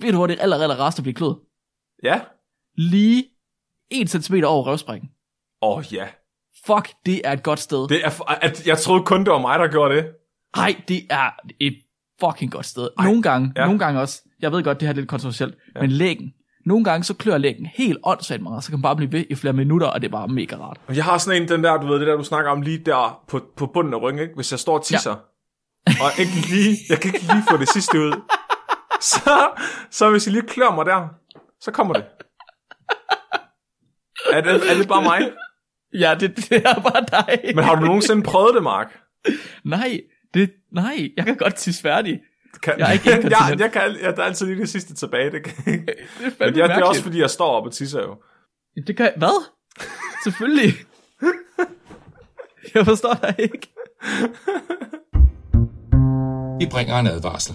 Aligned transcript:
Ved 0.00 0.10
du, 0.12 0.16
hvor 0.16 0.26
det 0.26 0.38
aller, 0.40 0.56
aller 0.56 0.76
rareste 0.76 1.02
bliver 1.02 1.14
kløet? 1.14 1.36
Ja. 2.02 2.20
Lige 2.76 3.24
1 3.90 4.10
cm 4.10 4.34
over 4.44 4.66
røvsprækken. 4.66 5.08
Åh, 5.62 5.76
oh, 5.76 5.94
ja. 5.94 6.06
Fuck, 6.66 6.90
det 7.06 7.20
er 7.24 7.32
et 7.32 7.42
godt 7.42 7.60
sted. 7.60 7.88
Det 7.88 8.04
er, 8.04 8.30
at, 8.42 8.66
jeg 8.66 8.78
troede 8.78 9.04
kun, 9.04 9.20
det 9.20 9.30
var 9.30 9.38
mig, 9.38 9.58
der 9.58 9.68
gjorde 9.68 9.96
det. 9.96 10.06
Nej, 10.56 10.82
det 10.88 11.02
er 11.10 11.30
et 11.60 11.76
fucking 12.20 12.52
godt 12.52 12.66
sted. 12.66 12.88
Nogle 13.02 13.22
gange, 13.22 13.52
ja. 13.56 13.60
ja. 13.60 13.66
nogle 13.66 13.78
gange 13.78 14.00
også, 14.00 14.22
jeg 14.40 14.52
ved 14.52 14.64
godt, 14.64 14.80
det 14.80 14.88
her 14.88 14.92
er 14.92 14.96
lidt 14.96 15.08
kontroversielt, 15.08 15.54
ja. 15.74 15.80
men 15.80 15.90
lægen, 15.90 16.32
nogle 16.66 16.84
gange 16.84 17.04
så 17.04 17.14
klør 17.14 17.38
lægen 17.38 17.66
helt 17.66 17.98
åndssvagt 18.04 18.42
meget, 18.42 18.64
så 18.64 18.70
kan 18.70 18.78
man 18.78 18.82
bare 18.82 18.96
blive 18.96 19.12
ved 19.12 19.24
i 19.30 19.34
flere 19.34 19.52
minutter, 19.52 19.86
og 19.86 20.00
det 20.00 20.08
er 20.08 20.12
bare 20.12 20.28
mega 20.28 20.56
rart. 20.56 20.80
Jeg 20.94 21.04
har 21.04 21.18
sådan 21.18 21.42
en, 21.42 21.48
den 21.48 21.64
der, 21.64 21.80
du 21.80 21.86
ved, 21.86 21.98
det 21.98 22.06
der, 22.06 22.16
du 22.16 22.24
snakker 22.24 22.50
om 22.50 22.62
lige 22.62 22.78
der 22.78 23.22
på, 23.28 23.40
på 23.56 23.66
bunden 23.66 23.94
af 23.94 24.02
ryggen, 24.02 24.22
ikke? 24.22 24.34
Hvis 24.34 24.52
jeg 24.52 24.58
står 24.58 24.78
og 24.78 24.84
tisser, 24.84 25.16
ja. 25.86 25.92
og 26.04 26.10
ikke 26.18 26.32
lige, 26.50 26.76
jeg 26.88 27.00
kan 27.00 27.14
ikke 27.14 27.26
lige 27.26 27.44
få 27.50 27.56
det 27.56 27.68
sidste 27.68 27.98
ud, 27.98 28.12
så, 29.12 29.50
så 29.90 30.10
hvis 30.10 30.26
jeg 30.26 30.32
lige 30.32 30.46
klør 30.46 30.74
mig 30.74 30.86
der, 30.86 31.08
så 31.60 31.70
kommer 31.70 31.94
det. 31.94 32.04
Er 34.32 34.40
det, 34.40 34.70
er 34.70 34.74
det 34.74 34.88
bare 34.88 35.02
mig? 35.02 35.32
Ja, 35.94 36.14
det, 36.20 36.36
det 36.36 36.66
er 36.66 36.80
bare 36.80 37.06
dig. 37.10 37.54
Men 37.54 37.64
har 37.64 37.74
du 37.74 37.80
nogensinde 37.84 38.22
prøvet 38.22 38.54
det, 38.54 38.62
Mark? 38.62 38.98
Nej, 39.64 40.00
det, 40.34 40.50
nej, 40.72 41.10
jeg 41.16 41.24
kan 41.24 41.36
godt 41.36 41.54
tisse 41.54 41.82
færdig. 41.82 42.20
Kan, 42.62 42.78
Jeg 42.78 42.88
er 42.88 42.92
ikke 42.92 43.10
jeg, 43.10 43.56
jeg 43.58 43.72
kan, 43.72 43.96
ja, 44.02 44.10
der 44.10 44.22
er 44.22 44.26
altid 44.26 44.46
lige 44.46 44.60
det 44.60 44.68
sidste 44.68 44.94
tilbage. 44.94 45.30
Det 45.30 45.44
kan, 45.44 45.54
Det 45.86 45.96
er 46.40 46.46
men 46.46 46.56
jeg, 46.56 46.68
det 46.68 46.76
er 46.76 46.84
også, 46.84 47.02
fordi 47.02 47.20
jeg 47.20 47.30
står 47.30 47.50
op 47.50 47.66
og 47.66 47.72
tisser 47.72 48.00
jo. 48.00 48.16
Det 48.86 48.96
kan 48.96 49.12
Hvad? 49.16 49.46
Selvfølgelig. 50.24 50.74
jeg 52.74 52.84
forstår 52.84 53.14
dig 53.14 53.34
ikke. 53.38 53.72
Vi 56.58 56.66
bringer 56.70 56.98
en 56.98 57.06
advarsel. 57.06 57.54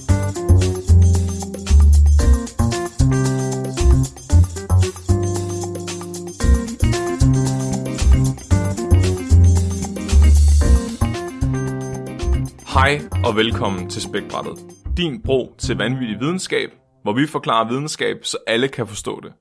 Hej 12.73 12.99
og 13.25 13.35
velkommen 13.35 13.89
til 13.89 14.01
Spækbrættet. 14.01 14.57
Din 14.97 15.21
bro 15.23 15.55
til 15.57 15.77
vanvittig 15.77 16.19
videnskab, 16.19 16.69
hvor 17.03 17.13
vi 17.13 17.27
forklarer 17.27 17.67
videnskab, 17.69 18.17
så 18.25 18.37
alle 18.47 18.67
kan 18.67 18.87
forstå 18.87 19.19
det. 19.19 19.33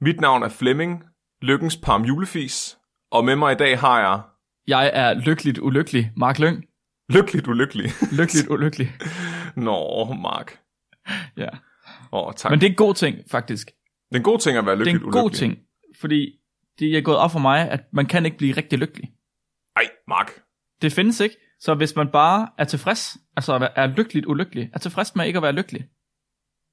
Mit 0.00 0.20
navn 0.20 0.42
er 0.42 0.48
Flemming, 0.48 1.04
lykkens 1.42 1.76
parm 1.76 2.02
julefis, 2.02 2.78
og 3.10 3.24
med 3.24 3.36
mig 3.36 3.52
i 3.52 3.56
dag 3.56 3.78
har 3.78 4.00
jeg 4.00 4.20
Jeg 4.66 4.90
er 4.94 5.14
lykkeligt 5.14 5.58
ulykkelig. 5.58 6.12
Mark 6.16 6.38
Lyng. 6.38 6.64
lykkeligt 7.08 7.48
ulykkelig. 7.48 7.90
Lykkeligt 8.12 8.48
ulykkelig. 8.50 8.92
Nå, 9.66 10.04
Mark. 10.22 10.58
Ja. 11.36 11.48
Åh, 12.12 12.32
tak. 12.36 12.50
Men 12.50 12.60
det 12.60 12.66
er 12.66 12.70
en 12.70 12.76
god 12.76 12.94
ting, 12.94 13.16
faktisk. 13.30 13.66
det 14.08 14.14
er 14.14 14.16
en 14.16 14.22
god 14.22 14.38
ting 14.38 14.56
at 14.58 14.66
være 14.66 14.74
Det 14.74 14.80
er 14.80 14.84
lykkeligt 14.84 15.04
en 15.06 15.12
god 15.12 15.24
ulykkelig. 15.24 15.38
ting, 15.38 15.58
fordi 16.00 16.32
det 16.78 16.98
er 16.98 17.00
gået 17.02 17.16
op 17.16 17.32
for 17.32 17.38
mig, 17.38 17.70
at 17.70 17.80
man 17.92 18.06
kan 18.06 18.24
ikke 18.24 18.38
blive 18.38 18.56
rigtig 18.56 18.78
lykkelig. 18.78 19.10
Ej, 19.76 19.88
Mark. 20.08 20.30
Det 20.82 20.92
findes 20.92 21.20
ikke. 21.20 21.36
Så 21.60 21.74
hvis 21.74 21.96
man 21.96 22.08
bare 22.08 22.48
er 22.58 22.64
tilfreds, 22.64 23.16
altså 23.36 23.68
er 23.76 23.86
lykkeligt 23.86 24.26
ulykkelig, 24.26 24.70
er 24.74 24.78
tilfreds 24.78 25.16
med 25.16 25.26
ikke 25.26 25.36
at 25.36 25.42
være 25.42 25.52
lykkelig, 25.52 25.84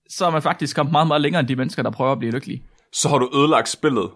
så 0.09 0.25
er 0.25 0.29
man 0.31 0.41
faktisk 0.41 0.75
kommet 0.75 0.91
meget, 0.91 1.07
meget 1.07 1.21
længere 1.21 1.39
end 1.39 1.47
de 1.47 1.55
mennesker, 1.55 1.83
der 1.83 1.91
prøver 1.91 2.11
at 2.11 2.19
blive 2.19 2.31
lykkelige. 2.31 2.63
Så 2.93 3.09
har 3.09 3.17
du 3.17 3.29
ødelagt 3.35 3.69
spillet, 3.69 4.09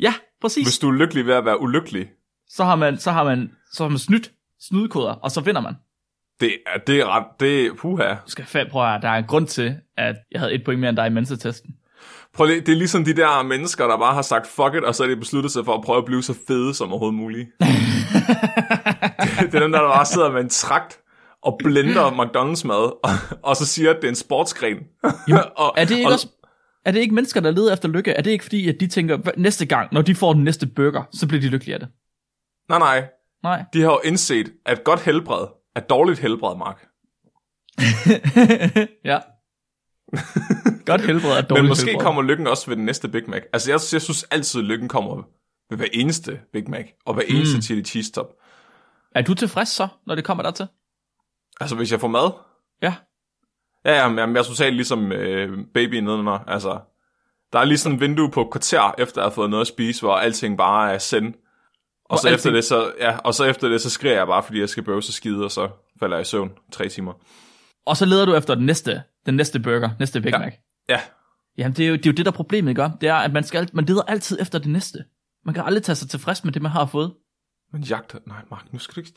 Ja, 0.00 0.14
præcis. 0.40 0.66
hvis 0.66 0.78
du 0.78 0.88
er 0.88 0.92
lykkelig 0.92 1.26
ved 1.26 1.34
at 1.34 1.44
være 1.44 1.60
ulykkelig. 1.60 2.08
Så 2.48 2.64
har 2.64 2.76
man, 2.76 2.98
så 2.98 3.10
har 3.10 3.24
man, 3.24 3.50
så 3.72 3.84
har 3.84 3.88
man 3.88 3.98
snydt 3.98 4.32
snydekoder, 4.60 5.12
og 5.12 5.30
så 5.30 5.40
vinder 5.40 5.60
man. 5.60 5.74
Det 6.40 6.52
er, 6.66 6.78
det 6.78 7.00
er 7.00 7.06
ret, 7.06 7.26
det 7.40 7.66
er, 7.66 7.74
puha. 7.74 8.08
Du 8.14 8.30
skal 8.30 8.44
fat 8.44 8.66
prøve 8.70 8.94
at 8.94 9.02
der 9.02 9.08
er 9.08 9.18
en 9.18 9.24
grund 9.24 9.46
til, 9.46 9.76
at 9.96 10.16
jeg 10.32 10.40
havde 10.40 10.54
et 10.54 10.64
point 10.64 10.80
mere 10.80 10.88
end 10.88 10.96
dig 10.96 11.06
i 11.06 11.10
mensetesten. 11.10 11.74
Prøv 12.34 12.46
lige, 12.46 12.60
det 12.60 12.68
er 12.68 12.76
ligesom 12.76 13.04
de 13.04 13.14
der 13.16 13.42
mennesker, 13.42 13.86
der 13.86 13.98
bare 13.98 14.14
har 14.14 14.22
sagt 14.22 14.46
fuck 14.46 14.74
it, 14.74 14.84
og 14.84 14.94
så 14.94 15.04
er 15.04 15.08
de 15.08 15.16
besluttet 15.16 15.52
sig 15.52 15.64
for 15.64 15.74
at 15.74 15.84
prøve 15.84 15.98
at 15.98 16.04
blive 16.04 16.22
så 16.22 16.34
fede 16.46 16.74
som 16.74 16.90
overhovedet 16.90 17.14
muligt. 17.18 17.48
det 19.52 19.58
er 19.58 19.62
dem 19.62 19.72
der, 19.72 19.80
bare 19.80 20.06
sidder 20.06 20.32
med 20.32 20.40
en 20.40 20.48
trakt 20.48 20.98
og 21.42 21.56
blender 21.58 22.10
McDonald's 22.10 22.66
mad, 22.66 23.04
og, 23.04 23.10
og 23.42 23.56
så 23.56 23.66
siger, 23.66 23.90
at 23.90 23.96
det 23.96 24.04
er 24.04 24.08
en 24.08 24.14
sportsgren. 24.14 24.76
og, 25.56 25.74
Er 25.76 25.84
det 25.84 25.90
ikke 25.96 26.06
og, 26.08 26.12
også, 26.12 26.28
er 26.84 26.90
det 26.92 27.00
ikke 27.00 27.14
mennesker, 27.14 27.40
der 27.40 27.50
leder 27.50 27.72
efter 27.72 27.88
lykke? 27.88 28.10
Er 28.12 28.22
det 28.22 28.30
ikke 28.30 28.44
fordi, 28.44 28.68
at 28.68 28.76
de 28.80 28.86
tænker, 28.86 29.18
"Hva- 29.18 29.32
næste 29.40 29.66
gang, 29.66 29.88
når 29.92 30.02
de 30.02 30.14
får 30.14 30.32
den 30.32 30.44
næste 30.44 30.66
burger, 30.66 31.02
så 31.12 31.28
bliver 31.28 31.40
de 31.40 31.48
lykkelige 31.48 31.74
af 31.74 31.80
det? 31.80 31.88
Nej, 32.68 32.78
nej. 32.78 33.04
Nej. 33.42 33.64
De 33.72 33.80
har 33.80 33.90
jo 33.90 34.00
indset, 34.04 34.52
at 34.66 34.84
godt 34.84 35.00
helbred 35.00 35.46
er 35.76 35.80
dårligt 35.80 36.18
helbred, 36.18 36.56
Mark. 36.58 36.86
ja. 39.04 39.18
Godt 40.86 41.00
helbred 41.00 41.30
er 41.30 41.40
dårligt 41.48 41.62
Men 41.64 41.68
måske 41.68 41.86
helbred. 41.86 42.04
kommer 42.04 42.22
lykken 42.22 42.46
også 42.46 42.66
ved 42.66 42.76
den 42.76 42.84
næste 42.84 43.08
Big 43.08 43.22
Mac. 43.30 43.42
Altså, 43.52 43.70
jeg, 43.70 43.80
jeg 43.92 44.02
synes 44.02 44.22
altid, 44.22 44.60
at 44.60 44.66
lykken 44.66 44.88
kommer 44.88 45.16
ved 45.70 45.76
hver 45.78 45.86
eneste 45.92 46.40
Big 46.52 46.70
Mac, 46.70 46.84
og 47.06 47.14
hver 47.14 47.22
eneste 47.28 47.56
Mm. 47.56 47.62
chili 47.62 47.82
cheese 47.84 48.12
top. 48.12 48.26
Er 49.14 49.22
du 49.22 49.34
tilfreds 49.34 49.68
så, 49.68 49.88
når 50.06 50.14
det 50.14 50.24
kommer 50.24 50.42
dertil? 50.42 50.66
Altså, 51.60 51.76
hvis 51.76 51.92
jeg 51.92 52.00
får 52.00 52.08
mad, 52.08 52.30
Ja. 52.82 52.94
Ja, 53.84 53.92
ja, 54.02 54.08
men 54.08 54.18
jeg 54.18 54.40
er 54.40 54.42
totalt 54.42 54.74
ligesom 54.74 55.12
øh, 55.12 55.58
baby 55.74 55.94
nedenunder. 55.94 56.38
Altså, 56.46 56.80
der 57.52 57.58
er 57.58 57.64
lige 57.64 57.78
sådan 57.78 57.94
et 57.96 58.00
vindue 58.00 58.30
på 58.30 58.40
et 58.40 58.50
kvarter, 58.50 58.94
efter 58.98 59.20
jeg 59.20 59.24
har 59.26 59.34
fået 59.34 59.50
noget 59.50 59.60
at 59.60 59.66
spise, 59.66 60.00
hvor 60.02 60.14
alting 60.14 60.58
bare 60.58 60.94
er 60.94 60.98
send. 60.98 61.34
Og 62.04 62.18
så, 62.18 62.28
efter 62.28 62.50
alting- 62.50 62.56
det, 62.56 62.64
så, 62.64 62.92
ja, 62.98 63.16
og 63.18 63.34
så 63.34 63.44
efter 63.44 63.68
det, 63.68 63.80
så 63.80 63.90
skriger 63.90 64.14
jeg 64.14 64.26
bare, 64.26 64.42
fordi 64.42 64.60
jeg 64.60 64.68
skal 64.68 64.82
bøve 64.82 65.02
så 65.02 65.12
skide, 65.12 65.44
og 65.44 65.50
så 65.50 65.68
falder 66.00 66.16
jeg 66.16 66.22
i 66.22 66.24
søvn 66.24 66.50
tre 66.72 66.88
timer. 66.88 67.12
Og 67.86 67.96
så 67.96 68.04
leder 68.06 68.24
du 68.24 68.34
efter 68.34 68.54
den 68.54 68.66
næste, 68.66 69.02
den 69.26 69.34
næste 69.34 69.60
burger, 69.60 69.90
næste 69.98 70.20
Big 70.20 70.30
Ja. 70.32 70.38
Mac. 70.38 70.52
Ja, 70.88 71.00
Jamen, 71.58 71.76
det 71.76 71.84
er, 71.84 71.88
jo, 71.88 71.94
det 71.96 72.06
er 72.06 72.10
jo 72.10 72.14
det, 72.14 72.26
der 72.26 72.32
er 72.32 72.36
problemet, 72.36 72.76
gør. 72.76 72.90
Det 73.00 73.08
er, 73.08 73.14
at 73.14 73.32
man, 73.32 73.44
skal, 73.44 73.70
man 73.72 73.84
leder 73.84 74.02
altid 74.02 74.38
efter 74.40 74.58
det 74.58 74.68
næste. 74.68 75.04
Man 75.44 75.54
kan 75.54 75.64
aldrig 75.64 75.82
tage 75.82 75.96
sig 75.96 76.10
tilfreds 76.10 76.44
med 76.44 76.52
det, 76.52 76.62
man 76.62 76.70
har 76.72 76.86
fået. 76.86 77.14
Men 77.72 77.82
jagter... 77.82 78.18
Nej, 78.26 78.42
Mark, 78.50 78.72
nu 78.72 78.78
skal 78.78 78.94
du 78.94 79.00
ikke... 79.00 79.12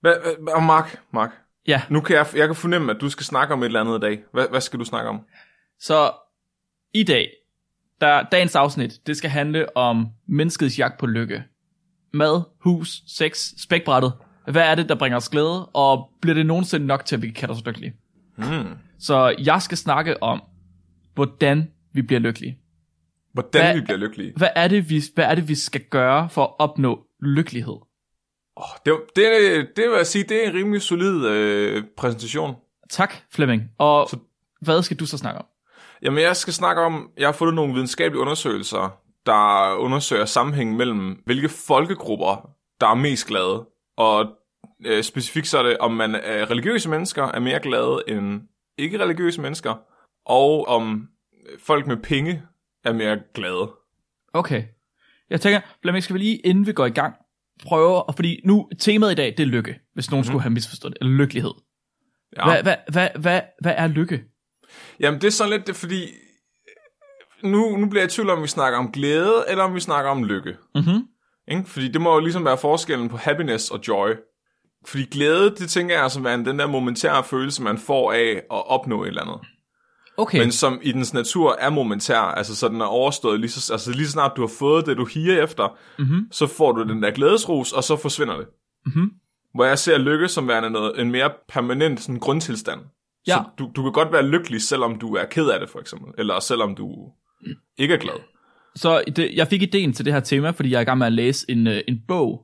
Hvad, 0.00 0.14
hvad, 0.22 0.62
Mark, 0.62 1.00
Mark, 1.12 1.30
Ja, 1.68 1.82
nu 1.90 2.00
kan 2.00 2.16
jeg, 2.16 2.26
jeg 2.36 2.46
kan 2.48 2.54
fornemme, 2.56 2.92
at 2.92 3.00
du 3.00 3.10
skal 3.10 3.24
snakke 3.24 3.54
om 3.54 3.62
et 3.62 3.66
eller 3.66 3.80
andet 3.80 3.98
i 3.98 4.00
dag. 4.00 4.24
Hvad, 4.32 4.46
hvad 4.50 4.60
skal 4.60 4.78
du 4.78 4.84
snakke 4.84 5.08
om? 5.10 5.20
så 5.80 6.10
i 6.94 7.02
dag, 7.02 7.28
der, 8.00 8.22
dagens 8.22 8.54
afsnit, 8.54 9.06
det 9.06 9.16
skal 9.16 9.30
handle 9.30 9.76
om 9.76 10.08
menneskets 10.28 10.78
jagt 10.78 10.98
på 10.98 11.06
lykke. 11.06 11.44
Mad, 12.12 12.42
hus, 12.60 13.02
sex, 13.06 13.52
spækbrættet. 13.58 14.12
Hvad 14.50 14.62
er 14.62 14.74
det, 14.74 14.88
der 14.88 14.94
bringer 14.94 15.16
os 15.16 15.28
glæde, 15.28 15.66
og 15.66 16.10
bliver 16.20 16.34
det 16.34 16.46
nogensinde 16.46 16.86
nok 16.86 17.04
til, 17.04 17.16
at 17.16 17.22
vi 17.22 17.26
kan 17.26 17.34
kalde 17.34 17.52
os 17.52 17.64
lykkelige? 17.66 17.96
Hmm. 18.36 18.74
Så 18.98 19.34
jeg 19.44 19.62
skal 19.62 19.78
snakke 19.78 20.22
om, 20.22 20.42
hvordan 21.14 21.70
vi 21.92 22.02
bliver 22.02 22.20
lykkelige. 22.20 22.58
Hvordan 23.32 23.62
Hvad- 23.64 23.74
vi 23.74 23.80
bliver 23.80 23.98
lykkelige. 23.98 24.32
Hvad 24.36 24.48
er 24.56 24.68
det, 24.68 24.90
vi, 24.90 25.02
hvad 25.14 25.24
er 25.24 25.34
det, 25.34 25.48
vi 25.48 25.54
skal 25.54 25.80
gøre 25.90 26.28
for 26.28 26.42
at 26.44 26.50
opnå 26.58 27.06
lykkelighed? 27.26 27.76
Oh, 28.56 28.64
det, 28.86 29.00
det, 29.16 29.26
det 29.76 29.88
vil 29.90 29.96
jeg 29.96 30.06
sige, 30.06 30.24
det 30.24 30.44
er 30.44 30.48
en 30.50 30.54
rimelig 30.54 30.82
solid 30.82 31.26
øh, 31.26 31.84
præsentation. 31.96 32.54
Tak, 32.90 33.14
Flemming. 33.32 33.62
Og 33.78 34.08
Så- 34.08 34.18
hvad 34.60 34.82
skal 34.82 34.96
du 34.96 35.06
så 35.06 35.18
snakke 35.18 35.38
om? 35.40 35.46
Jamen, 36.02 36.22
jeg 36.22 36.36
skal 36.36 36.52
snakke 36.52 36.82
om, 36.82 37.10
jeg 37.18 37.26
har 37.28 37.32
fundet 37.32 37.54
nogle 37.54 37.72
videnskabelige 37.74 38.20
undersøgelser, 38.20 39.00
der 39.26 39.74
undersøger 39.74 40.24
sammenhængen 40.24 40.76
mellem, 40.76 41.22
hvilke 41.24 41.48
folkegrupper, 41.48 42.50
der 42.80 42.86
er 42.86 42.94
mest 42.94 43.26
glade. 43.26 43.66
Og 43.96 44.26
øh, 44.86 45.02
specifikt 45.02 45.46
så 45.48 45.58
er 45.58 45.62
det, 45.62 45.78
om 45.78 45.92
man 45.92 46.14
er 46.14 46.50
religiøse 46.50 46.88
mennesker 46.88 47.24
er 47.24 47.40
mere 47.40 47.60
glade 47.60 48.02
end 48.08 48.40
ikke-religiøse 48.78 49.40
mennesker, 49.40 49.74
og 50.26 50.68
om 50.68 51.08
folk 51.58 51.86
med 51.86 51.96
penge 51.96 52.42
er 52.84 52.92
mere 52.92 53.18
glade. 53.34 53.70
Okay. 54.32 54.64
Jeg 55.30 55.40
tænker, 55.40 55.60
Flemming, 55.82 56.04
skal 56.04 56.14
vi 56.14 56.18
lige, 56.18 56.36
inden 56.36 56.66
vi 56.66 56.72
går 56.72 56.86
i 56.86 56.90
gang, 56.90 57.14
prøve, 57.62 58.02
og 58.02 58.14
fordi 58.14 58.40
nu, 58.44 58.68
temaet 58.78 59.12
i 59.12 59.14
dag, 59.14 59.34
det 59.36 59.40
er 59.40 59.46
lykke, 59.46 59.80
hvis 59.94 60.10
nogen 60.10 60.20
mm. 60.20 60.24
skulle 60.24 60.42
have 60.42 60.52
misforstået 60.52 60.92
det, 60.94 60.98
eller 61.00 61.16
lykkelighed. 61.16 61.52
Ja. 62.36 62.44
Hvad, 62.44 62.62
hvad, 62.62 62.76
hvad, 62.92 63.08
hvad, 63.20 63.40
hvad 63.60 63.74
er 63.76 63.86
lykke? 63.86 64.24
Jamen, 65.00 65.20
det 65.20 65.26
er 65.26 65.30
sådan 65.30 65.52
lidt, 65.52 65.66
det 65.66 65.72
er 65.72 65.76
fordi, 65.76 66.06
nu, 67.42 67.76
nu 67.76 67.88
bliver 67.88 68.02
jeg 68.02 68.10
i 68.10 68.14
tvivl 68.14 68.30
om, 68.30 68.42
vi 68.42 68.48
snakker 68.48 68.78
om 68.78 68.92
glæde, 68.92 69.44
eller 69.48 69.64
om 69.64 69.74
vi 69.74 69.80
snakker 69.80 70.10
om 70.10 70.24
lykke. 70.24 70.56
Mhm. 70.74 71.02
Ikke? 71.48 71.64
Fordi 71.66 71.88
det 71.88 72.00
må 72.00 72.14
jo 72.14 72.20
ligesom 72.20 72.44
være 72.44 72.58
forskellen 72.58 73.08
på 73.08 73.16
happiness 73.16 73.70
og 73.70 73.80
joy. 73.88 74.10
Fordi 74.86 75.04
glæde, 75.04 75.50
det 75.50 75.70
tænker 75.70 75.94
jeg 75.94 76.02
altså 76.02 76.20
være 76.20 76.36
den 76.36 76.58
der 76.58 76.66
momentære 76.66 77.24
følelse, 77.24 77.62
man 77.62 77.78
får 77.78 78.12
af 78.12 78.30
at 78.36 78.66
opnå 78.66 79.02
et 79.02 79.08
eller 79.08 79.22
andet. 79.22 79.48
Okay, 80.18 80.38
Men 80.38 80.52
som 80.52 80.80
i 80.82 80.92
dens 80.92 81.14
natur 81.14 81.56
er 81.60 81.70
momentær, 81.70 82.18
altså 82.20 82.56
så 82.56 82.68
den 82.68 82.80
er 82.80 82.84
overstået, 82.84 83.40
lige 83.40 83.50
så, 83.50 83.72
altså 83.72 83.92
lige 83.92 84.08
snart 84.08 84.32
du 84.36 84.40
har 84.40 84.52
fået 84.58 84.86
det, 84.86 84.96
du 84.96 85.04
higer 85.06 85.42
efter, 85.44 85.76
Mhm. 85.98 86.28
så 86.32 86.46
får 86.46 86.72
du 86.72 86.82
den 86.82 87.02
der 87.02 87.10
glædesrus, 87.10 87.72
og 87.72 87.84
så 87.84 87.96
forsvinder 87.96 88.36
det. 88.36 88.46
Mhm. 88.86 89.10
hvor 89.54 89.64
jeg 89.64 89.78
ser 89.78 89.98
lykke 89.98 90.28
som 90.28 90.48
værende 90.48 90.70
noget, 90.70 91.00
en 91.00 91.10
mere 91.10 91.30
permanent 91.48 92.00
sådan, 92.00 92.18
grundtilstand. 92.20 92.80
Ja. 93.26 93.34
Så 93.34 93.44
du, 93.58 93.70
du 93.76 93.82
kan 93.82 93.92
godt 93.92 94.12
være 94.12 94.26
lykkelig, 94.26 94.62
selvom 94.62 94.98
du 94.98 95.14
er 95.14 95.24
ked 95.24 95.48
af 95.48 95.60
det, 95.60 95.70
for 95.70 95.78
eksempel. 95.80 96.08
Eller 96.18 96.40
selvom 96.40 96.74
du 96.74 96.88
ikke 97.78 97.94
er 97.94 97.98
glad. 97.98 98.14
Så 98.74 99.02
det, 99.16 99.30
jeg 99.34 99.48
fik 99.48 99.62
ideen 99.62 99.92
til 99.92 100.04
det 100.04 100.12
her 100.12 100.20
tema, 100.20 100.50
fordi 100.50 100.70
jeg 100.70 100.76
er 100.76 100.80
i 100.80 100.84
gang 100.84 100.98
med 100.98 101.06
at 101.06 101.12
læse 101.12 101.50
en, 101.50 101.66
øh, 101.66 101.80
en 101.88 101.98
bog, 102.08 102.42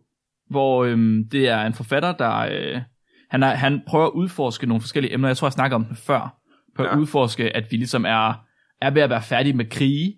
hvor 0.51 0.85
øhm, 0.85 1.25
det 1.33 1.49
er 1.49 1.63
en 1.63 1.75
forfatter, 1.75 2.13
der 2.13 2.39
øh, 2.39 2.81
han, 3.31 3.43
er, 3.43 3.49
han 3.55 3.83
prøver 3.87 4.07
at 4.07 4.13
udforske 4.15 4.67
nogle 4.67 4.81
forskellige 4.81 5.15
emner. 5.15 5.29
Jeg 5.29 5.37
tror, 5.37 5.47
jeg 5.49 5.53
snakker 5.53 5.75
om 5.75 5.85
det 5.85 5.99
før. 5.99 6.35
På 6.77 6.83
at 6.83 6.89
Ja. 6.89 6.97
udforske, 6.99 7.57
at 7.57 7.65
vi 7.71 7.77
ligesom 7.77 8.05
er, 8.05 8.45
er 8.81 8.91
ved 8.91 9.03
at 9.03 9.11
være 9.11 9.23
færdige 9.23 9.53
med 9.53 9.65
krige, 9.71 10.17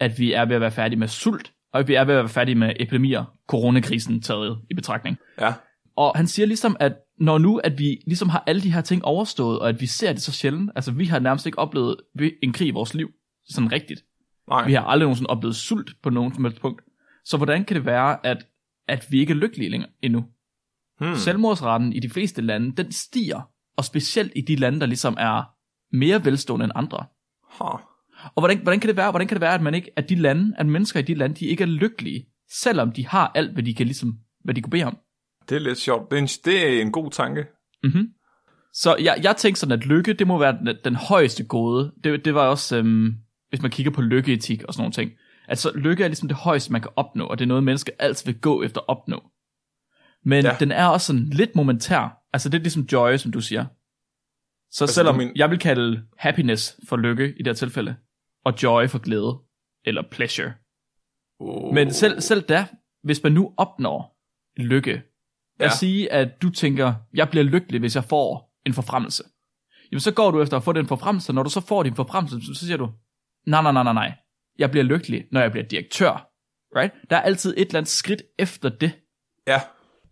at 0.00 0.18
vi 0.18 0.32
er 0.32 0.44
ved 0.44 0.54
at 0.54 0.60
være 0.60 0.70
færdige 0.70 0.98
med 0.98 1.08
sult, 1.08 1.52
og 1.72 1.80
at 1.80 1.88
vi 1.88 1.94
er 1.94 2.04
ved 2.04 2.14
at 2.14 2.18
være 2.18 2.28
færdige 2.28 2.54
med 2.54 2.72
epidemier, 2.80 3.24
coronakrisen 3.48 4.22
taget 4.22 4.58
i 4.70 4.74
betragtning. 4.74 5.16
Ja. 5.40 5.52
Og 5.96 6.12
han 6.16 6.26
siger 6.26 6.46
ligesom, 6.46 6.76
at 6.80 6.92
når 7.18 7.38
nu, 7.38 7.56
at 7.58 7.78
vi 7.78 8.02
ligesom 8.06 8.28
har 8.28 8.44
alle 8.46 8.62
de 8.62 8.72
her 8.72 8.80
ting 8.80 9.04
overstået, 9.04 9.58
og 9.58 9.68
at 9.68 9.80
vi 9.80 9.86
ser 9.86 10.12
det 10.12 10.22
så 10.22 10.32
sjældent, 10.32 10.70
altså 10.74 10.92
vi 10.92 11.04
har 11.04 11.18
nærmest 11.18 11.46
ikke 11.46 11.58
oplevet 11.58 11.96
en 12.42 12.52
krig 12.52 12.68
i 12.68 12.70
vores 12.70 12.94
liv, 12.94 13.10
sådan 13.48 13.72
rigtigt. 13.72 14.04
Nej. 14.48 14.66
Vi 14.66 14.72
har 14.72 14.82
aldrig 14.82 15.04
nogensinde 15.04 15.30
oplevet 15.30 15.56
sult 15.56 15.90
på 16.02 16.10
nogen 16.10 16.34
som 16.34 16.44
helst 16.44 16.60
punkt. 16.60 16.82
Så 17.24 17.36
hvordan 17.36 17.64
kan 17.64 17.76
det 17.76 17.86
være, 17.86 18.26
at, 18.26 18.46
at 18.88 19.06
vi 19.10 19.20
ikke 19.20 19.30
er 19.30 19.36
lykkelige 19.36 19.70
længere 19.70 19.90
endnu? 20.02 20.24
Hmm. 21.00 21.14
Selvmordsraten 21.14 21.92
i 21.92 22.00
de 22.00 22.10
fleste 22.10 22.42
lande, 22.42 22.76
den 22.82 22.92
stiger. 22.92 23.40
Og 23.76 23.84
specielt 23.84 24.32
i 24.36 24.40
de 24.40 24.56
lande, 24.56 24.80
der 24.80 24.86
ligesom 24.86 25.16
er 25.20 25.53
mere 25.94 26.24
velstående 26.24 26.64
end 26.64 26.72
andre. 26.74 27.06
Huh. 27.58 27.80
Og 28.24 28.40
hvordan, 28.40 28.58
hvordan 28.58 28.80
kan 28.80 28.88
det 28.88 28.96
være, 28.96 29.10
hvordan 29.10 29.28
kan 29.28 29.34
det 29.34 29.40
være, 29.40 29.54
at 29.54 29.62
man 29.62 29.74
ikke, 29.74 29.90
at 29.96 30.08
de 30.08 30.14
lande, 30.14 30.54
at 30.58 30.66
mennesker 30.66 31.00
i 31.00 31.02
de 31.02 31.14
lande, 31.14 31.36
de 31.36 31.46
ikke 31.46 31.62
er 31.62 31.68
lykkelige, 31.68 32.26
selvom 32.50 32.92
de 32.92 33.06
har 33.06 33.32
alt, 33.34 33.52
hvad 33.52 33.62
de 33.62 33.74
kan 33.74 33.86
ligesom, 33.86 34.18
hvad 34.44 34.54
de 34.54 34.62
kunne 34.62 34.70
bede 34.70 34.84
om? 34.84 34.98
Det 35.48 35.54
er 35.56 35.60
lidt 35.60 35.78
sjovt. 35.78 36.10
Det 36.10 36.18
er 36.18 36.22
en, 36.22 36.28
det 36.44 36.68
er 36.68 36.82
en 36.82 36.92
god 36.92 37.10
tanke. 37.10 37.46
Mm-hmm. 37.82 38.08
Så 38.72 38.96
jeg, 38.96 39.20
jeg 39.22 39.36
tænkte 39.36 39.60
sådan, 39.60 39.78
at 39.78 39.86
lykke, 39.86 40.12
det 40.12 40.26
må 40.26 40.38
være 40.38 40.58
den, 40.58 40.76
den 40.84 40.94
højeste 40.94 41.44
gode. 41.44 41.92
Det, 42.04 42.24
det 42.24 42.34
var 42.34 42.46
også, 42.46 42.76
øhm, 42.76 43.14
hvis 43.48 43.62
man 43.62 43.70
kigger 43.70 43.92
på 43.92 44.02
lykkeetik 44.02 44.62
og 44.62 44.74
sådan 44.74 44.82
nogle 44.82 44.92
ting. 44.92 45.10
Altså, 45.48 45.72
lykke 45.74 46.04
er 46.04 46.08
ligesom 46.08 46.28
det 46.28 46.36
højeste, 46.36 46.72
man 46.72 46.80
kan 46.80 46.90
opnå, 46.96 47.26
og 47.26 47.38
det 47.38 47.44
er 47.44 47.48
noget, 47.48 47.64
mennesker 47.64 47.92
altid 47.98 48.26
vil 48.26 48.40
gå 48.40 48.62
efter 48.62 48.80
at 48.80 48.88
opnå. 48.88 49.22
Men 50.24 50.44
ja. 50.44 50.56
den 50.60 50.72
er 50.72 50.86
også 50.86 51.06
sådan 51.06 51.24
lidt 51.24 51.56
momentær. 51.56 52.18
Altså, 52.32 52.48
det 52.48 52.58
er 52.58 52.62
ligesom 52.62 52.82
joy, 52.92 53.16
som 53.16 53.32
du 53.32 53.40
siger. 53.40 53.64
Så 54.74 54.84
Altså, 54.84 54.94
selvom 54.94 55.16
men- 55.16 55.32
jeg 55.36 55.50
vil 55.50 55.58
kalde 55.58 56.02
happiness 56.18 56.76
for 56.88 56.96
lykke 56.96 57.28
i 57.28 57.38
det 57.38 57.46
her 57.46 57.52
tilfælde, 57.54 57.96
og 58.44 58.62
joy 58.62 58.86
for 58.88 58.98
glæde, 58.98 59.38
eller 59.84 60.02
pleasure. 60.10 60.52
Oh. 61.40 61.74
Men 61.74 61.92
selv, 61.92 62.20
selv 62.20 62.42
da, 62.42 62.66
hvis 63.02 63.22
man 63.22 63.32
nu 63.32 63.54
opnår 63.56 64.16
lykke, 64.56 65.02
Ja. 65.60 65.66
os 65.66 65.72
sige, 65.72 66.12
at 66.12 66.42
du 66.42 66.50
tænker, 66.50 66.94
jeg 67.14 67.28
bliver 67.30 67.44
lykkelig, 67.44 67.80
hvis 67.80 67.94
jeg 67.96 68.04
får 68.04 68.52
en 68.66 68.72
forfremmelse. 68.74 69.24
Jamen 69.92 70.00
så 70.00 70.12
går 70.14 70.30
du 70.30 70.42
efter 70.42 70.56
at 70.56 70.62
få 70.64 70.72
den 70.72 70.86
forfremmelse, 70.86 71.32
når 71.32 71.42
du 71.42 71.50
så 71.50 71.60
får 71.60 71.82
din 71.82 71.94
forfremmelse, 71.96 72.54
så 72.54 72.66
siger 72.66 72.76
du, 72.76 72.90
nej, 73.46 73.62
nej, 73.62 73.72
nej, 73.72 73.82
nej, 73.82 73.92
nej, 73.92 74.12
jeg 74.58 74.70
bliver 74.70 74.84
lykkelig, 74.84 75.24
når 75.32 75.40
jeg 75.40 75.50
bliver 75.50 75.66
direktør. 75.66 76.30
Right? 76.76 76.94
Der 77.10 77.16
er 77.16 77.20
altid 77.20 77.54
et 77.56 77.60
eller 77.66 77.78
andet 77.78 77.88
skridt 77.90 78.22
efter 78.38 78.68
det. 78.68 78.92
Ja. 79.46 79.60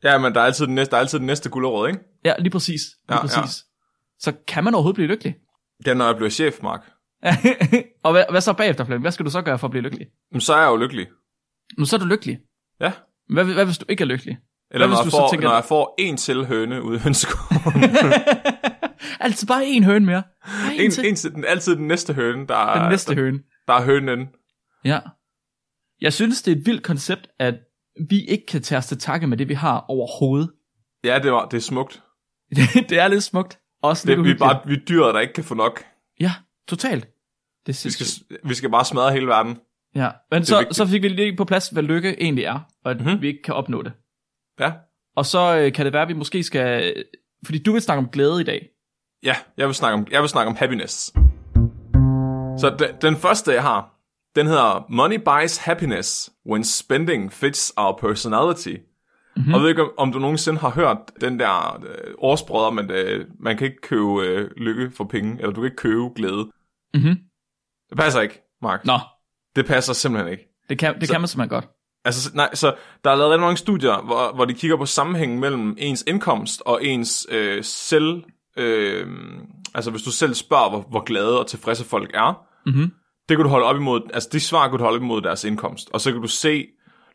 Ja, 0.04 0.18
men 0.18 0.34
der 0.34 0.40
er 0.40 0.44
altid 0.44 0.66
den 0.66 0.74
næste, 0.74 0.90
der 0.90 0.96
er 0.96 1.00
altid 1.00 1.18
den 1.18 1.26
næste 1.26 1.50
gulerod, 1.50 1.88
ikke? 1.88 2.00
Ja, 2.24 2.34
lige 2.38 2.50
præcis. 2.50 2.80
Lige 3.08 3.16
Ja, 3.16 3.22
ja. 3.36 3.42
Så 4.22 4.32
kan 4.48 4.64
man 4.64 4.74
overhovedet 4.74 4.94
blive 4.94 5.08
lykkelig? 5.08 5.34
Det 5.84 5.88
er, 5.90 5.94
når 5.94 6.06
jeg 6.06 6.16
bliver 6.16 6.30
chef, 6.30 6.62
Mark. 6.62 6.80
og 8.04 8.12
hvad, 8.12 8.24
hvad 8.30 8.40
så 8.40 8.52
bagefter, 8.52 8.84
Flemming? 8.84 9.02
Hvad 9.02 9.12
skal 9.12 9.26
du 9.26 9.30
så 9.30 9.42
gøre 9.42 9.58
for 9.58 9.66
at 9.66 9.70
blive 9.70 9.82
lykkelig? 9.82 10.06
Men 10.32 10.40
så 10.40 10.54
er 10.54 10.60
jeg 10.60 10.69
jo 10.70 10.76
lykkelig. 10.76 11.06
Nu 11.78 11.84
så 11.84 11.96
er 11.96 12.00
du 12.00 12.06
lykkelig. 12.06 12.38
Ja. 12.80 12.92
Hvad, 13.28 13.44
hvad 13.44 13.64
hvis 13.64 13.78
du 13.78 13.84
ikke 13.88 14.02
er 14.02 14.06
lykkelig? 14.06 14.38
Eller 14.70 14.86
Hvad 14.86 14.96
når 14.96 15.02
hvis 15.04 15.06
jeg, 15.06 15.06
du 15.06 15.10
så 15.10 15.16
får, 15.22 15.30
tænker- 15.30 15.48
når 15.48 15.54
jeg 15.54 15.64
får 15.64 15.94
en 15.98 16.16
til 16.16 16.44
høne 16.46 16.82
ude 16.82 16.96
i 16.96 17.00
hønseskoven. 17.00 17.82
Altid 19.20 19.46
bare 19.48 19.66
en 19.66 19.84
høne 19.84 20.06
mere. 20.06 20.22
Bare 20.44 20.74
en, 20.74 20.80
en, 20.80 20.90
til. 20.90 21.08
en 21.08 21.16
til, 21.16 21.32
den, 21.34 21.44
altid 21.44 21.76
den 21.76 21.86
næste 21.88 22.12
høne, 22.14 22.46
der 22.46 22.56
er, 22.56 22.80
Den 22.80 22.90
næste 22.90 23.14
der, 23.14 23.20
høne. 23.20 23.40
der 23.66 23.72
er 23.74 23.84
hønen. 23.84 24.28
Ja. 24.84 25.00
Jeg 26.00 26.12
synes, 26.12 26.42
det 26.42 26.52
er 26.52 26.56
et 26.56 26.66
vildt 26.66 26.82
koncept, 26.82 27.28
at 27.38 27.54
vi 28.10 28.24
ikke 28.24 28.46
kan 28.46 28.62
tage 28.62 28.78
os 28.78 28.86
til 28.86 28.98
takke 28.98 29.26
med 29.26 29.36
det, 29.36 29.48
vi 29.48 29.54
har 29.54 29.84
overhovedet. 29.88 30.50
Ja, 31.04 31.19
det, 31.22 31.32
var, 31.32 31.48
det 31.48 31.56
er 31.56 31.60
smukt. 31.60 32.02
det 32.88 32.98
er 32.98 33.08
lidt 33.08 33.22
smukt. 33.22 33.58
Også 33.82 34.06
lidt 34.06 34.17
Det, 34.17 34.25
vi, 34.25 34.31
er 34.31 34.38
bare, 34.38 34.61
vi 34.67 34.75
er 34.75 34.79
dyret, 34.88 35.14
der 35.14 35.20
ikke 35.20 35.32
kan 35.34 35.44
få 35.44 35.55
nok. 35.55 35.84
Ja, 36.20 36.32
totalt. 36.69 37.08
Det 37.67 37.73
er 37.73 37.84
Vi 37.84 37.90
skal, 37.90 38.06
vi 38.44 38.55
skal 38.55 38.70
bare 38.70 38.84
smadre 38.84 39.12
hele 39.12 39.26
verden. 39.26 39.58
Ja, 39.94 40.11
men 40.31 40.44
så, 40.44 40.58
vigtigt. 40.58 40.76
så 40.76 40.87
fik 40.87 41.02
vi 41.02 41.08
lige 41.08 41.37
på 41.37 41.44
plads, 41.44 41.69
hvad 41.69 41.82
lykke 41.82 42.23
egentlig 42.23 42.44
er, 42.44 42.61
og 42.84 42.90
at 42.90 42.96
Mhm. 42.96 43.06
mm-hmm. 43.06 43.23
vi 43.23 43.26
ikke 43.26 43.43
kan 43.43 43.55
opnå 43.55 43.82
det. 43.82 43.93
Ja. 44.61 44.73
Og 45.17 45.26
så 45.26 45.56
øh, 45.56 45.73
kan 45.73 45.84
det 45.84 45.93
være, 45.93 46.02
at 46.02 46.08
vi 46.08 46.12
måske 46.14 46.43
skal... 46.43 46.94
Fordi 47.44 47.62
du 47.62 47.73
vil 47.73 47.82
snakke 47.82 47.99
om 47.99 48.08
glæde 48.08 48.40
i 48.40 48.44
dag. 48.44 48.69
Ja, 49.25 49.37
jeg 49.56 49.67
vil 49.67 49.75
snakke 49.75 49.94
om, 49.94 50.06
jeg 50.11 50.20
vil 50.20 50.29
snakke 50.29 50.49
om 50.50 50.56
happiness. 50.56 51.12
Så 52.58 52.76
den, 52.79 52.88
den 53.02 53.17
første, 53.17 53.52
jeg 53.52 53.62
har, 53.62 53.94
den 54.37 54.46
hedder 54.46 54.87
Money 54.88 55.19
buys 55.25 55.56
happiness 55.56 56.31
when 56.46 56.64
spending 56.64 57.32
fits 57.32 57.73
our 57.76 57.99
personality. 58.00 58.76
Mm-hmm. 59.37 59.55
Og 59.55 59.58
jeg 59.58 59.62
ved 59.62 59.69
ikke, 59.70 59.99
om, 59.99 60.12
du 60.12 60.19
nogensinde 60.19 60.58
har 60.61 60.70
hørt 60.70 60.96
den 61.20 61.38
der 61.40 61.82
øh, 61.87 62.14
om, 62.67 62.79
at 62.79 62.90
øh, 62.90 63.26
man 63.40 63.56
kan 63.56 63.67
ikke 63.67 63.81
købe 63.81 64.20
øh, 64.23 64.50
lykke 64.56 64.90
for 64.96 65.05
penge, 65.05 65.37
eller 65.40 65.50
du 65.52 65.55
kan 65.61 65.64
ikke 65.64 65.76
købe 65.76 66.08
glæde. 66.17 66.50
Mhm. 66.94 67.17
Det 67.90 67.99
passer 67.99 68.20
ikke, 68.20 68.40
Mark. 68.62 68.84
Nå, 68.87 68.99
Det 69.56 69.67
passer 69.67 69.93
simpelthen 69.93 70.32
ikke. 70.32 70.44
det 70.69 70.79
kan, 70.79 70.94
det 71.00 71.06
Så- 71.08 71.12
kan 71.14 71.20
man 71.20 71.29
simpelthen 71.29 71.49
godt. 71.56 71.69
Altså, 72.05 72.31
nej, 72.34 72.55
så 72.55 72.75
der 73.05 73.11
er 73.11 73.14
lavet 73.17 73.40
mange 73.40 73.56
studier, 73.56 74.02
hvor, 74.02 74.32
hvor 74.34 74.44
de 74.44 74.55
kigger 74.55 74.76
på 74.76 74.87
sammenhængen 74.87 75.40
mellem 75.40 75.75
ens 75.79 76.05
indkomst 76.06 76.62
og 76.67 76.84
ens 76.84 77.26
øh, 77.31 77.64
selv... 77.64 78.23
Øh, 78.56 79.06
altså, 79.75 79.90
hvis 79.90 80.02
du 80.02 80.11
selv 80.11 80.34
spørger, 80.34 80.70
hvor, 80.70 80.81
hvor 80.90 81.00
glade 81.05 81.40
og 81.40 81.46
tilfredse 81.46 81.84
folk 81.84 82.11
er, 82.14 82.46
Mhm. 82.67 82.90
det 83.29 83.37
kan 83.37 83.44
du 83.44 83.49
holde 83.49 83.67
op 83.67 83.76
imod, 83.76 84.00
altså 84.14 84.29
de 84.32 84.40
svar 84.40 84.69
kan 84.69 84.79
du 84.79 84.84
holde 84.84 84.96
op 84.96 85.02
imod 85.02 85.20
deres 85.23 85.44
indkomst. 85.44 85.90
Og 85.93 86.00
så 86.00 86.12
kan 86.12 86.20
du 86.23 86.29
se 86.29 86.67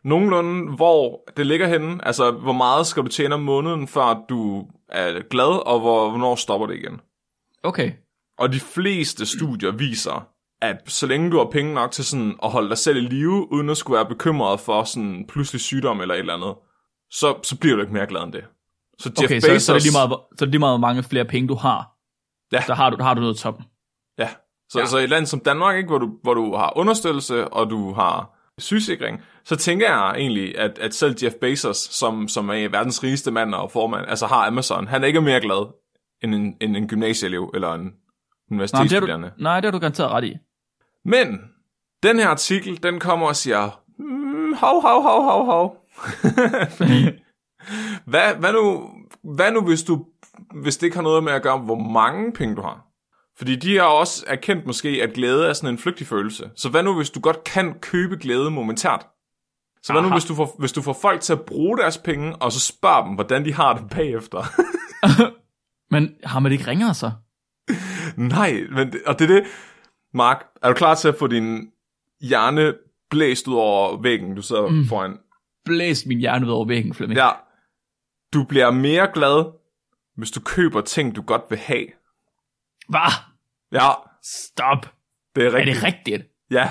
nogenlunde, 0.04 0.76
hvor 0.76 1.24
det 1.38 1.46
ligger 1.46 1.68
henne. 1.68 2.08
Altså, 2.08 2.32
hvor 2.32 2.54
meget 2.54 2.88
skal 2.88 3.04
du 3.04 3.08
tjene 3.08 3.36
om 3.36 3.42
måneden, 3.42 3.88
før 3.88 4.24
du 4.30 4.68
er 4.90 5.22
glad, 5.30 5.68
og 5.68 5.80
hvor, 5.80 6.10
hvornår 6.10 6.36
stopper 6.36 6.68
det 6.68 6.76
igen. 6.76 7.02
Okay. 7.64 7.92
Og 8.38 8.54
de 8.54 8.60
fleste 8.60 9.26
studier 9.26 9.72
viser, 9.72 10.28
at 10.62 10.78
så 10.88 11.08
længe 11.08 11.32
du 11.32 11.38
har 11.38 11.46
penge 11.52 11.74
nok 11.74 11.92
til 11.92 12.06
sådan 12.06 12.36
at 12.44 12.52
holde 12.52 12.70
dig 12.70 12.78
selv 12.78 12.98
i 12.98 13.02
live, 13.02 13.52
uden 13.52 13.70
at 13.70 13.78
skulle 13.78 13.96
være 13.96 14.06
bekymret 14.06 14.60
for 14.60 14.84
sådan 14.84 15.26
pludselig 15.30 15.62
sygdom 15.62 16.02
eller 16.02 16.14
et 16.16 16.20
eller 16.20 16.34
andet, 16.34 16.56
så, 17.12 17.36
så 17.44 17.58
bliver 17.60 17.76
du 17.76 17.82
ikke 17.82 17.94
mere 17.94 18.08
glad 18.08 18.24
end 18.24 18.34
det. 18.34 18.46
Så 19.00 19.10
Jeff 19.10 19.26
Okay, 19.26 19.40
så, 19.40 19.48
Bezos, 19.48 19.64
så, 19.64 19.72
er 19.72 19.76
det 19.76 19.84
lige 19.84 19.94
meget, 19.94 20.10
så 20.10 20.44
er 20.44 20.46
det 20.46 20.50
lige 20.50 20.60
meget, 20.60 20.72
hvor 20.72 20.88
mange 20.88 21.04
flere 21.04 21.26
penge 21.26 21.48
du 21.48 21.56
har. 21.56 21.92
Ja. 22.52 22.62
Så 22.62 22.74
har 22.74 22.90
du, 22.90 23.04
har 23.04 23.14
du 23.14 23.22
noget 23.22 23.38
top. 23.38 23.60
Ja, 24.18 24.30
så, 24.70 24.80
Ja. 24.80 24.80
ja. 24.80 24.86
så 24.86 24.98
i 24.98 25.04
et 25.04 25.10
land 25.10 25.26
som 25.26 25.40
Danmark, 25.40 25.78
ikke, 25.78 25.88
hvor, 25.88 25.98
du, 25.98 26.12
hvor 26.24 26.34
du 26.34 26.56
har 26.56 26.74
understøttelse, 26.76 27.48
og 27.48 27.70
du 27.70 27.94
har 27.94 28.38
sygesikring, 28.58 29.22
så 29.48 29.56
tænker 29.56 29.88
jeg 29.88 30.16
egentlig, 30.18 30.58
at, 30.58 30.80
at 30.80 30.94
selv 30.94 31.16
Jeff 31.24 31.36
Bezos, 31.36 31.78
som, 31.78 32.28
som 32.28 32.50
er 32.50 32.70
verdens 32.70 33.04
rigeste 33.04 33.32
mand 33.32 33.54
og 33.54 33.72
formand, 33.72 34.06
altså 34.08 34.28
har 34.28 34.48
Amazon, 34.48 34.88
han 34.88 35.04
er 35.04 35.08
ikke 35.08 35.22
mere 35.22 35.42
glad 35.42 35.74
end 36.24 36.36
en, 36.36 36.58
end 36.62 36.78
en 36.78 36.88
gymnasieelev 36.88 37.52
eller 37.54 37.74
en 37.74 37.82
Nej, 37.82 37.90
det 37.90 38.52
universitetsstuderende. 38.52 39.28
du, 39.28 39.44
nej, 39.44 39.60
det 39.60 39.66
har 39.66 39.72
du 39.72 39.80
garanteret 39.80 40.12
ret 40.12 40.24
i. 40.24 40.36
Men 41.06 41.40
den 42.04 42.20
her 42.20 42.28
artikel, 42.28 42.84
den 42.84 43.00
kommer 43.00 43.28
og 43.28 43.36
siger, 43.36 43.82
mm, 44.00 44.54
hov, 44.54 44.82
hov, 44.82 45.02
hov, 45.02 45.24
hov, 45.24 45.46
hov. 45.46 45.78
Hvad, 48.06 48.36
hvad, 48.40 48.54
nu, 48.54 48.90
hvad 49.36 49.52
nu, 49.52 49.62
hvis, 49.62 49.84
du, 49.84 50.06
hvis 50.62 50.78
det 50.78 50.88
ikke 50.88 50.98
har 50.98 51.04
noget 51.04 51.24
med 51.24 51.34
at 51.34 51.44
gøre, 51.44 51.58
hvor 51.58 51.80
mange 51.80 52.34
penge 52.34 52.56
du 52.56 52.62
har? 52.62 52.88
Fordi 53.38 53.56
de 53.56 53.78
har 53.78 53.84
også 53.84 54.26
erkendt 54.28 54.66
måske, 54.66 54.90
at 54.90 55.14
glæde 55.14 55.48
er 55.48 55.54
sådan 55.54 55.70
en 55.70 55.78
flygtig 55.78 56.08
følelse. 56.08 56.50
Så 56.56 56.70
hvad 56.70 56.84
nu, 56.84 56.96
hvis 56.96 57.10
du 57.10 57.20
godt 57.20 57.44
kan 57.44 57.80
købe 57.80 58.18
glæde 58.18 58.52
momentært? 58.52 59.06
Så 59.84 59.94
hvad 59.94 60.02
nu, 60.02 60.10
hvis 60.12 60.26
du, 60.26 60.36
får, 60.36 60.56
hvis 60.60 60.72
du 60.72 60.82
får 60.82 60.94
folk 61.02 61.22
til 61.22 61.34
at 61.34 61.42
bruge 61.42 61.78
deres 61.78 61.98
penge, 61.98 62.36
og 62.36 62.52
så 62.52 62.60
spørger 62.60 63.06
dem, 63.06 63.14
hvordan 63.16 63.46
de 63.46 63.54
har 63.54 63.74
det 63.78 63.90
bagefter? 63.90 64.44
Men 65.94 66.16
har 66.24 66.40
man 66.40 66.52
det 66.52 66.58
ikke 66.60 66.72
ringere 66.72 66.94
så? 66.94 67.12
Nej, 68.18 68.54
men, 68.72 68.94
og 69.06 69.20
det 69.20 69.32
er 69.32 69.36
det. 69.36 69.44
Mark, 70.14 70.46
er 70.64 70.68
du 70.68 70.74
klar 70.74 70.96
til 70.96 71.08
at 71.08 71.16
få 71.20 71.28
din 71.28 71.72
hjerne 72.22 72.74
blæst 73.10 73.48
ud 73.48 73.56
over 73.56 74.02
væggen, 74.02 74.36
du 74.36 74.42
sidder 74.42 74.68
mm. 74.68 74.86
foran? 74.86 75.18
Blæs 75.66 76.06
min 76.06 76.20
hjerne 76.20 76.46
ud 76.46 76.52
over 76.52 76.66
væggen, 76.66 76.94
Flemming. 76.94 77.18
Ja. 77.18 77.30
Du 78.34 78.44
bliver 78.44 78.72
mere 78.72 79.10
glad, 79.14 79.52
hvis 80.18 80.32
du 80.32 80.40
køber 80.42 80.82
ting, 80.82 81.16
du 81.16 81.22
godt 81.22 81.42
vil 81.50 81.60
have. 81.60 81.86
Hvad? 82.90 83.12
Ja, 83.72 83.90
Stop. 84.24 84.94
det 85.36 85.44
er 85.46 85.50
Er 85.50 85.54
rigtigt. 85.54 85.76
det 85.76 85.84
rigtigt? 85.84 86.24
Ja, 86.52 86.70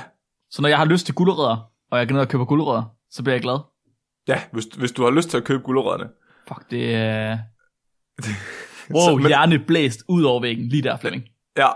Så 0.51 0.63
når 0.63 0.69
jeg 0.69 0.79
har 0.79 0.85
lyst 0.85 1.07
til 1.07 1.15
gulerødder, 1.15 1.71
og 1.91 1.99
jeg 1.99 2.09
går 2.09 2.13
ned 2.13 2.21
og 2.23 2.29
køber 2.29 2.45
gulerødder, 2.45 2.96
så 3.16 3.23
bliver 3.23 3.35
jeg 3.35 3.42
glad. 3.42 3.58
ja 4.28 4.42
hvis, 4.52 4.64
hvis 4.64 4.92
du 4.92 5.04
har 5.04 5.11
lyst 5.11 5.30
til 5.30 5.37
at 5.37 5.44
købe 5.44 5.62
gulerødderne. 5.62 6.11
Fuck, 6.49 6.70
det 6.70 6.94
er... 6.94 7.38
Så, 8.23 8.30
Wow, 8.94 9.16
men, 9.16 9.26
hjerne 9.26 9.58
blæst 9.58 10.02
ud 10.08 10.25
over 10.25 10.40
væggen, 10.40 10.68
lige 10.68 10.82
der, 10.82 10.96
Flemming. 10.96 11.25
ja, 11.56 11.68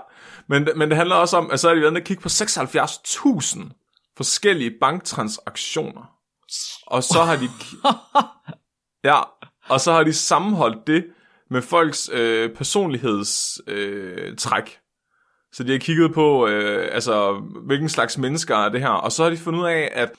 men, 0.49 0.69
men 0.77 0.89
det 0.89 0.97
handler 0.97 1.15
også 1.15 1.37
om, 1.37 1.51
at 1.51 1.61
så 1.61 1.69
er 1.69 1.75
de 1.75 1.81
været 1.81 1.97
og 1.97 2.03
kigge 2.03 2.23
på 2.23 2.29
76.000 2.29 4.15
forskellige 4.17 4.71
banktransaktioner. 4.81 6.11
Og 6.87 7.03
så 7.03 7.23
har 7.23 7.37
de... 7.37 7.49
Ja, 9.05 9.21
og 9.69 9.81
så 9.81 9.93
har 9.93 10.03
de 10.03 10.13
sammenholdt 10.13 10.87
det 10.87 11.07
med 11.51 11.63
folks 11.63 12.11
øh, 12.13 12.57
personlighedstræk. 12.57 13.75
Øh, 13.77 14.37
træk. 14.37 14.79
så 15.53 15.65
de 15.65 15.73
har 15.73 15.79
kigget 15.79 16.15
på, 16.15 16.47
øh, 16.47 16.89
altså, 16.93 17.33
hvilken 17.67 17.89
slags 17.89 18.19
mennesker 18.19 18.57
er 18.57 18.69
det 18.69 18.81
her, 18.81 18.89
og 18.89 19.13
så 19.13 19.23
har 19.23 19.31
de 19.31 19.37
fundet 19.37 19.61
ud 19.61 19.67
af, 19.67 19.91
at 19.93 20.11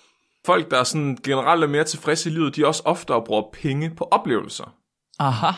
folk, 0.46 0.72
der 0.72 0.80
er 0.80 0.84
sådan 0.84 1.18
generelt 1.24 1.64
er 1.64 1.68
mere 1.68 1.84
tilfredse 1.84 2.30
i 2.30 2.34
livet, 2.34 2.56
de 2.56 2.68
også 2.68 2.84
oftere 2.86 3.24
bruger 3.26 3.44
penge 3.54 3.96
på 3.96 4.04
oplevelser. 4.12 4.76
Aha. 5.20 5.52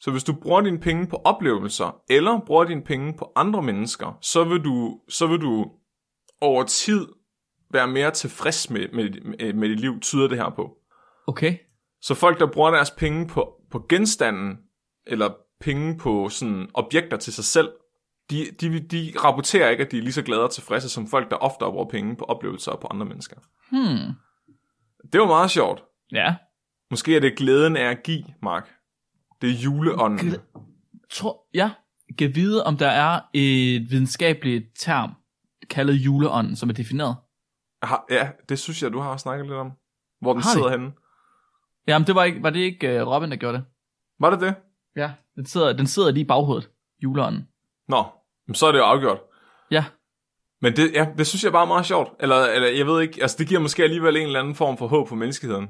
Så 0.00 0.10
hvis 0.10 0.24
du 0.24 0.32
bruger 0.32 0.60
dine 0.60 0.78
penge 0.80 1.06
på 1.06 1.16
oplevelser, 1.16 2.02
eller 2.10 2.40
bruger 2.46 2.64
dine 2.64 2.82
penge 2.82 3.14
på 3.18 3.32
andre 3.36 3.62
mennesker, 3.62 4.18
så 4.20 4.44
vil 4.44 4.64
du, 4.64 5.00
så 5.08 5.26
vil 5.26 5.40
du 5.40 5.70
over 6.40 6.64
tid 6.64 7.06
være 7.70 7.88
mere 7.88 8.10
tilfreds 8.10 8.70
med, 8.70 8.88
med, 8.92 9.10
med, 9.24 9.52
med 9.52 9.68
dit 9.68 9.80
liv, 9.80 10.00
tyder 10.00 10.28
det 10.28 10.38
her 10.38 10.50
på. 10.50 10.76
Okay. 11.26 11.56
Så 12.00 12.14
folk, 12.14 12.40
der 12.40 12.46
bruger 12.46 12.70
deres 12.70 12.90
penge 12.90 13.28
på, 13.28 13.52
på 13.70 13.86
genstanden, 13.88 14.58
eller 15.06 15.30
penge 15.60 15.98
på 15.98 16.28
sådan 16.28 16.70
objekter 16.74 17.16
til 17.16 17.32
sig 17.32 17.44
selv, 17.44 17.68
de, 18.30 18.46
de, 18.60 18.80
de 18.80 19.12
rapporterer 19.24 19.68
ikke, 19.70 19.84
at 19.84 19.92
de 19.92 19.98
er 19.98 20.02
lige 20.02 20.12
så 20.12 20.22
glade 20.22 20.44
og 20.44 20.50
tilfredse 20.50 20.88
som 20.88 21.06
folk, 21.08 21.30
der 21.30 21.36
ofte 21.36 21.58
bruger 21.58 21.88
penge 21.88 22.16
på 22.16 22.24
oplevelser 22.24 22.72
og 22.72 22.80
på 22.80 22.86
andre 22.90 23.06
mennesker. 23.06 23.36
Hmm. 23.70 24.14
Det 25.12 25.20
var 25.20 25.26
meget 25.26 25.50
sjovt. 25.50 25.84
Ja. 26.12 26.34
Måske 26.90 27.16
er 27.16 27.20
det 27.20 27.36
glæden 27.36 27.76
af 27.76 27.84
at 27.90 28.02
give, 28.02 28.24
Mark. 28.42 28.70
Det 29.42 29.50
er 29.50 29.54
juleånden. 29.54 30.18
Gl- 30.28 30.58
Tror, 31.10 31.46
ja. 31.54 31.70
Kan 32.18 32.34
vide, 32.34 32.64
om 32.64 32.76
der 32.76 32.88
er 32.88 33.20
et 33.34 33.90
videnskabeligt 33.90 34.64
term, 34.78 35.10
kaldet 35.70 35.94
juleånden, 35.94 36.56
som 36.56 36.68
er 36.68 36.72
defineret. 36.74 37.16
Har- 37.82 38.04
Ja, 38.10 38.30
det 38.48 38.58
synes 38.58 38.82
jeg, 38.82 38.92
du 38.92 38.98
har 39.00 39.16
snakket 39.16 39.46
lidt 39.46 39.56
om. 39.58 39.72
Hvor 40.20 40.32
den 40.32 40.42
Har 40.42 40.50
sidder 40.52 40.70
henne. 40.70 40.92
Jamen, 41.88 42.06
det 42.06 42.14
var, 42.14 42.24
ikke, 42.24 42.42
var 42.42 42.50
det 42.50 42.60
ikke 42.60 43.02
uh, 43.02 43.08
Robin, 43.08 43.30
der 43.30 43.36
gjorde 43.36 43.58
det? 43.58 43.64
Var 44.20 44.30
det 44.30 44.40
det? 44.40 44.54
Ja. 44.96 45.12
Den 45.36 45.46
sidder, 45.46 45.72
den 45.72 45.86
sidder 45.86 46.10
lige 46.10 46.24
i 46.24 46.26
baghovedet, 46.26 46.70
juleånden. 47.02 47.48
Nå, 47.88 48.04
men 48.46 48.54
så 48.54 48.66
er 48.66 48.72
det 48.72 48.78
jo 48.78 48.84
afgjort. 48.84 49.18
Ja. 49.70 49.84
Men 50.62 50.76
det, 50.76 50.92
ja, 50.94 51.06
det 51.18 51.26
synes 51.26 51.44
jeg 51.44 51.52
bare 51.52 51.62
er 51.62 51.66
meget 51.66 51.86
sjovt. 51.86 52.08
Eller, 52.20 52.36
eller 52.36 52.68
jeg 52.68 52.86
ved 52.86 53.02
ikke, 53.02 53.22
altså 53.22 53.36
det 53.38 53.48
giver 53.48 53.60
måske 53.60 53.82
alligevel 53.82 54.16
en 54.16 54.26
eller 54.26 54.40
anden 54.40 54.54
form 54.54 54.78
for 54.78 54.86
håb 54.86 55.08
for 55.08 55.16
menneskeheden. 55.16 55.68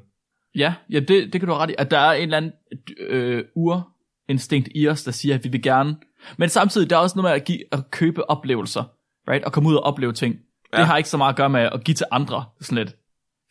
Ja, 0.54 0.74
ja 0.90 1.00
det, 1.00 1.32
det 1.32 1.40
kan 1.40 1.46
du 1.48 1.52
have 1.52 1.62
ret 1.62 1.70
i. 1.70 1.74
At 1.78 1.90
der 1.90 1.98
er 1.98 2.12
en 2.12 2.22
eller 2.22 2.36
anden 2.36 2.52
øh, 2.98 3.44
urinstinkt 3.56 4.68
i 4.74 4.88
os, 4.88 5.02
der 5.02 5.10
siger, 5.10 5.34
at 5.34 5.44
vi 5.44 5.48
vil 5.48 5.62
gerne. 5.62 5.96
Men 6.36 6.48
samtidig, 6.48 6.90
der 6.90 6.96
er 6.96 7.00
også 7.00 7.16
noget 7.16 7.32
med 7.32 7.40
at, 7.40 7.44
give, 7.44 7.64
at 7.72 7.90
købe 7.90 8.30
oplevelser. 8.30 8.84
Right? 9.28 9.44
Og 9.44 9.52
komme 9.52 9.68
ud 9.68 9.74
og 9.74 9.82
opleve 9.82 10.12
ting. 10.12 10.36
Ja. 10.72 10.78
Det 10.78 10.86
har 10.86 10.96
ikke 10.96 11.08
så 11.08 11.16
meget 11.16 11.32
at 11.32 11.36
gøre 11.36 11.50
med 11.50 11.60
at 11.60 11.84
give 11.84 11.94
til 11.94 12.06
andre. 12.10 12.44
Sådan 12.60 12.84
lidt, 12.84 12.96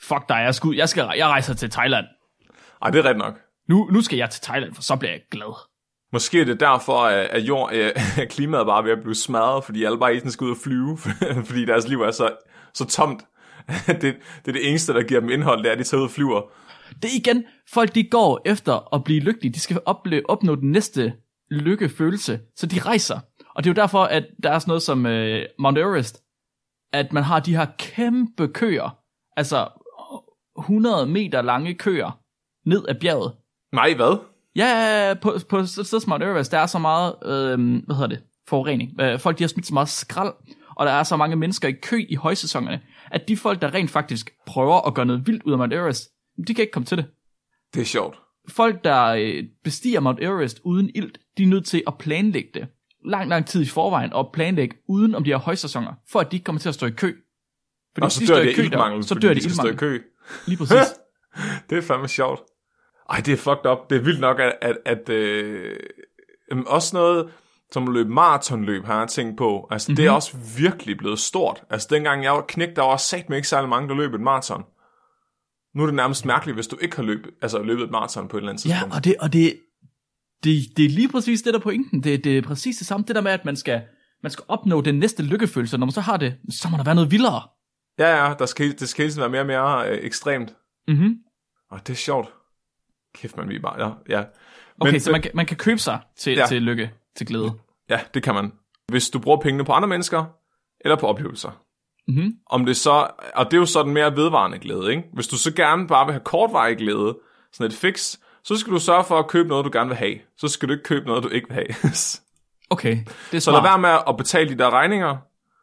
fuck 0.02 0.30
dig, 0.30 0.36
jeg, 0.36 0.56
skal, 0.56 0.74
jeg, 0.76 0.90
skal, 0.90 1.10
jeg 1.18 1.28
rejser 1.28 1.54
til 1.54 1.70
Thailand. 1.70 2.06
Ej, 2.82 2.90
det 2.92 3.00
er 3.00 3.04
rigtigt 3.04 3.18
nok. 3.18 3.40
Nu, 3.70 3.90
nu 3.92 4.02
skal 4.02 4.18
jeg 4.18 4.30
til 4.30 4.42
Thailand, 4.42 4.74
for 4.74 4.82
så 4.82 4.96
bliver 4.96 5.12
jeg 5.12 5.22
glad. 5.32 5.71
Måske 6.14 6.42
er 6.42 6.46
det 6.46 6.60
derfor, 6.60 6.98
at, 7.04 7.42
jord, 7.42 7.74
at 7.74 8.30
klimaet 8.36 8.66
bare 8.66 8.80
er 8.80 8.84
ved 8.84 8.92
at 8.92 9.02
blive 9.02 9.16
smadret, 9.16 9.64
fordi 9.64 9.84
alle 9.84 9.98
bare 10.00 10.14
enten 10.14 10.32
skal 10.32 10.46
ud 10.46 10.52
og 10.52 10.58
flyve, 10.64 10.98
fordi 11.48 11.66
deres 11.66 11.88
liv 11.88 12.02
er 12.02 12.12
så, 12.12 12.36
så 12.74 12.86
tomt. 12.86 13.26
det, 13.88 14.02
det 14.02 14.48
er 14.48 14.52
det 14.52 14.70
eneste, 14.70 14.94
der 14.94 15.04
giver 15.04 15.20
dem 15.20 15.30
indhold, 15.30 15.64
det 15.64 15.68
er, 15.68 15.72
at 15.72 15.80
de 15.80 15.84
tager 15.84 16.02
ud 16.02 16.06
og 16.06 16.12
flyver. 16.12 16.42
Det 17.02 17.06
er 17.06 17.18
igen, 17.18 17.44
folk 17.74 17.96
de 17.96 18.04
går 18.04 18.42
efter 18.46 18.94
at 18.96 19.04
blive 19.04 19.20
lykkelige. 19.20 19.54
De 19.54 19.60
skal 19.60 19.80
opleve, 19.86 20.30
opnå 20.30 20.56
den 20.56 20.72
næste 20.72 21.14
lykkefølelse, 21.52 22.40
så 22.56 22.66
de 22.66 22.80
rejser. 22.80 23.20
Og 23.56 23.64
det 23.64 23.70
er 23.70 23.74
jo 23.74 23.82
derfor, 23.82 24.04
at 24.04 24.26
der 24.44 24.52
er 24.52 24.60
sådan 24.60 24.70
noget 24.70 24.84
som 24.84 25.06
øh, 25.06 25.46
Mount 25.60 25.78
Everest, 25.78 26.24
at 26.94 27.14
man 27.14 27.24
har 27.24 27.40
de 27.40 27.56
her 27.56 27.66
kæmpe 27.80 28.48
køer, 28.48 28.98
altså 29.38 29.68
100 30.60 31.06
meter 31.06 31.42
lange 31.42 31.74
køer, 31.74 32.20
ned 32.66 32.86
ad 32.88 32.96
bjerget. 33.02 33.34
Nej, 33.74 33.94
hvad? 33.94 34.31
Ja, 34.56 35.14
på, 35.22 35.38
på 35.50 35.64
Mount 36.08 36.24
Everest, 36.24 36.52
der 36.52 36.58
er 36.58 36.66
så 36.66 36.80
meget, 36.80 37.14
øh, 37.26 37.60
hvad 37.86 37.96
hedder 37.96 38.08
det, 38.08 38.20
forurening. 38.48 39.02
Øh, 39.02 39.20
folk 39.20 39.38
de 39.38 39.44
har 39.44 39.48
smidt 39.48 39.66
så 39.68 39.74
meget 39.74 39.90
skrald, 39.90 40.34
og 40.76 40.86
der 40.86 40.92
er 40.92 41.04
så 41.04 41.18
mange 41.18 41.36
mennesker 41.36 41.68
i 41.68 41.72
kø 41.72 42.06
i 42.10 42.16
højsæsonerne, 42.16 42.82
at 43.12 43.28
de 43.28 43.38
folk, 43.38 43.62
der 43.62 43.74
rent 43.74 43.92
faktisk 43.92 44.32
prøver 44.48 44.88
at 44.88 44.94
gøre 44.94 45.06
noget 45.06 45.28
vildt 45.28 45.44
ud 45.44 45.52
af 45.52 45.58
Mount 45.58 45.74
Everest, 45.74 46.10
de 46.48 46.54
kan 46.54 46.62
ikke 46.64 46.72
komme 46.72 46.86
til 46.86 46.98
det 46.98 47.06
Det 47.74 47.82
er 47.82 47.86
sjovt. 47.86 48.20
folk, 48.50 48.84
der 48.84 49.06
øh, 49.06 49.44
bestiger 49.64 50.00
Mount 50.00 50.20
Everest 50.22 50.60
uden 50.64 50.90
ilt, 50.96 51.18
de 51.38 51.44
er 51.44 51.48
nødt 51.48 51.66
til 51.66 51.84
at 51.88 51.98
planlægge 51.98 52.50
det 52.54 52.68
lang, 53.06 53.30
lang 53.30 53.46
tid 53.46 53.62
i 53.62 53.66
forvejen, 53.66 54.14
og 54.14 54.30
planlægge 54.34 54.76
uden 54.90 55.16
om 55.16 55.24
de 55.24 55.30
her 55.30 55.38
højsæsoner, 55.38 55.94
for 56.12 56.20
at 56.20 56.32
de 56.32 56.36
ikke 56.36 56.44
kommer 56.44 56.60
til 56.60 56.70
at 56.70 56.76
stå 56.76 56.86
i 56.86 56.92
kø. 56.92 57.16
Fordi 57.94 58.06
Og 58.06 58.12
så 58.12 58.26
dør 58.28 58.40
det 58.40 58.48
af 58.50 58.64
iltmangel, 58.64 59.04
så 59.04 59.16
dør 59.16 59.30
de 59.30 59.36
det 59.36 59.44
skal 59.44 59.56
stå 59.56 59.64
i 59.64 59.70
iltmangel. 59.70 60.00
kø. 60.00 60.06
Lige 60.48 60.58
præcis. 60.58 60.76
det 61.70 61.78
er 61.78 61.82
fandme 61.82 62.08
sjovt. 62.08 62.40
Ej, 63.12 63.18
det 63.26 63.32
er 63.32 63.38
fucked 63.38 63.72
up. 63.72 63.90
Det 63.90 63.98
er 63.98 64.02
vildt 64.02 64.20
nok, 64.20 64.40
at, 64.40 64.54
at, 64.62 64.78
at 64.86 65.10
øh, 65.10 65.76
øhm, 66.52 66.64
også 66.68 66.96
noget 66.96 67.30
som 67.72 67.88
at 67.88 67.94
løbe 67.94 68.10
maratonløb, 68.10 68.86
har 68.86 69.00
jeg 69.00 69.08
tænkt 69.08 69.38
på. 69.38 69.68
Altså, 69.72 69.92
mm-hmm. 69.92 69.96
det 69.96 70.06
er 70.06 70.12
også 70.12 70.38
virkelig 70.58 70.98
blevet 70.98 71.20
stort. 71.20 71.64
Altså, 71.70 71.88
dengang 71.92 72.24
jeg 72.24 72.32
var 72.32 72.46
knægt, 72.48 72.76
der 72.76 72.82
var 72.82 72.98
sat 72.98 73.30
med 73.30 73.38
ikke 73.38 73.48
særlig 73.48 73.70
mange, 73.70 73.90
der 73.90 73.96
løb 73.96 74.14
et 74.14 74.22
maraton. 74.22 74.64
Nu 75.76 75.82
er 75.82 75.88
det 75.88 75.96
nærmest 75.96 76.26
mærkeligt, 76.26 76.56
hvis 76.56 76.68
du 76.68 76.78
ikke 76.82 76.96
har 76.96 77.04
løbet, 77.04 77.32
altså, 77.42 77.64
løbet 77.64 77.84
et 77.84 77.92
maraton 77.92 78.28
på 78.28 78.38
et 78.38 78.42
eller 78.42 78.52
andet 78.52 78.66
ja, 78.66 78.70
tidspunkt. 78.70 78.96
og 78.96 79.04
det, 79.04 79.16
og 79.20 79.34
det, 79.34 79.60
det, 80.44 80.78
det 80.78 80.86
er 80.86 80.90
lige 80.90 81.10
præcis 81.10 81.42
det 81.42 81.54
der 81.54 81.60
er 81.60 81.64
pointen. 81.64 82.04
Det, 82.04 82.24
det 82.24 82.38
er 82.38 82.42
præcis 82.42 82.78
det 82.78 82.88
samme. 82.88 83.06
Det 83.08 83.16
der 83.16 83.22
med, 83.22 83.32
at 83.32 83.46
man 83.46 83.56
skal, 83.56 83.82
man 84.24 84.32
skal 84.32 84.46
opnå 84.48 84.82
den 84.82 85.00
næste 85.00 85.24
lykkefølelse. 85.24 85.78
Når 85.78 85.86
man 85.86 85.94
så 85.94 86.02
har 86.02 86.18
det, 86.18 86.36
så 86.50 86.70
må 86.70 86.78
der 86.78 86.84
være 86.84 86.96
noget 86.96 87.12
vildere. 87.12 87.42
Ja, 88.00 88.26
ja, 88.26 88.34
der 88.40 88.46
skal, 88.46 88.80
det 88.80 88.90
skal 88.90 89.04
hele 89.04 89.14
tiden 89.14 89.32
være 89.32 89.46
mere 89.46 89.60
og 89.62 89.78
mere 89.78 89.90
øh, 89.90 90.06
ekstremt. 90.06 90.56
Mm-hmm. 90.88 91.16
Og 91.72 91.88
det 91.88 91.94
er 91.94 91.98
sjovt. 91.98 92.30
Kæft, 93.16 93.38
man, 93.38 93.50
vi 93.50 93.60
bare, 93.60 93.86
ja. 93.86 94.18
ja. 94.20 94.24
Okay, 94.80 95.00
så 95.00 95.12
man 95.12 95.22
kan, 95.22 95.32
man 95.34 95.46
kan 95.46 95.58
købe 95.58 95.78
sig 95.80 96.00
til, 96.18 96.34
Ja. 96.34 96.46
til 96.48 96.62
lykke, 96.62 96.92
til 97.16 97.28
glæde. 97.28 97.52
Ja, 97.90 98.00
det 98.14 98.24
kan 98.24 98.36
man. 98.36 98.52
Hvis 98.88 99.10
du 99.10 99.20
bruger 99.20 99.38
pengene 99.40 99.66
på 99.66 99.72
andre 99.72 99.88
mennesker, 99.88 100.26
eller 100.82 100.96
på 100.96 101.08
oplevelser. 101.08 101.62
Mm-hmm. 102.08 102.34
Om 102.50 102.66
det 102.66 102.78
så, 102.78 103.08
og 103.36 103.46
det 103.46 103.54
er 103.54 103.58
jo 103.58 103.66
sådan 103.66 103.94
mere 103.94 104.16
vedvarende 104.16 104.60
glæde, 104.60 104.90
ikke? 104.92 105.04
Hvis 105.14 105.28
du 105.28 105.38
så 105.38 105.54
gerne 105.54 105.88
bare 105.88 106.06
vil 106.06 106.14
have 106.14 106.24
kortvarig 106.24 106.78
glæde, 106.78 107.18
sådan 107.54 107.72
et 107.72 107.78
fix, 107.78 108.18
så 108.44 108.56
skal 108.58 108.74
du 108.74 108.80
sørge 108.80 109.04
for 109.04 109.20
at 109.20 109.28
købe 109.28 109.50
noget, 109.50 109.66
du 109.66 109.70
gerne 109.74 109.88
vil 109.88 109.98
have. 109.98 110.16
Så 110.38 110.48
skal 110.48 110.68
du 110.70 110.74
ikke 110.74 110.84
købe 110.84 111.06
noget, 111.06 111.24
du 111.24 111.30
ikke 111.30 111.48
vil 111.48 111.56
have. 111.56 111.94
så 111.94 112.22
Okay, 112.70 112.92
det 112.98 113.08
er 113.08 113.34
lad 113.34 113.42
smart. 113.42 113.64
være 113.64 113.80
med 113.80 113.98
at 114.08 114.18
betale 114.18 114.50
de 114.50 114.58
der 114.58 114.70
regninger. 114.70 115.18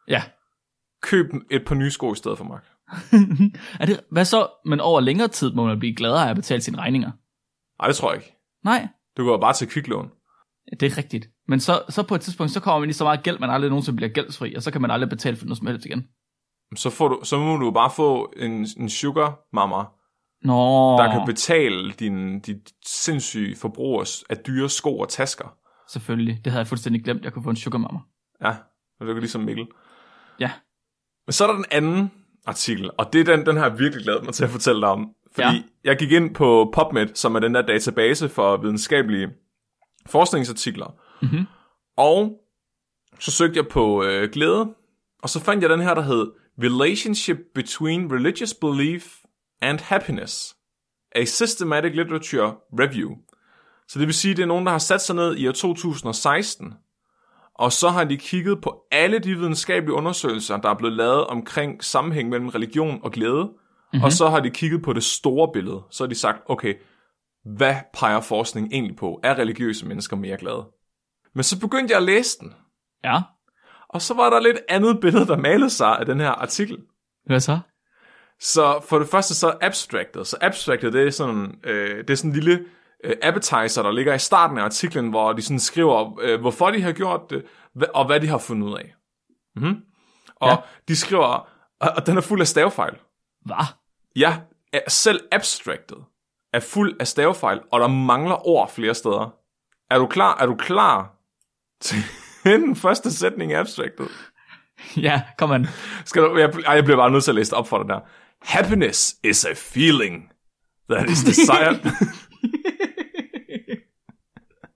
Ja. 0.07 0.23
Køb 1.01 1.25
et 1.51 1.65
par 1.65 1.75
nye 1.75 1.91
sko 1.91 2.13
i 2.13 2.15
stedet 2.15 2.37
for, 2.37 2.45
Mark. 2.45 2.65
er 3.81 3.85
det, 3.85 3.99
hvad 4.11 4.25
så? 4.25 4.47
Men 4.65 4.79
over 4.79 4.99
længere 4.99 5.27
tid 5.27 5.51
må 5.51 5.65
man 5.65 5.79
blive 5.79 5.95
gladere 5.95 6.25
af 6.25 6.29
at 6.29 6.35
betale 6.35 6.61
sine 6.61 6.77
regninger. 6.77 7.11
Nej, 7.79 7.87
det 7.87 7.95
tror 7.95 8.11
jeg 8.11 8.21
ikke. 8.21 8.35
Nej, 8.63 8.87
Du 9.17 9.25
går 9.25 9.37
bare 9.37 9.53
til 9.53 9.67
kviklån. 9.67 10.09
det 10.79 10.91
er 10.91 10.97
rigtigt. 10.97 11.29
Men 11.47 11.59
så, 11.59 11.81
så 11.89 12.03
på 12.03 12.15
et 12.15 12.21
tidspunkt, 12.21 12.51
så 12.51 12.59
kommer 12.59 12.79
man 12.79 12.89
i 12.89 12.93
så 12.93 13.03
meget 13.03 13.23
gæld, 13.23 13.39
man 13.39 13.49
aldrig 13.49 13.69
nogensinde 13.69 13.95
bliver 13.95 14.09
gældsfri, 14.09 14.55
og 14.55 14.63
så 14.63 14.71
kan 14.71 14.81
man 14.81 14.91
aldrig 14.91 15.09
betale 15.09 15.37
for 15.37 15.45
noget 15.45 15.57
som 15.57 15.67
helst 15.67 15.85
igen. 15.85 16.07
Så, 16.75 16.89
får 16.89 17.07
du, 17.07 17.19
så 17.23 17.37
må 17.39 17.57
du 17.57 17.71
bare 17.71 17.91
få 17.95 18.33
en, 18.37 18.67
en 18.77 18.89
sugar 18.89 19.39
mama, 19.53 19.83
Nå, 20.41 20.97
der 20.97 21.11
kan 21.11 21.25
betale 21.25 21.91
din, 21.91 22.39
dit 22.39 22.71
sindssyge 22.85 23.55
forbrug 23.55 24.05
af 24.29 24.37
dyre 24.37 24.69
sko 24.69 24.99
og 24.99 25.09
tasker. 25.09 25.55
selvfølgelig. 25.91 26.37
Det 26.45 26.51
havde 26.51 26.59
jeg 26.61 26.67
fuldstændig 26.67 27.03
glemt, 27.03 27.23
jeg 27.23 27.33
kunne 27.33 27.43
få 27.43 27.49
en 27.49 27.55
sugar 27.55 27.79
mama. 27.79 27.99
Ja, 28.41 28.49
og 28.99 29.07
det 29.07 29.15
er 29.15 29.19
ligesom 29.19 29.41
Mikkel. 29.41 29.67
Ja, 30.39 30.51
Men 31.27 31.33
så 31.33 31.43
er 31.43 31.47
der 31.47 31.55
den 31.55 31.65
anden 31.71 32.11
artikel, 32.45 32.89
og 32.97 33.13
det 33.13 33.21
er 33.29 33.35
den, 33.35 33.45
den 33.45 33.57
har 33.57 33.69
jeg 33.69 33.79
virkelig 33.79 34.03
glædet 34.03 34.23
mig 34.23 34.33
til 34.33 34.43
at 34.43 34.49
fortælle 34.49 34.81
dig 34.81 34.89
om. 34.89 35.09
Fordi 35.31 35.57
ja. 35.57 35.61
Jeg 35.83 35.97
gik 35.97 36.11
ind 36.11 36.35
på 36.35 36.71
PubMed, 36.73 37.07
som 37.15 37.35
er 37.35 37.39
den 37.39 37.55
der 37.55 37.61
database 37.61 38.29
for 38.29 38.57
videnskabelige 38.57 39.29
forskningsartikler. 40.05 40.95
Mhm. 41.21 41.45
Og 41.97 42.41
så 43.19 43.31
søgte 43.31 43.57
jeg 43.57 43.67
på 43.67 44.03
øh, 44.03 44.29
glæde, 44.31 44.73
og 45.23 45.29
så 45.29 45.39
fandt 45.39 45.61
jeg 45.61 45.69
den 45.69 45.81
her, 45.81 45.93
der 45.93 46.01
hed 46.01 46.31
Relationship 46.63 47.37
Between 47.55 48.13
Religious 48.13 48.53
Belief 48.53 49.15
and 49.61 49.79
Happiness. 49.79 50.55
A 51.15 51.25
Systematic 51.25 51.95
Literature 51.95 52.55
Review. 52.79 53.09
Så 53.87 53.99
det 53.99 54.07
vil 54.07 54.15
sige, 54.15 54.31
at 54.31 54.37
det 54.37 54.43
er 54.43 54.47
nogen, 54.47 54.65
der 54.65 54.71
har 54.71 54.79
sat 54.79 55.01
sig 55.01 55.15
ned 55.15 55.37
i 55.37 55.47
år 55.47 55.51
2016, 55.51 56.73
og 57.55 57.71
så 57.71 57.89
har 57.89 58.03
de 58.03 58.17
kigget 58.17 58.61
på 58.61 58.83
alle 58.91 59.19
de 59.19 59.35
videnskabelige 59.35 59.95
undersøgelser, 59.95 60.57
der 60.57 60.69
er 60.69 60.73
blevet 60.73 60.95
lavet 60.97 61.27
omkring 61.27 61.83
sammenhæng 61.83 62.29
mellem 62.29 62.47
religion 62.47 62.99
og 63.03 63.11
glæde, 63.11 63.49
mm-hmm. 63.93 64.03
og 64.03 64.11
så 64.11 64.29
har 64.29 64.39
de 64.39 64.49
kigget 64.49 64.81
på 64.81 64.93
det 64.93 65.03
store 65.03 65.49
billede. 65.53 65.81
Så 65.91 66.03
har 66.03 66.09
de 66.09 66.15
sagt, 66.15 66.41
okay, 66.45 66.73
hvad 67.45 67.75
peger 67.93 68.21
forskning 68.21 68.73
egentlig 68.73 68.95
på? 68.95 69.19
Er 69.23 69.35
religiøse 69.35 69.85
mennesker 69.85 70.15
mere 70.15 70.37
glade? 70.37 70.65
Men 71.35 71.43
så 71.43 71.59
begyndte 71.59 71.91
jeg 71.91 71.97
at 71.97 72.03
læse 72.03 72.39
den, 72.39 72.53
ja. 73.03 73.21
og 73.89 74.01
så 74.01 74.13
var 74.13 74.29
der 74.29 74.39
lidt 74.39 74.57
andet 74.69 74.99
billede, 75.01 75.27
der 75.27 75.37
malede 75.37 75.69
sig 75.69 75.97
af 75.99 76.05
den 76.05 76.19
her 76.19 76.29
artikel. 76.29 76.77
Hvad 77.25 77.39
så? 77.39 77.59
Så 78.39 78.79
for 78.89 78.99
det 78.99 79.07
første 79.07 79.35
så 79.35 79.57
abstracted. 79.61 80.25
Så 80.25 80.37
abstracted, 80.41 80.91
det 80.91 81.07
er 81.07 81.11
sådan, 81.11 81.59
øh, 81.63 81.97
det 81.97 82.09
er 82.09 82.15
sådan 82.15 82.31
en 82.31 82.35
lille 82.35 82.65
øh, 83.03 83.15
appetizer, 83.21 83.83
der 83.83 83.91
ligger 83.91 84.13
i 84.13 84.19
starten 84.19 84.57
af 84.57 84.63
artiklen, 84.63 85.09
hvor 85.09 85.33
de 85.33 85.41
sådan 85.41 85.59
skriver, 85.59 86.19
øh, 86.21 86.39
hvorfor 86.39 86.71
de 86.71 86.81
har 86.81 86.91
gjort 86.91 87.21
det, 87.29 87.45
og 87.93 88.05
hvad 88.05 88.19
de 88.19 88.27
har 88.27 88.37
fundet 88.37 88.67
ud 88.67 88.77
af. 88.77 88.95
Mm-hmm. 89.55 89.81
Og. 90.35 90.49
Ja. 90.49 90.55
de 90.87 90.95
skriver, 90.95 91.25
og, 91.79 91.89
og 91.97 92.05
den 92.05 92.17
er 92.17 92.21
fuld 92.21 92.41
af 92.41 92.47
stavefejl. 92.47 92.97
Hvad? 93.45 93.65
Ja, 94.15 94.37
selv 94.87 95.19
abstracted 95.31 95.97
er 96.53 96.59
fuld 96.59 96.95
af 96.99 97.07
stavefejl, 97.07 97.59
og 97.71 97.79
der 97.79 97.87
mangler 97.87 98.47
ord 98.47 98.71
flere 98.71 98.93
steder. 98.95 99.35
Er 99.91 99.97
du 99.97 100.07
klar, 100.07 100.37
er 100.37 100.45
du 100.45 100.55
klar 100.55 101.15
til 101.81 101.97
den 102.45 102.75
første 102.75 103.13
sætning 103.13 103.51
i 103.51 103.55
abstractet? 103.55 104.09
Ja, 104.97 105.21
kom 105.37 105.51
an. 105.51 105.67
Skal 106.05 106.21
du, 106.21 106.37
jeg, 106.37 106.49
ej, 106.65 106.73
jeg 106.73 106.83
bliver 106.83 106.97
bare 106.97 107.11
nødt 107.11 107.23
til 107.23 107.31
at 107.31 107.35
læse 107.35 107.55
op 107.55 107.67
for 107.67 107.77
dig 107.77 107.87
der. 107.89 107.99
Happiness 108.41 109.15
is 109.23 109.45
a 109.45 109.53
feeling 109.53 110.31
that 110.89 111.09
is 111.09 111.23
desired. 111.23 111.79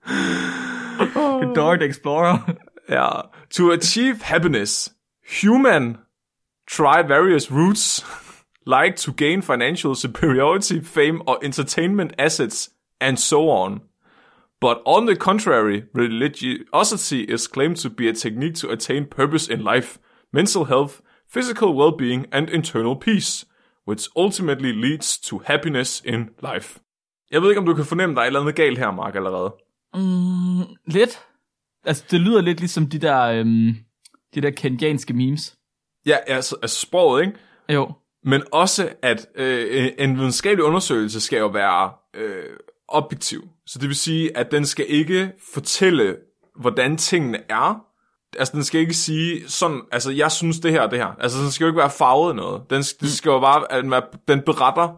Dart 1.54 1.82
Explorer. 1.82 2.38
ja. 2.88 3.08
To 3.50 3.72
achieve 3.72 4.22
happiness, 4.22 4.90
human 5.42 5.96
try 6.66 7.02
various 7.02 7.50
routes, 7.50 8.04
like 8.66 8.96
to 8.96 9.12
gain 9.12 9.42
financial 9.42 9.94
superiority, 9.94 10.80
fame, 10.80 11.22
or 11.26 11.38
entertainment 11.42 12.12
assets, 12.18 12.70
and 13.00 13.18
so 13.18 13.48
on. 13.50 13.82
But 14.60 14.82
on 14.86 15.06
the 15.06 15.16
contrary, 15.16 15.84
religiosity 15.92 17.24
is 17.24 17.46
claimed 17.46 17.76
to 17.78 17.90
be 17.90 18.08
a 18.08 18.14
technique 18.14 18.54
to 18.56 18.70
attain 18.70 19.06
purpose 19.06 19.46
in 19.48 19.60
life, 19.62 19.98
mental 20.32 20.64
health, 20.64 21.02
physical 21.28 21.74
well-being, 21.74 22.26
and 22.32 22.48
internal 22.48 22.96
peace, 22.96 23.44
which 23.84 24.08
ultimately 24.16 24.72
leads 24.72 25.18
to 25.18 25.38
happiness 25.38 26.00
in 26.00 26.30
life. 26.42 26.80
Jeg 27.30 27.42
ved 27.42 27.48
ikke, 27.48 27.60
om 27.60 27.66
du 27.66 27.74
kan 27.74 27.84
fornemme, 27.84 28.14
der 28.14 28.20
er 28.20 28.24
et 28.24 28.26
eller 28.26 28.40
andet 28.40 28.54
galt 28.54 28.78
her, 28.78 28.90
Mark, 28.90 29.14
allerede. 29.14 29.54
Mm, 29.94 30.76
lidt. 30.86 31.20
Altså, 31.84 32.04
det 32.10 32.20
lyder 32.20 32.40
lidt 32.40 32.60
ligesom 32.60 32.86
de 32.86 32.98
der, 32.98 33.20
øhm, 33.20 33.76
de 34.34 34.40
der 34.40 34.50
kenyanske 34.50 35.14
memes. 35.14 35.56
Ja, 36.06 36.16
altså, 36.26 36.56
altså 36.62 36.80
sproget, 36.80 37.26
ikke? 37.26 37.38
Jo. 37.68 37.92
Men 38.24 38.42
også, 38.52 38.88
at 39.02 39.26
øh, 39.34 39.92
en 39.98 40.18
videnskabelig 40.18 40.64
undersøgelse 40.64 41.20
skal 41.20 41.38
jo 41.38 41.46
være 41.46 41.92
øh, 42.14 42.56
objektiv. 42.88 43.48
Så 43.66 43.78
det 43.78 43.88
vil 43.88 43.96
sige, 43.96 44.36
at 44.36 44.50
den 44.50 44.66
skal 44.66 44.86
ikke 44.88 45.32
fortælle, 45.54 46.16
hvordan 46.56 46.96
tingene 46.96 47.38
er. 47.48 47.84
Altså, 48.38 48.52
den 48.56 48.64
skal 48.64 48.80
ikke 48.80 48.94
sige 48.94 49.48
sådan, 49.48 49.82
altså, 49.92 50.12
jeg 50.12 50.32
synes 50.32 50.60
det 50.60 50.72
her 50.72 50.80
og 50.80 50.90
det 50.90 50.98
her. 50.98 51.14
Altså, 51.20 51.38
den 51.38 51.50
skal 51.50 51.64
jo 51.64 51.68
ikke 51.68 51.80
være 51.80 51.90
farvet 51.90 52.30
af 52.30 52.36
noget. 52.36 52.62
Den, 52.70 52.82
det 52.82 53.12
skal 53.12 53.30
jo 53.30 53.40
bare, 53.40 53.72
at 53.72 53.84
den, 53.84 53.94
den 54.28 54.42
beretter 54.42 54.88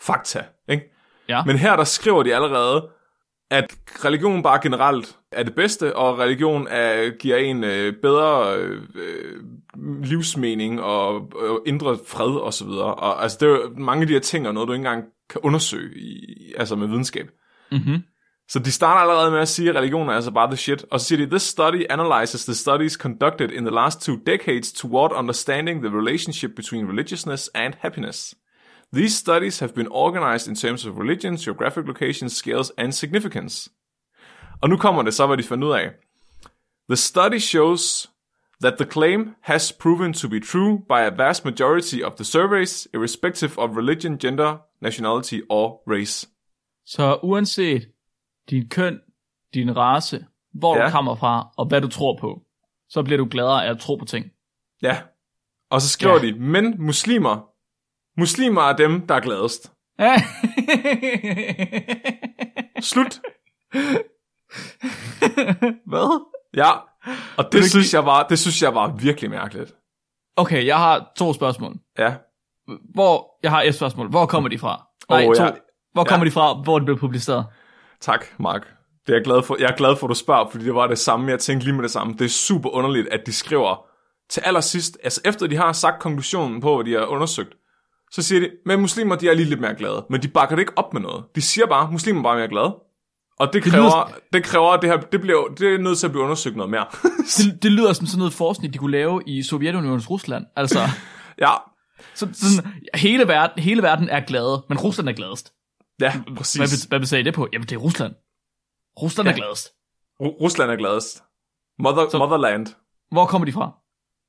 fakta, 0.00 0.44
ikke? 0.68 0.84
Ja. 1.28 1.44
Men 1.44 1.56
her, 1.56 1.76
der 1.76 1.84
skriver 1.84 2.22
de 2.22 2.34
allerede, 2.34 2.88
at 3.50 3.76
religion 4.04 4.42
bare 4.42 4.60
generelt 4.62 5.16
er 5.32 5.42
det 5.42 5.54
bedste, 5.54 5.96
og 5.96 6.18
religion 6.18 6.66
er, 6.70 7.10
giver 7.10 7.36
en 7.36 7.64
øh, 7.64 7.92
bedre 8.02 8.56
øh, 8.56 8.82
livsmening 10.02 10.82
og 10.82 11.32
øh, 11.42 11.56
indre 11.66 11.98
fred 12.06 12.30
og 12.30 12.54
så 12.54 12.64
videre. 12.64 12.94
Og 12.94 13.22
altså, 13.22 13.38
det 13.40 13.48
er 13.48 13.50
jo 13.50 13.72
mange 13.76 14.00
af 14.00 14.06
de 14.06 14.12
her 14.12 14.20
ting, 14.20 14.48
og 14.48 14.54
noget 14.54 14.68
du 14.68 14.72
ikke 14.72 14.80
engang 14.80 15.04
kan 15.30 15.40
undersøge 15.44 15.98
i, 15.98 16.54
altså 16.56 16.76
med 16.76 16.86
videnskab. 16.86 17.30
Mm-hmm. 17.72 18.02
Så 18.48 18.58
de 18.58 18.72
starter 18.72 19.00
allerede 19.00 19.30
med 19.30 19.40
at 19.40 19.48
sige, 19.48 19.70
at 19.70 19.76
religion 19.76 20.08
er 20.08 20.12
altså 20.12 20.30
bare 20.30 20.46
the 20.46 20.56
shit. 20.56 20.84
Og 20.90 21.00
så 21.00 21.06
siger 21.06 21.26
de, 21.26 21.30
this 21.30 21.42
study 21.42 21.86
analyzes 21.90 22.44
the 22.44 22.54
studies 22.54 22.92
conducted 22.92 23.50
in 23.50 23.64
the 23.64 23.74
last 23.74 24.02
two 24.02 24.16
decades 24.26 24.72
toward 24.72 25.12
understanding 25.12 25.82
the 25.82 25.98
relationship 25.98 26.50
between 26.56 26.88
religiousness 26.88 27.50
and 27.54 27.74
happiness. 27.80 28.34
These 28.94 29.16
studies 29.16 29.60
have 29.60 29.72
been 29.74 29.88
organized 29.90 30.48
in 30.48 30.54
terms 30.54 30.86
of 30.86 30.98
religion, 30.98 31.36
geographic 31.36 31.84
locations, 31.86 32.32
scales 32.32 32.72
and 32.78 32.92
significance. 32.92 33.70
Og 34.62 34.68
nu 34.68 34.76
kommer 34.76 35.02
det 35.02 35.14
så, 35.14 35.26
hvad 35.26 35.36
de 35.36 35.42
fandt 35.42 35.64
ud 35.64 35.72
af. 35.72 35.90
The 36.88 36.96
study 36.96 37.38
shows 37.38 38.10
that 38.60 38.74
the 38.78 38.90
claim 38.90 39.34
has 39.42 39.72
proven 39.72 40.12
to 40.12 40.28
be 40.28 40.40
true 40.40 40.78
by 40.78 41.00
a 41.00 41.10
vast 41.16 41.44
majority 41.44 42.02
of 42.02 42.12
the 42.14 42.24
surveys, 42.24 42.88
irrespective 42.94 43.58
of 43.58 43.76
religion, 43.76 44.18
gender, 44.18 44.58
nationality 44.80 45.40
or 45.48 45.82
race. 45.86 46.28
Så 46.86 47.18
uanset 47.22 47.88
din 48.50 48.68
køn, 48.68 49.00
din 49.54 49.76
race, 49.76 50.26
hvor 50.54 50.76
ja. 50.76 50.84
Du 50.84 50.90
kommer 50.90 51.14
fra, 51.14 51.48
og 51.56 51.66
hvad 51.66 51.80
du 51.80 51.88
tror 51.88 52.18
på, 52.20 52.42
så 52.88 53.02
bliver 53.02 53.18
du 53.18 53.28
gladere 53.30 53.66
af 53.66 53.70
at 53.70 53.78
tro 53.78 53.96
på 53.96 54.04
ting. 54.04 54.26
Ja. 54.82 55.02
Og 55.70 55.80
så 55.80 55.88
skriver 55.88 56.14
ja. 56.14 56.26
de, 56.26 56.40
men 56.40 56.74
muslimer, 56.78 57.47
muslimer 58.18 58.62
er 58.62 58.76
dem, 58.76 59.06
der 59.06 59.14
er 59.14 59.20
gladest. 59.20 59.72
Slut. 62.80 63.20
hvad? 65.86 66.26
Ja. 66.56 66.70
Og 67.36 67.44
det, 67.44 67.52
det 67.52 67.70
synes 67.70 67.94
jeg 67.94 68.06
var, 68.06 68.22
det 68.22 68.38
synes 68.38 68.62
jeg 68.62 68.74
var 68.74 68.92
virkelig 68.96 69.30
mærkeligt. 69.30 69.74
Okay, 70.36 70.66
jeg 70.66 70.76
har 70.76 71.12
to 71.16 71.32
spørgsmål. 71.32 71.74
Ja. 71.98 72.14
Hvor, 72.94 73.38
jeg 73.42 73.50
har 73.50 73.62
et 73.62 73.74
spørgsmål. 73.74 74.08
Hvor 74.10 74.26
kommer 74.26 74.48
de 74.48 74.58
fra? 74.58 74.86
Nej, 75.08 75.26
Åh, 75.26 75.34
to. 75.34 75.42
ja. 75.42 75.50
Hvor 75.92 76.04
kommer 76.04 76.24
Ja. 76.26 76.28
de 76.28 76.32
fra? 76.32 76.54
Hvor 76.62 76.78
det 76.78 76.86
blevet 76.86 77.00
publiceret? 77.00 77.46
Tak, 78.00 78.24
Mark. 78.38 78.62
Det 79.06 79.12
er 79.12 79.16
jeg, 79.16 79.24
glad 79.24 79.42
for. 79.42 79.56
jeg 79.60 79.70
er 79.70 79.76
glad 79.76 79.96
for, 79.96 80.06
at 80.06 80.10
du 80.10 80.14
spørger, 80.14 80.50
fordi 80.50 80.64
det 80.64 80.74
var 80.74 80.86
det 80.86 80.98
samme. 80.98 81.30
Jeg 81.30 81.38
tænkte 81.40 81.66
lige 81.66 81.74
med 81.74 81.82
det 81.82 81.90
samme. 81.90 82.12
Det 82.12 82.24
er 82.24 82.28
super 82.28 82.70
underligt, 82.70 83.08
at 83.08 83.20
de 83.26 83.32
skriver 83.32 83.84
til 84.30 84.40
allersidst, 84.40 84.98
altså 85.04 85.20
efter 85.24 85.46
de 85.46 85.56
har 85.56 85.72
sagt 85.72 86.00
konklusionen 86.00 86.60
på, 86.60 86.74
hvad 86.76 86.84
de 86.84 86.92
har 86.92 87.06
undersøgt, 87.06 87.54
så 88.12 88.22
siger 88.22 88.40
de, 88.40 88.50
men 88.66 88.80
muslimer, 88.80 89.16
de 89.16 89.28
er 89.28 89.34
lige 89.34 89.48
lidt 89.48 89.60
mere 89.60 89.74
glade. 89.74 90.06
Men 90.10 90.22
de 90.22 90.28
bakker 90.28 90.56
det 90.56 90.60
ikke 90.62 90.78
op 90.78 90.92
med 90.92 91.00
noget. 91.02 91.24
De 91.34 91.42
siger 91.42 91.66
bare, 91.66 91.90
muslimer 91.92 92.18
er 92.20 92.22
bare 92.22 92.36
mere 92.36 92.48
glade. 92.48 92.76
Og 93.40 93.52
det 93.52 93.64
Det 93.64 93.72
kræver, 93.72 93.84
lyder- 93.84 94.04
det, 94.14 94.32
det 94.32 94.44
kræver, 94.44 94.70
at 94.72 94.82
det, 94.82 94.90
her, 94.90 94.96
det, 95.00 95.20
bliver, 95.20 95.46
det 95.58 95.74
er 95.74 95.78
nødt 95.78 95.98
til 95.98 96.06
at 96.06 96.10
blive 96.12 96.24
undersøgt 96.24 96.56
noget 96.56 96.70
mere. 96.70 96.86
Det, 97.38 97.62
det 97.62 97.72
lyder 97.72 97.92
som 97.92 98.06
sådan 98.06 98.18
noget 98.18 98.32
forskning, 98.32 98.72
de 98.72 98.78
kunne 98.78 98.90
lave 98.92 99.22
i 99.26 99.42
Sovjetunionens 99.42 100.10
Rusland. 100.10 100.46
Altså, 100.56 100.78
ja, 101.44 101.50
så, 102.14 102.28
sådan, 102.32 102.72
hele, 102.94 103.28
verden, 103.28 103.62
hele 103.62 103.82
verden 103.82 104.08
er 104.08 104.20
glade, 104.20 104.64
men 104.68 104.78
Rusland 104.78 105.08
er 105.08 105.12
gladest. 105.12 105.52
ja, 106.00 106.12
Hvad, 106.12 106.36
præcis. 106.36 106.86
be- 106.86 106.88
hvad 106.88 107.00
besager 107.00 107.24
det 107.24 107.34
på? 107.34 107.48
Jamen, 107.52 107.66
det 107.68 107.72
er 107.74 107.78
Rusland. 107.80 108.14
Rusland 109.02 109.28
ja. 109.28 109.32
er 109.32 109.36
gladest. 109.36 109.66
Ru- 110.22 110.40
Rusland 110.42 110.70
er 110.70 110.76
gladest. 110.76 111.22
Mother, 111.78 112.08
Så- 112.10 112.18
motherland. 112.18 112.66
Hvor 113.10 113.26
kommer 113.26 113.46
de 113.46 113.52
fra? 113.52 113.72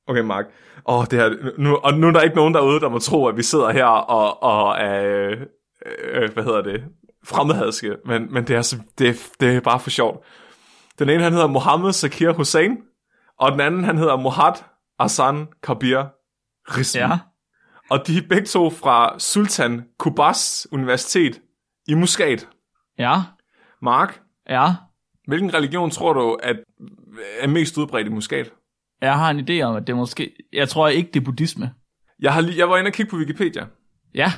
Okay, 0.08 0.20
Mark. 0.20 0.44
Åh, 0.86 1.04
det 1.10 1.18
her, 1.18 1.52
nu, 1.58 1.76
og 1.76 1.94
nu 1.94 2.06
er 2.06 2.12
der 2.12 2.20
ikke 2.20 2.36
nogen 2.36 2.54
derude, 2.54 2.80
der 2.80 2.88
må 2.88 2.98
tro, 2.98 3.26
at 3.26 3.36
vi 3.36 3.42
sidder 3.42 3.70
her 3.70 3.84
og, 3.84 4.42
og 4.42 4.78
er, 4.78 5.04
øh, 5.30 5.40
øh, 6.12 6.32
hvad 6.32 6.44
hedder 6.44 6.62
det, 6.62 6.84
fremmedhadske, 7.24 7.96
men, 8.06 8.32
men 8.32 8.44
det, 8.46 8.56
er, 8.56 8.74
det, 8.98 9.08
er- 9.08 9.28
det 9.40 9.56
er 9.56 9.60
bare 9.60 9.80
for 9.80 9.90
sjovt. 9.90 10.24
Den 10.98 11.08
ene, 11.08 11.22
han 11.22 11.32
hedder 11.32 11.46
Mohammed 11.46 11.92
Zakir 11.92 12.32
Hussein, 12.32 12.78
og 13.38 13.52
den 13.52 13.60
anden, 13.60 13.84
han 13.84 13.98
hedder 13.98 14.16
Mohad 14.16 14.52
Hassan 15.00 15.46
Kabir 15.62 16.02
Rizvi. 16.78 17.00
Ja. 17.00 17.18
Og 17.90 18.06
de 18.06 18.16
er 18.18 18.22
begge 18.28 18.46
to 18.46 18.70
fra 18.70 19.18
Sultan 19.18 19.84
Kubas 19.98 20.66
Universitet 20.72 21.40
i 21.88 21.94
Muscat. 21.94 22.48
Ja. 22.98 23.14
Mark, 23.82 24.20
Ja. 24.48 24.66
hvilken 25.26 25.54
religion 25.54 25.90
tror 25.90 26.12
du 26.12 26.38
at 26.42 26.56
er 27.40 27.48
mest 27.48 27.78
udbredt 27.78 28.06
i 28.06 28.10
Muscat? 28.10 28.52
Jeg 29.00 29.14
har 29.14 29.30
en 29.30 29.48
idé 29.48 29.62
om, 29.62 29.76
at 29.76 29.86
det 29.86 29.96
måske... 29.96 30.32
Jeg 30.52 30.68
tror 30.68 30.88
ikke, 30.88 31.10
det 31.14 31.20
er 31.20 31.24
buddhisme. 31.24 31.70
Jeg, 32.20 32.34
har 32.34 32.40
lige, 32.40 32.58
jeg 32.58 32.70
var 32.70 32.76
inde 32.76 32.88
og 32.88 32.92
kigge 32.92 33.10
på 33.10 33.16
Wikipedia. 33.16 33.66
Ja. 34.14 34.32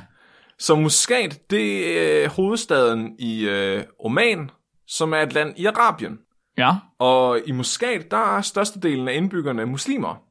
Så 0.58 0.74
Muscat, 0.74 1.50
det 1.50 1.98
er 1.98 2.28
hovedstaden 2.28 3.14
i 3.18 3.48
øh, 3.48 3.82
Oman, 4.04 4.50
som 4.86 5.12
er 5.12 5.18
et 5.18 5.32
land 5.32 5.54
i 5.56 5.66
Arabien. 5.66 6.18
Ja. 6.58 6.72
Og 6.98 7.38
i 7.46 7.52
Muscat, 7.52 8.10
der 8.10 8.36
er 8.36 8.40
størstedelen 8.40 9.08
af 9.08 9.14
indbyggerne 9.14 9.66
muslimer. 9.66 10.22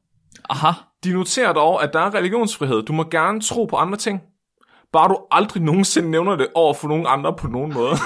Aha. 0.50 0.72
De 1.04 1.12
noterer 1.12 1.52
dog, 1.52 1.82
at 1.82 1.92
der 1.92 2.00
er 2.00 2.14
religionsfrihed. 2.14 2.82
Du 2.82 2.92
må 2.92 3.04
gerne 3.10 3.40
tro 3.40 3.64
på 3.64 3.76
andre 3.76 3.98
ting. 3.98 4.20
Bare 4.92 5.08
du 5.08 5.18
aldrig 5.30 5.62
nogensinde 5.62 6.10
nævner 6.10 6.36
det 6.36 6.48
over 6.54 6.74
for 6.74 6.88
nogen 6.88 7.06
andre 7.08 7.36
på 7.36 7.48
nogen 7.48 7.74
måde. 7.74 7.96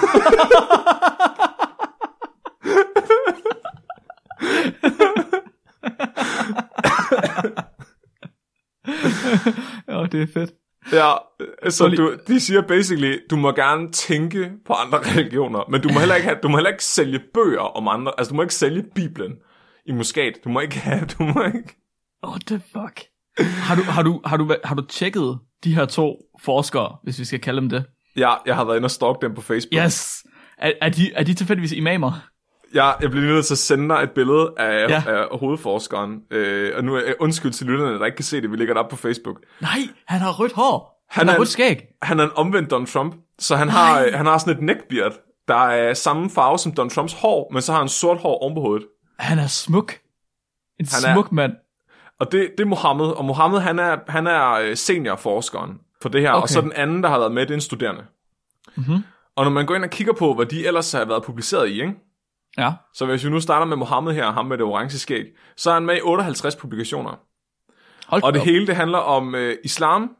Ja, 9.89 10.07
det 10.13 10.23
er 10.23 10.27
fedt. 10.35 10.51
ja, 10.93 11.13
så 11.71 11.89
du, 11.89 12.17
de 12.27 12.41
siger 12.41 12.63
basically, 12.63 13.19
du 13.31 13.37
må 13.37 13.53
gerne 13.53 13.93
tænke 13.93 14.51
på 14.67 14.73
andre 14.73 14.99
religioner, 15.11 15.71
men 15.71 15.81
du 15.81 15.93
må 15.93 15.99
heller 15.99 16.15
ikke, 16.15 16.29
have, 16.29 16.39
du 16.43 16.49
må 16.49 16.57
heller 16.57 16.71
ikke 16.71 16.85
sælge 16.85 17.21
bøger 17.35 17.77
om 17.77 17.89
andre. 17.89 18.13
Altså, 18.19 18.31
du 18.31 18.37
må 18.37 18.43
ikke 18.43 18.55
sælge 18.55 18.85
Bibelen 18.95 19.33
i 19.87 19.93
Muscat. 19.93 20.33
Du 20.45 20.49
må 20.49 20.61
ikke 20.61 20.79
have, 20.79 21.07
du 21.19 21.23
må 21.23 21.45
ikke... 21.47 21.77
What 22.27 22.43
the 22.47 22.61
fuck? 22.61 23.01
Har 23.39 23.75
du, 23.75 23.83
har, 23.83 24.03
du, 24.03 24.21
har, 24.25 24.37
du, 24.37 24.57
har 24.65 24.75
du 24.75 24.83
tjekket 24.83 25.39
de 25.65 25.75
her 25.75 25.85
to 25.85 26.17
forskere, 26.41 26.97
hvis 27.03 27.19
vi 27.19 27.25
skal 27.25 27.41
kalde 27.41 27.61
dem 27.61 27.69
det? 27.69 27.85
Ja, 28.17 28.35
jeg 28.47 28.57
har 28.57 28.65
været 28.65 28.77
inde 28.77 28.87
og 28.87 28.91
stalke 28.91 29.19
dem 29.23 29.35
på 29.35 29.41
Facebook. 29.41 29.85
Yes. 29.85 30.25
Er, 30.59 30.73
er, 30.81 30.89
de, 30.89 31.13
er 31.13 31.25
de 31.25 31.35
tilfældigvis 31.35 31.73
imamer? 31.73 32.29
Ja, 32.77 32.91
jeg 33.01 33.11
bliver 33.11 33.27
nødt 33.27 33.47
til 33.47 33.55
at 33.55 33.59
sende 33.59 33.95
dig 33.95 34.03
et 34.03 34.11
billede 34.11 34.53
af, 34.57 34.89
Ja. 34.89 35.03
af 35.07 35.39
hovedforskeren. 35.39 36.21
Øh, 36.31 36.73
og 36.77 36.85
nu 36.85 36.95
er 36.95 37.13
undskyld 37.21 37.53
til 37.53 37.67
lytterne, 37.67 37.99
der 37.99 38.05
ikke 38.07 38.17
kan 38.17 38.25
se 38.25 38.41
det. 38.41 38.51
Vi 38.51 38.57
lægger 38.57 38.75
det 38.75 38.83
op 38.83 38.89
på 38.91 38.97
Facebook. 38.97 39.37
Nej, 39.61 39.79
han 40.07 40.21
har 40.21 40.33
rødt 40.33 40.53
hår. 40.53 41.05
Han, 41.11 41.21
Han 41.21 41.29
har 41.29 41.35
er- 41.35 41.39
rødt 41.41 41.49
skæg. 41.49 41.83
Han 42.03 42.21
er 42.21 42.25
en 42.25 42.31
omvendt 42.35 42.71
Donald 42.71 42.89
Trump. 42.89 43.15
Så 43.39 43.57
han 43.57 43.69
har, 43.69 44.01
Nej. 44.01 44.11
han 44.11 44.27
har 44.27 44.39
sådan 44.39 44.55
et 44.55 44.63
neckbeard, 44.63 45.13
der 45.49 45.55
er 45.69 45.95
samme 45.95 46.31
farve 46.31 46.59
som 46.59 46.73
Donald 46.73 46.91
Trumps 46.91 47.13
hår, 47.13 47.51
men 47.53 47.63
så 47.63 47.73
har 47.73 47.79
han 47.79 47.89
sort 47.89 48.19
hår 48.19 48.39
oven 48.43 48.55
på 48.55 48.61
hovedet. 48.61 48.87
Han 49.19 49.39
er 49.39 49.47
smuk. 49.47 49.93
En 50.81 50.87
Han 50.93 51.11
er- 51.11 51.15
smuk 51.15 51.33
mand. 51.33 51.53
Og 52.21 52.33
det, 52.33 52.51
det 52.59 52.65
er 52.65 52.69
Mohammed, 52.69 53.07
og 53.07 53.25
Mohammed 53.25 53.61
han 53.61 53.79
er, 53.79 53.97
han 54.09 54.27
er 54.27 54.51
øh, 54.53 54.77
seniorforskeren 54.77 55.71
for 56.03 56.09
det 56.09 56.21
her, 56.21 56.33
okay. 56.33 56.43
Og 56.43 56.49
så 56.49 56.61
den 56.61 56.73
anden, 56.73 57.03
der 57.03 57.09
har 57.09 57.19
været 57.19 57.33
med, 57.33 57.43
det 57.43 57.51
er 57.51 57.55
en 57.55 57.61
studerende. 57.61 58.03
Mhm. 58.77 58.97
Og 59.37 59.45
når 59.45 59.51
man 59.51 59.67
går 59.67 59.75
ind 59.75 59.85
og 59.85 59.91
kigger 59.91 60.13
på, 60.13 60.35
hvad 60.35 60.47
de 60.47 60.67
ellers 60.67 60.93
har 60.93 61.05
været 61.05 61.23
publiceret 61.25 61.69
i, 61.69 61.73
ikke? 61.83 61.95
Ja. 62.59 62.73
så 62.95 63.07
hvis 63.07 63.25
vi 63.25 63.31
nu 63.31 63.41
starter 63.41 63.67
med 63.67 63.77
Mohammed 63.77 64.15
her, 64.15 64.33
ham 64.33 64.47
med 64.47 64.59
det 64.59 64.67
orange 64.67 64.99
skæg, 64.99 65.25
så 65.57 65.71
er 65.71 65.75
han 65.75 65.87
med 65.87 65.97
i 65.97 66.01
58 66.03 66.57
publikationer. 66.57 67.21
Hold 68.07 68.23
Og 68.23 68.33
det 68.33 68.41
op. 68.41 68.47
hele 68.47 68.67
det 68.67 68.77
handler 68.77 68.99
om 68.99 69.35
øh, 69.35 69.57
islam. 69.65 70.11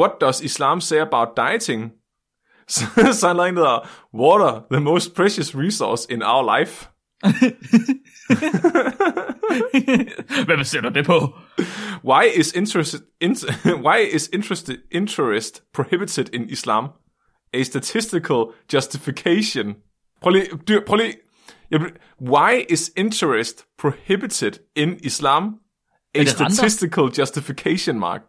What 0.00 0.10
does 0.20 0.40
Islam 0.40 0.80
say 0.80 0.96
about 0.96 1.28
dieting? 1.36 1.92
Så, 2.68 2.84
så 3.12 3.26
han 3.26 3.36
lavet 3.36 3.48
en, 3.48 3.56
der 3.56 3.62
hedder 3.62 3.88
Water, 4.14 4.60
the 4.70 4.80
most 4.80 5.14
precious 5.14 5.54
resource 5.56 6.12
in 6.12 6.22
our 6.22 6.58
life. 6.58 6.88
Hvad 10.44 10.64
ser 10.64 10.80
du 10.80 10.88
det 10.88 11.06
på? 11.06 11.38
Why 12.04 12.24
is 12.36 12.52
interest, 12.52 12.94
in, 13.20 13.36
why 13.86 14.08
is 14.12 14.30
interest, 14.32 14.70
interest 14.90 15.62
prohibited 15.74 16.34
in 16.34 16.48
Islam? 16.50 16.88
A 17.54 17.62
statistical 17.62 18.44
justification. 18.72 19.74
Prøv 20.22 20.30
lige, 20.32 20.46
dyr, 20.68 20.80
prøv 20.86 20.96
lige. 20.96 21.14
Why 22.20 22.64
is 22.70 22.90
interest 22.96 23.64
prohibited 23.78 24.52
in 24.76 24.96
Islam? 25.02 25.44
A 26.14 26.18
det 26.18 26.40
renter? 26.40 26.54
statistical 26.54 27.04
justification, 27.18 27.98
Mark. 27.98 28.20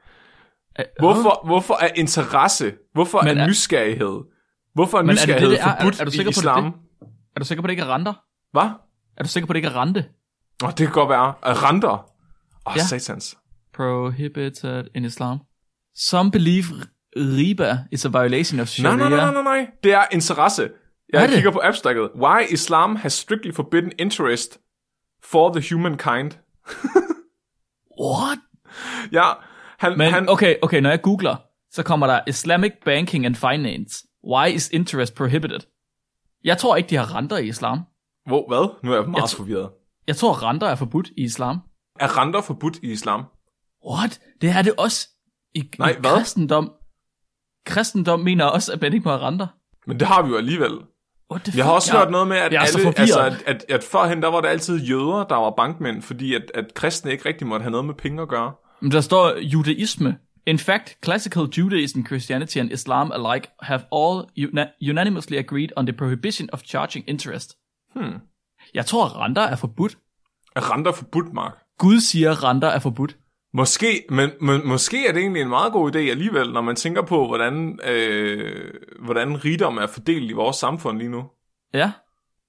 Hvorfor, 1.00 1.46
hvorfor 1.46 1.74
er 1.74 1.90
interesse? 1.96 2.74
Hvorfor 2.94 3.22
Men 3.22 3.38
er 3.38 3.42
er- 3.44 3.48
nysgerrighed? 3.48 4.20
Hvorfor 4.74 4.98
er 4.98 5.02
Men 5.02 5.10
er 5.10 5.14
det 5.14 5.28
det, 5.28 5.28
nysgerrighed 5.36 5.54
er? 5.60 5.68
Er- 5.68 5.80
forbudt 5.80 6.00
er 6.00 6.06
du 6.06 6.10
i 6.10 6.14
sikker 6.14 6.32
på, 6.32 6.42
det 6.42 6.48
er 6.48 6.58
islam? 6.58 6.64
det? 6.64 6.74
Er 7.36 7.40
du 7.40 7.46
sikker 7.46 7.62
på, 7.62 7.68
det 7.68 7.72
ikke 7.72 7.84
er 7.84 7.94
renter? 7.96 8.14
Hvad? 8.52 8.70
Er 9.18 9.24
du 9.24 9.30
sikker 9.30 9.48
på, 9.48 9.54
det 9.54 9.58
ikke 9.58 9.68
er 9.70 9.82
rente? 9.82 10.06
Oh, 10.64 10.70
det 10.70 10.78
kan 10.78 10.92
godt 10.92 11.10
være. 11.10 11.28
Uh, 11.28 11.64
renter. 11.64 11.90
Åh, 11.90 12.00
oh, 12.66 12.74
Ja. 12.78 12.84
satans. 12.84 13.38
Prohibited 13.74 14.84
in 14.96 15.06
Islam. 15.06 15.40
Some 15.96 16.32
believe 16.32 16.66
riba 17.18 17.78
is 17.92 18.06
a 18.06 18.10
violation 18.10 18.60
of 18.60 18.64
Nej, 18.64 18.66
sharia. 18.66 18.96
nej, 19.10 19.10
nej, 19.10 19.34
nej, 19.34 19.44
nej. 19.44 19.68
Det 19.84 19.94
er 19.94 20.04
interesse. 20.12 20.70
Jeg 21.14 21.30
kigger 21.30 21.52
på 21.52 21.60
abstractet. 21.64 22.10
Why 22.16 22.42
Islam 22.50 22.96
has 22.96 23.14
strictly 23.14 23.52
forbidden 23.54 23.92
interest 24.00 24.60
for 25.24 25.54
the 25.54 25.76
humankind. 25.76 26.32
What? 28.06 28.40
Ja, 29.12 29.32
han, 29.80 29.98
Men 29.98 30.12
han, 30.14 30.30
okay, 30.30 30.56
okay, 30.62 30.82
når 30.82 30.90
jeg 30.90 31.02
googler, 31.02 31.36
så 31.72 31.84
kommer 31.84 32.08
der 32.08 32.20
Islamic 32.28 32.72
Banking 32.86 33.26
and 33.26 33.36
Finance. 33.36 34.08
Why 34.28 34.48
is 34.56 34.70
interest 34.70 35.16
prohibited? 35.16 35.60
Jeg 36.44 36.58
tror 36.58 36.76
ikke, 36.76 36.90
de 36.90 36.96
har 36.96 37.16
renter 37.16 37.38
i 37.38 37.48
islam. 37.48 37.80
Hvor, 38.26 38.48
hvad? 38.48 38.70
Nu 38.84 38.92
er 38.92 38.96
jeg 38.96 39.10
meget 39.10 39.22
Jeg 39.22 39.38
forvirret. 39.38 39.70
Jeg 40.08 40.16
tror, 40.16 40.44
renter 40.44 40.68
er 40.68 40.76
forbudt 40.76 41.10
i 41.18 41.24
islam. 41.24 41.60
Er 42.00 42.18
renter 42.18 42.42
forbudt 42.42 42.78
i 42.84 42.92
islam? 42.92 43.24
What? 43.90 44.20
Det 44.42 44.50
er 44.50 44.62
det 44.62 44.74
også 44.78 45.08
i, 45.56 45.70
Nej, 45.80 45.90
i 45.90 45.96
hvad? 46.00 46.12
kristendom. 46.12 46.72
Kristendom 47.66 48.20
mener 48.20 48.46
også, 48.46 48.74
at 48.74 48.82
man 48.82 48.94
ikke 48.94 49.04
må 49.04 49.12
have 49.12 49.28
renter. 49.28 49.48
Men 49.88 50.00
det 50.00 50.08
har 50.08 50.22
vi 50.22 50.30
jo 50.30 50.38
alligevel. 50.38 50.72
Jeg 51.56 51.66
har 51.66 51.72
også 51.72 51.98
hørt 51.98 52.12
noget 52.12 52.28
med, 52.28 52.38
at, 52.38 52.44
alle, 52.44 52.60
altså, 52.60 53.20
at, 53.20 53.44
at, 53.48 53.66
at 53.70 53.84
førhen, 53.84 54.22
der 54.22 54.28
var 54.28 54.42
der 54.42 54.50
altid 54.50 54.80
jøder, 54.80 55.24
der 55.30 55.36
var 55.36 55.50
bankmænd, 55.50 56.02
fordi 56.02 56.36
at, 56.36 56.52
at 56.54 56.74
kristne 56.74 57.12
ikke 57.12 57.26
rigtig 57.30 57.48
måtte 57.48 57.64
have 57.64 57.72
noget 57.72 57.86
med 57.86 57.94
penge 57.94 58.22
at 58.22 58.28
gøre. 58.28 58.54
Men 58.82 58.92
der 58.92 59.02
står 59.02 59.38
judaisme. 59.42 60.18
In 60.46 60.60
fact, 60.60 60.98
classical 61.04 61.44
Judaism, 61.44 62.06
Christianity 62.06 62.58
and 62.58 62.72
Islam 62.72 63.12
alike 63.12 63.48
have 63.62 63.82
all 63.92 64.26
una- 64.40 64.90
unanimously 64.90 65.38
agreed 65.38 65.68
on 65.76 65.86
the 65.86 65.94
prohibition 65.94 66.50
of 66.54 66.62
charging 66.62 67.10
interest. 67.10 67.56
Hmm. 67.96 68.14
Jeg 68.74 68.86
tror, 68.86 69.22
renter 69.22 69.42
er 69.42 69.56
forbudt. 69.56 69.98
Er 70.56 70.72
renter 70.74 70.92
forbudt, 70.92 71.34
Mark? 71.34 71.54
Gud 71.78 72.00
siger, 72.00 72.44
renter 72.44 72.68
er 72.68 72.80
forbudt. 72.80 73.18
Måske, 73.54 74.06
men, 74.10 74.30
men 74.42 74.68
måske 74.68 75.08
er 75.08 75.12
det 75.12 75.22
egentlig 75.22 75.42
en 75.42 75.50
meget 75.50 75.74
god 75.74 75.96
idé 75.96 75.98
alligevel, 76.00 76.52
når 76.54 76.62
man 76.62 76.76
tænker 76.76 77.02
på, 77.02 77.28
hvordan, 77.28 77.80
øh, 77.84 78.74
hvordan 79.02 79.46
rigdom 79.46 79.78
er 79.78 79.88
fordelt 79.88 80.30
i 80.32 80.34
vores 80.34 80.56
samfund 80.58 80.98
lige 80.98 81.10
nu. 81.10 81.24
Ja, 81.74 81.92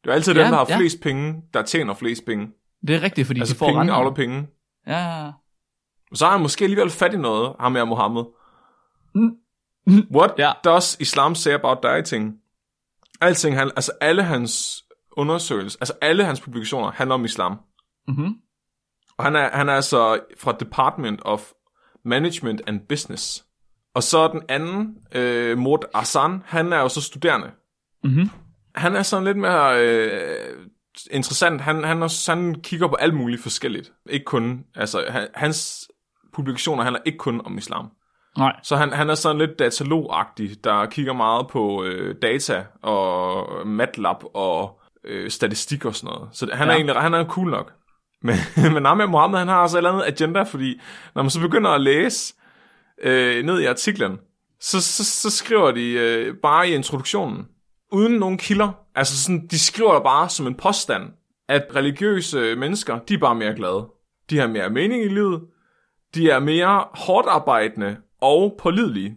Det 0.04 0.10
er 0.10 0.14
altid 0.14 0.34
Ja, 0.34 0.42
dem, 0.42 0.50
der 0.50 0.56
har 0.58 0.66
ja. 0.68 0.76
flest 0.78 1.00
penge, 1.00 1.42
der 1.54 1.62
tjener 1.62 1.94
flest 1.94 2.24
penge. 2.26 2.48
det 2.86 2.96
er 2.96 3.02
rigtigt, 3.02 3.26
fordi 3.26 3.40
Altså 3.40 3.54
de 3.54 3.58
får 3.58 3.66
penge 3.66 3.80
renter. 3.80 3.94
afler 3.94 4.12
penge. 4.12 4.46
Ja, 4.86 5.30
Så 6.14 6.24
har 6.24 6.32
han 6.32 6.40
måske 6.42 6.64
alligevel 6.64 6.90
fat 6.90 7.14
i 7.14 7.16
noget, 7.16 7.52
ham 7.60 7.74
her 7.74 7.84
Mohammed. 7.84 8.22
Mm. 9.14 9.36
What 10.16 10.30
Ja. 10.38 10.52
does 10.64 10.96
Islam 11.00 11.34
say 11.34 11.50
about 11.52 11.78
dieting? 11.82 12.34
Alting, 13.20 13.56
han, 13.56 13.70
altså 13.76 13.92
alle 14.00 14.22
hans 14.22 14.84
undersøgelser, 15.12 15.78
altså 15.80 15.94
alle 16.02 16.24
hans 16.24 16.40
publikationer 16.40 16.90
handler 16.90 17.14
om 17.14 17.24
islam. 17.24 17.56
mm-hmm. 18.08 18.34
Og 19.18 19.24
han 19.24 19.36
er, 19.36 19.50
han 19.52 19.68
er 19.68 19.72
altså 19.72 20.20
fra 20.38 20.56
Department 20.60 21.20
of 21.24 21.42
Management 22.04 22.60
and 22.66 22.80
Business. 22.88 23.44
Og 23.94 24.02
så 24.02 24.28
den 24.28 24.42
anden, 24.48 24.96
øh, 25.14 25.58
Mort 25.58 25.84
Asan, 25.94 26.42
han 26.46 26.72
er 26.72 26.80
jo 26.80 26.88
så 26.88 27.00
studerende. 27.00 27.50
Mm-hmm. 28.04 28.30
Han 28.74 28.96
er 28.96 29.02
sådan 29.02 29.24
lidt 29.24 29.36
mere 29.36 29.80
øh, 29.86 30.66
interessant. 31.10 31.60
Han, 31.60 31.84
han, 31.84 32.02
er, 32.02 32.30
han 32.30 32.54
kigger 32.54 32.88
på 32.88 32.94
alt 32.94 33.14
muligt 33.14 33.42
forskelligt. 33.42 33.92
Ikke 34.10 34.24
kun, 34.24 34.64
altså 34.74 35.04
han, 35.08 35.28
hans 35.34 35.88
publikationer 36.34 36.82
handler 36.82 37.00
ikke 37.04 37.18
kun 37.18 37.40
om 37.44 37.58
islam. 37.58 37.90
Nej. 38.38 38.52
Så 38.62 38.76
han, 38.76 38.92
han 38.92 39.10
er 39.10 39.14
sådan 39.14 39.38
lidt 39.38 39.58
datalogagtig, 39.58 40.64
der 40.64 40.86
kigger 40.86 41.12
meget 41.12 41.48
på 41.48 41.84
øh, 41.84 42.14
data 42.22 42.66
og 42.82 43.66
MATLAB 43.66 44.24
og 44.34 44.80
øh, 45.04 45.30
statistik 45.30 45.84
og 45.84 45.94
sådan 45.94 46.14
noget. 46.14 46.28
Så 46.32 46.48
han 46.52 46.68
er 46.68 46.72
Ja. 46.72 46.78
egentlig 46.78 46.96
han 47.02 47.14
er 47.14 47.24
cool 47.24 47.50
nok. 47.50 47.72
Men, 48.24 48.36
men 48.74 48.86
Ahmed 48.86 49.06
Mohammed, 49.06 49.38
han 49.38 49.48
har 49.48 49.62
også 49.62 49.76
et 49.76 49.78
eller 49.78 49.92
andet 49.92 50.06
agenda, 50.06 50.42
fordi 50.42 50.80
når 51.14 51.22
man 51.22 51.30
så 51.30 51.40
begynder 51.40 51.70
at 51.70 51.80
læse 51.80 52.34
øh, 53.02 53.44
ned 53.44 53.60
i 53.60 53.64
artiklen, 53.64 54.18
så, 54.60 54.80
så, 54.80 55.04
så 55.04 55.30
skriver 55.30 55.70
de 55.70 55.90
øh, 55.90 56.34
bare 56.42 56.68
i 56.68 56.74
introduktionen, 56.74 57.46
uden 57.92 58.12
nogen 58.12 58.38
kilder. 58.38 58.72
Altså 58.94 59.22
sådan, 59.22 59.46
de 59.46 59.58
skriver 59.58 60.00
bare 60.00 60.28
som 60.28 60.46
en 60.46 60.54
påstand, 60.54 61.02
at 61.48 61.66
religiøse 61.74 62.56
mennesker, 62.56 62.98
de 62.98 63.14
er 63.14 63.18
bare 63.18 63.34
mere 63.34 63.54
glade. 63.54 63.86
De 64.30 64.38
har 64.38 64.46
mere 64.46 64.70
mening 64.70 65.04
i 65.04 65.08
livet. 65.08 65.42
De 66.14 66.30
er 66.30 66.38
mere 66.38 66.84
hårdt 66.94 67.26
arbejdende 67.28 67.96
og 68.20 68.54
pålidelige. 68.58 69.16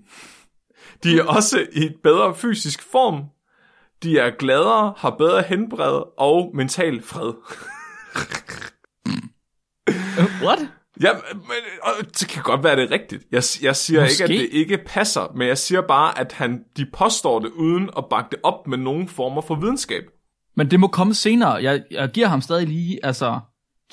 De 1.03 1.19
er 1.19 1.23
også 1.23 1.67
i 1.73 1.85
et 1.85 1.95
bedre 2.03 2.35
fysisk 2.35 2.91
form. 2.91 3.23
De 4.03 4.19
er 4.19 4.29
gladere, 4.29 4.93
har 4.97 5.09
bedre 5.09 5.41
henbred 5.41 6.01
og 6.17 6.51
mental 6.53 7.03
fred. 7.03 7.33
What? 10.45 10.60
Ja, 11.01 11.10
men 11.34 11.51
og 11.82 11.91
det 12.19 12.27
kan 12.27 12.43
godt 12.43 12.63
være, 12.63 12.75
det 12.75 12.84
er 12.84 12.91
rigtigt. 12.91 13.23
Jeg, 13.32 13.43
jeg 13.62 13.75
siger 13.75 14.01
Måske. 14.01 14.23
ikke, 14.23 14.23
at 14.23 14.30
det 14.30 14.49
ikke 14.51 14.77
passer, 14.86 15.32
men 15.36 15.47
jeg 15.47 15.58
siger 15.58 15.82
bare, 15.82 16.19
at 16.19 16.32
han, 16.32 16.63
de 16.77 16.86
påstår 16.93 17.39
det 17.39 17.49
uden 17.49 17.89
at 17.97 18.06
bakke 18.10 18.30
det 18.32 18.39
op 18.43 18.67
med 18.67 18.77
nogen 18.77 19.08
former 19.08 19.41
for 19.41 19.56
videnskab. 19.56 20.03
Men 20.56 20.71
det 20.71 20.80
må 20.80 20.88
komme 20.88 21.13
senere. 21.13 21.53
Jeg, 21.53 21.84
jeg 21.91 22.10
giver 22.10 22.27
ham 22.27 22.41
stadig 22.41 22.67
lige, 22.67 23.06
altså, 23.06 23.39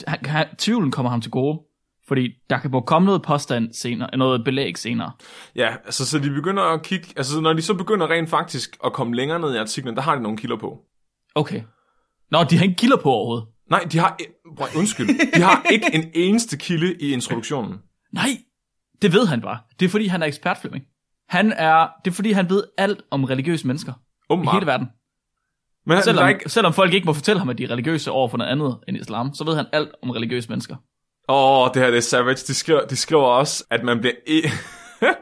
han, 0.07 0.19
han, 0.25 0.47
tvivlen 0.59 0.91
kommer 0.91 1.11
ham 1.11 1.21
til 1.21 1.31
gode. 1.31 1.61
Fordi 2.09 2.31
der 2.51 2.59
kan 2.59 2.83
komme 2.87 3.07
noget 3.07 3.23
påstand 3.23 3.73
senere, 3.73 4.17
noget 4.17 4.45
belæg 4.45 4.79
senere. 4.79 5.13
Ja, 5.57 5.75
altså 5.85 6.07
så 6.07 6.19
de 6.19 6.31
begynder 6.31 6.63
at 6.63 6.83
kigge, 6.83 7.07
altså 7.17 7.41
når 7.41 7.53
de 7.53 7.63
så 7.63 7.75
begynder 7.75 8.11
rent 8.11 8.31
faktisk 8.31 8.77
at 8.85 8.93
komme 8.93 9.17
længere 9.17 9.41
ned 9.41 9.55
i 9.55 9.59
artiklen, 9.59 9.97
der 9.97 10.03
har 10.03 10.15
de 10.15 10.23
nogle 10.23 10.39
kilder 10.39 10.57
på. 10.57 10.79
Okay. 11.35 11.63
Nå, 12.31 12.45
de 12.51 12.57
har 12.57 12.65
ikke 12.65 12.77
kilder 12.77 12.97
på 12.97 13.11
overhovedet. 13.11 13.47
Nej, 13.71 13.87
de 13.93 13.99
har, 13.99 14.19
Prøv, 14.57 14.69
undskyld, 14.77 15.33
de 15.35 15.43
har 15.43 15.63
ikke 15.73 15.87
en 15.95 16.11
eneste 16.15 16.57
kilde 16.57 16.95
i 17.01 17.13
introduktionen. 17.13 17.79
Nej, 18.13 18.29
det 19.03 19.13
ved 19.13 19.27
han 19.27 19.41
bare. 19.41 19.59
Det 19.81 19.87
er 19.87 19.91
fordi, 19.91 20.07
han 20.07 20.23
er 20.23 20.27
ekspert, 20.27 20.59
Flemming. 20.61 20.85
Han 21.29 21.53
er, 21.53 21.87
det 22.05 22.11
er 22.11 22.15
fordi, 22.15 22.33
han 22.33 22.51
ved 22.51 22.65
alt 22.79 23.03
om 23.11 23.25
religiøse 23.25 23.67
mennesker 23.67 23.93
i 23.93 24.25
Åbenbart. 24.31 24.55
hele 24.55 24.67
verden. 24.67 24.87
Men 25.87 25.95
han, 25.95 26.05
Selvom, 26.05 26.29
ikke, 26.29 26.49
selvom 26.49 26.73
folk 26.73 26.93
ikke 26.95 27.05
må 27.07 27.13
fortælle 27.13 27.39
ham, 27.39 27.49
at 27.49 27.59
de 27.59 27.65
er 27.65 27.71
religiøse 27.71 28.11
over 28.11 28.29
for 28.29 28.37
noget 28.39 28.51
andet 28.51 28.79
end 28.89 28.97
islam, 28.97 29.35
så 29.35 29.45
ved 29.45 29.57
han 29.57 29.67
alt 29.73 29.89
om 30.03 30.11
religiøse 30.11 30.49
mennesker. 30.49 30.77
Åh, 31.29 31.61
oh, 31.63 31.69
det 31.75 31.83
her 31.83 31.91
det 31.91 31.97
er 31.97 32.01
savage. 32.01 32.35
De 32.47 32.55
skriver, 32.55 32.87
de 32.87 32.97
skriver 32.97 33.25
også, 33.25 33.65
at 33.71 33.85
man 33.85 34.01
bliver... 34.01 34.15
E- 34.29 34.51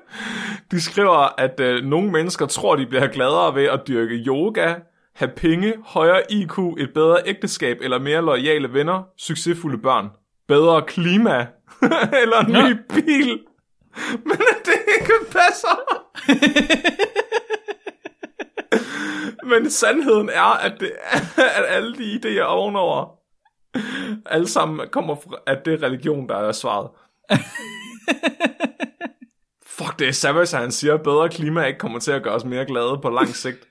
de 0.70 0.80
skriver, 0.80 1.40
at 1.40 1.60
øh, 1.60 1.84
nogle 1.84 2.10
mennesker 2.12 2.46
tror, 2.46 2.76
de 2.76 2.86
bliver 2.86 3.06
gladere 3.06 3.54
ved 3.54 3.64
at 3.64 3.80
dyrke 3.88 4.14
yoga, 4.14 4.74
have 5.14 5.32
penge, 5.36 5.74
højere 5.84 6.32
IQ, 6.32 6.58
et 6.58 6.90
bedre 6.94 7.18
ægteskab 7.26 7.76
eller 7.80 7.98
mere 7.98 8.22
loyale 8.22 8.72
venner, 8.72 9.02
succesfulde 9.18 9.78
børn, 9.78 10.08
bedre 10.48 10.82
klima 10.82 11.46
eller 12.22 12.38
en 12.40 12.50
Ja. 12.54 12.68
ny 12.68 12.76
bil. 12.88 13.40
Men 14.24 14.32
at 14.32 14.62
det 14.66 14.72
ikke 15.00 15.12
passer. 15.32 15.78
Men 19.48 19.70
sandheden 19.70 20.28
er, 20.28 20.42
at, 20.42 20.72
det, 20.80 20.92
at 21.36 21.64
alle 21.68 21.96
de 21.96 22.20
idéer 22.20 22.42
ovenover, 22.42 23.06
alle 24.26 24.48
sammen 24.48 24.88
kommer 24.92 25.14
fra, 25.14 25.36
at 25.46 25.58
det 25.64 25.74
er 25.74 25.82
religion, 25.86 26.28
der 26.28 26.36
er 26.36 26.52
svaret. 26.52 26.90
Fuck, 29.66 29.98
det 29.98 30.08
er 30.08 30.12
savage, 30.12 30.56
han 30.56 30.72
siger, 30.72 30.94
at 30.94 31.02
bedre 31.02 31.28
klima 31.28 31.64
ikke 31.64 31.78
kommer 31.78 31.98
til 31.98 32.12
at 32.12 32.22
gøre 32.22 32.34
os 32.34 32.44
mere 32.44 32.66
glade 32.66 32.98
på 33.02 33.10
lang 33.10 33.28
sigt. 33.28 33.68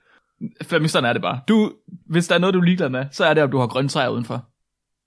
Flemming, 0.64 0.90
sådan 0.92 1.10
er 1.10 1.14
det 1.14 1.22
bare. 1.22 1.40
Du, 1.48 1.72
hvis 2.10 2.28
der 2.28 2.36
er 2.36 2.40
noget, 2.40 2.54
du 2.54 2.60
er 2.60 2.64
ligeglad 2.64 2.90
med, 2.90 3.06
så 3.12 3.26
er 3.26 3.34
det, 3.34 3.44
om 3.44 3.52
du 3.52 3.58
har 3.58 3.68
grønne 3.68 3.90
træer 3.90 4.10
udenfor. 4.10 4.46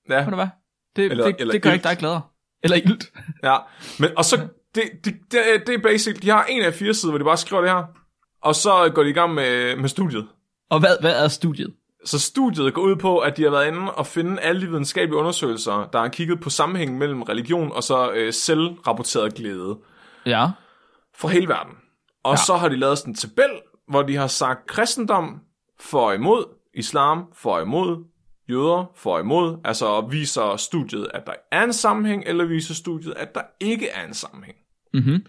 Ja, 0.08 0.18
Ved 0.18 0.30
du 0.30 0.34
hvad? 0.34 0.46
Det, 0.96 1.04
Eller- 1.10 1.24
det, 1.26 1.34
eller 1.38 1.52
det 1.52 1.62
gør 1.62 1.70
ilt. 1.70 1.74
ikke 1.76 1.88
dig 1.88 1.96
gladere. 1.98 2.22
Eller 2.62 2.76
ilt. 2.76 3.12
ja. 3.42 3.56
Men, 3.98 4.10
og 4.16 4.24
så, 4.24 4.36
det, 4.74 4.82
det, 5.04 5.14
det, 5.30 5.40
det 5.66 5.74
er 5.74 5.78
basic, 5.82 6.20
de 6.20 6.30
har 6.30 6.44
en 6.44 6.62
af 6.62 6.74
fire 6.74 6.94
sider, 6.94 7.10
hvor 7.12 7.18
de 7.18 7.24
bare 7.24 7.36
skriver 7.36 7.62
det 7.62 7.70
her. 7.70 7.84
Og 8.42 8.54
så 8.54 8.90
går 8.94 9.02
de 9.02 9.10
i 9.10 9.12
gang 9.12 9.34
med, 9.34 9.76
med 9.76 9.88
studiet. 9.88 10.26
Og 10.70 10.80
hvad, 10.80 10.96
hvad 11.00 11.24
er 11.24 11.28
studiet? 11.28 11.74
Så 12.04 12.18
studiet 12.18 12.74
går 12.74 12.82
ud 12.82 12.96
på, 12.96 13.18
at 13.18 13.36
de 13.36 13.42
har 13.42 13.50
været 13.50 13.66
inde 13.68 13.92
og 13.92 14.06
finde 14.06 14.40
alle 14.42 14.60
de 14.60 14.66
videnskabelige 14.68 15.16
undersøgelser, 15.18 15.88
der 15.92 15.98
har 16.00 16.08
kigget 16.08 16.40
på 16.40 16.50
sammenhængen 16.50 16.98
mellem 16.98 17.22
religion 17.22 17.72
og 17.72 17.82
så 17.82 18.12
øh, 18.12 18.32
selvrapporteret 18.32 19.34
glæde 19.34 19.78
Ja. 20.26 20.46
fra 21.18 21.28
hele 21.28 21.48
verden. 21.48 21.72
Og 22.24 22.32
ja. 22.32 22.36
så 22.36 22.56
har 22.56 22.68
de 22.68 22.76
lavet 22.76 22.98
sådan 22.98 23.10
en 23.10 23.16
tabel, 23.16 23.50
hvor 23.88 24.02
de 24.02 24.16
har 24.16 24.26
sagt 24.26 24.66
kristendom 24.66 25.40
for 25.80 26.12
imod, 26.12 26.44
islam 26.74 27.24
for 27.32 27.60
imod, 27.60 28.04
jøder 28.48 28.92
for 28.94 29.18
imod, 29.18 29.58
altså 29.64 30.00
viser 30.00 30.56
studiet, 30.56 31.08
at 31.14 31.26
der 31.26 31.34
er 31.52 31.64
en 31.64 31.72
sammenhæng, 31.72 32.24
eller 32.26 32.44
viser 32.44 32.74
studiet, 32.74 33.14
at 33.16 33.34
der 33.34 33.42
ikke 33.60 33.88
er 33.88 34.06
en 34.06 34.14
sammenhæng. 34.14 34.56
Mhm. 34.94 35.26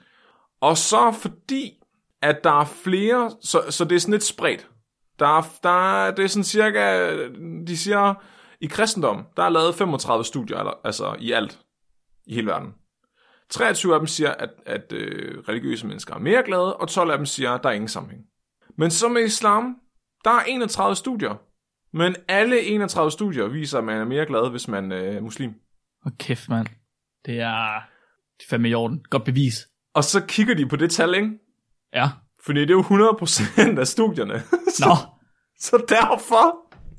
Og 0.61 0.77
så 0.77 1.11
fordi, 1.21 1.73
at 2.21 2.43
der 2.43 2.59
er 2.59 2.65
flere, 2.65 3.31
så, 3.41 3.61
så 3.69 3.85
det 3.85 3.95
er 3.95 3.99
sådan 3.99 4.11
lidt 4.11 4.23
spredt. 4.23 4.69
Der 5.19 5.37
er, 5.37 5.41
der 5.63 5.93
er, 5.93 6.11
det 6.11 6.23
er 6.23 6.27
sådan 6.27 6.43
cirka, 6.43 7.15
de 7.67 7.77
siger, 7.77 8.13
i 8.61 8.67
kristendom, 8.67 9.25
der 9.37 9.43
er 9.43 9.49
lavet 9.49 9.75
35 9.75 10.25
studier, 10.25 10.79
altså 10.85 11.15
i 11.19 11.31
alt, 11.31 11.59
i 12.25 12.33
hele 12.33 12.47
verden. 12.47 12.73
23 13.49 13.93
af 13.93 13.99
dem 13.99 14.07
siger, 14.07 14.31
at, 14.31 14.49
at 14.65 14.93
øh, 14.93 15.39
religiøse 15.39 15.87
mennesker 15.87 16.15
er 16.15 16.19
mere 16.19 16.43
glade, 16.43 16.75
og 16.75 16.87
12 16.87 17.11
af 17.11 17.17
dem 17.17 17.25
siger, 17.25 17.51
at 17.51 17.63
der 17.63 17.69
er 17.69 17.73
ingen 17.73 17.87
sammenhæng. 17.87 18.25
Men 18.77 18.91
så 18.91 19.09
med 19.09 19.23
islam, 19.23 19.75
der 20.23 20.31
er 20.31 20.43
31 20.47 20.95
studier. 20.95 21.41
Men 21.97 22.15
alle 22.27 22.61
31 22.61 23.11
studier 23.11 23.47
viser, 23.47 23.77
at 23.77 23.83
man 23.83 23.97
er 23.97 24.05
mere 24.05 24.25
glad, 24.25 24.49
hvis 24.49 24.67
man 24.67 24.91
øh, 24.91 25.15
er 25.15 25.21
muslim. 25.21 25.53
Og 26.05 26.11
kæft, 26.19 26.49
mand. 26.49 26.67
Det 27.25 27.39
er, 27.39 27.81
fandme 28.49 28.69
i 28.69 28.73
orden. 28.73 29.03
Godt 29.09 29.23
bevis. 29.23 29.67
Og 29.93 30.03
så 30.03 30.25
kigger 30.25 30.55
de 30.55 30.67
på 30.67 30.75
det 30.75 30.91
tal, 30.91 31.15
ikke? 31.15 31.29
Ja. 31.93 32.09
Fordi 32.45 32.61
det 32.61 32.69
er 32.69 32.73
jo 32.73 32.81
100% 32.81 33.79
af 33.79 33.87
studierne. 33.87 34.33
Nå. 34.85 34.95
Så 35.59 35.85
derfor 35.89 36.55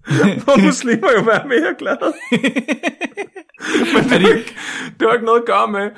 må 0.47 0.65
muslimer 0.67 1.13
jo 1.19 1.23
være 1.23 1.49
mere 1.49 1.75
glade. 1.79 2.13
Men 3.95 4.05
det, 4.05 4.31
er 4.31 4.37
ikke, 4.37 4.57
det 5.01 5.09
har 5.09 5.13
ikke 5.13 5.27
noget 5.27 5.41
at 5.41 5.47
gøre 5.47 5.69
med, 5.69 5.91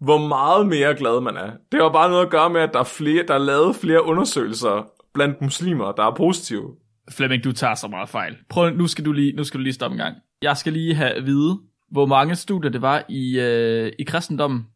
hvor 0.00 0.18
meget 0.18 0.66
mere 0.66 0.94
glad 0.94 1.20
man 1.20 1.36
er. 1.36 1.50
Det 1.72 1.82
har 1.82 1.92
bare 1.92 2.10
noget 2.10 2.24
at 2.24 2.30
gøre 2.30 2.50
med, 2.50 2.60
at 2.60 2.70
der 2.72 2.80
er, 2.80 2.84
flere, 2.84 3.26
der 3.26 3.34
er 3.34 3.38
lavet 3.38 3.76
flere 3.76 4.04
undersøgelser 4.04 4.90
blandt 5.16 5.42
muslimer, 5.42 5.92
der 5.92 6.02
er 6.02 6.14
positive. 6.14 6.76
Flemming, 7.10 7.44
du 7.44 7.52
tager 7.52 7.74
så 7.74 7.88
meget 7.88 8.08
fejl. 8.08 8.36
Prøv, 8.48 8.70
nu 8.70 8.86
skal 8.86 9.04
du 9.04 9.12
lige, 9.12 9.32
nu 9.32 9.44
skal 9.44 9.58
du 9.58 9.62
lige 9.62 9.72
stoppe 9.72 9.94
en 9.94 9.98
gang. 9.98 10.16
Jeg 10.42 10.56
skal 10.56 10.72
lige 10.72 10.94
have 10.94 11.10
at 11.10 11.26
vide, 11.26 11.58
hvor 11.90 12.06
mange 12.06 12.36
studier 12.36 12.70
det 12.70 12.82
var 12.82 13.04
i, 13.08 13.38
øh, 13.40 13.92
i 13.98 14.02
kristendommen, 14.04 14.66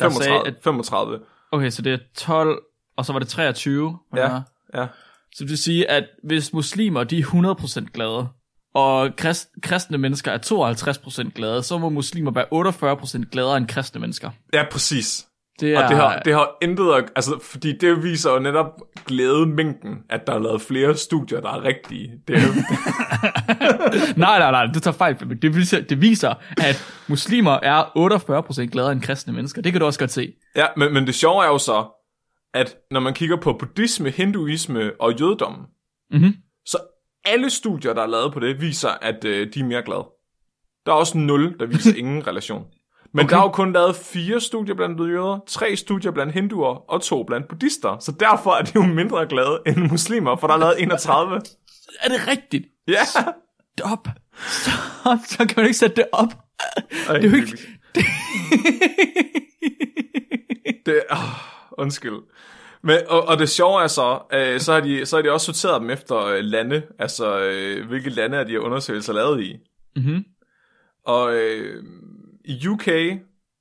der 0.00 0.10
35. 0.10 0.24
sagde, 0.24 0.56
at, 0.56 0.62
35. 0.64 1.20
okay, 1.52 1.70
så 1.70 1.82
det 1.82 1.92
er 1.92 1.98
12, 2.16 2.62
og 2.96 3.04
så 3.04 3.12
var 3.12 3.18
det 3.18 3.28
23. 3.28 3.98
Ja, 4.16 4.40
ja. 4.74 4.86
Så 5.34 5.44
det 5.44 5.48
vil 5.48 5.58
sige, 5.58 5.90
at 5.90 6.04
hvis 6.24 6.52
muslimer 6.52 7.04
de 7.04 7.18
er 7.18 7.22
100% 7.22 7.90
glade, 7.92 8.28
og 8.74 9.16
krist, 9.16 9.48
kristne 9.62 9.98
mennesker 9.98 10.32
er 10.32 10.38
52% 11.26 11.30
glade, 11.30 11.62
så 11.62 11.78
må 11.78 11.88
muslimer 11.88 12.30
være 12.30 12.46
48% 13.24 13.30
gladere 13.30 13.56
end 13.56 13.66
kristne 13.66 14.00
mennesker. 14.00 14.30
Ja, 14.52 14.64
præcis. 14.70 15.26
Det 15.60 15.74
er, 15.74 15.82
Og 15.84 15.88
det 15.88 15.96
har, 15.96 16.18
det 16.18 16.32
har 16.34 16.56
intet 16.62 16.92
at, 16.94 17.04
altså, 17.16 17.38
fordi 17.42 17.76
det 17.78 18.02
viser 18.02 18.30
jo 18.32 18.38
netop 18.38 18.80
glædemængden, 19.06 19.98
at 20.10 20.26
der 20.26 20.32
er 20.34 20.38
lavet 20.38 20.60
flere 20.62 20.96
studier, 20.96 21.40
der 21.40 21.48
er 21.50 21.62
rigtige. 21.64 22.12
Det 22.28 22.36
er 22.36 22.40
jo, 22.42 22.48
nej, 24.16 24.38
nej, 24.38 24.50
nej, 24.50 24.66
du 24.74 24.80
tager 24.80 24.94
fejl. 24.96 25.38
Det 25.42 25.56
viser, 25.56 25.80
det 25.80 26.00
viser, 26.00 26.34
at 26.62 27.04
muslimer 27.08 27.58
er 27.62 27.82
48% 28.64 28.64
gladere 28.64 28.92
end 28.92 29.00
kristne 29.02 29.32
mennesker. 29.32 29.62
Det 29.62 29.72
kan 29.72 29.80
du 29.80 29.86
også 29.86 29.98
godt 29.98 30.10
se. 30.10 30.32
ja, 30.56 30.66
men, 30.76 30.94
men 30.94 31.06
det 31.06 31.14
sjove 31.14 31.44
er 31.44 31.48
jo 31.48 31.58
så, 31.58 31.84
at 32.54 32.76
når 32.90 33.00
man 33.00 33.14
kigger 33.14 33.36
på 33.36 33.52
buddhisme, 33.52 34.10
hinduisme 34.10 34.90
og 35.00 35.20
jødedom, 35.20 35.66
Mhm. 36.10 36.34
så 36.66 36.78
alle 37.24 37.50
studier, 37.50 37.92
der 37.92 38.02
er 38.02 38.06
lavet 38.06 38.32
på 38.32 38.40
det, 38.40 38.60
viser, 38.60 38.88
at 39.02 39.24
øh, 39.24 39.48
de 39.54 39.60
er 39.60 39.64
mere 39.64 39.82
glade. 39.82 40.04
Der 40.86 40.92
er 40.92 40.96
også 40.96 41.18
0, 41.18 41.58
der 41.60 41.66
viser 41.66 41.94
ingen 42.02 42.26
relation. 42.26 42.64
Men 43.16 43.24
Okay. 43.24 43.34
der 43.34 43.40
er 43.40 43.44
jo 43.44 43.50
kun 43.50 43.72
lavet 43.72 43.96
fire 43.96 44.40
studier 44.40 44.74
blandt 44.74 45.00
jøder, 45.00 45.38
tre 45.46 45.76
studier 45.76 46.10
blandt 46.10 46.32
hinduer 46.32 46.90
og 46.90 47.02
to 47.02 47.22
blandt 47.22 47.48
buddhister. 47.48 47.98
Så 47.98 48.12
derfor 48.20 48.50
er 48.52 48.62
de 48.62 48.72
jo 48.74 48.82
mindre 48.82 49.26
glade 49.26 49.58
end 49.66 49.76
muslimer, 49.90 50.36
for 50.36 50.46
der 50.46 50.54
er 50.54 50.58
lavet 50.58 50.82
31. 50.82 51.40
Er 52.02 52.08
det 52.08 52.28
rigtigt? 52.28 52.66
Ja! 52.88 53.04
Stop. 53.04 54.08
Stop. 54.38 55.18
Så 55.24 55.38
kan 55.38 55.54
man 55.56 55.64
ikke 55.64 55.78
sætte 55.78 55.96
det 55.96 56.04
op. 56.12 56.32
Ej, 57.08 57.14
Det 57.18 57.24
er 57.24 57.30
jo 57.30 57.36
ikke... 57.36 57.58
Det... 57.94 58.04
Det, 60.86 61.02
oh, 61.10 61.18
undskyld. 61.78 62.16
Men, 62.82 62.98
og, 63.08 63.28
og 63.28 63.38
det 63.38 63.48
sjove 63.48 63.82
er 63.82 63.86
så, 63.86 64.18
øh, 64.32 64.60
så, 64.60 64.72
har 64.72 64.80
de, 64.80 65.06
så 65.06 65.16
har 65.16 65.22
de 65.22 65.30
også 65.32 65.46
sorteret 65.46 65.80
dem 65.80 65.90
efter 65.90 66.26
øh, 66.26 66.38
lande, 66.40 66.82
altså 66.98 67.38
øh, 67.40 67.86
hvilke 67.88 68.10
lande 68.10 68.36
er 68.38 68.44
de 68.44 68.50
her 68.52 68.58
undersøgelser 68.58 69.12
lavet 69.12 69.42
i. 69.42 69.56
Mhm. 69.96 70.24
Og 71.06 71.34
øh, 71.34 71.82
i 72.46 72.68
UK, 72.68 72.86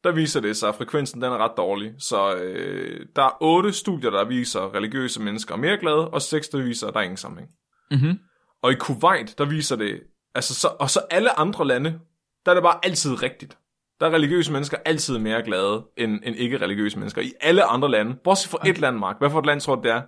der 0.04 0.12
viser 0.12 0.40
det 0.40 0.58
sig, 0.58 0.70
at 0.70 0.76
frekvensen 0.76 1.22
den 1.22 1.32
er 1.32 1.38
ret 1.38 1.58
dårlig. 1.58 1.94
Så 1.98 2.36
øh, 2.36 3.06
der 3.16 3.24
er 3.24 3.38
otte 3.42 3.74
studier, 3.74 4.10
der 4.10 4.26
viser 4.26 4.76
religiøse 4.76 5.22
mennesker 5.22 5.54
er 5.54 5.60
mere 5.60 5.78
glade, 5.78 6.10
og 6.10 6.22
seks, 6.22 6.50
der 6.50 6.64
viser, 6.64 6.88
at 6.88 6.94
der 6.94 7.00
er 7.00 7.04
ingen 7.04 7.18
sammenhæng. 7.18 7.52
Mhm. 7.92 8.20
Og 8.62 8.72
i 8.72 8.76
Kuwait, 8.76 9.38
der 9.38 9.46
viser 9.46 9.76
det, 9.76 10.02
altså 10.36 10.56
så, 10.56 10.68
og 10.80 10.90
så 10.90 11.00
alle 11.10 11.40
andre 11.40 11.68
lande, 11.68 12.00
der 12.46 12.52
er 12.52 12.56
det 12.56 12.64
bare 12.64 12.80
altid 12.84 13.24
rigtigt. 13.24 13.58
Der 14.00 14.06
er 14.06 14.12
religiøse 14.12 14.52
mennesker 14.52 14.78
altid 14.86 15.18
mere 15.18 15.44
glade 15.44 15.86
end, 15.98 16.20
end 16.24 16.36
ikke-religiøse 16.36 17.00
mennesker. 17.00 17.22
I 17.22 17.32
alle 17.42 17.64
andre 17.64 17.92
lande, 17.92 18.16
bortset 18.24 18.52
fra 18.52 18.70
et 18.70 18.78
land, 18.78 18.98
Mark. 18.98 19.18
Hvad 19.20 19.30
for 19.30 19.40
et 19.40 19.46
land 19.46 19.62
tror 19.62 19.76
du, 19.76 19.82
det 19.82 19.92
er? 19.92 20.02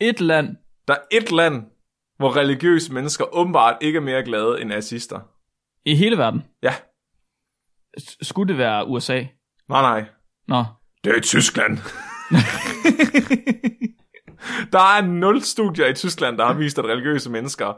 Et 0.00 0.20
land. 0.20 0.56
Der 0.88 0.94
er 0.94 1.00
et 1.10 1.32
land, 1.32 1.62
hvor 2.16 2.36
religiøse 2.36 2.92
mennesker 2.92 3.24
åbenbart 3.36 3.76
ikke 3.80 3.96
er 3.96 4.00
mere 4.00 4.22
glade 4.22 4.60
end 4.60 4.72
assister. 4.72 5.20
I 5.84 5.94
hele 5.94 6.18
verden. 6.18 6.44
Ja, 6.62 6.74
Skulle 8.22 8.48
det 8.48 8.58
være 8.58 8.86
USA? 8.86 9.24
nej 9.68 9.82
nej. 9.82 10.04
Nå. 10.48 10.64
Det 11.04 11.16
er 11.16 11.20
Tyskland. 11.20 11.72
der 14.72 14.96
er 14.96 15.06
nul 15.06 15.42
studier 15.42 15.86
i 15.86 15.94
Tyskland, 15.94 16.38
der 16.38 16.46
har 16.46 16.54
vist, 16.54 16.78
at 16.78 16.84
religiøse 16.84 17.30
mennesker 17.30 17.74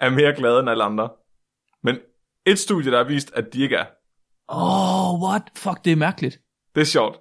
er 0.00 0.10
mere 0.10 0.34
glade 0.36 0.60
end 0.60 0.70
alle 0.70 0.84
andre. 0.84 1.08
Men 1.82 1.98
et 2.46 2.58
studie, 2.58 2.90
der 2.90 2.96
har 2.96 3.04
vist, 3.04 3.32
at 3.34 3.52
de 3.52 3.62
ikke 3.62 3.76
er. 3.76 3.86
Oh, 4.48 5.22
what? 5.22 5.42
Fuck, 5.56 5.84
det 5.84 5.92
er 5.92 5.96
mærkeligt. 5.96 6.40
Det 6.74 6.80
er 6.80 6.84
sjovt. 6.84 7.20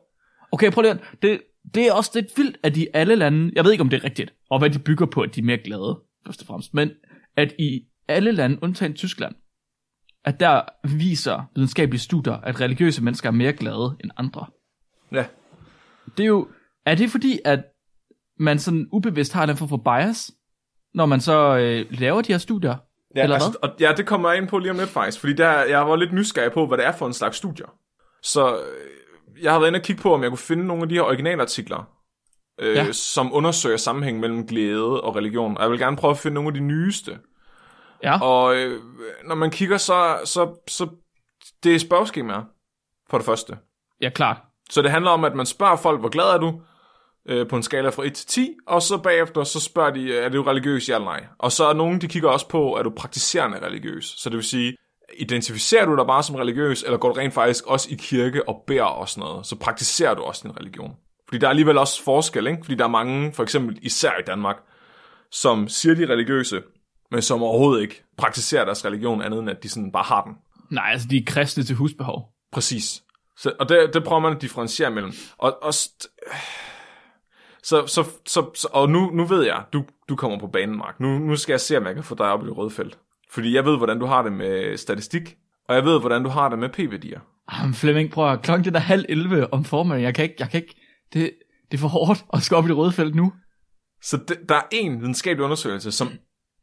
Okay, 0.51 0.71
prøv 0.71 0.81
lige 0.81 0.99
det, 1.21 1.41
det 1.73 1.87
er 1.87 1.93
også 1.93 2.11
lidt 2.13 2.37
vildt, 2.37 2.57
at 2.63 2.77
i 2.77 2.87
alle 2.93 3.15
lande, 3.15 3.51
jeg 3.55 3.63
ved 3.63 3.71
ikke 3.71 3.81
om 3.81 3.89
det 3.89 3.99
er 3.99 4.03
rigtigt, 4.03 4.33
og 4.49 4.59
hvad 4.59 4.69
de 4.69 4.79
bygger 4.79 5.05
på, 5.05 5.21
at 5.21 5.35
de 5.35 5.39
er 5.39 5.43
mere 5.43 5.57
glade, 5.57 5.99
først 6.25 6.41
og 6.41 6.47
fremmest, 6.47 6.73
men 6.73 6.91
at 7.37 7.53
i 7.59 7.81
alle 8.07 8.31
lande, 8.31 8.63
undtagen 8.63 8.93
Tyskland, 8.93 9.35
at 10.25 10.39
der 10.39 10.61
viser 10.83 11.49
videnskabelige 11.55 12.01
studier, 12.01 12.33
at 12.33 12.61
religiøse 12.61 13.03
mennesker 13.03 13.29
er 13.29 13.33
mere 13.33 13.53
glade 13.53 13.95
end 14.03 14.11
andre. 14.17 14.45
Ja. 15.11 15.25
Det 16.17 16.23
er 16.23 16.27
jo, 16.27 16.47
er 16.85 16.95
det 16.95 17.09
fordi, 17.09 17.39
at 17.45 17.59
man 18.39 18.59
sådan 18.59 18.87
ubevidst 18.91 19.33
har 19.33 19.45
den 19.45 19.57
form 19.57 19.69
for 19.69 19.77
bias, 19.77 20.31
når 20.93 21.05
man 21.05 21.21
så 21.21 21.57
øh, 21.57 21.85
laver 21.99 22.21
de 22.21 22.31
her 22.31 22.37
studier? 22.37 22.75
Ja, 23.15 23.23
Eller 23.23 23.35
altså, 23.35 23.57
og, 23.61 23.69
ja, 23.79 23.93
det 23.97 24.05
kommer 24.05 24.29
jeg 24.29 24.37
ind 24.41 24.47
på 24.47 24.57
lige 24.59 24.71
om 24.71 24.77
lidt 24.77 24.89
faktisk, 24.89 25.19
fordi 25.19 25.33
der, 25.33 25.51
jeg 25.63 25.87
var 25.87 25.95
lidt 25.95 26.13
nysgerrig 26.13 26.51
på, 26.51 26.67
hvad 26.67 26.77
det 26.77 26.85
er 26.85 26.91
for 26.91 27.07
en 27.07 27.13
slags 27.13 27.37
studier. 27.37 27.67
Så 28.23 28.55
øh, 28.55 29.43
jeg 29.43 29.51
har 29.51 29.59
været 29.59 29.69
inde 29.69 29.77
og 29.79 29.83
kigge 29.83 30.01
på, 30.01 30.13
om 30.13 30.21
jeg 30.21 30.29
kunne 30.31 30.37
finde 30.37 30.67
nogle 30.67 30.83
af 30.83 30.89
de 30.89 30.95
her 30.95 31.01
originalartikler, 31.01 31.89
øh, 32.59 32.75
Ja. 32.75 32.83
ja. 32.83 32.91
som 32.91 33.33
undersøger 33.33 33.77
sammenhæng 33.77 34.19
mellem 34.19 34.47
glæde 34.47 35.01
og 35.01 35.15
religion. 35.15 35.57
Og 35.57 35.63
jeg 35.63 35.71
vil 35.71 35.79
gerne 35.79 35.97
prøve 35.97 36.11
at 36.11 36.17
finde 36.17 36.35
nogle 36.35 36.47
af 36.47 36.53
de 36.53 36.59
nyeste. 36.59 37.17
Ja, 38.03 38.21
Og 38.21 38.55
øh, 38.55 38.81
når 39.25 39.35
man 39.35 39.51
kigger, 39.51 39.77
så, 39.77 40.19
så, 40.25 40.55
så 40.67 40.87
det 41.63 41.75
er 41.75 41.79
spørgeskemaer, 41.79 42.43
for 43.09 43.17
det 43.17 43.25
første. 43.25 43.57
ja 44.01 44.09
klart. 44.09 44.37
Så 44.69 44.81
det 44.81 44.91
handler 44.91 45.11
om, 45.11 45.23
at 45.23 45.35
man 45.35 45.45
spørger 45.45 45.75
folk, 45.75 45.99
hvor 45.99 46.09
glad 46.09 46.25
er 46.25 46.37
du, 46.37 46.61
øh, 47.29 47.47
på 47.47 47.55
en 47.55 47.63
skala 47.63 47.89
fra 47.89 48.05
1 48.05 48.13
til 48.13 48.27
10, 48.27 48.55
og 48.67 48.81
så 48.81 48.97
bagefter, 48.97 49.43
så 49.43 49.59
spørger 49.59 49.91
de, 49.91 50.17
er 50.17 50.29
du 50.29 50.41
religiøs, 50.41 50.89
ja 50.89 50.95
eller 50.95 51.05
nej. 51.05 51.25
Og 51.39 51.51
så 51.51 51.65
er 51.65 51.73
nogen, 51.73 52.01
de 52.01 52.07
kigger 52.07 52.29
også 52.29 52.47
på, 52.47 52.75
er 52.75 52.83
du 52.83 52.89
praktiserende 52.89 53.65
religiøs. 53.65 54.05
Så 54.17 54.29
det 54.29 54.35
vil 54.35 54.43
sige, 54.43 54.77
identificerer 55.17 55.85
du 55.85 55.95
dig 55.95 56.05
bare 56.07 56.23
som 56.23 56.35
religiøs, 56.35 56.83
eller 56.83 56.97
går 56.97 57.09
du 57.09 57.19
rent 57.19 57.33
faktisk 57.33 57.67
også 57.67 57.87
i 57.91 57.95
kirke 57.95 58.49
og 58.49 58.63
beder 58.67 58.83
og 58.83 59.09
sådan 59.09 59.29
noget, 59.29 59.45
så 59.45 59.55
praktiserer 59.55 60.13
du 60.13 60.21
også 60.21 60.41
din 60.47 60.57
religion. 60.57 60.95
Fordi 61.27 61.37
der 61.39 61.47
er 61.47 61.49
alligevel 61.49 61.77
også 61.77 62.03
forskel, 62.03 62.47
ikke? 62.47 62.59
Fordi 62.63 62.75
der 62.75 62.83
er 62.83 62.87
mange, 62.89 63.33
for 63.33 63.43
eksempel 63.43 63.79
især 63.81 64.11
i 64.19 64.23
Danmark, 64.27 64.57
som 65.31 65.67
siger, 65.67 65.95
de 65.95 66.05
religiøse, 66.05 66.61
men 67.13 67.21
som 67.21 67.43
overhovedet 67.43 67.81
ikke 67.81 68.03
praktiserer 68.17 68.65
deres 68.65 68.85
religion 68.85 69.21
andet 69.21 69.39
end, 69.39 69.49
at 69.49 69.63
de 69.63 69.69
sådan 69.69 69.91
bare 69.91 70.03
har 70.03 70.23
den. 70.23 70.33
Nej, 70.71 70.89
altså 70.91 71.07
de 71.07 71.17
er 71.17 71.23
kristne 71.25 71.63
til 71.63 71.75
husbehov. 71.75 72.29
Præcis. 72.51 73.03
Så, 73.37 73.53
og 73.59 73.69
det, 73.69 73.89
det 73.93 74.03
prøver 74.03 74.21
man 74.21 74.35
at 74.35 74.41
differentiere 74.41 74.91
mellem. 74.91 75.13
Og, 75.37 75.63
og 75.63 75.73
så, 75.73 75.89
så, 77.63 77.87
så, 78.25 78.45
så, 78.55 78.67
og 78.73 78.89
nu, 78.89 79.09
nu 79.13 79.25
ved 79.25 79.45
jeg, 79.45 79.63
du, 79.73 79.85
du 80.09 80.15
kommer 80.15 80.39
på 80.39 80.47
banen, 80.47 80.77
Mark. 80.77 80.99
Nu, 80.99 81.19
nu 81.19 81.35
skal 81.35 81.53
jeg 81.53 81.61
se, 81.61 81.77
om 81.77 81.85
jeg 81.85 81.95
kan 81.95 82.03
få 82.03 82.15
dig 82.15 82.25
op 82.25 82.43
i 82.43 82.47
det 82.47 82.57
røde 82.57 82.69
felt. 82.69 82.97
Fordi 83.31 83.55
jeg 83.55 83.65
ved, 83.65 83.77
hvordan 83.77 83.99
du 83.99 84.05
har 84.05 84.21
det 84.21 84.33
med 84.33 84.77
statistik, 84.77 85.35
og 85.69 85.75
jeg 85.75 85.85
ved, 85.85 85.99
hvordan 85.99 86.23
du 86.23 86.29
har 86.29 86.49
det 86.49 86.59
med 86.59 86.69
p-værdier. 86.69 87.19
Jamen 87.53 87.73
Flemming, 87.73 88.11
prøv 88.11 88.31
at 88.31 88.41
klokken 88.41 88.65
den 88.65 88.75
er 88.75 88.79
halv 88.79 89.05
11 89.09 89.53
om 89.53 89.65
formiddagen. 89.65 90.03
Jeg 90.03 90.15
kan 90.15 90.23
ikke, 90.23 90.35
jeg 90.39 90.49
kan 90.49 90.61
ikke, 90.61 90.75
det, 91.13 91.31
det 91.71 91.77
er 91.77 91.81
for 91.81 91.87
hårdt 91.87 92.25
at 92.33 92.41
skal 92.41 92.57
op 92.57 92.65
i 92.65 92.67
det 92.67 92.77
røde 92.77 92.91
felt 92.91 93.15
nu. 93.15 93.33
Så 94.01 94.17
det, 94.17 94.37
der 94.49 94.55
er 94.55 94.67
en 94.71 95.01
videnskabelig 95.01 95.45
undersøgelse, 95.45 95.91
som 95.91 96.09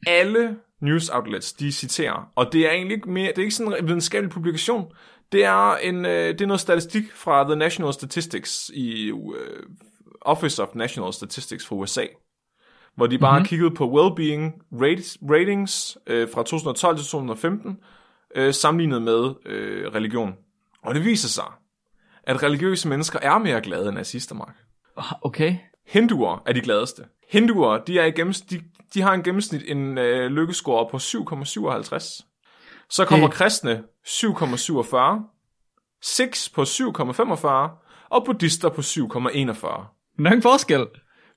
alle 0.06 0.56
news 0.80 1.08
outlets, 1.08 1.52
de 1.52 1.72
citerer. 1.72 2.30
Og 2.34 2.52
det 2.52 2.66
er 2.66 2.70
egentlig 2.70 2.94
ikke 2.94 3.10
mere, 3.10 3.28
det 3.28 3.38
er 3.38 3.42
ikke 3.42 3.54
sådan 3.54 3.74
en 3.78 3.86
videnskabelig 3.86 4.30
publikation. 4.30 4.92
Det 5.32 5.44
er, 5.44 5.76
en, 5.76 6.06
øh, 6.06 6.28
det 6.28 6.40
er 6.40 6.46
noget 6.46 6.60
statistik 6.60 7.04
fra 7.14 7.44
The 7.44 7.56
National 7.56 7.92
Statistics 7.92 8.70
i 8.74 9.10
uh, 9.10 9.34
Office 10.20 10.62
of 10.62 10.74
National 10.74 11.12
Statistics 11.12 11.66
fra 11.66 11.76
USA. 11.76 12.04
Hvor 12.96 13.06
de 13.06 13.18
bare 13.18 13.38
mm-hmm. 13.38 13.46
kigget 13.46 13.74
på 13.74 13.84
well-being 13.84 14.76
rates, 14.82 15.18
ratings 15.30 15.98
øh, 16.06 16.28
fra 16.34 16.42
2012 16.42 16.96
til 16.96 17.04
2015, 17.04 17.76
øh, 18.36 18.54
sammenlignet 18.54 19.02
med 19.02 19.34
øh, 19.46 19.86
religion. 19.94 20.34
Og 20.82 20.94
det 20.94 21.04
viser 21.04 21.28
sig, 21.28 21.44
at 22.22 22.42
religiøse 22.42 22.88
mennesker 22.88 23.18
er 23.22 23.38
mere 23.38 23.60
glade 23.60 23.88
end 23.88 23.96
nazister, 23.96 24.34
Mark. 24.34 24.56
Okay. 25.22 25.56
Hinduer 25.86 26.42
er 26.46 26.52
de 26.52 26.60
gladeste. 26.60 27.02
Hinduer, 27.30 27.78
de, 27.78 27.98
er 27.98 28.04
i 28.04 28.10
gennems, 28.10 28.40
de, 28.40 28.60
de 28.94 29.00
har 29.02 29.12
en 29.14 29.22
gennemsnit 29.22 29.62
en 29.66 29.98
øh, 29.98 30.30
lykkescore 30.30 30.88
på 30.90 30.96
7,57. 30.96 32.26
Så 32.90 33.04
kommer 33.04 33.26
Det- 33.26 33.36
kristne 33.36 33.82
7,47. 34.06 34.96
Sikhs 36.02 36.48
på 36.48 36.62
7,45. 36.62 37.46
Og 38.10 38.24
buddhister 38.26 38.68
på 38.68 38.80
7,41. 38.80 38.86
Der 40.18 40.24
er 40.24 40.26
ingen 40.26 40.42
forskel. 40.42 40.86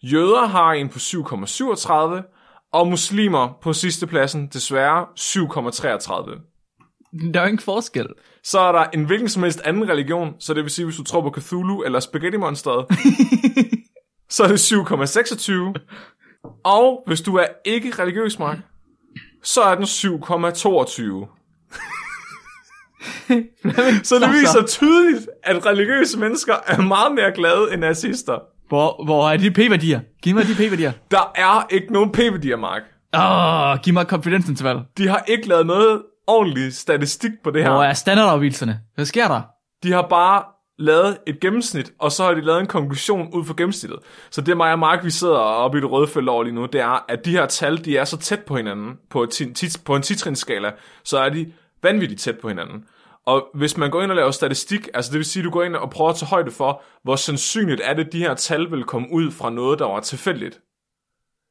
Jøder 0.04 0.46
har 0.46 0.74
en 0.74 0.90
på 0.90 1.00
7,37. 1.00 2.30
Og 2.74 2.88
muslimer 2.88 3.58
på 3.62 3.74
sidste 3.74 4.08
pladsen 4.08 4.48
desværre 4.48 5.06
7,33. 5.20 7.30
Der 7.34 7.42
er 7.42 7.46
ingen 7.46 7.60
forskel. 7.60 8.08
Så 8.44 8.60
er 8.60 8.72
der 8.72 8.84
en 8.84 9.06
hvilken 9.06 9.30
som 9.30 9.44
helst 9.44 9.62
anden 9.66 9.90
religion, 9.90 10.34
så 10.40 10.54
det 10.54 10.64
vil 10.64 10.72
sige, 10.72 10.86
hvis 10.86 10.98
du 10.98 11.04
tror 11.04 11.22
på 11.22 11.42
Cthulhu 11.42 11.84
eller 11.84 12.00
Spaghetti 12.00 12.38
Monsteret, 12.38 12.86
så 14.30 14.44
er 14.44 14.48
det 14.48 14.74
7,26. 14.74 15.74
Og 16.64 17.04
hvis 17.08 17.22
du 17.22 17.36
er 17.36 17.46
ikke 17.66 17.92
religiøs, 18.00 18.40
Mark, 18.40 18.58
så 19.44 19.62
er 19.62 19.76
den 19.76 19.84
7,22. 19.84 19.90
så 24.10 24.20
det 24.20 24.30
viser 24.30 24.66
tydeligt, 24.68 25.30
at 25.44 25.66
religiøse 25.66 26.20
mennesker 26.20 26.54
er 26.68 26.82
meget 26.82 27.16
mere 27.16 27.32
glade 27.32 27.74
end 27.74 27.82
nazister. 27.82 28.40
Hvor, 28.68 29.06
hvor 29.06 29.30
er 29.30 29.38
de 29.38 29.52
p-værdier? 29.52 30.00
Giv 30.24 30.36
mig 30.36 30.44
de 30.44 30.54
p-værdier. 30.56 30.92
Der 31.12 31.32
er 31.36 31.68
ikke 31.70 31.94
nogen 31.94 32.12
p-værdier, 32.12 32.58
Mark. 32.58 32.82
Åh, 33.14 33.72
oh, 33.72 33.78
giv 33.80 33.94
mig 33.94 34.08
konfidensinterval. 34.08 34.80
De 34.98 35.08
har 35.08 35.24
ikke 35.28 35.48
lavet 35.48 35.66
noget 35.66 36.02
ordentlig 36.28 36.74
statistik 36.74 37.32
på 37.44 37.52
det 37.52 37.64
her. 37.64 37.72
Hvor 37.72 37.84
er 37.84 37.94
standardafvielserne? 37.94 38.80
Hvad 38.96 39.06
sker 39.06 39.28
der? 39.28 39.42
De 39.84 39.92
har 39.92 40.02
bare 40.02 40.44
lavet 40.84 41.18
et 41.28 41.40
gennemsnit, 41.40 41.94
og 42.00 42.12
så 42.12 42.24
har 42.24 42.34
de 42.34 42.42
lavet 42.42 42.60
en 42.60 42.68
konklusion 42.68 43.34
ud 43.34 43.46
fra 43.46 43.54
gennemsnittet. 43.58 44.00
Så 44.30 44.42
det 44.42 44.58
mig 44.58 44.72
og 44.72 44.80
Mark, 44.80 45.06
vi 45.06 45.10
sidder 45.10 45.36
oppe 45.36 45.78
i 45.78 45.82
det 45.82 45.92
røde 45.92 46.08
felt 46.08 46.30
over 46.30 46.44
lige 46.44 46.56
nu, 46.56 46.66
det 46.66 46.82
er, 46.82 47.06
at 47.10 47.26
de 47.26 47.32
her 47.32 47.46
tal, 47.46 47.86
de 47.86 47.98
er 47.98 48.06
så 48.06 48.18
tæt 48.18 48.44
på 48.44 48.58
hinanden, 48.58 49.00
på, 49.10 49.28
på 49.86 49.96
en 49.96 50.02
titrinsskala, 50.02 50.72
så 51.04 51.18
er 51.18 51.30
de 51.30 51.54
vanvittigt 51.84 52.22
tæt 52.22 52.40
på 52.40 52.48
hinanden. 52.48 52.86
Og 53.26 53.48
hvis 53.54 53.78
man 53.78 53.92
går 53.92 54.02
ind 54.02 54.12
og 54.12 54.16
laver 54.16 54.32
statistik, 54.32 54.88
altså 54.94 55.12
det 55.12 55.18
vil 55.18 55.26
sige, 55.26 55.42
at 55.42 55.46
du 55.46 55.50
går 55.50 55.64
ind 55.64 55.76
og 55.76 55.90
prøver 55.90 56.10
at 56.10 56.16
tage 56.16 56.30
højde 56.30 56.52
for, 56.52 56.82
hvor 57.04 57.16
sandsynligt 57.16 57.82
er 57.84 57.94
det, 57.94 58.06
at 58.06 58.14
de 58.14 58.20
her 58.20 58.34
tal 58.34 58.72
vil 58.72 58.84
komme 58.84 59.08
ud 59.12 59.32
fra 59.32 59.50
noget, 59.50 59.80
der 59.80 59.86
var 59.86 60.00
tilfældigt. 60.00 60.62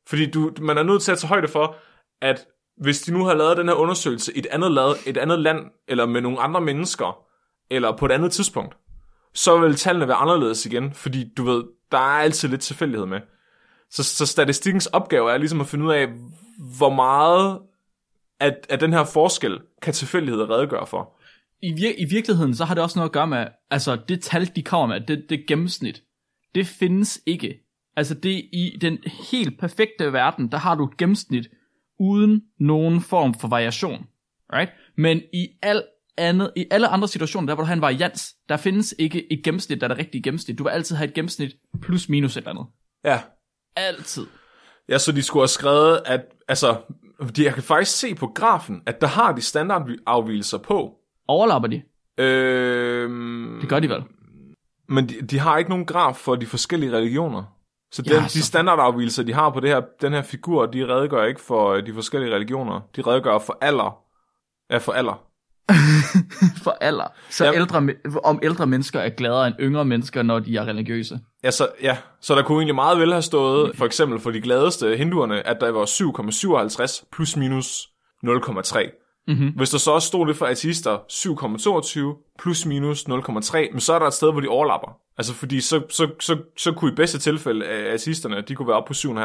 Fordi 0.08 0.30
du, 0.30 0.52
man 0.60 0.78
er 0.78 0.82
nødt 0.82 1.02
til 1.02 1.12
at 1.12 1.18
tage 1.18 1.28
højde 1.28 1.48
for, 1.48 1.76
at 2.22 2.46
hvis 2.76 3.00
de 3.00 3.12
nu 3.12 3.24
har 3.24 3.34
lavet 3.34 3.56
den 3.56 3.68
her 3.68 3.74
undersøgelse 3.74 4.36
i 4.36 4.38
et 4.38 4.46
andet, 4.46 4.72
lad, 4.72 4.94
et 5.06 5.16
andet 5.16 5.38
land, 5.38 5.66
eller 5.88 6.06
med 6.06 6.20
nogle 6.20 6.40
andre 6.40 6.60
mennesker, 6.60 7.24
eller 7.70 7.96
på 7.96 8.06
et 8.06 8.12
andet 8.12 8.32
tidspunkt, 8.32 8.76
så 9.34 9.58
vil 9.58 9.74
tallene 9.74 10.08
være 10.08 10.16
anderledes 10.16 10.66
igen, 10.66 10.92
fordi 10.92 11.32
du 11.36 11.44
ved, 11.44 11.64
der 11.92 11.98
er 11.98 12.22
altid 12.22 12.48
lidt 12.48 12.60
tilfældighed 12.60 13.06
med. 13.06 13.20
Så, 13.90 14.02
så 14.02 14.26
statistikkens 14.26 14.86
opgave 14.86 15.32
er 15.32 15.38
ligesom 15.38 15.60
at 15.60 15.66
finde 15.66 15.84
ud 15.84 15.92
af, 15.92 16.08
hvor 16.76 16.90
meget 16.94 17.60
at, 18.40 18.66
at 18.68 18.80
den 18.80 18.92
her 18.92 19.04
forskel 19.04 19.58
kan 19.82 19.94
tilfældighed 19.94 20.50
redegøre 20.50 20.86
for. 20.86 21.18
I, 21.62 21.72
vir- 21.72 22.02
I 22.02 22.04
virkeligheden, 22.10 22.54
så 22.54 22.64
har 22.64 22.74
det 22.74 22.82
også 22.82 22.98
noget 22.98 23.08
at 23.08 23.12
gøre 23.12 23.26
med, 23.26 23.46
altså 23.70 23.98
det 24.08 24.22
tal, 24.22 24.50
de 24.56 24.62
kommer 24.62 24.86
med, 24.86 25.06
det, 25.06 25.26
det 25.28 25.46
gennemsnit, 25.48 26.02
det 26.54 26.66
findes 26.66 27.20
ikke. 27.26 27.58
Altså 27.96 28.14
det 28.14 28.30
i 28.52 28.78
den 28.80 28.98
helt 29.30 29.60
perfekte 29.60 30.12
verden, 30.12 30.50
der 30.50 30.58
har 30.58 30.74
du 30.74 30.84
et 30.84 30.96
gennemsnit 30.96 31.48
uden 31.98 32.42
nogen 32.60 33.00
form 33.00 33.34
for 33.34 33.48
variation. 33.48 34.06
Right? 34.52 34.72
Men 34.96 35.22
i 35.32 35.48
al 35.62 35.82
andet, 36.18 36.52
i 36.56 36.66
alle 36.70 36.88
andre 36.88 37.08
situationer, 37.08 37.46
der 37.46 37.54
hvor 37.54 37.62
du 37.62 37.66
har 37.66 37.74
en 37.74 37.80
varians, 37.80 38.34
der 38.48 38.56
findes 38.56 38.94
ikke 38.98 39.32
et 39.32 39.44
gennemsnit, 39.44 39.80
der 39.80 39.86
er 39.86 39.88
det 39.88 39.98
rigtige 39.98 40.22
gennemsnit. 40.22 40.58
Du 40.58 40.62
vil 40.62 40.70
altid 40.70 40.96
have 40.96 41.08
et 41.08 41.14
gennemsnit 41.14 41.52
plus 41.82 42.08
minus 42.08 42.36
et 42.36 42.40
eller 42.40 42.50
andet. 42.50 42.66
Ja. 43.04 43.20
Altid. 43.76 44.26
Ja, 44.88 44.98
så 44.98 45.12
de 45.12 45.22
skulle 45.22 45.40
have 45.40 45.48
skrevet, 45.48 46.00
at 46.06 46.20
altså, 46.48 46.76
de, 47.36 47.44
jeg 47.44 47.54
kan 47.54 47.62
faktisk 47.62 47.98
se 47.98 48.14
på 48.14 48.26
grafen, 48.26 48.82
at 48.86 49.00
der 49.00 49.06
har 49.06 49.32
de 49.32 49.40
standardafvielser 49.40 50.58
på. 50.58 50.94
Overlapper 51.28 51.68
de? 51.68 51.82
Øhm, 52.18 53.58
Det 53.60 53.68
gør 53.68 53.80
de 53.80 53.88
vel? 53.88 54.02
Men 54.88 55.08
de, 55.08 55.14
de 55.22 55.38
har 55.38 55.58
ikke 55.58 55.70
nogen 55.70 55.86
graf 55.86 56.16
for 56.16 56.34
de 56.36 56.46
forskellige 56.46 56.92
religioner. 56.92 57.44
Så 57.92 58.02
Ja, 58.06 58.14
den, 58.14 58.24
de 58.24 58.28
så- 58.28 58.42
standardafvielser, 58.42 59.22
de 59.22 59.32
har 59.32 59.50
på 59.50 59.60
det 59.60 59.68
her, 59.70 59.80
den 60.00 60.12
her 60.12 60.22
figur, 60.22 60.66
de 60.66 60.88
redegør 60.94 61.24
ikke 61.24 61.40
for 61.40 61.70
øh, 61.70 61.86
de 61.86 61.94
forskellige 61.94 62.34
religioner. 62.34 62.80
De 62.96 63.02
redegør 63.02 63.38
for 63.38 63.58
alder. 63.60 63.98
Ja, 64.70 64.78
for 64.78 64.92
alder. 64.92 65.24
For 66.64 66.76
alder. 66.80 67.04
Så 67.30 67.44
Ja. 67.44 67.54
ældre, 67.54 67.88
om 68.24 68.40
ældre 68.42 68.66
mennesker 68.66 69.00
er 69.00 69.08
gladere 69.08 69.46
end 69.46 69.54
yngre 69.60 69.84
mennesker, 69.84 70.22
når 70.22 70.38
de 70.38 70.56
er 70.56 70.64
religiøse. 70.64 71.20
Ja, 71.44 71.50
så, 71.50 71.68
ja, 71.82 71.96
så 72.20 72.34
der 72.34 72.42
kunne 72.42 72.58
egentlig 72.58 72.74
meget 72.74 72.98
vel 72.98 73.12
have 73.12 73.22
stået, 73.22 73.76
for 73.76 73.86
eksempel 73.86 74.20
for 74.20 74.30
de 74.30 74.40
gladeste 74.40 74.96
hinduerne, 74.96 75.46
at 75.46 75.56
der 75.60 75.70
var 75.70 75.84
7,57 75.84 77.08
plus 77.12 77.36
minus 77.36 77.88
0,3. 78.26 78.98
Mm-hmm. 79.28 79.48
Hvis 79.56 79.70
der 79.70 79.78
så 79.78 79.90
også 79.90 80.08
stod 80.08 80.26
det 80.26 80.36
for 80.36 80.46
ateister 80.46 80.98
7,22 81.08 82.34
plus 82.38 82.66
minus 82.66 83.02
0,3, 83.08 83.72
men 83.72 83.80
så 83.80 83.92
er 83.92 83.98
der 83.98 84.06
et 84.06 84.14
sted, 84.14 84.32
hvor 84.32 84.40
de 84.40 84.48
overlapper. 84.48 84.96
Altså 85.18 85.34
fordi 85.34 85.60
så, 85.60 85.82
så, 85.90 86.08
så, 86.20 86.36
så 86.58 86.72
kunne 86.72 86.92
i 86.92 86.94
bedste 86.94 87.18
tilfælde 87.18 87.66
ateisterne, 87.66 88.40
de 88.48 88.54
kunne 88.54 88.68
være 88.68 88.76
oppe 88.76 88.88
på 88.88 88.94
7,5. 88.94 89.24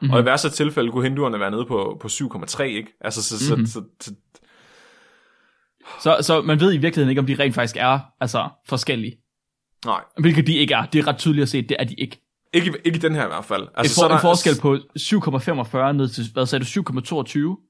Mm-hmm. 0.00 0.10
Og 0.10 0.20
i 0.20 0.24
værste 0.24 0.50
tilfælde 0.50 0.90
kunne 0.90 1.04
hinduerne 1.04 1.40
være 1.40 1.50
nede 1.50 1.64
på, 1.64 1.98
på 2.00 2.08
7,3, 2.08 2.62
ikke? 2.62 2.96
Altså 3.00 3.22
så, 3.38 3.54
mm-hmm. 3.54 3.66
så, 3.66 3.72
så, 3.72 3.84
så, 4.00 4.14
Så, 6.00 6.18
så 6.20 6.42
man 6.42 6.60
ved 6.60 6.74
i 6.74 6.76
virkeligheden 6.76 7.10
ikke, 7.10 7.20
om 7.20 7.26
de 7.26 7.34
rent 7.38 7.54
faktisk 7.54 7.76
er 7.76 8.00
altså, 8.20 8.48
forskellige. 8.68 9.18
nej. 9.84 10.00
Hvilket 10.20 10.46
de 10.46 10.56
ikke 10.56 10.74
er. 10.74 10.86
Det 10.86 10.98
er 10.98 11.06
ret 11.06 11.18
tydeligt 11.18 11.42
at 11.42 11.48
se, 11.48 11.62
det 11.62 11.76
er 11.78 11.84
de 11.84 11.94
ikke. 11.94 12.20
Ikke, 12.52 12.72
ikke 12.84 12.96
i 12.96 13.00
den 13.00 13.14
her 13.14 13.24
i 13.24 13.26
hvert 13.26 13.44
fald. 13.44 13.62
Altså, 13.62 13.72
Altså, 13.76 13.94
for, 13.94 14.00
så 14.00 14.08
er 14.08 14.14
en 14.16 14.20
forskel 14.20 14.60
på 14.60 15.88
7,45 15.88 15.92
ned 15.92 16.08
til, 16.08 16.24
hvad 16.32 16.46
sagde 16.46 16.64
du, 16.64 16.68
7,22? 16.90 17.64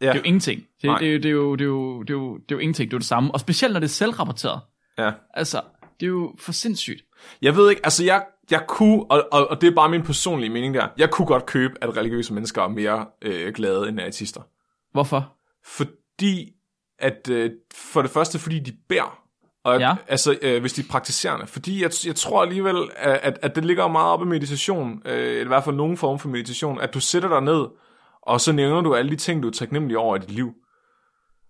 Ja, 0.00 0.06
Det 0.06 0.12
er 0.12 0.14
jo 0.14 0.22
ingenting. 0.24 0.60
Det, 0.82 0.84
Nej. 0.88 0.98
det, 0.98 1.08
er 1.08 1.12
jo, 1.12 1.18
det, 1.18 1.24
er 1.26 1.30
jo, 1.30 1.54
det, 1.56 1.64
er 1.64 1.68
jo, 1.68 2.02
det, 2.02 2.10
er 2.10 2.14
jo, 2.14 2.34
det 2.34 2.40
er 2.42 2.56
jo 2.56 2.58
ingenting. 2.58 2.90
Det 2.90 2.94
er 2.94 2.96
jo 2.96 2.98
det 2.98 3.06
samme. 3.06 3.30
Og 3.34 3.40
specielt 3.40 3.72
når 3.72 3.80
det 3.80 3.86
er 3.86 3.90
selvrapporteret. 3.90 4.60
ja. 4.98 5.12
Altså, 5.34 5.60
det 6.00 6.06
er 6.06 6.10
jo 6.10 6.34
for 6.38 6.52
sindssygt. 6.52 7.02
Jeg 7.42 7.56
ved 7.56 7.70
ikke, 7.70 7.80
altså 7.84 8.04
jeg, 8.04 8.24
jeg 8.50 8.64
kunne, 8.68 9.04
og, 9.10 9.28
og, 9.32 9.50
og 9.50 9.60
det 9.60 9.66
er 9.68 9.74
bare 9.74 9.88
min 9.88 10.02
personlige 10.02 10.50
mening 10.50 10.74
der, 10.74 10.88
jeg 10.98 11.10
kunne 11.10 11.26
godt 11.26 11.46
købe, 11.46 11.74
at 11.80 11.96
religiøse 11.96 12.34
mennesker 12.34 12.62
er 12.62 12.68
mere 12.68 13.06
øh, 13.22 13.52
glade 13.54 13.88
end 13.88 14.00
ateister. 14.00 14.40
Hvorfor? 14.92 15.32
Fordi, 15.64 16.52
at 17.02 17.28
øh, 17.30 17.50
for 17.74 18.02
det 18.02 18.10
første, 18.10 18.38
fordi 18.38 18.58
de 18.58 18.72
beder. 18.88 19.18
Og 19.64 19.80
Ja. 19.80 19.94
altså, 20.08 20.38
øh, 20.42 20.60
hvis 20.60 20.72
de 20.72 20.80
er 20.80 20.84
praktiserende. 20.90 21.46
Fordi 21.46 21.82
jeg, 21.82 21.90
jeg 22.06 22.16
tror 22.16 22.42
alligevel, 22.42 22.76
at, 22.96 23.38
at 23.42 23.56
det 23.56 23.64
ligger 23.64 23.88
meget 23.88 24.12
op 24.12 24.22
i 24.22 24.24
meditation, 24.24 25.02
øh, 25.04 25.18
eller 25.18 25.44
i 25.44 25.48
hvert 25.48 25.64
fald 25.64 25.76
nogen 25.76 25.96
form 25.96 26.18
for 26.18 26.28
meditation, 26.28 26.80
at 26.80 26.94
du 26.94 27.00
sætter 27.00 27.28
dig 27.28 27.40
ned, 27.40 27.66
og 28.22 28.40
så 28.40 28.52
nævner 28.52 28.80
du 28.80 28.94
alle 28.94 29.10
de 29.10 29.16
ting, 29.16 29.42
du 29.42 29.48
er 29.48 29.52
taknemmelig 29.52 29.98
over 29.98 30.16
i 30.16 30.18
dit 30.18 30.30
liv. 30.30 30.52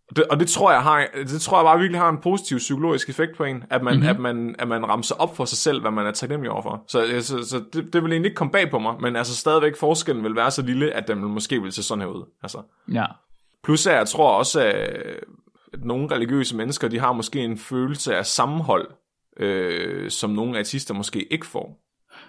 Og 0.09 0.17
det, 0.17 0.25
og 0.25 0.41
det 0.41 0.49
tror 0.49 0.73
jeg 0.73 0.83
har, 0.83 1.07
det 1.15 1.41
tror 1.41 1.59
jeg 1.59 1.65
bare 1.65 1.79
virkelig 1.79 2.01
har 2.01 2.09
en 2.09 2.19
positiv 2.19 2.59
psykologisk 2.59 3.09
effekt 3.09 3.37
på 3.37 3.45
en, 3.45 3.65
at 3.71 3.83
man, 3.83 3.95
mm-hmm. 3.95 4.09
at 4.09 4.19
man, 4.19 4.55
at 4.59 4.69
man 4.69 4.89
ramser 4.89 5.15
op 5.15 5.37
for 5.37 5.45
sig 5.45 5.59
selv, 5.59 5.81
hvad 5.81 5.91
man 5.91 6.07
er 6.07 6.11
taknemmelig 6.11 6.51
overfor. 6.51 6.85
Så, 6.89 7.05
øh, 7.05 7.23
så, 7.23 7.49
så 7.49 7.65
det, 7.73 7.93
det 7.93 8.03
vil 8.03 8.13
egentlig 8.13 8.29
ikke 8.29 8.37
komme 8.37 8.53
bag 8.53 8.71
på 8.71 8.79
mig, 8.79 8.95
men 9.01 9.17
altså 9.17 9.37
stadigvæk 9.37 9.77
forskellen 9.77 10.25
vil 10.25 10.37
være 10.37 10.51
så 10.51 10.63
lille, 10.63 10.93
at 10.93 11.09
den 11.09 11.19
måske 11.19 11.63
vil 11.63 11.73
se 11.73 11.83
sådan 11.83 12.03
her 12.03 12.09
ud. 12.09 12.25
Altså. 12.43 12.59
Ja. 12.93 13.05
Plus 13.65 13.87
at 13.87 13.97
jeg 13.97 14.09
tror 14.09 14.39
også, 14.39 14.61
at 14.61 14.75
at 14.75 15.25
nogle 15.79 16.15
religiøse 16.15 16.57
mennesker, 16.57 16.89
de 16.89 16.99
har 16.99 17.13
måske 17.13 17.45
en 17.45 17.59
følelse 17.59 18.17
af 18.17 18.27
sammenhold, 18.27 18.89
øh, 19.37 20.11
som 20.11 20.31
nogle 20.31 20.59
ateister 20.59 20.95
måske 20.95 21.33
ikke 21.33 21.47
får. 21.47 21.79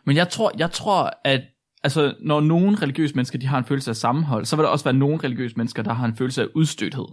Men 0.05 0.15
jeg 0.15 0.29
tror, 0.29 0.51
jeg 0.57 0.71
tror, 0.71 1.11
at 1.23 1.41
altså, 1.83 2.15
når 2.21 2.41
nogle 2.41 2.77
religiøse 2.81 3.15
mennesker 3.15 3.39
de 3.39 3.47
har 3.47 3.57
en 3.57 3.65
følelse 3.65 3.89
af 3.91 3.95
sammenhold, 3.95 4.45
så 4.45 4.55
vil 4.55 4.63
der 4.63 4.69
også 4.69 4.85
være 4.85 4.93
nogle 4.93 5.17
religiøse 5.23 5.55
mennesker, 5.57 5.83
der 5.83 5.93
har 5.93 6.05
en 6.05 6.15
følelse 6.15 6.41
af 6.41 6.47
udstødthed. 6.55 7.05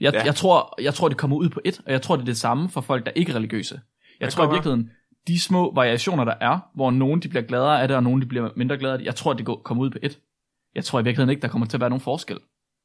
Jeg, 0.00 0.12
Ja. 0.14 0.24
jeg, 0.24 0.34
tror, 0.34 0.82
jeg 0.82 0.94
tror, 0.94 1.08
det 1.08 1.16
kommer 1.16 1.36
ud 1.36 1.48
på 1.48 1.60
et, 1.64 1.80
og 1.86 1.92
jeg 1.92 2.02
tror, 2.02 2.16
det 2.16 2.22
er 2.22 2.26
det 2.26 2.36
samme 2.36 2.68
for 2.68 2.80
folk, 2.80 3.06
der 3.06 3.12
ikke 3.14 3.32
er 3.32 3.36
religiøse. 3.36 3.80
Jeg 4.20 4.26
Det 4.26 4.34
tror 4.34 4.44
i 4.44 4.50
virkeligheden, 4.50 4.90
de 5.28 5.40
små 5.40 5.74
variationer, 5.74 6.24
der 6.24 6.34
er, 6.40 6.58
hvor 6.74 6.90
nogen 6.90 7.22
de 7.22 7.28
bliver 7.28 7.42
gladere 7.42 7.82
af 7.82 7.88
det, 7.88 7.96
og 7.96 8.02
nogen 8.02 8.20
de 8.20 8.26
bliver 8.26 8.50
mindre 8.56 8.78
glade 8.78 8.92
af 8.92 8.98
det, 8.98 9.06
jeg 9.06 9.14
tror, 9.14 9.32
det 9.32 9.46
går, 9.46 9.60
kommer 9.64 9.84
ud 9.84 9.90
på 9.90 9.98
et. 10.02 10.18
Jeg 10.74 10.84
tror 10.84 11.00
i 11.00 11.04
virkeligheden 11.04 11.30
ikke, 11.30 11.42
der 11.42 11.48
kommer 11.48 11.66
til 11.66 11.76
at 11.76 11.80
være 11.80 11.90
nogen 11.90 12.00
forskel. 12.00 12.38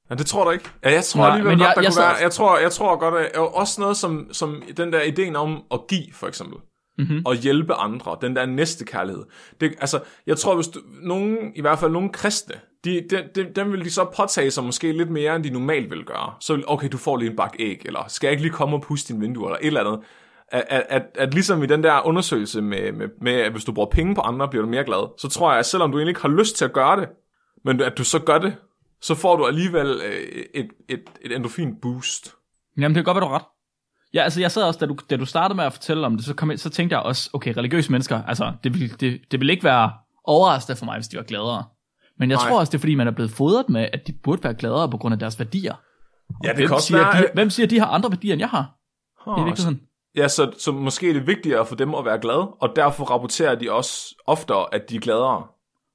Ja, 0.10 0.16
det 0.16 0.26
tror 0.26 0.44
du 0.44 0.50
ikke? 0.52 0.70
Ja, 0.84 0.92
jeg 0.92 1.04
tror 1.04 1.22
Nej, 1.22 1.30
alligevel 1.30 1.58
men 1.58 1.60
godt, 1.60 1.68
jeg- 1.68 1.76
der 1.76 1.82
jeg 1.82 1.92
være. 1.98 2.16
Jeg 2.22 2.32
tror, 2.32 2.58
jeg 2.58 2.72
tror 2.72 2.96
godt, 3.00 3.16
at 3.16 3.36
og 3.36 3.56
også 3.56 3.82
noget 3.82 3.98
som, 3.98 4.28
som 4.32 4.64
den 4.78 4.94
der 4.94 5.02
ideen 5.02 5.36
om 5.36 5.64
at 5.72 5.80
give, 5.90 6.14
for 6.14 6.28
eksempel. 6.28 6.58
mm-hmm. 6.98 7.22
og 7.26 7.36
hjælpe 7.36 7.74
andre, 7.74 8.18
den 8.22 8.36
der 8.36 8.46
næste 8.46 8.86
kærlighed. 8.86 9.24
Det, 9.62 9.74
altså, 9.82 10.00
jeg 10.28 10.38
tror, 10.38 10.56
hvis 10.56 10.68
du, 10.68 10.80
nogen, 11.04 11.38
i 11.56 11.62
hvert 11.62 11.80
fald 11.80 11.92
nogle 11.92 12.10
kristne, 12.10 12.56
de, 12.86 13.02
de, 13.10 13.24
de, 13.36 13.48
dem 13.56 13.72
vil 13.72 13.86
de 13.86 13.92
så 13.92 14.06
påtage 14.18 14.52
sig 14.52 14.64
måske 14.64 14.92
lidt 14.92 15.10
mere, 15.12 15.36
end 15.36 15.44
de 15.44 15.50
normalt 15.50 15.92
vil 15.92 16.04
gøre. 16.06 16.34
Så 16.42 16.56
vil, 16.56 16.64
okay, 16.68 16.88
du 16.92 16.98
får 16.98 17.18
lige 17.18 17.30
en 17.30 17.36
bak 17.36 17.54
æg, 17.60 17.82
eller 17.86 18.06
skal 18.08 18.28
jeg 18.28 18.32
ikke 18.32 18.44
lige 18.44 18.54
komme 18.54 18.76
og 18.78 18.82
puste 18.82 19.14
din 19.14 19.22
vindue, 19.22 19.46
eller 19.48 19.58
et 19.62 19.68
eller 19.68 19.80
andet. 19.80 20.00
At, 20.52 20.64
at, 20.70 20.86
at, 20.90 21.04
at 21.16 21.34
ligesom 21.34 21.64
i 21.64 21.66
den 21.66 21.84
der 21.84 22.08
undersøgelse 22.08 22.62
med, 22.62 22.92
med, 22.92 23.08
med, 23.22 23.34
at 23.34 23.52
hvis 23.52 23.64
du 23.66 23.72
bruger 23.72 23.90
penge 23.90 24.16
på 24.16 24.22
andre, 24.22 24.48
bliver 24.48 24.64
du 24.66 24.70
mere 24.72 24.84
glad, 24.84 25.20
så 25.20 25.30
tror 25.30 25.50
jeg, 25.52 25.60
at 25.60 25.66
selvom 25.66 25.92
du 25.92 25.98
egentlig 25.98 26.12
ikke 26.12 26.22
har 26.22 26.30
lyst 26.30 26.56
til 26.58 26.66
at 26.66 26.74
gøre 26.74 27.00
det, 27.00 27.10
men 27.66 27.82
at 27.82 27.98
du 27.98 28.04
så 28.04 28.20
gør 28.20 28.38
det, 28.38 28.56
så 29.02 29.16
får 29.16 29.36
du 29.36 29.46
alligevel 29.46 29.88
øh, 29.88 30.44
et, 30.54 30.68
et, 30.90 31.04
et 31.22 31.36
endorfin 31.36 31.76
boost. 31.82 32.36
Jamen, 32.78 32.96
det 32.96 33.06
kan 33.06 33.14
godt 33.14 33.16
være, 33.16 33.30
du 33.30 33.34
ret. 33.34 33.44
Ja, 34.14 34.24
altså 34.24 34.42
jeg 34.42 34.52
sad 34.52 34.64
også, 34.64 34.80
da 34.80 34.86
du, 34.86 34.98
da 35.10 35.18
du 35.18 35.26
startede 35.26 35.56
med 35.56 35.64
at 35.64 35.74
fortælle 35.74 36.06
om 36.06 36.16
det, 36.16 36.26
så, 36.26 36.34
kom 36.34 36.52
jeg, 36.52 36.60
så 36.60 36.70
tænkte 36.70 36.96
jeg 36.96 37.04
også, 37.04 37.30
okay, 37.34 37.54
religiøse 37.58 37.92
mennesker, 37.92 38.24
altså 38.24 38.54
det 38.64 38.74
vil, 38.74 39.00
det, 39.00 39.22
det 39.32 39.40
vil 39.40 39.50
ikke 39.50 39.64
være 39.64 39.92
overraskende 40.24 40.76
for 40.76 40.86
mig, 40.86 40.96
hvis 40.96 41.08
de 41.08 41.18
var 41.18 41.24
gladere. 41.24 41.64
Men 42.20 42.30
jeg 42.30 42.38
Nej. 42.38 42.50
tror 42.50 42.60
også, 42.60 42.72
det 42.72 42.78
er 42.78 42.80
fordi, 42.80 42.96
man 42.96 43.08
er 43.08 43.12
blevet 43.12 43.32
fodret 43.32 43.70
med, 43.70 43.90
at 43.94 44.08
de 44.08 44.14
burde 44.14 44.44
være 44.44 44.54
gladere 44.54 44.90
på 44.90 44.98
grund 44.98 45.14
af 45.14 45.20
deres 45.20 45.40
værdier. 45.40 45.74
Og 45.74 46.36
Ja, 46.44 46.50
det 46.50 46.58
hvem 46.58 46.68
kan 46.68 46.76
også 46.76 46.88
siger, 46.88 46.98
være, 46.98 47.22
de, 47.22 47.28
hvem 47.34 47.50
siger, 47.50 47.68
at 47.68 47.72
de 47.72 47.80
har 47.80 47.88
andre 47.88 48.12
værdier, 48.12 48.34
end 48.34 48.40
jeg 48.40 48.50
har? 48.50 48.76
Huh, 49.26 49.42
I 49.42 49.44
virkeligheden. 49.44 49.82
Ja, 50.16 50.28
så, 50.28 50.52
så 50.58 50.72
måske 50.72 51.10
er 51.10 51.14
det 51.14 51.28
vigtigere 51.28 51.66
for 51.66 51.76
dem 51.76 51.96
at 51.96 52.06
være 52.06 52.20
glade, 52.20 52.48
og 52.48 52.74
derfor 52.76 53.06
rapporterer 53.06 53.56
de 53.56 53.72
også 53.72 54.16
oftere, 54.28 54.74
at 54.74 54.90
de 54.90 54.96
er 54.96 55.00
gladere. 55.00 55.48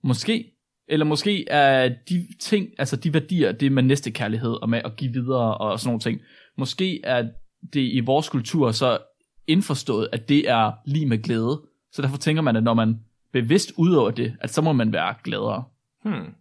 Måske. 0.04 0.53
Eller 0.88 1.06
måske 1.06 1.48
er 1.48 1.88
de 2.08 2.26
ting, 2.40 2.68
altså 2.78 2.96
de 2.96 3.14
værdier, 3.14 3.52
det 3.52 3.72
med 3.72 3.82
næste 3.82 4.10
kærlighed 4.10 4.62
og 4.62 4.68
med 4.70 4.80
at 4.84 4.96
give 4.96 5.12
videre 5.12 5.58
og 5.58 5.80
sådan 5.80 5.88
nogle 5.88 6.00
ting. 6.00 6.20
Måske 6.58 7.00
er 7.04 7.28
det 7.72 7.80
i 7.92 8.00
vores 8.00 8.28
kultur 8.28 8.70
så 8.70 8.98
indforstået, 9.46 10.08
at 10.12 10.28
det 10.28 10.50
er 10.50 10.72
lige 10.86 11.06
med 11.06 11.22
glæde. 11.22 11.62
Så 11.92 12.02
derfor 12.02 12.16
tænker 12.16 12.42
man, 12.42 12.56
at 12.56 12.62
når 12.62 12.74
man 12.74 13.00
bevidst 13.32 13.72
udøver 13.76 14.10
det, 14.10 14.36
at 14.40 14.50
så 14.50 14.62
må 14.62 14.72
man 14.72 14.92
være 14.92 15.14
gladere. 15.24 15.64
Hmm. 16.04 16.34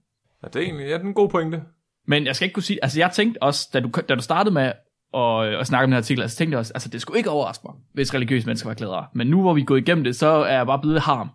Ja, 0.44 0.48
det 0.48 0.56
er 0.56 0.60
egentlig 0.60 0.86
ja, 0.88 0.94
det 0.94 1.02
er 1.02 1.08
en 1.08 1.14
god 1.14 1.30
pointe. 1.30 1.62
Men 2.08 2.26
jeg 2.26 2.36
skal 2.36 2.46
ikke 2.46 2.54
kunne 2.54 2.64
sige, 2.64 2.80
altså 2.82 3.00
jeg 3.00 3.12
tænkte 3.12 3.44
også, 3.44 3.70
da 3.74 3.80
du, 3.80 3.90
da 4.10 4.16
du 4.16 4.22
startede 4.22 4.54
med 4.54 4.72
at, 5.14 5.60
at 5.60 5.68
snakke 5.68 5.84
om 5.84 5.88
den 5.88 5.94
her 5.94 5.98
artikel, 5.98 6.30
så 6.30 6.38
tænkte 6.38 6.54
jeg 6.54 6.60
også, 6.60 6.74
altså 6.76 6.90
det 6.90 7.02
skulle 7.02 7.18
ikke 7.18 7.30
overraske 7.30 7.64
mig, 7.66 7.76
hvis 7.94 8.14
religiøse 8.14 8.46
mennesker 8.46 8.70
var 8.70 8.74
gladere. 8.74 9.08
Men 9.14 9.28
nu 9.28 9.42
hvor 9.42 9.54
vi 9.54 9.62
er 9.62 9.66
gået 9.66 9.82
igennem 9.82 10.04
det, 10.04 10.16
så 10.16 10.28
er 10.28 10.56
jeg 10.56 10.66
bare 10.66 10.80
blevet 10.80 11.02
harm. 11.02 11.30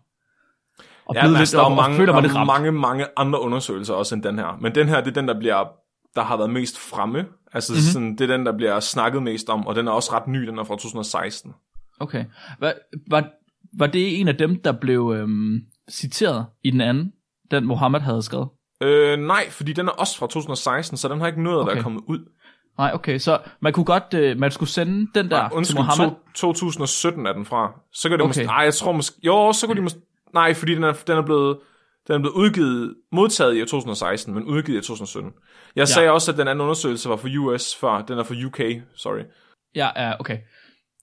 Og 1.08 1.14
Ja, 1.14 1.20
blevet 1.20 1.38
lidt, 1.38 1.52
der 1.52 1.58
er 1.58 1.62
og, 1.62 1.70
og 1.70 1.76
mange, 1.76 1.96
føler 1.96 2.12
mig 2.12 2.22
lidt 2.22 2.34
ramt. 2.34 2.46
mange, 2.46 2.72
mange 2.72 3.06
andre 3.16 3.40
undersøgelser 3.40 3.94
også 3.94 4.14
end 4.14 4.22
den 4.22 4.38
her. 4.38 4.58
Men 4.60 4.74
den 4.74 4.88
her, 4.88 5.00
det 5.00 5.06
er 5.10 5.20
den, 5.20 5.28
der 5.28 5.38
bliver 5.38 5.64
der 6.16 6.22
har 6.22 6.36
været 6.36 6.50
mest 6.50 6.78
fremme. 6.78 7.24
Altså 7.52 7.72
Mhm. 7.72 7.76
mm-hmm. 7.76 7.92
sådan, 7.92 8.16
det 8.16 8.30
er 8.30 8.36
den, 8.36 8.46
der 8.46 8.56
bliver 8.56 8.80
snakket 8.80 9.22
mest 9.22 9.48
om, 9.50 9.66
og 9.66 9.74
den 9.74 9.88
er 9.88 9.92
også 9.92 10.12
ret 10.12 10.28
ny, 10.28 10.46
den 10.46 10.58
er 10.58 10.64
fra 10.64 10.74
2016. 10.74 11.52
Okay. 12.00 12.24
Var, 12.60 12.74
var, 13.10 13.24
var 13.78 13.86
det 13.86 14.20
en 14.20 14.28
af 14.28 14.36
dem, 14.36 14.62
der 14.62 14.72
blev 14.72 15.14
øhm, 15.16 15.60
citeret 15.90 16.46
i 16.64 16.70
den 16.70 16.80
anden, 16.80 17.12
den 17.50 17.64
Mohammed 17.66 18.00
havde 18.00 18.22
skrevet? 18.22 18.48
Øh, 18.82 19.18
nej, 19.18 19.50
fordi 19.50 19.72
den 19.72 19.88
er 19.88 19.92
også 19.92 20.18
fra 20.18 20.26
2016, 20.26 20.96
så 20.96 21.08
den 21.08 21.20
har 21.20 21.26
ikke 21.26 21.42
nået 21.42 21.54
at 21.56 21.60
Okay. 21.62 21.74
være 21.74 21.82
kommet 21.82 22.02
ud. 22.08 22.18
Nej, 22.78 22.90
okay, 22.94 23.18
så 23.18 23.38
man 23.60 23.72
kunne 23.72 23.84
godt, 23.84 24.14
øh, 24.14 24.38
man 24.38 24.50
skulle 24.50 24.70
sende 24.70 25.06
den 25.14 25.30
der 25.30 25.36
Nej, 25.36 25.48
til 25.48 25.56
undskyld, 25.56 25.76
Mohammed. 25.76 26.10
to, 26.34 26.52
2017 26.52 27.26
er 27.26 27.32
den 27.32 27.44
fra. 27.44 27.72
Så 27.92 28.08
kan 28.08 28.18
det 28.18 28.22
Okay. 28.24 28.28
måske... 28.28 28.44
Nej, 28.44 28.56
jeg 28.56 28.74
tror 28.74 28.92
måske... 28.92 29.16
Jo, 29.22 29.52
så 29.52 29.66
kunne 29.66 29.76
de 29.76 29.82
måske... 29.82 29.98
Nej, 30.38 30.54
fordi 30.54 30.74
den 30.74 30.84
er, 30.84 30.92
den 31.06 31.16
er 31.18 31.22
blevet... 31.22 31.58
Den 32.06 32.14
er 32.14 32.18
blevet 32.18 32.34
udgivet, 32.34 32.94
modtaget 33.12 33.56
i 33.56 33.60
2016, 33.60 34.34
men 34.34 34.44
udgivet 34.44 34.78
i 34.78 34.80
2017. 34.86 35.32
Jeg 35.76 35.80
ja. 35.80 35.84
sagde 35.84 36.10
også, 36.10 36.32
at 36.32 36.38
den 36.38 36.48
anden 36.48 36.62
undersøgelse 36.64 37.08
var 37.08 37.16
for 37.16 37.28
US 37.38 37.76
før. 37.76 38.02
Den 38.02 38.18
er 38.18 38.22
for 38.22 38.34
UK, 38.46 38.60
sorry. 38.96 39.22
Ja, 39.74 39.88
ja, 39.96 40.12
okay. 40.20 40.38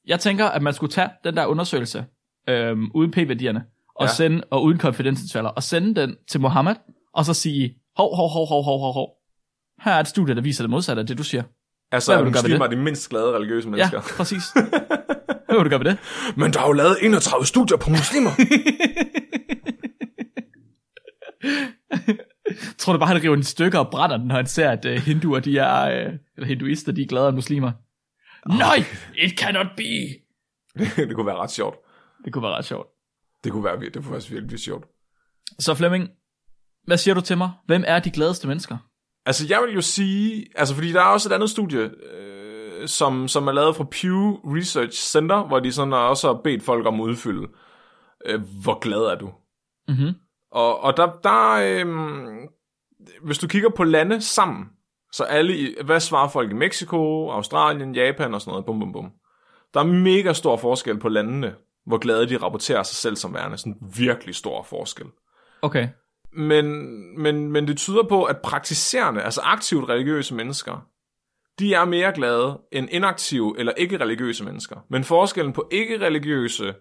Jeg 0.07 0.19
tænker, 0.19 0.45
at 0.45 0.61
man 0.61 0.73
skulle 0.73 0.91
tage 0.91 1.09
den 1.23 1.37
der 1.37 1.45
undersøgelse, 1.45 2.05
øhm, 2.49 2.91
uden 2.93 3.11
p-værdierne, 3.11 3.63
og, 3.95 4.03
Ja. 4.03 4.09
ja. 4.09 4.13
sende, 4.13 4.43
og 4.51 4.63
uden 4.63 4.77
konfidensintervaller, 4.77 5.49
og 5.49 5.63
sende 5.63 6.01
den 6.01 6.15
til 6.29 6.41
Mohammed, 6.41 6.75
og 7.13 7.25
så 7.25 7.33
sige, 7.33 7.75
hov, 7.97 8.15
hov, 8.15 8.29
hov, 8.29 8.47
hov, 8.47 8.63
hov, 8.63 8.79
hov, 8.79 8.93
hov. 8.93 9.09
Her 9.81 9.91
er 9.91 9.99
et 9.99 10.07
studie, 10.07 10.35
der 10.35 10.41
viser 10.41 10.63
det 10.63 10.69
modsatte 10.69 10.99
af 10.99 11.07
det, 11.07 11.17
du 11.17 11.23
siger. 11.23 11.43
Altså, 11.91 12.13
Hvad 12.15 12.23
vil 12.23 12.33
du 12.33 12.37
muslimer 12.39 12.65
er 12.65 12.69
de 12.69 12.75
mindst 12.75 13.09
glade 13.09 13.31
religiøse 13.35 13.67
Ja, 13.67 13.71
mennesker. 13.71 14.01
præcis. 14.17 14.43
Hvad 15.55 15.63
vil 15.63 15.71
du 15.71 15.77
gøre 15.77 15.85
ved 15.85 15.91
det? 15.91 15.99
Men 16.37 16.53
der 16.53 16.59
er 16.61 16.67
jo 16.67 16.73
lavet 16.73 16.97
31 17.01 17.45
studier 17.45 17.77
på 17.77 17.89
muslimer. 17.89 18.31
Tror 22.77 22.93
du 22.93 22.99
bare, 22.99 23.07
han 23.07 23.23
river 23.23 23.35
den 23.35 23.39
i 23.39 23.43
stykker 23.43 23.79
og 23.79 23.91
brænder 23.91 24.17
den, 24.17 24.27
når 24.27 24.35
han 24.35 24.47
ser, 24.47 24.69
at 24.69 24.85
uh, 24.85 24.91
hinduer, 24.91 25.39
de 25.39 25.57
er, 25.57 26.07
uh, 26.07 26.13
eller 26.35 26.47
hinduister, 26.47 26.91
de 26.91 27.01
er 27.01 27.05
gladere 27.05 27.29
end 27.29 27.35
muslimer? 27.35 27.71
Nej, 28.47 28.83
it 29.17 29.39
cannot 29.39 29.67
be. 29.77 29.83
det 31.07 31.15
kunne 31.15 31.25
være 31.25 31.35
ret 31.35 31.51
sjovt. 31.51 31.77
Det 32.25 32.33
kunne 32.33 32.43
være 32.43 32.51
ret 32.57 32.65
sjovt. 32.65 32.87
Det 33.43 33.51
kunne 33.51 33.63
være, 33.63 33.79
det 33.79 33.93
kunne 33.93 34.11
være 34.11 34.21
virkelig 34.29 34.59
sjovt. 34.59 34.85
Så 35.59 35.73
Flemming, 35.73 36.09
hvad 36.83 36.97
siger 36.97 37.15
du 37.15 37.21
til 37.21 37.37
mig? 37.37 37.51
Hvem 37.65 37.83
er 37.87 37.99
de 37.99 38.11
gladeste 38.11 38.47
mennesker? 38.47 38.77
Altså, 39.25 39.45
jeg 39.49 39.61
vil 39.65 39.73
jo 39.75 39.81
sige... 39.81 40.45
Altså, 40.55 40.75
fordi 40.75 40.91
der 40.91 41.01
er 41.01 41.05
også 41.05 41.29
et 41.29 41.33
andet 41.33 41.49
studie, 41.49 41.79
øh, 41.79 42.34
som, 42.87 43.27
som 43.27 43.47
er 43.47 43.51
lavet 43.51 43.75
fra 43.75 43.83
Pew 43.83 44.39
Research 44.55 45.01
Center, 45.11 45.43
hvor 45.43 45.59
de 45.59 45.71
sådan 45.71 45.93
også 45.93 46.27
har 46.27 46.41
bedt 46.43 46.63
folk 46.63 46.85
om 46.85 47.01
at 47.01 47.05
udfylde, 47.05 47.47
øh, 48.25 48.41
hvor 48.63 48.79
glad 48.79 48.99
er 48.99 49.15
du? 49.15 49.31
Mhm. 49.87 50.13
Og, 50.51 50.79
og 50.79 50.97
der, 50.97 51.11
der 51.23 51.51
øh, 51.51 51.87
hvis 53.21 53.37
du 53.37 53.47
kigger 53.47 53.69
på 53.69 53.83
lande 53.83 54.21
sammen, 54.21 54.65
så 55.11 55.23
alle, 55.23 55.57
i, 55.57 55.75
hvad 55.85 55.99
svarer 55.99 56.29
folk 56.29 56.51
i 56.51 56.53
Mexico, 56.53 57.29
Australien, 57.29 57.95
Japan 57.95 58.33
og 58.33 58.41
sådan 58.41 58.51
noget, 58.51 58.65
bum 58.65 58.79
bum 58.79 58.93
bum. 58.93 59.11
Der 59.73 59.79
er 59.79 59.83
mega 59.83 60.33
stor 60.33 60.57
forskel 60.57 60.99
på 60.99 61.09
landene, 61.09 61.55
hvor 61.85 61.97
glade 61.97 62.29
de 62.29 62.37
rapporterer 62.37 62.83
sig 62.83 62.95
selv 62.95 63.15
som 63.15 63.33
værende. 63.33 63.57
Sådan 63.57 63.77
virkelig 63.95 64.35
stor 64.35 64.63
forskel. 64.63 65.05
Okay. 65.61 65.87
Men, 66.33 66.65
men, 67.21 67.51
men 67.51 67.67
det 67.67 67.77
tyder 67.77 68.03
på, 68.03 68.23
at 68.23 68.37
praktiserende, 68.43 69.21
altså 69.21 69.41
aktivt 69.43 69.89
religiøse 69.89 70.35
mennesker, 70.35 70.87
de 71.59 71.73
er 71.73 71.85
mere 71.85 72.11
glade 72.15 72.59
end 72.71 72.87
inaktive 72.91 73.55
eller 73.59 73.73
ikke-religiøse 73.77 74.43
mennesker. 74.43 74.75
Men 74.89 75.03
forskellen 75.03 75.53
på 75.53 75.69
ikke-religiøse 75.71 76.73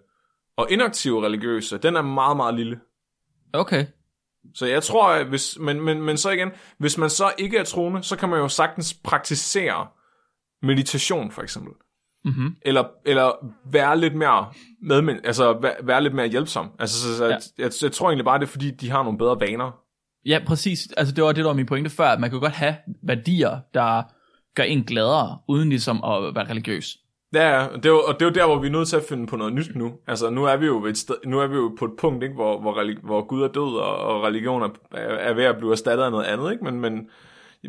og 0.57 0.66
inaktive 0.70 1.25
religiøse, 1.27 1.79
den 1.79 1.97
er 1.97 2.03
meget, 2.03 2.37
meget 2.37 2.55
lille. 2.55 2.81
Okay. 3.53 3.87
Så 4.55 4.66
jeg 4.66 4.83
tror, 4.83 5.09
at 5.09 5.27
hvis, 5.27 5.59
men, 5.61 5.81
men, 5.81 6.03
men 6.03 6.16
så 6.16 6.31
igen, 6.31 6.51
hvis 6.79 6.99
man 6.99 7.11
så 7.11 7.33
ikke 7.39 7.59
er 7.59 7.64
troende, 7.64 8.03
så 8.03 8.16
kan 8.16 8.29
man 8.29 8.39
jo 8.39 8.49
sagtens 8.49 8.95
praktisere 8.95 9.87
meditation, 10.62 11.31
for 11.31 11.43
eksempel. 11.43 11.72
Mhm. 12.25 12.57
Eller, 12.62 12.85
eller 13.07 13.47
være 13.72 13.99
lidt 13.99 14.14
mere 14.14 14.53
medmen, 14.83 15.20
altså 15.25 15.59
være, 15.62 15.75
være 15.83 16.03
lidt 16.03 16.14
mere 16.14 16.27
hjælpsom. 16.27 16.70
Altså, 16.79 17.03
så, 17.03 17.16
så, 17.16 17.25
Ja. 17.25 17.31
ja. 17.31 17.39
jeg, 17.59 17.70
jeg, 17.83 17.93
tror 17.93 18.09
egentlig 18.09 18.25
bare, 18.25 18.39
det 18.39 18.45
er 18.45 18.51
fordi, 18.51 18.70
de 18.70 18.91
har 18.91 19.03
nogle 19.03 19.18
bedre 19.18 19.41
vaner. 19.41 19.79
Ja, 20.27 20.41
præcis. 20.47 20.89
Altså, 20.97 21.14
det 21.14 21.25
var 21.25 21.33
det, 21.33 21.37
der 21.45 21.49
var 21.51 21.55
min 21.55 21.66
pointe 21.66 21.91
før, 21.91 22.09
at 22.09 22.20
man 22.20 22.31
kan 22.31 22.41
godt 22.41 22.53
have 22.53 22.77
værdier, 23.03 23.61
der 23.75 24.03
gør 24.55 24.62
en 24.62 24.84
gladere, 24.84 25.38
uden 25.48 25.68
ligesom 25.68 26.05
at 26.05 26.34
være 26.34 26.50
religiøs. 26.50 26.96
Ja, 27.34 27.48
ja, 27.48 27.66
og 27.66 27.76
det 27.76 27.86
er 27.86 27.90
jo, 27.90 28.02
og 28.02 28.14
det 28.14 28.22
er 28.22 28.26
jo 28.26 28.32
der, 28.32 28.46
hvor 28.46 28.59
vi 28.59 28.66
er 28.66 28.72
nødt 28.72 28.88
til 28.88 28.96
at 28.96 29.05
finde 29.09 29.26
på 29.26 29.36
noget 29.36 29.52
nyt 29.52 29.76
nu. 29.76 29.92
Altså, 30.07 30.30
nu 30.30 30.44
er 30.44 30.57
vi 30.57 30.66
jo, 30.66 30.86
et 30.86 30.98
sted, 30.98 31.14
nu 31.26 31.40
er 31.40 31.46
vi 31.46 31.55
jo 31.55 31.74
på 31.78 31.84
et 31.84 31.90
punkt, 31.98 32.22
ikke, 32.22 32.34
hvor, 32.34 32.61
hvor, 32.61 33.07
hvor 33.07 33.26
Gud 33.26 33.42
er 33.42 33.48
død, 33.48 33.76
og, 33.76 33.96
og 33.96 34.22
religion 34.22 34.62
er, 34.62 34.68
er 34.98 35.34
ved 35.34 35.44
at 35.44 35.57
blive 35.57 35.72
erstattet 35.72 36.05
af 36.05 36.11
noget 36.11 36.24
andet, 36.24 36.52
ikke? 36.52 36.64
Men, 36.64 36.80
men 36.80 37.09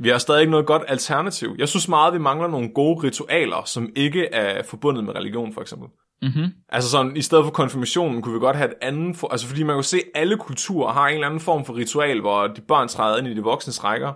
vi 0.01 0.09
har 0.09 0.17
stadig 0.17 0.41
ikke 0.41 0.51
noget 0.51 0.65
godt 0.65 0.83
alternativ. 0.87 1.55
Jeg 1.57 1.67
synes 1.67 1.87
meget, 1.87 2.13
vi 2.13 2.19
mangler 2.19 2.47
nogle 2.47 2.69
gode 2.69 3.03
ritualer, 3.03 3.63
som 3.65 3.89
ikke 3.95 4.25
er 4.25 4.63
forbundet 4.63 5.03
med 5.03 5.15
religion, 5.15 5.53
for 5.53 5.61
eksempel. 5.61 5.89
Mhm. 6.21 6.45
Altså 6.69 6.89
sådan, 6.89 7.17
i 7.17 7.21
stedet 7.21 7.43
for 7.43 7.51
konfirmationen, 7.51 8.21
kunne 8.21 8.33
vi 8.33 8.39
godt 8.39 8.55
have 8.55 8.69
et 8.69 8.75
andet... 8.81 9.17
For, 9.17 9.27
altså 9.31 9.47
fordi 9.47 9.63
man 9.63 9.75
kan 9.75 9.83
se, 9.83 9.97
at 9.97 10.21
alle 10.21 10.37
kulturer 10.37 10.93
har 10.93 11.07
en 11.07 11.13
eller 11.13 11.27
anden 11.27 11.39
form 11.39 11.65
for 11.65 11.75
ritual, 11.75 12.21
hvor 12.21 12.47
de 12.47 12.61
børn 12.61 12.87
træder 12.87 13.17
ind 13.17 13.27
i 13.27 13.33
de 13.33 13.43
voksnes 13.43 13.83
rækker. 13.83 14.13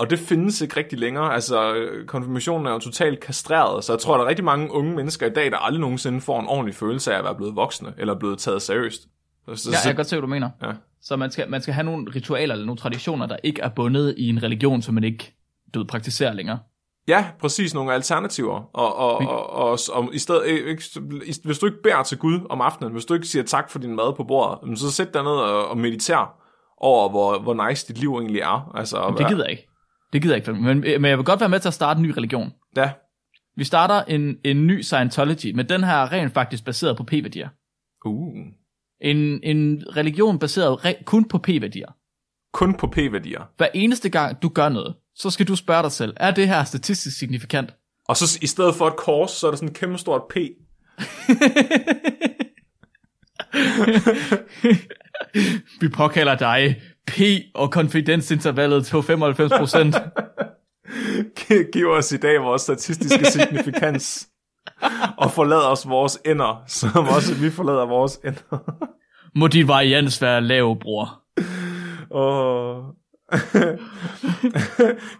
Og 0.00 0.10
det 0.10 0.18
findes 0.18 0.60
ikke 0.60 0.76
rigtig 0.76 0.98
længere. 0.98 1.34
Altså, 1.34 1.74
øh, 1.74 2.06
konfirmationen 2.06 2.66
er 2.66 2.70
jo 2.72 2.78
totalt 2.78 3.20
kastreret, 3.20 3.84
så 3.84 3.92
jeg 3.92 4.00
tror, 4.00 4.16
der 4.16 4.24
er 4.24 4.28
rigtig 4.28 4.44
mange 4.44 4.72
unge 4.72 4.94
mennesker 4.96 5.26
i 5.26 5.30
dag, 5.30 5.50
der 5.50 5.56
aldrig 5.56 5.80
nogensinde 5.80 6.20
får 6.20 6.40
en 6.40 6.46
ordentlig 6.48 6.74
følelse 6.74 7.14
af 7.14 7.18
at 7.18 7.24
være 7.24 7.34
blevet 7.34 7.56
voksne, 7.56 7.94
eller 7.98 8.14
blevet 8.18 8.38
taget 8.38 8.62
seriøst. 8.62 9.02
Så, 9.48 9.56
så, 9.56 9.70
Ja, 9.70 9.76
jeg 9.76 9.82
kan 9.84 9.96
godt 9.96 10.06
se, 10.06 10.16
hvad 10.16 10.20
du 10.22 10.26
mener. 10.26 10.50
ja. 10.62 10.72
Så 11.02 11.16
man 11.16 11.30
skal, 11.30 11.50
man 11.50 11.62
skal 11.62 11.74
have 11.74 11.84
nogle 11.84 12.06
ritualer 12.16 12.54
eller 12.54 12.66
nogle 12.66 12.78
traditioner, 12.78 13.26
der 13.26 13.36
ikke 13.42 13.62
er 13.62 13.68
bundet 13.68 14.14
i 14.18 14.28
en 14.28 14.42
religion, 14.42 14.82
som 14.82 14.94
man 14.94 15.04
ikke 15.04 15.34
du 15.74 15.78
ved, 15.78 15.86
praktiserer 15.86 16.32
længere. 16.32 16.58
Ja, 17.08 17.24
præcis 17.40 17.74
nogle 17.74 17.92
alternativer. 17.92 18.70
Og, 18.76 18.96
og, 18.96 19.16
og, 19.18 19.50
og, 19.52 19.78
og 19.92 20.08
i 20.14 20.18
stedet, 20.18 20.46
ikke, 20.46 20.82
i- 21.26 21.34
hvis 21.44 21.58
du 21.58 21.66
ikke 21.66 21.82
beder 21.82 22.02
til 22.02 22.18
Gud 22.18 22.38
om 22.50 22.60
aftenen, 22.60 22.92
hvis 22.92 23.04
du 23.04 23.14
ikke 23.14 23.26
siger 23.26 23.42
tak 23.42 23.70
for 23.70 23.78
din 23.78 23.96
mad 23.96 24.16
på 24.16 24.24
bordet, 24.24 24.58
jamen, 24.62 24.76
så 24.76 24.90
sæt 24.92 25.14
dig 25.14 25.22
ned 25.22 25.30
og, 25.32 25.68
og 25.68 25.78
mediter 25.78 26.32
over, 26.76 27.08
hvor, 27.08 27.38
hvor 27.38 27.68
nice 27.68 27.88
dit 27.88 27.98
liv 27.98 28.14
egentlig 28.18 28.40
er. 28.40 28.70
Altså, 28.74 28.96
at 29.02 29.10
Men 29.12 29.18
det 29.18 29.28
gider 29.28 29.44
jeg 29.44 29.50
ikke. 29.50 29.66
Det 30.12 30.22
gider 30.22 30.34
jeg 30.34 30.48
ikke. 30.48 30.60
Men, 30.60 30.80
men 30.80 31.04
jeg 31.04 31.18
vil 31.18 31.24
godt 31.24 31.40
være 31.40 31.48
med 31.48 31.60
til 31.60 31.68
at 31.68 31.74
starte 31.74 31.98
en 31.98 32.02
ny 32.02 32.10
religion. 32.10 32.52
Ja, 32.76 32.90
Vi 33.56 33.64
starter 33.64 34.02
en, 34.02 34.36
en 34.44 34.66
ny 34.66 34.80
Scientology, 34.80 35.52
men 35.54 35.68
den 35.68 35.84
her 35.84 35.94
er 35.94 36.12
rent 36.12 36.32
faktisk 36.34 36.64
baseret 36.64 36.96
på 36.96 37.02
p-værdier. 37.04 37.48
uh. 38.04 38.36
En, 39.00 39.40
en 39.42 39.84
religion 39.96 40.38
baseret 40.38 40.78
re- 40.86 41.04
kun 41.04 41.28
på 41.28 41.38
p-værdier. 41.38 41.88
kun 42.52 42.74
på 42.74 42.86
p-værdier. 42.86 43.42
Hver 43.56 43.68
eneste 43.74 44.10
gang 44.10 44.42
du 44.42 44.48
gør 44.48 44.68
noget, 44.68 44.94
så 45.14 45.30
skal 45.30 45.48
du 45.48 45.56
spørge 45.56 45.82
dig 45.82 45.92
selv, 45.92 46.12
er 46.16 46.30
det 46.30 46.48
her 46.48 46.64
statistisk 46.64 47.18
signifikant? 47.18 47.74
Og 48.08 48.16
så 48.16 48.38
i 48.42 48.46
stedet 48.46 48.74
for 48.74 48.86
et 48.86 48.96
kors, 48.96 49.30
så 49.30 49.46
er 49.46 49.50
der 49.50 49.56
sådan 49.56 49.68
et 49.68 49.76
kæmpe 49.76 49.98
stort 49.98 50.22
P. 50.30 50.36
Vi 55.80 55.88
påkalder 55.88 56.34
dig 56.36 56.80
P 57.06 57.12
og 57.54 57.70
konfidensintervallet 57.72 58.86
til 58.86 58.96
95%. 58.96 59.00
Giv 61.72 61.88
os 61.88 62.12
i 62.12 62.16
dag 62.16 62.40
vores 62.42 62.62
statistiske 62.62 63.24
signifikans. 63.26 64.28
Og 65.18 65.30
forlad 65.30 65.70
os 65.72 65.88
vores 65.88 66.18
ender, 66.26 66.62
som 66.66 67.08
også 67.08 67.34
vi 67.34 67.50
forlader 67.50 67.86
vores 67.86 68.16
ender. 68.24 68.86
Må 69.38 69.46
din 69.46 69.68
varians 69.68 70.22
være 70.22 70.40
lav, 70.40 70.78
bror. 70.80 71.22
Åh. 72.10 72.84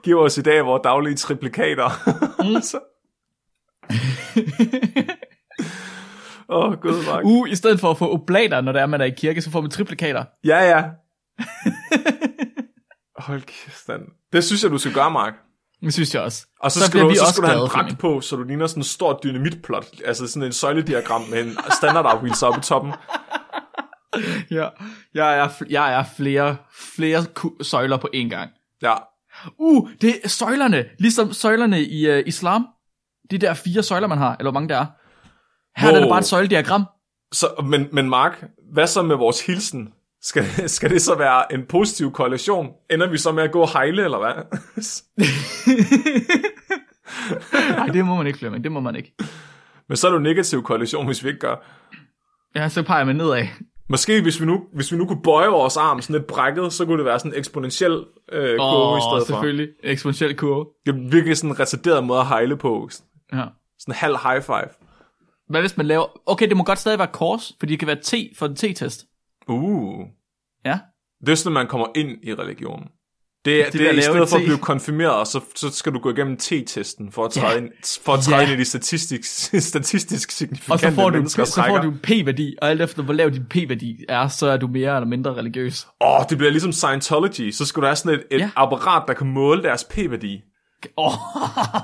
Giv 0.05 0.18
os 0.18 0.39
i 0.39 0.43
dag 0.43 0.64
vores 0.66 0.81
daglige 0.85 1.14
triplikater. 1.16 1.89
Så- 2.62 2.81
Åh, 6.53 6.68
oh, 6.68 6.74
gud, 6.81 7.07
Mark. 7.07 7.24
Uh, 7.24 7.51
i 7.51 7.55
stedet 7.55 7.81
for 7.81 7.91
at 7.91 7.99
få 7.99 8.12
oblater, 8.14 8.61
når 8.61 8.72
det 8.72 8.83
er, 8.83 8.87
man 8.87 9.01
er 9.01 9.05
i 9.05 9.11
kirke, 9.11 9.43
så 9.43 9.51
får 9.51 9.61
man 9.61 9.70
triplikater. 9.70 10.24
Ja, 10.45 10.59
ja. 10.76 10.85
Hold 13.26 13.43
kæft, 13.43 13.86
Dan. 13.86 14.01
Det 14.32 14.45
synes 14.45 14.62
jeg, 14.62 14.70
du 14.70 14.78
skal 14.78 14.93
gøre, 14.93 15.11
Mark. 15.11 15.34
Det 15.80 15.95
synes 15.95 16.14
jeg 16.14 16.22
også. 16.22 16.47
Og 16.61 16.72
så, 16.72 16.78
Så 16.78 16.86
skal 16.86 17.01
du, 17.01 17.14
så 17.14 17.32
skal 17.32 17.43
du 17.43 17.49
have 17.49 17.62
en 17.62 17.68
dragt 17.68 17.99
på, 17.99 18.20
så 18.20 18.36
du 18.36 18.43
ligner 18.43 18.66
sådan 18.66 18.80
en 18.80 18.84
stor 18.84 19.20
dynamitplot. 19.24 19.86
Altså 20.05 20.26
sådan 20.26 20.47
en 20.47 20.53
søjlediagram 20.53 21.22
med 21.22 21.45
en 21.45 21.57
standardafvigelse 21.76 22.47
oppe 22.47 22.59
i 22.59 22.62
toppen. 22.62 22.93
Ja. 24.51 24.68
Jeg 25.14 25.38
er, 25.38 25.49
jeg 25.70 25.95
er 25.95 26.05
flere, 26.16 26.57
flere 26.72 27.24
søjler 27.62 27.97
på 27.97 28.09
én 28.14 28.28
gang. 28.28 28.51
Ja. 28.82 28.95
Uh, 29.59 29.91
det 30.01 30.14
er 30.24 30.28
søjlerne, 30.28 30.84
ligesom 30.99 31.32
søjlerne 31.32 31.82
i 31.82 32.11
uh, 32.11 32.22
islam. 32.26 32.66
De 33.30 33.38
der 33.38 33.55
fire 33.55 33.82
søjler, 33.82 34.09
man 34.09 34.18
har, 34.18 34.36
eller 34.38 34.51
hvor 34.51 34.61
mange 34.61 34.68
der 34.68 34.80
er. 34.80 34.86
Her 35.80 35.88
wow. 35.88 35.97
er 35.97 36.01
det 36.01 36.09
bare 36.11 36.18
et 36.18 36.24
søjlediagram. 36.24 36.84
Så, 37.32 37.64
men, 37.64 37.88
men 37.93 38.09
Mark, 38.09 38.45
hvad 38.72 38.86
så 38.86 39.03
med 39.03 39.16
vores 39.16 39.47
hilsen? 39.47 39.93
Skal, 40.23 40.45
skal 40.77 40.91
det 40.91 41.03
så 41.03 41.14
være 41.14 41.53
en 41.53 41.66
positiv 41.68 42.12
korrelation? 42.12 42.68
Ender 42.91 43.11
vi 43.11 43.18
så 43.18 43.33
med 43.33 43.43
at 43.43 43.53
gå 43.53 43.61
og 43.61 43.73
hejle, 43.73 44.05
eller 44.05 44.18
hvad? 44.18 44.33
Nej, 47.77 47.87
det 47.87 48.05
må 48.05 48.16
man 48.16 48.27
ikke, 48.27 48.39
Flemming. 48.39 48.64
Det 48.64 48.73
må 48.73 48.81
man 48.81 48.97
ikke. 48.97 49.14
men 49.89 49.97
så 49.97 50.07
er 50.07 50.11
det 50.11 50.18
jo 50.18 50.23
negativ 50.23 50.62
korrelation, 50.62 51.07
hvis 51.07 51.25
vi 51.25 51.29
ikke 51.29 51.41
gør. 51.41 51.57
Ja, 52.55 52.68
så 52.68 52.83
peger 52.83 53.05
man 53.05 53.16
nedad. 53.16 53.47
Måske 53.89 54.23
hvis 54.23 54.41
vi 54.41 54.47
nu, 54.47 54.64
hvis 54.75 54.93
vi 54.93 54.97
nu 54.97 55.07
kunne 55.07 55.23
bøje 55.23 55.49
vores 55.49 55.77
arm 55.77 56.03
sådan 56.03 56.14
lidt 56.14 56.27
brækket, 56.27 56.73
så 56.73 56.87
kunne 56.87 56.97
det 56.99 57.05
være 57.05 57.18
sådan 57.18 57.33
en 57.33 57.39
eksponentiel 57.39 57.93
øh, 58.33 58.41
kurve 58.43 58.53
i 58.53 58.57
Åh, 58.61 58.99
stedet 59.01 59.27
for. 59.27 59.35
selvfølgelig. 59.35 59.68
Eksponentiel 59.83 60.37
kurve. 60.37 60.66
Det 60.87 60.95
er 60.95 61.11
virkelig 61.11 61.37
sådan 61.37 61.51
en 61.51 61.61
retarderet 61.61 62.05
måde 62.05 62.21
at 62.21 62.27
hejle 62.27 62.57
på. 62.57 62.91
Ja. 63.33 63.45
Sådan 63.79 63.93
en 63.93 63.95
halv 63.95 64.16
high 64.23 64.43
five. 64.43 64.68
Hvad 65.49 65.61
hvis 65.61 65.77
man 65.77 65.87
laver... 65.87 66.07
Okay, 66.27 66.49
det 66.49 66.57
må 66.57 66.64
godt 66.64 66.79
stadig 66.79 66.99
være 66.99 67.09
kors, 67.12 67.53
fordi 67.59 67.73
det 67.73 67.79
kan 67.79 67.89
være 67.89 67.97
T 68.03 68.14
for 68.39 68.47
en 68.47 68.57
T-test. 68.57 69.07
Uh. 69.51 70.07
Ja. 70.64 70.78
Det 71.20 71.28
er 71.28 71.34
sådan, 71.34 71.53
man 71.53 71.66
kommer 71.66 71.86
ind 71.96 72.11
i 72.22 72.34
religionen. 72.34 72.88
Det, 73.44 73.64
det, 73.64 73.72
det 73.72 73.88
er 73.88 73.92
i 73.92 74.01
stedet 74.03 74.22
et 74.22 74.28
for 74.28 74.36
at 74.36 74.42
blive 74.44 74.59
konfirmeret, 74.59 75.28
så, 75.28 75.40
så 75.57 75.70
skal 75.70 75.92
du 75.92 75.98
gå 75.98 76.11
igennem 76.11 76.36
T-testen 76.36 77.12
for 77.12 77.24
at 77.24 77.30
træde, 77.30 77.53
Ja. 77.53 77.59
ind, 77.59 78.01
for 78.05 78.12
at 78.14 78.20
træde 78.20 78.36
Ja. 78.36 78.42
ind 78.42 78.53
i 78.53 78.57
de 78.57 78.64
statistisk, 78.64 79.24
statistisk 79.70 80.28
Og 80.28 80.32
signifikante 80.32 80.80
så 80.90 80.94
får, 80.94 81.11
du, 81.11 81.28
så 81.28 81.36
får 81.55 81.62
rækker. 81.62 81.82
du 81.82 81.90
en 81.90 81.98
p-værdi, 82.03 82.57
og 82.62 82.70
alt 82.70 82.80
efter 82.82 83.03
hvor 83.03 83.12
lav 83.14 83.30
din 83.30 83.44
p-værdi 83.51 84.05
er, 84.09 84.28
så 84.28 84.46
er 84.46 84.57
du 84.57 84.66
mere 84.66 84.96
eller 84.96 85.07
mindre 85.07 85.34
religiøs. 85.34 85.86
Åh, 86.01 86.20
oh, 86.20 86.24
det 86.30 86.38
bliver 86.38 86.51
ligesom 86.51 86.72
Scientology. 86.72 87.51
Så 87.51 87.64
skal 87.66 87.80
du 87.80 87.86
have 87.86 87.96
sådan 87.96 88.18
et, 88.18 88.24
et 88.30 88.38
Ja. 88.40 88.51
apparat, 88.57 89.03
der 89.09 89.14
kan 89.14 89.26
måle 89.26 89.62
deres 89.62 89.84
p-værdi. 89.84 90.40
Oh. 90.96 91.12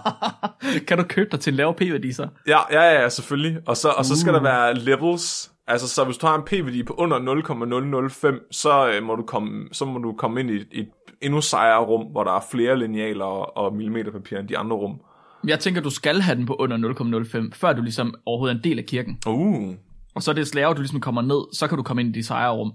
kan 0.88 0.98
du 0.98 1.04
købe 1.04 1.28
dig 1.32 1.40
til 1.40 1.50
en 1.50 1.56
lavere 1.56 1.74
p-værdi 1.74 2.12
så? 2.12 2.28
Ja, 2.46 2.58
ja, 2.72 3.00
ja, 3.02 3.08
selvfølgelig. 3.08 3.58
Og 3.66 3.76
så, 3.76 3.88
og 3.88 4.04
så 4.04 4.20
skal 4.20 4.30
Uh. 4.30 4.34
der 4.36 4.42
være 4.42 4.74
levels. 4.74 5.50
Altså, 5.68 5.88
så 5.88 6.04
hvis 6.04 6.16
du 6.16 6.26
har 6.26 6.34
en 6.36 6.42
p-værdi 6.42 6.82
på 6.82 6.94
under 6.98 7.18
0,005, 7.18 8.40
så, 8.50 8.90
øh, 8.90 9.02
må 9.02 9.14
du 9.14 9.22
komme, 9.22 9.68
så 9.72 9.84
må 9.84 9.98
du 9.98 10.12
komme 10.18 10.40
ind 10.40 10.50
i 10.50 10.54
et, 10.54 10.66
et 10.72 10.88
endnu 11.22 11.40
sejere 11.40 11.84
rum, 11.84 12.06
hvor 12.10 12.24
der 12.24 12.32
er 12.32 12.40
flere 12.50 12.78
linealer 12.78 13.24
og, 13.24 13.56
og 13.56 13.74
millimeterpapir 13.76 14.38
end 14.38 14.48
de 14.48 14.58
andre 14.58 14.76
rum. 14.76 15.00
Jeg 15.46 15.60
tænker, 15.60 15.80
du 15.80 15.90
skal 15.90 16.20
have 16.20 16.36
den 16.38 16.46
på 16.46 16.54
under 16.54 17.44
0,05, 17.48 17.50
før 17.54 17.72
du 17.72 17.82
ligesom 17.82 18.14
overhovedet 18.26 18.54
er 18.54 18.58
en 18.58 18.64
del 18.64 18.78
af 18.78 18.84
kirken. 18.84 19.18
Uh. 19.26 19.74
Og 20.14 20.22
så 20.22 20.30
er 20.30 20.34
det 20.34 20.54
lavere, 20.54 20.74
du 20.74 20.80
ligesom 20.80 21.00
kommer 21.00 21.22
ned, 21.22 21.54
så 21.56 21.66
kan 21.68 21.76
du 21.76 21.82
komme 21.82 22.02
ind 22.02 22.16
i 22.16 22.18
de 22.18 22.24
sejre 22.26 22.52
rum. 22.52 22.72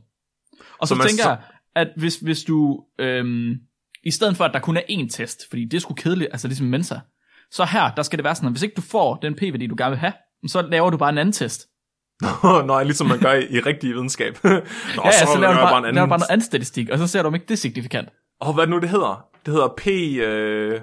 Og 0.79 0.87
så, 0.87 0.93
Så 0.93 0.95
man 0.95 1.07
tænker 1.07 1.23
så- 1.23 1.29
jeg, 1.29 1.39
at 1.75 1.87
hvis, 1.97 2.15
hvis 2.19 2.43
du, 2.43 2.83
øhm, 2.99 3.53
i 4.03 4.11
stedet 4.11 4.37
for 4.37 4.43
at 4.45 4.53
der 4.53 4.59
kun 4.59 4.77
er 4.77 4.81
én 4.89 5.09
test, 5.09 5.41
fordi 5.49 5.65
det 5.65 5.73
er 5.73 5.81
sgu 5.81 5.93
kedeligt, 5.93 6.29
altså 6.31 6.47
ligesom 6.47 6.67
Mensa, 6.67 6.95
så 7.51 7.65
her, 7.65 7.91
der 7.95 8.03
skal 8.03 8.17
det 8.19 8.23
være 8.23 8.35
sådan, 8.35 8.47
at 8.47 8.53
hvis 8.53 8.63
ikke 8.63 8.75
du 8.75 8.81
får 8.81 9.15
den 9.15 9.35
p-værdi, 9.35 9.67
du 9.67 9.75
gerne 9.77 9.89
vil 9.89 9.99
have, 9.99 10.13
så 10.47 10.61
laver 10.61 10.89
du 10.89 10.97
bare 10.97 11.09
en 11.09 11.17
anden 11.17 11.33
test. 11.33 11.67
Nå, 12.67 12.83
ligesom 12.83 13.07
man 13.07 13.19
gør 13.19 13.33
i, 13.33 13.47
i 13.49 13.59
rigtig 13.59 13.89
videnskab. 13.89 14.37
Nå, 14.43 14.49
Ja, 14.49 14.59
ja, 15.05 15.11
så, 15.11 15.37
laver 15.39 15.53
du 15.53 15.59
jeg 15.59 15.67
bare, 15.67 15.77
en 15.77 15.83
anden... 15.85 15.95
laver 15.95 16.07
bare 16.07 16.19
noget 16.19 16.29
andet 16.31 16.45
statistik, 16.45 16.89
og 16.89 16.97
så 16.97 17.07
ser 17.07 17.21
du, 17.21 17.27
om 17.27 17.33
ikke 17.35 17.45
det 17.45 17.53
er 17.53 17.57
signifikant. 17.57 18.09
Åh, 18.41 18.53
hvad 18.55 18.63
er 18.63 18.67
nu, 18.69 18.79
det 18.79 18.89
hedder? 18.89 19.25
Det 19.45 19.53
hedder 19.53 19.67
P... 19.77 19.87
Øh... 19.87 20.81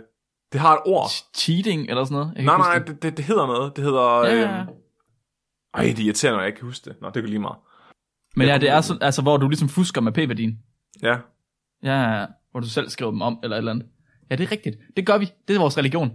Det 0.53 0.61
har 0.61 0.75
et 0.75 0.81
ord. 0.87 1.11
Cheating 1.37 1.89
eller 1.91 2.05
sådan 2.05 2.15
noget. 2.19 2.33
Jeg 2.37 2.45
Nej, 2.45 2.57
nej, 2.57 2.79
det, 2.79 3.03
det, 3.03 3.17
det 3.17 3.25
hedder 3.25 3.47
noget. 3.47 3.77
Det 3.77 3.85
hedder... 3.85 4.27
Ja, 4.27 4.35
Øh... 4.35 4.41
ja, 4.41 4.57
ja. 4.57 4.65
Ej, 5.75 5.83
det 5.85 5.99
irriterer 5.99 6.33
mig, 6.33 6.41
jeg 6.41 6.47
ikke 6.47 6.59
kan 6.59 6.67
huske 6.67 6.91
det. 6.91 6.97
Nå, 7.03 7.07
det 7.15 7.23
kan 7.23 7.25
lige 7.29 7.39
meget. 7.39 7.57
Men 8.37 8.47
ja, 8.49 8.59
det 8.59 8.69
er 8.71 8.81
sådan, 8.81 9.03
altså, 9.03 9.23
hvor 9.23 9.37
du 9.37 9.49
ligesom 9.49 9.69
fusker 9.69 10.01
med 10.01 10.13
p-værdien. 10.13 10.59
Ja. 11.03 11.17
Ja, 11.83 12.27
hvor 12.51 12.61
du 12.61 12.69
selv 12.69 12.89
skriver 12.89 13.11
dem 13.11 13.23
om, 13.23 13.39
eller 13.43 13.57
et 13.57 13.59
eller 13.59 13.73
andet. 13.73 13.87
Ja, 14.31 14.37
det 14.37 14.45
er 14.47 14.53
rigtigt. 14.53 14.77
Det 14.97 15.07
gør 15.07 15.19
vi. 15.19 15.31
Det 15.49 15.57
er 15.57 15.61
vores 15.61 15.79
religion. 15.79 16.13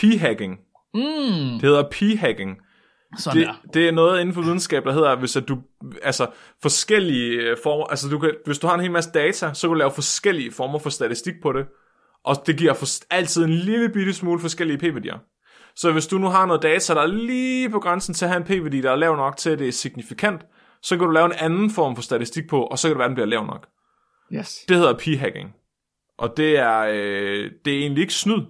P-hacking. 0.00 0.52
Mm, 0.94 1.52
Det 1.52 1.62
hedder 1.62 1.82
p-hacking. 1.94 2.71
Sådan 3.18 3.38
Det, 3.40 3.46
der. 3.46 3.70
det 3.74 3.88
er 3.88 3.92
noget 3.92 4.20
inden 4.20 4.34
for 4.34 4.42
videnskab, 4.42 4.84
der 4.84 4.92
hedder, 4.92 5.16
hvis 5.16 5.36
at 5.36 5.48
du, 5.48 5.58
altså 6.02 6.26
forskellige 6.62 7.56
former, 7.62 7.84
altså 7.84 8.08
du 8.08 8.18
kan, 8.18 8.30
hvis 8.46 8.58
du 8.58 8.66
har 8.66 8.74
en 8.74 8.80
hel 8.80 8.90
masse 8.90 9.10
data, 9.10 9.54
så 9.54 9.68
kan 9.68 9.68
du 9.68 9.78
lave 9.78 9.90
forskellige 9.90 10.52
former 10.52 10.78
for 10.78 10.90
statistik 10.90 11.34
på 11.42 11.52
det, 11.52 11.66
og 12.24 12.36
det 12.46 12.56
giver 12.56 12.74
for, 12.74 12.86
altid 13.10 13.44
en 13.44 13.50
lille 13.50 13.88
bitte 13.88 14.12
smule 14.12 14.40
forskellige 14.40 14.78
p-værdier. 14.78 15.18
Så 15.76 15.92
hvis 15.92 16.06
du 16.06 16.18
nu 16.18 16.26
har 16.26 16.46
noget 16.46 16.62
data, 16.62 16.94
der 16.94 17.00
er 17.00 17.06
lige 17.06 17.70
på 17.70 17.78
grænsen 17.78 18.14
til 18.14 18.24
at 18.24 18.30
have 18.30 18.40
en 18.40 18.44
p-værdi, 18.60 18.80
der 18.80 18.90
er 18.90 18.96
lav 18.96 19.16
nok 19.16 19.36
til, 19.36 19.50
at 19.50 19.58
det 19.58 19.68
er 19.68 19.72
signifikant, 19.72 20.42
så 20.82 20.96
kan 20.96 21.06
du 21.06 21.12
lave 21.12 21.26
en 21.26 21.32
anden 21.32 21.70
form 21.70 21.94
for 21.96 22.02
statistik 22.02 22.48
på, 22.48 22.62
og 22.62 22.78
så 22.78 22.88
kan 22.88 22.90
det 22.90 22.98
være, 22.98 23.04
at 23.04 23.08
den 23.08 23.14
bliver 23.14 23.26
lav 23.26 23.46
nok. 23.46 23.66
Yes. 24.32 24.64
Det 24.68 24.76
hedder 24.76 24.94
p-hacking. 24.94 25.58
Og 26.18 26.36
det 26.36 26.58
er, 26.58 26.78
øh, 26.78 27.50
det 27.64 27.74
er 27.74 27.78
egentlig 27.78 28.02
ikke 28.02 28.14
snyd, 28.14 28.40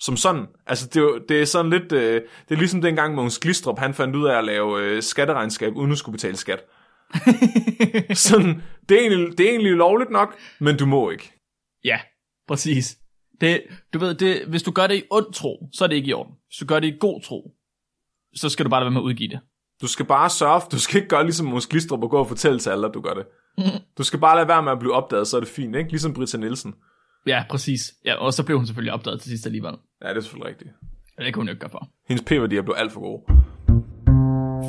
som 0.00 0.16
sådan. 0.16 0.46
Altså, 0.66 0.86
det 0.86 1.02
er, 1.02 1.18
det 1.28 1.40
er 1.40 1.44
sådan 1.44 1.70
lidt, 1.70 1.92
øh, 1.92 2.22
det 2.48 2.54
er 2.54 2.58
ligesom 2.58 2.80
dengang 2.82 3.14
Mogens 3.14 3.38
Glistrup, 3.38 3.78
han 3.78 3.94
fandt 3.94 4.16
ud 4.16 4.26
af 4.26 4.38
at 4.38 4.44
lave 4.44 4.82
øh, 4.82 5.02
skatteregnskab, 5.02 5.76
uden 5.76 5.92
at 5.92 5.98
skulle 5.98 6.14
betale 6.14 6.36
skat. 6.36 6.60
sådan, 8.28 8.62
det 8.88 8.96
er, 8.96 9.00
egentlig, 9.00 9.38
det 9.38 9.46
er 9.46 9.50
egentlig 9.50 9.72
lovligt 9.72 10.10
nok, 10.10 10.36
men 10.58 10.76
du 10.76 10.86
må 10.86 11.10
ikke. 11.10 11.32
Ja, 11.84 12.00
præcis. 12.48 12.98
Det, 13.40 13.62
du 13.92 13.98
ved, 13.98 14.14
det, 14.14 14.44
hvis 14.48 14.62
du 14.62 14.70
gør 14.70 14.86
det 14.86 14.94
i 14.94 15.02
ond 15.10 15.32
tro, 15.32 15.68
så 15.72 15.84
er 15.84 15.88
det 15.88 15.96
ikke 15.96 16.08
i 16.08 16.12
orden. 16.12 16.34
Hvis 16.46 16.56
du 16.56 16.66
gør 16.66 16.80
det 16.80 16.88
i 16.88 16.96
god 17.00 17.22
tro, 17.22 17.50
så 18.34 18.48
skal 18.48 18.64
du 18.64 18.70
bare 18.70 18.80
lade 18.80 18.86
være 18.86 18.92
med 18.92 19.00
at 19.00 19.04
udgive 19.04 19.28
det. 19.28 19.40
Du 19.80 19.86
skal 19.86 20.06
bare 20.06 20.30
sørge, 20.30 20.60
du 20.72 20.78
skal 20.78 20.96
ikke 20.96 21.08
gøre 21.08 21.24
ligesom 21.24 21.46
Mogens 21.46 21.66
Glistrup 21.66 22.02
og 22.02 22.10
gå 22.10 22.18
og 22.18 22.28
fortælle 22.28 22.58
til 22.58 22.70
alle, 22.70 22.86
at 22.86 22.94
du 22.94 23.00
gør 23.00 23.14
det. 23.14 23.26
Du 23.98 24.02
skal 24.02 24.20
bare 24.20 24.36
lade 24.36 24.48
være 24.48 24.62
med 24.62 24.72
at 24.72 24.78
blive 24.78 24.94
opdaget, 24.94 25.28
så 25.28 25.36
er 25.36 25.40
det 25.40 25.48
fint, 25.48 25.76
ikke? 25.76 25.90
Ligesom 25.90 26.14
Britta 26.14 26.38
Nielsen. 26.38 26.74
Ja, 27.26 27.44
præcis. 27.50 27.94
Ja, 28.04 28.14
og 28.14 28.34
så 28.34 28.44
blev 28.44 28.56
hun 28.56 28.66
selvfølgelig 28.66 28.92
opdaget 28.92 29.20
til 29.20 29.30
sidst 29.30 29.46
alligevel. 29.46 29.74
Ja, 30.02 30.08
det 30.08 30.16
er 30.16 30.20
selvfølgelig 30.20 30.48
rigtigt. 30.48 30.70
Ja, 31.18 31.24
det 31.24 31.34
kunne 31.34 31.40
hun 31.40 31.46
jo 31.48 31.52
ikke 31.52 31.60
gøre 31.60 31.70
for. 31.70 31.88
Hendes 32.08 32.24
p-værdier 32.26 32.62
blev 32.62 32.74
alt 32.78 32.92
for 32.92 33.00
gode. 33.00 33.22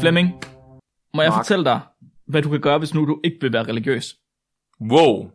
Flemming, 0.02 0.28
må 1.14 1.22
jeg 1.22 1.30
Mark. 1.32 1.40
fortælle 1.40 1.66
dig, 1.66 1.80
hvad 2.28 2.42
du 2.42 2.50
kan 2.50 2.62
gøre, 2.62 2.78
hvis 2.78 2.94
nu 2.94 3.06
du 3.06 3.20
ikke 3.24 3.38
vil 3.42 3.54
være 3.54 3.64
religiøs? 3.64 4.16
Wow. 4.82 5.32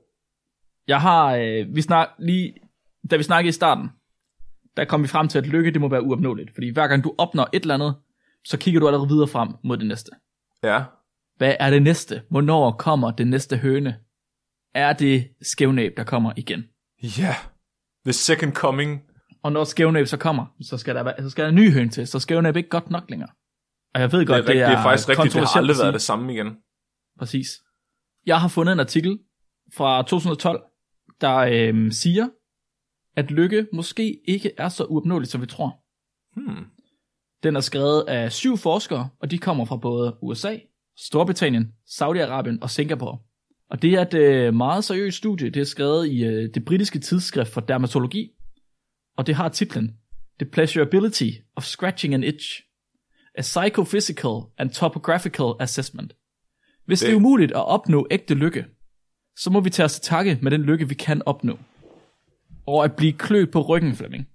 Jeg 0.89 1.01
har, 1.01 1.35
øh, 1.37 1.75
vi 1.75 1.83
snak, 1.83 2.09
lige, 2.19 2.55
da 3.11 3.17
vi 3.17 3.23
snakkede 3.23 3.49
i 3.49 3.53
starten, 3.53 3.89
der 4.77 4.85
kom 4.85 5.03
vi 5.03 5.09
frem 5.09 5.29
til, 5.29 5.39
at 5.39 5.47
lykke, 5.47 5.71
det 5.71 5.81
må 5.81 5.89
være 5.89 6.03
uopnåeligt. 6.03 6.55
Fordi 6.55 6.69
hver 6.71 6.87
gang 6.89 7.05
du 7.05 7.15
opnår 7.19 7.49
et 7.53 7.63
eller 7.63 7.75
andet, 7.75 7.95
så 8.45 8.59
kigger 8.59 8.81
du 8.81 8.87
allerede 8.87 9.09
videre 9.09 9.29
frem 9.29 9.49
mod 9.65 9.77
det 9.77 9.87
næste. 9.87 10.11
Ja. 10.63 10.85
Hvad 11.37 11.55
er 11.61 11.71
det 11.71 11.83
næste? 11.83 12.23
Hvornår 12.31 12.71
kommer 12.73 13.11
det 13.11 13.27
næste 13.27 13.57
høne? 13.57 13.97
Er 14.75 14.93
det 14.93 15.29
skævnæb, 15.43 15.97
der 15.97 16.05
kommer 16.05 16.33
igen? 16.37 16.65
Ja. 17.03 17.35
The 18.05 18.13
second 18.13 18.53
coming. 18.53 19.03
Og 19.45 19.53
når 19.53 19.65
skævnæb 19.65 20.07
så 20.07 20.17
kommer, 20.17 20.47
så 20.61 20.79
skal 20.79 20.95
der, 20.95 21.13
så 21.23 21.31
skal 21.31 21.45
der 21.45 21.49
en 21.49 21.55
ny 21.55 21.73
høne 21.73 21.91
til, 21.91 22.07
så 22.07 22.19
skævnæb 22.19 22.55
er 22.55 22.59
ikke 22.59 22.69
godt 22.69 22.91
nok 22.91 23.11
længere. 23.11 23.29
Og 23.95 24.01
jeg 24.01 24.13
ved 24.13 24.19
Det 24.19 24.29
godt, 24.29 24.39
er, 24.39 24.49
rigtigt, 24.49 24.67
det 24.67 24.75
er 24.75 24.83
faktisk 24.83 25.09
rigtigt, 25.09 25.35
det 25.35 25.43
har 25.43 25.57
aldrig 25.57 25.77
været 25.83 25.95
det 25.95 26.03
samme 26.03 26.33
igen. 26.35 26.57
Præcis. 27.19 27.49
Jeg 28.27 28.41
har 28.41 28.49
fundet 28.49 28.73
en 28.73 28.81
artikel 28.81 29.19
fra 29.77 30.03
2012, 30.03 30.63
der 31.21 31.37
øhm, 31.37 31.91
siger, 31.91 32.29
at 33.17 33.31
lykke 33.31 33.67
måske 33.73 34.21
ikke 34.29 34.51
er 34.59 34.69
så 34.69 34.85
uopnåeligt, 34.85 35.33
som 35.33 35.41
vi 35.41 35.47
tror. 35.47 35.81
Hmm. 36.37 36.65
Den 37.43 37.57
er 37.57 37.61
skrevet 37.61 38.05
af 38.09 38.33
syv 38.33 38.57
forskere, 38.57 39.09
og 39.21 39.31
de 39.31 39.39
kommer 39.39 39.65
fra 39.65 39.77
både 39.77 40.17
USA, 40.23 40.59
Storbritannien, 40.99 41.73
Saudi-Arabien 41.87 42.59
og 42.63 42.71
Singapore. 42.71 43.19
Og 43.71 43.83
det 43.83 43.95
er 43.95 44.03
et 44.03 44.15
øh, 44.15 44.55
meget 44.55 44.85
seriøst 44.85 45.17
studie. 45.17 45.51
Det 45.51 45.61
er 45.61 45.65
skrevet 45.65 46.09
i 46.09 46.25
øh, 46.25 46.55
det 46.55 46.65
britiske 46.65 46.99
tidsskrift 46.99 47.53
for 47.53 47.61
dermatologi, 47.61 48.31
og 49.17 49.27
det 49.27 49.35
har 49.35 49.49
titlen 49.49 49.97
The 50.41 50.51
Pleasurability 50.51 51.31
of 51.57 51.65
Scratching 51.65 52.15
an 52.15 52.25
Itch, 52.25 52.61
a 53.39 53.43
Psychophysical 53.43 54.41
and 54.59 54.71
Topographical 54.71 55.53
Assessment. 55.61 56.13
Hvis 56.87 57.01
det... 57.01 57.07
Det- 57.07 57.13
er 57.13 57.17
umuligt 57.17 57.53
at 57.53 57.67
opnå 57.67 58.07
ægte 58.11 58.35
lykke, 58.35 58.65
så 59.37 59.51
må 59.51 59.61
vi 59.61 59.71
tage 59.71 59.85
os 59.85 59.93
til 60.01 60.03
takke 60.03 60.39
med 60.43 60.51
den 60.51 60.63
lykke, 60.63 60.89
vi 60.89 60.95
kan 60.95 61.23
opnå. 61.27 61.59
Og 62.67 62.85
at 62.85 62.97
blive 62.97 63.13
klødt 63.13 63.51
på 63.53 63.61
ryggen, 63.63 63.95
Flemming. 63.95 64.29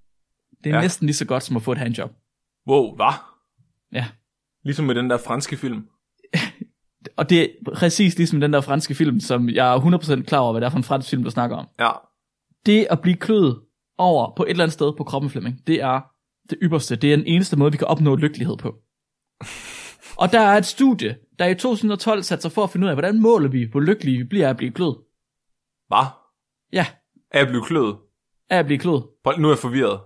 Det 0.64 0.70
er 0.70 0.76
ja. 0.76 0.82
næsten 0.82 1.06
lige 1.06 1.16
så 1.16 1.26
godt 1.26 1.44
som 1.44 1.56
at 1.56 1.62
få 1.62 1.72
et 1.72 1.78
handjob. 1.78 2.12
Wow, 2.68 2.96
hvad? 2.96 3.14
Ja. 3.94 4.08
Ligesom 4.64 4.86
med 4.86 4.96
den 4.96 5.10
der 5.10 5.18
franske 5.18 5.58
film. 5.58 5.88
Og 7.18 7.30
det 7.30 7.42
er 7.42 7.48
præcis 7.76 8.18
ligesom 8.18 8.42
den 8.42 8.54
der 8.54 8.62
franske 8.62 8.96
film, 8.96 9.20
som 9.20 9.50
jeg 9.50 9.74
er 9.76 9.80
100% 10.20 10.24
klar 10.24 10.40
over, 10.40 10.52
hvad 10.54 10.62
det 10.62 10.66
er 10.66 10.70
for 10.72 10.78
en 10.78 10.84
fransk 10.84 11.10
film, 11.10 11.24
du 11.24 11.30
snakker 11.30 11.56
om. 11.58 11.68
Ja. 11.80 11.90
Det 12.66 12.88
at 12.90 13.02
blive 13.02 13.16
kløet 13.16 13.60
over 14.00 14.34
på 14.36 14.44
et 14.44 14.50
eller 14.50 14.64
andet 14.64 14.74
sted 14.74 14.94
på 14.98 15.04
kroppen, 15.04 15.32
Flemming, 15.32 15.68
det 15.68 15.82
er 15.82 16.02
det 16.50 16.58
ypperste. 16.62 16.96
Det 16.96 17.14
er 17.14 17.18
den 17.18 17.26
eneste 17.26 17.58
måde, 17.58 17.72
vi 17.72 17.78
kan 17.78 17.88
opnå 17.88 18.16
lykkelighed 18.16 18.58
på. 18.58 18.76
Og 20.22 20.32
der 20.32 20.40
er 20.40 20.58
et 20.58 20.66
studie, 20.66 21.18
der 21.40 21.46
i 21.46 21.56
2012 21.56 22.24
satte 22.24 22.42
sig 22.42 22.52
for 22.52 22.64
at 22.64 22.70
finde 22.70 22.86
ud 22.86 22.90
af, 22.90 22.96
hvordan 22.96 23.22
måler 23.22 23.50
vi, 23.50 23.64
hvor 23.64 23.80
lykkelige 23.80 24.18
vi 24.18 24.24
bliver 24.24 24.46
af 24.46 24.50
at 24.50 24.58
blive 24.58 24.72
kløet. 24.72 24.98
Hvad? 25.88 26.06
Ja, 26.74 26.86
Er 27.32 27.40
jeg 27.40 27.48
blevet 27.48 27.66
kløet? 27.68 27.98
af 28.50 28.58
at 28.58 28.66
blive. 28.66 28.80
Prøv, 29.24 29.38
Nu 29.40 29.48
er 29.48 29.52
jeg 29.52 29.58
forvirret. 29.60 30.00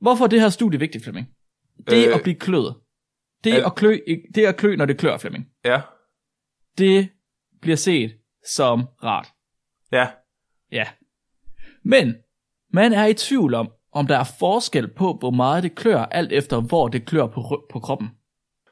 Hvorfor 0.00 0.24
er 0.24 0.28
det 0.28 0.40
her 0.40 0.48
studie 0.48 0.78
vigtigt, 0.78 1.04
Flemming? 1.04 1.26
Det 1.90 2.08
Øh, 2.08 2.14
at 2.14 2.22
blive 2.22 2.34
kløet. 2.34 2.76
Det 3.44 3.52
al- 3.54 3.64
at 3.64 3.74
klø, 3.74 3.98
det 4.34 4.46
at 4.46 4.56
klø, 4.56 4.76
når 4.76 4.86
det 4.86 4.98
klør, 4.98 5.18
Flemming. 5.18 5.46
Ja. 5.64 5.80
Det 6.78 7.08
bliver 7.60 7.76
set 7.76 8.16
som 8.54 8.86
rart. 9.04 9.28
Ja. 9.92 10.08
Ja. 10.72 10.86
Men 11.84 12.14
man 12.72 12.92
er 12.92 13.06
i 13.06 13.14
tvivl 13.14 13.54
om, 13.54 13.68
om 13.92 14.06
der 14.06 14.18
er 14.18 14.24
forskel 14.38 14.88
på, 14.88 15.16
hvor 15.20 15.30
meget 15.30 15.62
det 15.62 15.74
klør, 15.74 15.98
alt 16.04 16.32
efter 16.32 16.60
hvor 16.60 16.88
det 16.88 17.04
klør 17.06 17.26
på, 17.26 17.40
ry- 17.40 17.66
på 17.72 17.80
kroppen. 17.80 18.08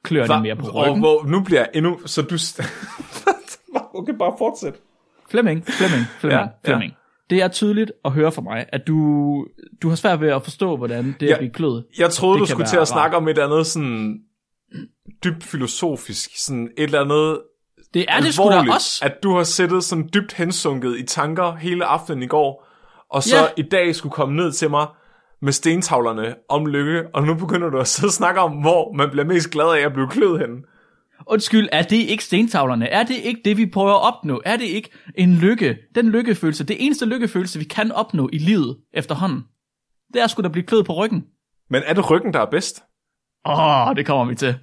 Klør 0.05 0.21
det 0.21 0.31
Hva? 0.31 0.41
mere 0.43 0.57
på 0.57 0.67
Og 0.67 0.75
ryggen? 0.87 0.99
hvor, 1.01 1.25
nu 1.27 1.41
bliver 1.43 1.61
jeg 1.61 1.69
endnu... 1.75 1.99
Så 2.07 2.23
du... 2.23 2.35
okay, 3.99 4.13
bare 4.19 4.35
fortsæt. 4.39 4.75
Flemming, 5.31 5.65
Flemming, 5.67 6.05
Flemming, 6.21 6.41
Ja, 6.41 6.47
ja, 6.65 6.69
Flemming. 6.71 6.93
Det 7.31 7.43
er 7.43 7.49
tydeligt 7.49 7.93
at 8.05 8.13
høre 8.13 8.33
fra 8.33 8.43
mig, 8.43 8.67
at 8.73 8.87
du, 8.87 8.97
du 9.83 9.89
har 9.89 9.97
svært 9.97 10.21
ved 10.21 10.29
at 10.29 10.43
forstå, 10.43 10.77
hvordan 10.77 11.17
det 11.21 11.27
Ja. 11.27 11.33
at 11.33 11.39
blive 11.39 11.53
kløet. 11.53 11.85
Jeg 11.99 12.11
troede, 12.11 12.35
Det 12.35 12.41
du 12.41 12.47
skulle 12.53 12.67
til 12.67 12.77
at 12.77 12.81
rart. 12.81 12.89
snakke 12.89 13.17
om 13.17 13.29
et 13.29 13.39
andet 13.39 13.67
sådan 13.67 14.19
dybt 15.25 15.45
filosofisk, 15.45 16.31
sådan 16.45 16.71
et 16.77 16.85
eller 16.85 17.01
andet 17.01 17.41
Det 17.95 18.05
er 18.09 18.21
det 18.21 18.35
sgu 18.35 18.51
da 18.51 18.73
også. 18.75 19.05
at 19.05 19.23
du 19.23 19.37
har 19.37 19.43
siddet 19.43 19.85
sådan 19.85 20.11
dybt 20.15 20.33
hensunket 20.33 20.99
i 20.99 21.03
tanker 21.07 21.55
hele 21.55 21.85
aftenen 21.85 22.23
i 22.23 22.27
går, 22.27 22.68
og 23.11 23.23
så 23.23 23.37
Ja. 23.37 23.47
i 23.57 23.63
dag 23.63 23.95
skulle 23.95 24.13
komme 24.13 24.37
ned 24.37 24.53
til 24.53 24.71
mig 24.71 24.87
med 25.43 25.53
stentavlerne 25.53 26.35
om 26.49 26.67
lykke, 26.67 27.05
og 27.15 27.23
nu 27.23 27.35
begynder 27.35 27.71
du 27.71 27.79
at 27.79 27.89
sidde 27.89 28.09
og 28.09 28.13
snakke 28.13 28.41
om, 28.41 28.53
hvor 28.53 28.93
man 28.93 29.11
bliver 29.11 29.25
mest 29.25 29.51
glad 29.51 29.67
af 29.67 29.81
at 29.87 29.93
blive 29.93 30.09
kløet 30.09 30.41
henne. 30.41 30.57
Undskyld, 31.27 31.69
er 31.73 31.83
det 31.83 31.97
ikke 31.97 32.25
stentavlerne? 32.25 32.89
Er 32.89 33.03
det 33.03 33.17
ikke 33.17 33.41
det, 33.45 33.57
vi 33.57 33.67
prøver 33.67 33.93
at 33.95 34.15
opnå? 34.15 34.43
Er 34.45 34.57
det 34.57 34.65
ikke 34.65 34.91
en 35.15 35.35
lykke? 35.35 35.77
Den 35.95 36.09
lykkefølelse, 36.11 36.65
det 36.65 36.77
eneste 36.85 37.07
lykkefølelse, 37.07 37.59
vi 37.59 37.65
kan 37.65 37.93
opnå 37.93 38.29
i 38.33 38.39
livet 38.39 38.77
efterhånden. 38.95 39.43
Det 40.15 40.23
er 40.23 40.27
sgu 40.27 40.43
da 40.43 40.49
blive 40.49 40.67
kløet 40.67 40.87
på 40.87 40.93
ryggen. 40.93 41.25
Men 41.71 41.83
er 41.87 41.95
det 41.95 42.11
ryggen, 42.11 42.33
der 42.33 42.41
er 42.41 42.51
bedst? 42.51 42.83
Åh, 43.47 43.89
oh, 43.89 43.97
det 43.97 44.07
kommer 44.07 44.25
vi 44.25 44.35
til. 44.35 44.55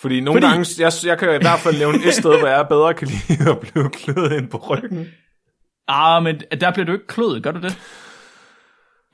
Fordi 0.00 0.20
nogle 0.20 0.40
Fordi... 0.40 0.52
gange, 0.52 0.82
jeg, 0.84 0.92
jeg 1.06 1.18
kan 1.18 1.28
i 1.28 1.38
hvert 1.38 1.58
fald 1.58 1.78
nævne 1.78 1.98
et 2.06 2.14
sted, 2.14 2.38
hvor 2.38 2.48
jeg 2.48 2.66
bedre 2.68 2.94
kan 2.94 3.08
lide 3.08 3.50
at 3.50 3.60
blive 3.60 3.90
kløet 3.90 4.32
ind 4.32 4.48
på 4.50 4.56
ryggen. 4.56 5.06
Ah, 5.88 6.22
men 6.22 6.40
der 6.60 6.70
bliver 6.72 6.86
du 6.86 6.92
ikke 6.92 7.06
kløet, 7.06 7.42
gør 7.42 7.52
du 7.52 7.60
det? 7.60 7.78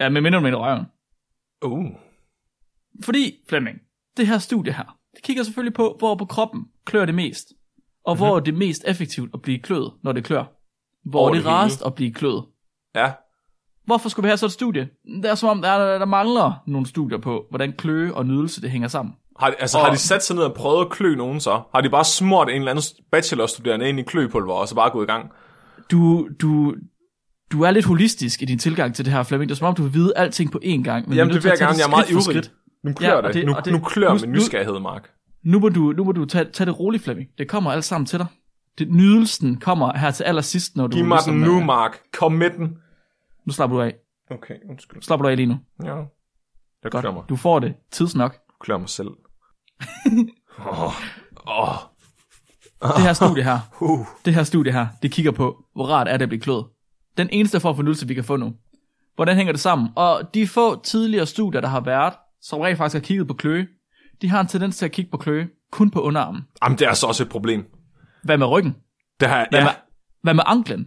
Ja, 0.01 0.09
med 0.09 0.21
mindre 0.21 0.41
mener 0.41 0.59
røven. 0.59 0.85
Uh. 1.65 1.87
Fordi, 3.05 3.35
Flemming, 3.49 3.79
det 4.17 4.27
her 4.27 4.39
studie 4.39 4.73
her, 4.73 4.97
det 5.15 5.23
kigger 5.25 5.43
selvfølgelig 5.43 5.75
på, 5.75 5.97
hvor 5.99 6.15
på 6.15 6.25
kroppen 6.25 6.65
klør 6.85 7.05
det 7.05 7.15
mest. 7.15 7.49
Og 8.05 8.17
hvor 8.17 8.37
Mhm. 8.37 8.45
det 8.45 8.53
er 8.55 8.57
mest 8.59 8.83
effektivt 8.87 9.31
at 9.35 9.43
blive 9.43 9.59
kløet, 9.59 9.93
når 10.03 10.13
det 10.13 10.25
klør. 10.25 10.45
Hvor 11.05 11.21
Over 11.21 11.29
det 11.31 11.39
er 11.39 11.43
det 11.43 11.51
hele. 11.51 11.57
rarest 11.59 11.83
at 11.87 11.95
blive 11.95 12.13
kløet. 12.13 12.45
Ja. 12.95 13.13
Hvorfor 13.85 14.09
skulle 14.09 14.25
vi 14.25 14.29
have 14.29 14.37
sådan 14.37 14.47
et 14.49 14.53
studie? 14.53 14.89
Det 15.23 15.31
er 15.31 15.35
som 15.35 15.49
om, 15.49 15.63
der, 15.63 15.99
der 15.99 16.05
mangler 16.07 16.63
nogle 16.67 16.87
studier 16.87 17.19
på, 17.19 17.47
hvordan 17.51 17.73
kløe 17.73 18.15
og 18.15 18.27
nydelse 18.27 18.61
det 18.63 18.71
hænger 18.71 18.89
sammen. 18.89 19.15
Har, 19.39 19.51
de- 19.51 19.57
altså, 19.61 19.79
Og- 19.79 19.85
har 19.85 19.91
de 19.93 19.99
sat 19.99 20.25
sig 20.25 20.37
ned 20.37 20.45
og 20.45 20.55
prøvet 20.55 20.85
at 20.85 20.91
klø 20.91 21.15
nogen 21.15 21.41
så? 21.41 21.63
Har 21.75 21.81
de 21.81 21.91
bare 21.91 22.05
smurt 22.05 22.49
en 22.49 22.55
eller 22.55 22.71
anden 22.71 22.85
bachelorstuderende 23.11 23.89
ind 23.89 23.99
i 24.01 24.03
kløpulver, 24.03 24.55
og 24.55 24.69
så 24.69 24.75
bare 24.75 24.91
gået 24.91 25.05
i 25.05 25.07
gang? 25.07 25.31
Du, 25.91 26.29
du, 26.41 26.75
du 27.53 27.63
er 27.63 27.71
lidt 27.71 27.85
holistisk 27.85 28.43
i 28.43 28.45
din 28.45 28.59
tilgang 28.59 28.95
til 28.95 29.05
det 29.05 29.13
her, 29.13 29.23
Flemming. 29.23 29.49
Det 29.49 29.55
er 29.55 29.59
som 29.59 29.67
om, 29.69 29.75
du 29.75 29.83
vil 29.83 29.95
vide 29.95 30.13
alting 30.17 30.53
på 30.53 30.61
én 30.65 30.83
gang. 30.83 31.09
Men 31.09 31.17
Jamen, 31.19 31.35
det 31.35 31.45
vil 31.45 31.49
jeg 31.49 31.59
gerne. 31.59 31.79
Jeg 31.79 31.85
er 31.85 31.91
meget 31.91 32.11
ivrig. 32.11 32.43
Nu 32.85 32.93
klør 32.93 33.17
Ja, 33.17 33.21
det. 33.21 33.35
det- 33.35 33.47
Nu, 33.47 33.55
det- 33.65 33.73
nu 33.73 33.79
klør 33.79 34.15
nu- 34.15 34.21
min 34.21 34.33
nysgerrighed, 34.33 34.81
Mark. 34.81 35.11
Nu 35.45 35.59
må 35.59 35.69
du, 35.69 35.93
nu 35.97 36.05
må 36.05 36.13
du 36.13 36.25
tage, 36.25 36.45
tage 36.45 36.67
det 36.67 36.79
roligt, 36.81 37.05
Flemming. 37.05 37.29
Det 37.39 37.49
kommer 37.49 37.71
alt 37.73 37.85
sammen 37.85 38.07
til 38.07 38.19
dig. 38.19 38.27
Det, 38.79 38.91
nydelsen 38.91 39.57
kommer 39.61 39.97
her 39.99 40.11
til 40.11 40.25
allersidst, 40.25 40.77
når 40.77 40.87
du... 40.87 40.97
Giv 40.97 41.05
mig 41.05 41.19
den 41.27 41.35
nu, 41.41 41.59
øh, 41.61 41.67
Mark. 41.67 41.99
Kom 42.13 42.33
med 42.33 42.51
den. 42.51 42.77
Nu 43.47 43.53
slapper 43.53 43.77
du 43.77 43.83
af. 43.83 43.95
Okay, 44.31 44.55
undskyld. 44.71 45.03
Slapper 45.03 45.23
du 45.23 45.31
af 45.31 45.37
lige 45.37 45.47
nu. 45.47 45.57
Ja. 45.85 45.95
Jeg 46.85 46.91
klør 46.91 47.01
mig. 47.03 47.15
Godt. 47.15 47.29
Du 47.29 47.37
får 47.37 47.59
det 47.59 47.75
tids 47.91 48.15
nok. 48.15 48.37
klør 48.61 48.79
mig 48.79 48.89
selv. 48.89 49.09
Åh. 50.71 50.93
Åh. 51.49 51.77
Det 52.83 53.03
her 53.03 53.13
studie 53.23 53.43
her, 53.45 53.59
Uh. 53.81 54.07
det 54.25 54.35
her 54.35 54.43
studie 54.43 54.73
her, 54.73 54.87
det 55.03 55.11
kigger 55.13 55.31
på, 55.33 55.57
hvor 55.75 55.87
rart 55.87 56.09
er 56.09 56.17
det 56.17 56.23
at 56.23 56.29
blive 56.29 56.41
kløet. 56.41 56.65
Den 57.19 57.29
eneste 57.33 57.61
form 57.61 57.77
for 57.77 57.83
nydelse, 57.83 58.09
vi 58.09 58.15
kan 58.15 58.25
få 58.25 58.37
nu. 58.37 58.53
Hvordan 59.15 59.37
hænger 59.37 59.53
det 59.53 59.61
sammen? 59.61 59.89
Og 59.97 60.23
de 60.35 60.47
få 60.49 60.83
tidligere 60.83 61.27
studier, 61.27 61.61
der 61.61 61.69
har 61.69 61.81
været, 61.81 62.15
som 62.43 62.61
rent 62.61 62.79
faktisk 62.79 62.95
har 63.03 63.07
kigget 63.07 63.29
på 63.29 63.35
kløe, 63.35 63.67
de 64.23 64.29
har 64.29 64.41
en 64.41 64.47
tendens 64.47 64.77
til 64.77 64.85
at 64.85 64.93
kigge 64.93 65.11
på 65.11 65.17
kløe 65.17 65.49
kun 65.73 65.91
på 65.91 66.01
underarmen. 66.01 66.43
Jamen, 66.65 66.79
det 66.79 66.87
er 66.89 66.93
så 66.95 67.07
også 67.07 67.23
et 67.23 67.29
problem. 67.29 67.65
Hvad 68.25 68.39
med 68.39 68.47
ryggen? 68.47 68.75
Det, 69.21 69.29
her, 69.29 69.47
Hvad, 69.51 69.61
ja, 69.61 69.65
med, 69.65 69.73
hvad 70.23 70.35
med 70.35 70.43
anklen? 70.47 70.87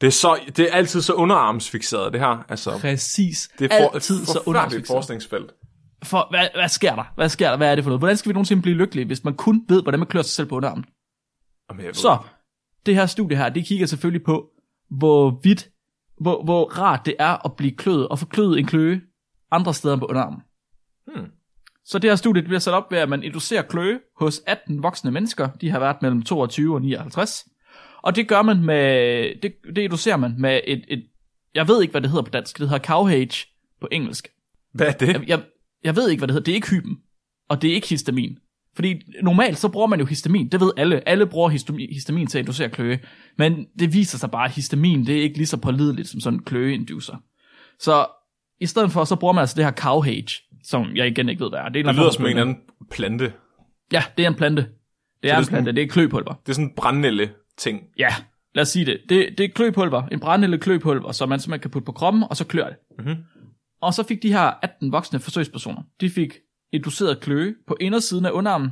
det, 0.00 0.06
er 0.06 0.10
så, 0.10 0.38
det 0.56 0.58
er 0.58 0.72
altid 0.76 1.02
så 1.02 1.12
underarmsfixeret, 1.12 2.12
det 2.12 2.20
her. 2.20 2.44
Altså, 2.48 2.78
Præcis. 2.80 3.50
det 3.58 3.72
er 3.72 3.82
for, 3.82 3.94
Altid 3.94 4.18
så 4.18 4.24
forfærdeligt 4.26 4.46
underarmsfikseret. 4.48 4.96
forskningsfelt. 4.96 5.50
For, 6.04 6.26
hvad, 6.30 6.48
hvad 6.54 6.68
sker 6.68 6.94
der? 6.94 7.04
Hvad 7.14 7.28
sker 7.28 7.50
der? 7.50 7.56
Hvad 7.56 7.70
er 7.70 7.74
det 7.74 7.84
for 7.84 7.90
noget? 7.90 8.00
Hvordan 8.00 8.16
skal 8.16 8.28
vi 8.28 8.32
nogensinde 8.32 8.62
blive 8.62 8.76
lykkelige, 8.76 9.06
hvis 9.06 9.24
man 9.24 9.34
kun 9.34 9.62
ved, 9.68 9.82
hvordan 9.82 10.00
man 10.00 10.06
klør 10.08 10.22
sig 10.22 10.30
selv 10.30 10.46
på 10.48 10.54
underarmen? 10.56 10.84
Jamen, 11.70 11.94
Så, 11.94 12.18
det 12.86 12.94
her 12.94 13.06
studie 13.06 13.36
her, 13.36 13.48
det 13.48 13.66
kigger 13.66 13.86
selvfølgelig 13.86 14.24
på, 14.24 14.50
hvor 14.90 15.40
vidt, 15.42 15.70
hvor, 16.20 16.44
hvor 16.44 16.78
rart 16.78 17.06
det 17.06 17.14
er 17.18 17.46
at 17.46 17.56
blive 17.56 17.76
kløet, 17.76 18.08
og 18.08 18.18
få 18.18 18.26
kløet 18.26 18.58
en 18.58 18.66
kløe 18.66 19.00
andre 19.50 19.74
steder 19.74 19.96
på 19.96 20.06
underarmen. 20.06 20.40
Hmm. 21.06 21.30
Så 21.84 21.98
det 21.98 22.10
her 22.10 22.16
studie 22.16 22.42
det 22.42 22.48
bliver 22.48 22.58
sat 22.60 22.74
op 22.74 22.92
ved, 22.92 22.98
at 22.98 23.08
man 23.08 23.22
inducerer 23.22 23.62
kløe 23.62 24.00
hos 24.16 24.42
18 24.46 24.82
voksne 24.82 25.10
mennesker. 25.10 25.48
De 25.60 25.70
har 25.70 25.78
været 25.78 26.02
mellem 26.02 26.22
22 26.22 26.74
og 26.74 26.82
59. 26.82 27.48
Og 28.02 28.16
det 28.16 28.28
gør 28.28 28.42
man 28.42 28.64
med, 28.64 29.40
det, 29.42 29.54
det 29.76 29.78
inducerer 29.78 30.16
man 30.16 30.34
med 30.38 30.60
et, 30.64 30.84
et, 30.88 31.06
jeg 31.54 31.68
ved 31.68 31.82
ikke, 31.82 31.90
hvad 31.90 32.00
det 32.00 32.10
hedder 32.10 32.22
på 32.22 32.30
dansk. 32.30 32.58
Det 32.58 32.68
hedder 32.68 32.84
cowhage 32.84 33.46
på 33.80 33.88
engelsk. 33.92 34.28
Hvad 34.72 34.86
er 34.86 34.92
det? 34.92 35.08
Jeg, 35.08 35.28
jeg, 35.28 35.42
jeg 35.84 35.96
ved 35.96 36.10
ikke, 36.10 36.20
hvad 36.20 36.28
det 36.28 36.34
hedder. 36.34 36.44
Det 36.44 36.52
er 36.52 36.56
ikke 36.56 36.70
hyben. 36.70 36.98
Og 37.48 37.62
det 37.62 37.70
er 37.70 37.74
ikke 37.74 37.88
histamin. 37.88 38.38
Fordi 38.76 39.00
normalt 39.22 39.58
så 39.58 39.68
bruger 39.68 39.86
man 39.86 39.98
jo 40.00 40.06
histamin. 40.06 40.48
Det 40.48 40.60
ved 40.60 40.70
alle. 40.76 41.08
Alle 41.08 41.26
bruger 41.26 41.48
histamin, 41.48 41.88
histamin 41.92 42.26
til 42.26 42.38
at 42.38 42.42
inducere 42.42 42.68
kløe. 42.68 42.98
Men 43.38 43.66
det 43.78 43.92
viser 43.94 44.18
sig 44.18 44.30
bare, 44.30 44.44
at 44.44 44.50
histamin 44.50 45.06
det 45.06 45.18
er 45.18 45.22
ikke 45.22 45.36
lige 45.36 45.46
så 45.46 45.56
pålideligt 45.56 46.08
som 46.08 46.20
sådan 46.20 46.38
en 46.38 46.44
kløeinducer. 46.44 47.16
Så 47.80 48.06
i 48.60 48.66
stedet 48.66 48.92
for, 48.92 49.04
så 49.04 49.16
bruger 49.16 49.32
man 49.34 49.40
altså 49.40 49.56
det 49.56 49.64
her 49.64 49.72
cowhage, 49.72 50.28
som 50.64 50.96
jeg 50.96 51.06
igen 51.06 51.28
ikke 51.28 51.42
ved, 51.44 51.50
hvad 51.50 51.58
er. 51.58 51.68
Det, 51.68 51.80
er 51.80 51.84
Det 51.92 51.94
lyder 51.94 52.10
som 52.10 52.26
en 52.26 52.38
anden 52.38 52.56
plante. 52.90 53.32
Ja, 53.92 54.02
det 54.16 54.24
er 54.24 54.28
en 54.28 54.34
plante. 54.34 54.62
Det 55.22 55.30
er, 55.30 55.34
det 55.34 55.38
en 55.38 55.44
sådan- 55.44 55.64
plante. 55.64 55.72
Det 55.72 55.82
er 55.82 55.88
kløpulver. 55.92 56.34
Det 56.46 56.48
er 56.48 56.52
sådan 56.52 56.64
en 56.68 56.74
brændnælde 56.76 57.28
ting. 57.58 57.80
Ja, 57.98 58.08
lad 58.54 58.62
os 58.62 58.68
sige 58.68 58.84
det. 58.84 59.00
Det, 59.08 59.38
det 59.38 59.44
er 59.44 59.48
kløpulver. 59.54 60.06
En 60.06 60.20
brændende 60.20 60.58
kløpulver, 60.58 61.12
som 61.12 61.28
man 61.28 61.40
simpelthen 61.40 61.60
kan 61.62 61.70
putte 61.70 61.86
på 61.86 61.92
kroppen, 61.92 62.24
og 62.30 62.36
så 62.36 62.44
klør 62.44 62.66
det. 62.68 62.76
Mhm. 62.98 63.14
Og 63.80 63.94
så 63.94 64.02
fik 64.02 64.22
de 64.22 64.32
her 64.32 64.50
18 64.62 64.92
voksne 64.92 65.18
forsøgspersoner, 65.18 65.82
de 66.00 66.10
fik 66.10 66.32
induceret 66.76 67.20
kløe 67.20 67.54
på 67.66 67.76
indersiden 67.80 68.26
af 68.26 68.30
underarmen, 68.30 68.70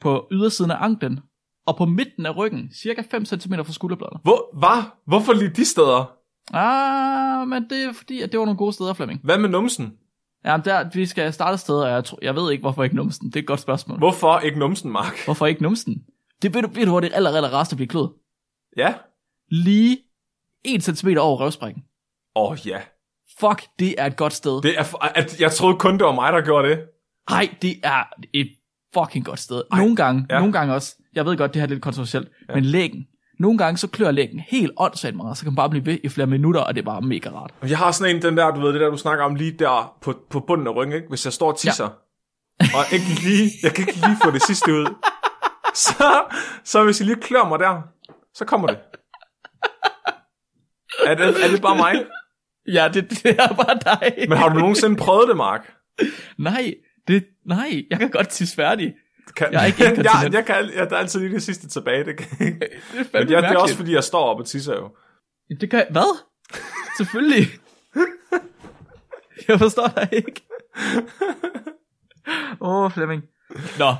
på 0.00 0.28
ydersiden 0.32 0.70
af 0.70 0.76
anklen, 0.80 1.20
og 1.66 1.76
på 1.76 1.84
midten 1.84 2.26
af 2.26 2.36
ryggen, 2.36 2.72
cirka 2.74 3.02
5 3.10 3.24
cm 3.24 3.54
fra 3.54 3.72
skulderbladet. 3.72 4.20
Hvor, 4.22 4.58
hvad? 4.58 4.82
Hvorfor 5.06 5.32
lige 5.32 5.50
de 5.50 5.64
steder? 5.64 6.12
Ah, 6.52 7.48
men 7.48 7.70
det 7.70 7.84
er 7.84 7.92
fordi, 7.92 8.22
at 8.22 8.32
det 8.32 8.40
var 8.40 8.46
nogle 8.46 8.58
gode 8.58 8.72
steder, 8.72 8.92
Flemming. 8.92 9.20
Hvad 9.24 9.38
med 9.38 9.48
numsen? 9.48 9.92
Ja, 10.44 10.56
der, 10.64 10.90
vi 10.94 11.06
skal 11.06 11.32
starte 11.32 11.54
et 11.54 11.60
sted, 11.60 11.74
og 11.74 11.90
jeg, 11.90 12.04
tror, 12.04 12.18
jeg 12.22 12.36
ved 12.36 12.52
ikke, 12.52 12.62
hvorfor 12.62 12.84
ikke 12.84 12.96
numsen. 12.96 13.26
Det 13.26 13.36
er 13.36 13.40
et 13.40 13.46
godt 13.46 13.60
spørgsmål. 13.60 13.98
Hvorfor 13.98 14.38
ikke 14.38 14.58
numsen, 14.58 14.90
Mark? 14.90 15.24
Hvorfor 15.24 15.46
ikke 15.46 15.62
numsen? 15.62 16.04
Det 16.42 16.54
ved 16.54 16.62
du, 16.62 16.68
ved 16.68 16.84
du 16.84 16.90
hvor 16.90 17.00
det 17.00 17.12
er 17.12 17.16
aller, 17.16 17.30
aller 17.30 17.52
rarest 17.52 17.72
at 17.72 17.76
blive 17.76 17.88
kløet. 17.88 18.10
Ja. 18.76 18.94
Lige 19.48 19.98
1 20.64 20.82
cm 20.82 21.08
over 21.18 21.40
røvsprækken. 21.40 21.82
Åh, 22.36 22.50
oh, 22.50 22.58
ja. 22.66 22.80
Fuck, 23.40 23.62
det 23.78 23.94
er 23.98 24.06
et 24.06 24.16
godt 24.16 24.32
sted. 24.32 24.62
Det 24.62 24.78
er, 24.78 25.04
at, 25.16 25.40
jeg 25.40 25.52
troede 25.52 25.78
kun, 25.78 25.98
det 25.98 26.04
var 26.04 26.14
mig, 26.14 26.32
der 26.32 26.40
gjorde 26.40 26.68
det. 26.68 26.78
Nej, 27.30 27.54
det 27.62 27.80
er 27.82 28.04
et 28.34 28.50
fucking 28.94 29.24
godt 29.24 29.40
sted. 29.40 29.62
Nogle 29.76 29.96
gange, 29.96 30.26
ja. 30.30 30.38
nogle 30.38 30.52
gange 30.52 30.74
også, 30.74 30.96
jeg 31.14 31.26
ved 31.26 31.36
godt, 31.36 31.54
det 31.54 31.60
her 31.62 31.66
er 31.66 31.70
lidt 31.70 31.82
kontroversielt, 31.82 32.28
ja. 32.48 32.54
men 32.54 32.64
lægen, 32.64 33.06
nogle 33.38 33.58
gange 33.58 33.78
så 33.78 33.88
klør 33.88 34.10
lægen 34.10 34.40
helt 34.48 34.72
åndssvagt 34.76 35.16
meget, 35.16 35.36
så 35.36 35.44
kan 35.44 35.52
man 35.52 35.56
bare 35.56 35.70
blive 35.70 35.86
ved 35.86 35.98
i 36.04 36.08
flere 36.08 36.26
minutter, 36.26 36.60
og 36.60 36.74
det 36.74 36.80
er 36.80 36.84
bare 36.84 37.02
mega 37.02 37.30
rart. 37.30 37.50
Jeg 37.68 37.78
har 37.78 37.90
sådan 37.92 38.16
en, 38.16 38.22
den 38.22 38.36
der, 38.36 38.50
du 38.50 38.60
ved, 38.60 38.72
det 38.72 38.80
der, 38.80 38.90
du 38.90 38.96
snakker 38.96 39.24
om 39.24 39.34
lige 39.34 39.52
der 39.52 39.96
på, 40.02 40.14
på 40.30 40.40
bunden 40.40 40.66
af 40.66 40.76
ryggen, 40.76 40.94
ikke? 40.94 41.08
Hvis 41.08 41.24
jeg 41.24 41.32
står 41.32 41.52
og 41.52 41.58
tisser, 41.58 41.88
ja. 42.60 42.66
og 42.78 42.84
ikke 42.92 43.22
lige, 43.22 43.50
jeg 43.62 43.74
kan 43.74 43.88
ikke 43.88 44.00
lige 44.06 44.16
få 44.24 44.30
det 44.30 44.42
sidste 44.42 44.72
ud, 44.72 44.86
så, 45.74 46.22
så 46.64 46.84
hvis 46.84 47.00
jeg 47.00 47.06
lige 47.06 47.20
klør 47.20 47.48
mig 47.48 47.58
der, 47.58 47.82
Så 48.34 48.44
kommer 48.44 48.66
det. 48.66 48.78
er, 51.06 51.14
det 51.14 51.44
er 51.44 51.48
det 51.50 51.62
bare 51.62 51.76
mig? 51.76 52.04
Ja, 52.68 52.88
det, 52.94 53.10
det 53.10 53.30
er 53.40 53.54
bare 53.54 53.78
dig. 53.84 54.28
Men 54.28 54.38
har 54.38 54.48
du 54.48 54.58
nogensinde 54.58 54.96
prøvet 54.96 55.28
det, 55.28 55.36
Mark? 55.36 55.72
Nej, 56.38 56.74
det, 57.10 57.24
nej, 57.46 57.84
jeg 57.90 57.98
kan 57.98 58.10
godt 58.10 58.28
tisse 58.28 58.56
færdig. 58.56 58.94
Kan, 59.36 59.52
Jeg 59.52 59.62
er 59.62 59.66
ikke 59.66 59.84
jeg, 59.84 60.32
jeg, 60.32 60.44
kan, 60.46 60.70
jeg, 60.74 60.90
der 60.90 60.96
er 60.96 61.00
altid 61.00 61.20
lige 61.20 61.32
det 61.34 61.42
sidste 61.42 61.68
tilbage. 61.68 62.04
Det 62.04 62.16
kan, 62.16 62.28
Det 62.38 62.62
er 62.62 62.96
men 62.96 63.04
fandme 63.04 63.36
det, 63.36 63.44
er, 63.44 63.56
også 63.58 63.76
fordi, 63.76 63.92
jeg 63.94 64.04
står 64.04 64.24
op 64.24 64.40
og 64.40 64.46
tisser 64.46 64.74
jo. 64.74 64.96
Det 65.60 65.70
kan 65.70 65.86
Hvad? 65.90 66.18
Selvfølgelig. 66.96 67.46
jeg 69.48 69.58
forstår 69.58 69.86
dig 69.96 70.08
ikke. 70.12 70.42
Åh, 72.60 72.84
oh, 72.84 72.90
Flemming. 72.92 73.22
Nå. 73.78 73.94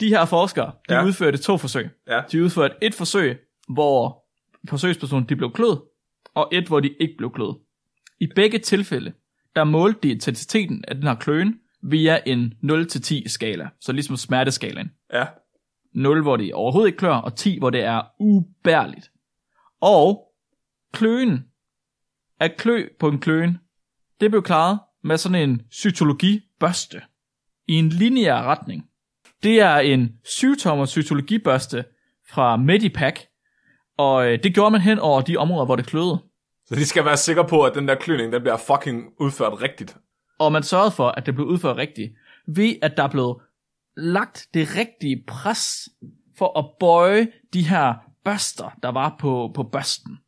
De 0.00 0.08
her 0.08 0.24
forskere, 0.24 0.72
de 0.88 0.94
Ja. 0.94 1.04
udførte 1.04 1.38
to 1.38 1.56
forsøg. 1.58 1.88
Ja. 2.08 2.22
De 2.32 2.44
udførte 2.44 2.74
et 2.82 2.94
forsøg, 2.94 3.38
hvor 3.74 4.24
forsøgspersonen 4.68 5.28
de 5.28 5.36
blev 5.36 5.52
kløet, 5.52 5.82
og 6.34 6.48
et, 6.52 6.66
hvor 6.66 6.80
de 6.80 6.88
ikke 7.00 7.14
blev 7.18 7.30
kløet. 7.32 7.56
I 8.20 8.26
begge 8.36 8.58
tilfælde, 8.58 9.12
der 9.56 9.64
målte 9.64 9.98
de 10.02 10.08
intensiteten 10.10 10.84
af 10.88 10.94
den 10.94 11.04
her 11.04 11.14
kløen 11.14 11.54
via 11.82 12.20
en 12.26 12.54
0-10 12.64 13.28
skala. 13.28 13.68
Så 13.80 13.92
ligesom 13.92 14.16
smerteskalaen. 14.16 14.90
Ja. 15.12 15.26
0, 15.94 16.22
hvor 16.22 16.36
det 16.36 16.54
overhovedet 16.54 16.88
ikke 16.88 16.98
klør, 16.98 17.14
og 17.14 17.36
10, 17.36 17.58
hvor 17.58 17.70
det 17.70 17.80
er 17.80 18.02
ubærligt. 18.18 19.10
Og 19.80 20.32
kløen, 20.92 21.44
at 22.40 22.56
klø 22.56 22.88
på 22.98 23.08
en 23.08 23.18
kløen, 23.18 23.58
det 24.20 24.30
blev 24.30 24.42
klaret 24.42 24.78
med 25.04 25.18
sådan 25.18 25.50
en 25.50 25.62
cytologibørste 25.72 27.02
i 27.68 27.74
en 27.74 27.88
lineær 27.88 28.42
retning. 28.42 28.88
Det 29.42 29.60
er 29.60 29.76
en 29.76 30.12
7-tommer 30.26 30.86
cytologibørste 30.86 31.84
fra 32.28 32.56
Medipack, 32.56 33.26
og 33.98 34.26
øh, 34.26 34.42
det 34.42 34.54
gjorde 34.54 34.70
man 34.70 34.80
hen 34.80 34.98
over 34.98 35.20
de 35.20 35.36
områder, 35.36 35.64
hvor 35.64 35.76
det 35.76 35.86
kløede. 35.86 36.18
Så 36.66 36.74
de 36.74 36.86
skal 36.86 37.04
være 37.04 37.16
sikre 37.16 37.46
på, 37.48 37.62
at 37.62 37.74
den 37.74 37.88
der 37.88 37.94
kløning, 37.94 38.32
den 38.32 38.42
bliver 38.42 38.56
fucking 38.56 39.04
udført 39.20 39.62
rigtigt. 39.62 39.96
Og 40.42 40.52
man 40.52 40.62
sørgede 40.62 40.90
for, 40.90 41.08
at 41.08 41.26
det 41.26 41.34
blev 41.34 41.46
udført 41.46 41.76
rigtigt, 41.76 42.12
ved 42.46 42.74
at 42.82 42.96
der 42.96 43.08
blev 43.08 43.40
lagt 43.96 44.48
det 44.54 44.76
rigtige 44.76 45.24
pres 45.26 45.88
for 46.38 46.58
at 46.58 46.70
bøje 46.80 47.28
de 47.52 47.68
her 47.68 47.94
børster, 48.24 48.70
der 48.82 48.88
var 48.88 49.16
på, 49.18 49.50
på 49.54 49.62
børsten. 49.62 50.18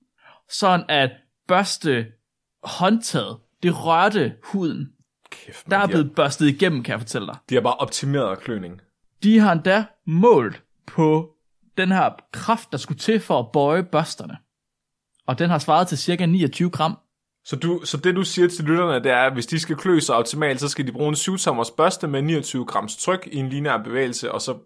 Sådan 0.51 0.87
at 0.89 1.11
børste 1.49 2.07
håndtaget, 2.63 3.39
det 3.63 3.85
rørte 3.87 4.37
huden. 4.45 4.93
Kæft, 5.31 5.71
Der 5.71 5.77
man, 5.77 5.83
er 5.83 5.87
de, 5.87 5.93
blevet 5.93 6.15
børstet 6.15 6.47
igennem, 6.47 6.83
kan 6.83 6.93
jeg 6.93 7.01
fortælle 7.01 7.27
dig. 7.27 7.35
har, 7.35 7.43
de 7.49 7.55
har 7.55 7.63
bare 7.63 7.75
optimeret 7.75 8.39
kløning. 8.39 8.81
De 9.23 9.39
har 9.39 9.53
endda 9.53 9.85
målt 10.07 10.63
på 10.87 11.35
den 11.77 11.93
her 11.93 12.11
kraft, 12.33 12.73
der 12.73 12.79
skulle 12.79 12.99
til 12.99 13.21
for 13.21 13.39
at 13.39 13.53
bøje 13.53 13.83
børsterne. 13.83 14.37
Og 15.27 15.39
den 15.39 15.51
har 15.51 15.59
svaret 15.59 15.89
til 15.89 15.99
cirka 15.99 16.27
29 16.27 16.71
gram. 16.71 16.99
Så, 17.45 17.57
du, 17.57 17.81
så 17.85 17.97
det 17.97 18.17
du 18.17 18.23
siger 18.23 18.49
til 18.49 18.65
lytterne, 18.65 19.05
det 19.05 19.13
er, 19.13 19.17
at 19.17 19.33
hvis 19.33 19.47
de 19.47 19.61
skal 19.61 19.77
klø 19.77 20.01
sig 20.01 20.15
optimalt, 20.15 20.61
så 20.61 20.69
skal 20.69 20.87
de 20.87 20.93
bruge 20.93 21.09
en 21.09 21.15
7-tommers 21.15 21.71
børste 21.77 22.09
med 22.09 22.23
29 22.23 22.65
grams 22.65 22.97
tryk 22.97 23.29
i 23.33 23.37
en 23.37 23.49
lineær 23.49 23.77
bevægelse, 23.77 24.33
og 24.33 24.41
så 24.41 24.57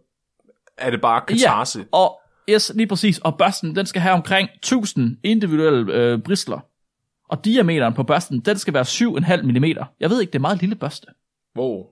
er 0.76 0.91
det 0.91 1.01
bare 1.01 1.20
katarse. 1.29 1.79
Ja, 1.79 1.85
og 1.93 2.20
yes, 2.51 2.72
lige 2.74 2.87
præcis. 2.87 3.18
Og 3.18 3.39
børsten, 3.39 3.76
den 3.76 3.87
skal 3.87 4.03
have 4.03 4.14
omkring 4.14 4.49
1000 4.55 5.16
individuelle 5.22 5.95
øh, 5.95 6.22
bristler. 6.22 6.61
Og 7.29 7.45
diameteren 7.45 7.95
på 7.95 8.03
børsten, 8.03 8.41
den 8.41 8.59
skal 8.59 8.74
være 8.74 8.85
7,5 8.85 9.43
mm. 9.43 9.64
Jeg 10.01 10.11
ved 10.11 10.20
ikke, 10.20 10.31
det 10.31 10.39
er 10.39 10.41
meget 10.41 10.61
lille 10.61 10.74
børste. 10.74 11.07
Wow. 11.57 11.87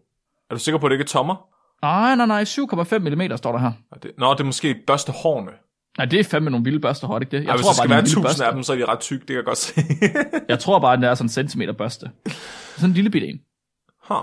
Er 0.50 0.54
du 0.54 0.60
sikker 0.60 0.78
på, 0.78 0.86
at 0.86 0.90
det 0.90 0.94
ikke 0.94 1.02
er 1.02 1.06
tommer? 1.06 1.36
Nej, 1.82 2.14
nej, 2.14 2.26
nej, 2.26 2.44
7,5 2.44 2.98
mm 2.98 3.36
står 3.36 3.52
der 3.52 3.58
her. 3.58 3.72
Er 3.92 3.98
det, 3.98 4.10
nå, 4.18 4.32
det 4.32 4.40
er 4.40 4.44
måske 4.44 4.74
børstehårene. 4.86 5.50
Nej, 5.98 6.04
det 6.06 6.20
er 6.20 6.24
fandme 6.24 6.50
nogle 6.50 6.64
vilde 6.64 6.80
børster, 6.80 7.06
har 7.06 7.18
det 7.18 7.26
ikke 7.26 7.36
det? 7.36 7.42
Jeg 7.44 7.50
Ej, 7.50 7.56
hvis 7.56 7.64
tror 7.64 7.70
der 7.70 7.74
skal 7.74 7.88
bare, 7.88 7.96
være 7.96 8.04
det 8.04 8.12
er 8.12 8.16
en 8.16 8.22
lille 8.22 8.28
1000 8.30 8.44
af 8.44 8.52
børste. 8.52 8.56
dem, 8.56 8.62
så 8.62 8.72
er 8.72 8.76
de 8.76 8.84
ret 8.92 9.00
tykke, 9.00 9.20
det 9.20 9.26
kan 9.28 9.36
jeg 9.36 9.44
godt 9.44 9.58
se. 9.58 9.80
Jeg 10.52 10.58
tror 10.58 10.78
bare, 10.78 10.96
den 10.96 11.04
er 11.04 11.14
sådan 11.14 11.24
en 11.24 11.28
centimeter 11.28 11.72
børste. 11.72 12.10
Sådan 12.76 12.90
en 12.90 12.94
lille 12.94 13.10
bitte 13.10 13.28
en. 13.28 13.40
huh. 14.08 14.16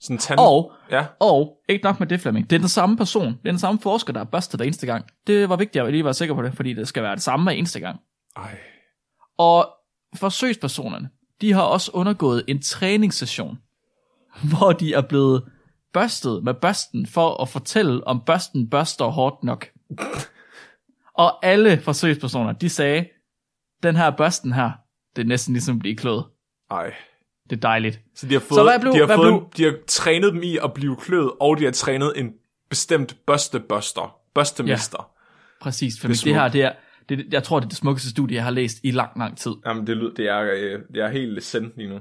Sådan 0.00 0.14
en 0.14 0.18
tand. 0.18 0.40
Og, 0.40 0.72
Ja. 0.90 1.06
og, 1.20 1.56
ikke 1.68 1.84
nok 1.84 2.00
med 2.00 2.06
det, 2.08 2.20
Flemming. 2.20 2.50
Det 2.50 2.56
er 2.56 2.60
den 2.60 2.68
samme 2.68 2.96
person. 2.96 3.26
Det 3.26 3.38
er 3.48 3.50
den 3.52 3.58
samme 3.58 3.80
forsker, 3.80 4.12
der 4.12 4.20
er 4.20 4.24
børstet 4.24 4.58
hver 4.58 4.64
eneste 4.66 4.86
gang. 4.86 5.04
Det 5.26 5.48
var 5.48 5.56
vigtigt, 5.56 5.80
at 5.80 5.84
jeg 5.84 5.92
lige 5.92 6.04
var 6.04 6.12
sikker 6.12 6.34
på 6.34 6.42
det, 6.42 6.54
fordi 6.54 6.72
det 6.74 6.88
skal 6.88 7.02
være 7.02 7.14
det 7.14 7.22
samme 7.22 7.44
hver 7.44 7.52
eneste 7.52 7.80
gang. 7.80 8.00
Ej. 8.36 8.58
Og 9.38 9.68
forsøgspersonerne, 10.16 11.08
de 11.40 11.52
har 11.52 11.62
også 11.62 11.90
undergået 11.94 12.44
en 12.48 12.62
træningssession, 12.62 13.58
hvor 14.58 14.72
de 14.72 14.94
er 14.94 15.00
blevet 15.00 15.42
børstet 15.92 16.44
med 16.44 16.54
børsten 16.54 17.06
for 17.06 17.42
at 17.42 17.48
fortælle, 17.48 18.06
om 18.06 18.20
børsten 18.26 18.70
børster 18.70 19.04
hårdt 19.04 19.44
nok. 19.44 19.66
Og 21.14 21.46
alle 21.46 21.80
forsøgspersoner, 21.80 22.52
de 22.52 22.68
sagde, 22.68 23.06
den 23.82 23.96
her 23.96 24.10
børsten 24.10 24.52
her, 24.52 24.70
det 25.16 25.22
er 25.22 25.26
næsten 25.26 25.52
ligesom 25.54 25.76
at 25.76 25.80
blive 25.80 25.96
kløet. 25.96 26.24
Ej. 26.70 26.94
Det 27.50 27.56
er 27.56 27.60
dejligt. 27.60 28.00
Så 28.14 28.26
de 28.28 28.32
har 28.32 28.40
fået, 28.40 28.62
hvad 28.64 28.80
blev- 28.80 28.92
de 28.92 28.98
har, 28.98 29.06
hvad 29.06 29.16
fået 29.16 29.50
blev- 29.50 29.70
de 29.70 29.72
har 29.72 29.78
trænet 29.86 30.32
dem 30.32 30.42
i 30.42 30.58
at 30.64 30.74
blive 30.74 30.96
kløet, 30.96 31.30
og 31.40 31.58
de 31.58 31.64
har 31.64 31.70
trænet 31.72 32.12
en 32.16 32.32
bestemt 32.70 33.16
børstebørster. 33.26 34.16
Børstemester. 34.34 35.10
Præcis, 35.60 36.00
for 36.00 36.08
det, 36.08 36.24
det 36.24 36.34
her, 36.34 36.48
det 36.48 36.62
er, 36.62 36.72
det, 37.08 37.26
jeg 37.32 37.42
tror, 37.42 37.58
det 37.60 37.64
er 37.64 37.68
det 37.68 37.78
smukkeste 37.78 38.10
studie, 38.10 38.36
jeg 38.36 38.44
har 38.44 38.50
læst 38.50 38.78
i 38.82 38.90
lang, 38.90 39.18
lang 39.18 39.38
tid. 39.38 39.52
Jamen, 39.66 39.86
det, 39.86 39.96
lyder, 39.96 40.14
det, 40.14 40.28
er, 40.28 40.40
øh, 40.40 40.80
det 40.94 41.02
er 41.02 41.08
helt 41.08 41.42
sendt 41.44 41.76
lige 41.76 41.88
nu. 41.88 42.00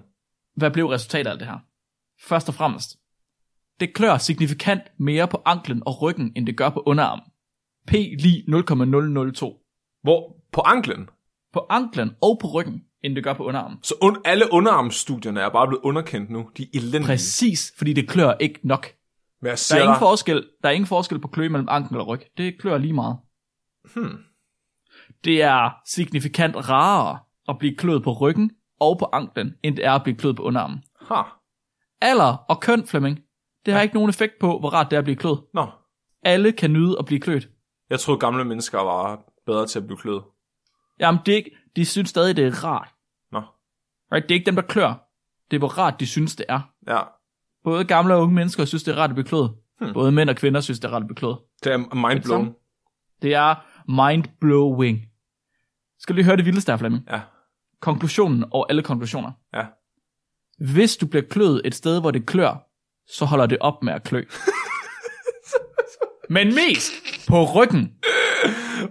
Hvad 0.56 0.72
blev 0.72 0.86
resultatet 0.88 1.28
af 1.28 1.32
alt 1.32 1.40
det 1.40 1.48
her? 1.48 1.58
Først 2.22 2.50
og 2.50 2.56
fremmest, 2.56 2.98
det 3.80 3.94
klør 3.94 4.18
signifikant 4.18 4.82
mere 5.00 5.28
på 5.28 5.42
anklen 5.46 5.84
og 5.86 6.02
ryggen, 6.02 6.32
end 6.36 6.48
det 6.48 6.58
gør 6.58 6.70
på 6.70 6.84
underarmen. 6.86 7.26
P 7.88 7.92
lige 7.92 8.44
0,002. 8.48 9.60
Hvor? 10.04 10.36
På 10.52 10.62
anklen? 10.62 11.10
På 11.54 11.66
anklen 11.70 12.16
og 12.22 12.40
på 12.42 12.48
ryggen, 12.48 12.84
end 13.04 13.16
det 13.16 13.24
gør 13.24 13.34
på 13.34 13.44
underarmen. 13.44 13.78
Så 13.84 13.94
un- 14.04 14.22
alle 14.26 14.46
underarmstudierne 14.52 15.42
er 15.42 15.50
bare 15.50 15.68
blevet 15.68 15.82
underkendt 15.84 16.30
nu. 16.30 16.50
De 16.58 16.64
er 16.64 16.68
elendige. 16.74 17.06
Præcis, 17.06 17.74
fordi 17.78 17.94
det 17.94 18.10
klør 18.10 18.34
ikke 18.40 18.60
nok. 18.64 18.88
Men 19.42 19.50
jeg 19.50 19.58
Der 19.70 19.76
er, 19.76 19.82
ingen 19.82 19.94
dig, 19.94 20.00
forskel, 20.00 20.46
der 20.64 20.70
er 20.70 20.74
ingen 20.74 20.88
forskel 20.88 21.20
på 21.20 21.28
klø 21.28 21.50
mellem 21.50 21.68
ankel 21.72 21.98
og 21.98 22.08
ryg. 22.08 22.22
Det 22.38 22.60
klør 22.60 22.78
lige 22.78 22.94
meget. 22.94 23.18
Hmm. 23.96 24.18
Det 25.24 25.42
er 25.42 25.70
signifikant 25.88 26.70
rarere 26.70 27.20
at 27.50 27.56
blive 27.60 27.76
kløet 27.76 28.04
på 28.04 28.14
ryggen 28.14 28.52
og 28.80 28.98
på 29.00 29.10
anklen, 29.14 29.54
end 29.64 29.76
det 29.78 29.86
er 29.86 29.92
at 29.92 30.04
blive 30.04 30.16
kløet 30.18 30.36
på 30.36 30.44
underarmen. 30.44 30.84
ha. 31.02 31.22
Alder 32.02 32.34
og 32.50 32.60
køn, 32.60 32.88
Flemming, 32.88 33.20
det 33.66 33.74
har 33.74 33.82
ikke 33.82 33.96
nogen 33.96 34.10
effekt 34.10 34.34
på, 34.40 34.60
hvor 34.60 34.70
rart 34.70 34.92
det 34.92 34.96
er 34.96 35.00
at 35.00 35.04
blive 35.04 35.16
kløet. 35.16 35.40
Nå, 35.54 35.68
Alle 36.24 36.52
kan 36.52 36.74
nyde 36.74 36.96
at 37.00 37.06
blive 37.06 37.20
kløet. 37.20 37.50
Jeg 37.94 38.00
troede 38.00 38.20
gamle 38.20 38.46
mennesker 38.46 38.80
var 38.80 39.20
bedre 39.46 39.68
til 39.68 39.80
at 39.80 39.86
blive 39.88 39.98
kløet. 39.98 40.24
Jamen, 41.00 41.22
det 41.26 41.32
er 41.32 41.36
ikke, 41.36 41.58
de 41.76 41.86
synes 41.86 42.10
stadig, 42.10 42.36
det 42.36 42.46
er 42.48 42.64
rart. 42.64 42.88
Nå, 43.32 43.42
Right? 44.12 44.30
Det 44.30 44.36
er 44.36 44.40
ikke 44.40 44.46
dem, 44.46 44.56
der 44.56 44.62
klør. 44.62 45.10
Det 45.52 45.58
er, 45.58 45.60
hvor 45.60 45.78
rart 45.78 46.00
de 46.00 46.08
synes, 46.08 46.36
det 46.36 46.46
er. 46.50 46.60
ja. 46.88 47.02
Både 47.64 47.86
gamle 47.86 48.16
og 48.16 48.22
unge 48.22 48.36
mennesker 48.36 48.66
synes, 48.66 48.84
det 48.84 48.92
er 48.92 48.96
rart 48.98 49.10
at 49.10 49.16
blive 49.16 49.28
kløet. 49.28 49.52
Hmm. 49.80 49.94
Både 49.94 50.12
mænd 50.12 50.30
og 50.30 50.36
kvinder 50.36 50.62
synes, 50.62 50.80
det 50.80 50.88
er 50.88 50.94
rart 50.94 51.02
at 51.02 51.08
blive 51.08 51.16
kløet. 51.16 51.38
Det 51.64 51.72
er 51.74 51.78
mindblown. 51.78 52.56
Det 53.22 53.34
er 53.34 53.56
mind-blowing. 53.88 55.10
Skal 56.00 56.14
du 56.14 56.16
lige 56.16 56.26
høre 56.26 56.38
det 56.38 56.46
vildeste 56.46 56.72
her, 56.72 56.78
Flemming? 56.78 57.04
Ja, 57.10 57.22
Konklusionen 57.82 58.46
over 58.52 58.66
alle 58.70 58.84
konklusioner. 58.84 59.32
ja. 59.54 59.66
Hvis 60.58 60.98
du 60.98 61.08
bliver 61.08 61.24
kløet 61.30 61.62
et 61.66 61.76
sted, 61.76 62.02
hvor 62.02 62.12
det 62.12 62.26
klør, 62.26 62.68
så 63.08 63.26
holder 63.26 63.46
det 63.46 63.58
op 63.62 63.84
med 63.84 63.94
at 63.94 64.04
klø. 64.04 64.24
Men 66.30 66.48
mest 66.56 66.92
på 67.28 67.44
ryggen. 67.44 67.92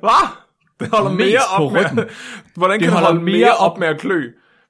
Hvad? 0.01 0.29
Det 0.81 0.89
holder 0.93 1.11
Mest 1.13 1.19
mere 1.31 1.41
på 1.57 1.65
op 1.65 1.73
med 1.73 1.81
ryggen. 1.85 1.99
Hvordan 2.57 2.79
kan 2.81 2.87
det, 2.89 2.93
holder 2.93 3.07
holde 3.09 3.23
mere 3.25 3.57
op 3.57 3.79
med 3.79 3.89
at 3.89 4.01
klø 4.01 4.23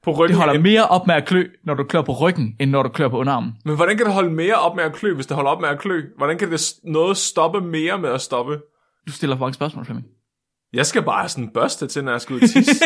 på 0.03 0.11
ryggen? 0.13 0.29
Det 0.29 0.37
holder 0.37 0.55
end- 0.55 0.63
mere 0.63 0.87
op 0.89 1.07
med 1.07 1.15
at 1.15 1.27
klø, 1.27 1.45
når 1.65 1.75
du 1.75 1.85
klør 1.85 2.03
på 2.03 2.13
ryggen, 2.13 2.57
end 2.61 2.71
når 2.71 2.83
du 2.83 2.89
klør 2.89 3.09
på 3.09 3.19
underarmen. 3.19 3.53
Men 3.65 3.77
hvordan 3.77 3.97
kan 3.97 4.07
det 4.07 4.15
holde 4.15 4.31
mere 4.31 4.55
op 4.55 4.77
med 4.77 4.85
at 4.85 4.93
klø, 4.93 5.15
hvis 5.15 5.27
det 5.27 5.35
holder 5.35 5.51
op 5.51 5.61
med 5.61 5.69
at 5.69 5.79
klø? 5.79 6.03
Hvordan 6.17 6.39
kan 6.39 6.51
det 6.51 6.73
noget 6.85 7.17
stoppe 7.17 7.61
mere 7.61 7.99
med 7.99 8.11
at 8.11 8.21
stoppe? 8.21 8.61
Du 9.07 9.13
stiller 9.13 9.37
for 9.37 9.41
mange 9.45 9.55
spørgsmål, 9.55 9.85
Flemming. 9.85 10.07
Jeg 10.73 10.87
skal 10.87 11.03
bare 11.03 11.19
have 11.19 11.29
sådan 11.29 11.45
en 11.45 11.51
børste 11.51 11.87
til, 11.87 12.05
når 12.05 12.13
jeg 12.13 12.21
skal 12.21 12.37
ud 12.37 12.41
tisse. 12.41 12.85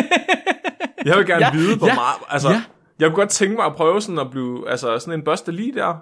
jeg 1.06 1.16
vil 1.18 1.26
gerne 1.26 1.44
Ja, 1.46 1.52
vide, 1.52 1.76
hvor 1.76 1.86
ja, 1.86 1.94
meget... 1.94 2.14
Altså, 2.28 2.48
ja. 2.50 2.62
Jeg 2.98 3.08
kunne 3.08 3.16
godt 3.16 3.28
tænke 3.28 3.56
mig 3.56 3.64
at 3.64 3.74
prøve 3.76 4.02
sådan 4.02 4.18
at 4.18 4.30
blive... 4.30 4.70
Altså, 4.70 4.98
sådan 4.98 5.14
en 5.18 5.24
børste 5.24 5.52
lige 5.52 5.72
der. 5.74 5.94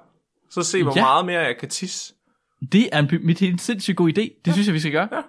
Så 0.50 0.62
se, 0.62 0.82
hvor 0.82 0.92
Ja. 0.96 1.02
meget 1.02 1.26
mere 1.26 1.40
jeg 1.40 1.56
kan 1.60 1.68
tisse. 1.68 2.14
Det 2.72 2.88
er 2.92 2.98
en, 2.98 3.08
det 3.08 3.42
er 3.42 3.48
en 3.48 3.58
sindssygt 3.58 3.96
god 3.96 4.08
idé. 4.08 4.42
Det 4.44 4.52
synes 4.52 4.66
jeg, 4.66 4.74
vi 4.74 4.80
skal 4.80 4.92
gøre. 4.92 5.08
Ja. 5.12 5.20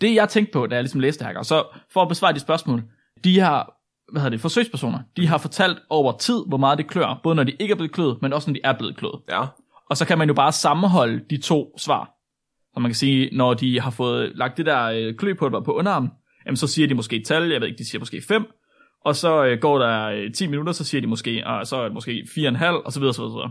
Det 0.00 0.14
jeg 0.14 0.28
tænkte 0.28 0.52
på, 0.52 0.66
da 0.66 0.74
jeg 0.74 0.82
ligesom 0.82 1.00
læste 1.00 1.24
det 1.24 1.32
her, 1.32 1.38
og 1.38 1.46
så 1.46 1.64
for 1.92 2.02
at 2.02 2.08
besvare 2.08 2.32
de 2.32 2.38
spørgsmål, 2.38 2.82
de 3.24 3.40
har, 3.40 3.74
hvad 4.12 4.22
hedder 4.22 4.30
det, 4.30 4.40
forsøgspersoner, 4.40 4.98
de 5.16 5.26
har 5.26 5.38
fortalt 5.38 5.78
over 5.90 6.16
tid, 6.18 6.44
hvor 6.48 6.56
meget 6.56 6.78
det 6.78 6.86
klør, 6.86 7.20
både 7.22 7.34
når 7.34 7.44
de 7.44 7.52
ikke 7.60 7.72
er 7.72 7.76
blevet 7.76 7.92
kløet, 7.92 8.22
men 8.22 8.32
også 8.32 8.50
når 8.50 8.54
de 8.54 8.60
er 8.64 8.72
blevet 8.78 8.96
kløet. 8.96 9.20
Ja. 9.30 9.44
Og 9.90 9.96
så 9.96 10.06
kan 10.06 10.18
man 10.18 10.28
jo 10.28 10.34
bare 10.34 10.52
sammenholde 10.52 11.20
de 11.30 11.36
to 11.36 11.78
svar. 11.78 12.10
Så 12.74 12.80
man 12.80 12.88
kan 12.90 12.94
sige, 12.94 13.36
når 13.36 13.54
de 13.54 13.80
har 13.80 13.90
fået 13.90 14.32
lagt 14.34 14.56
det 14.56 14.66
der 14.66 14.84
øh, 14.84 15.14
kløpulver 15.14 15.60
på 15.60 15.72
underarmen, 15.72 16.10
jamen 16.46 16.56
så 16.56 16.66
siger 16.66 16.88
de 16.88 16.94
måske 16.94 17.16
et 17.16 17.26
tal, 17.26 17.50
jeg 17.50 17.60
ved 17.60 17.68
ikke, 17.68 17.78
de 17.78 17.90
siger 17.90 17.98
måske 17.98 18.22
5, 18.28 18.46
og 19.04 19.16
så 19.16 19.44
øh, 19.44 19.58
går 19.58 19.78
der 19.78 20.04
øh, 20.04 20.32
10 20.32 20.46
minutter, 20.46 20.72
så 20.72 20.84
siger 20.84 21.00
de 21.00 21.06
måske, 21.06 21.46
og 21.46 21.66
så 21.66 21.76
er 21.76 21.82
det 21.82 21.92
måske 21.92 22.26
4,5, 22.36 22.66
og 22.66 22.92
så 22.92 23.00
videre, 23.00 23.14
så 23.14 23.22
videre, 23.22 23.32
så 23.32 23.36
videre. 23.36 23.50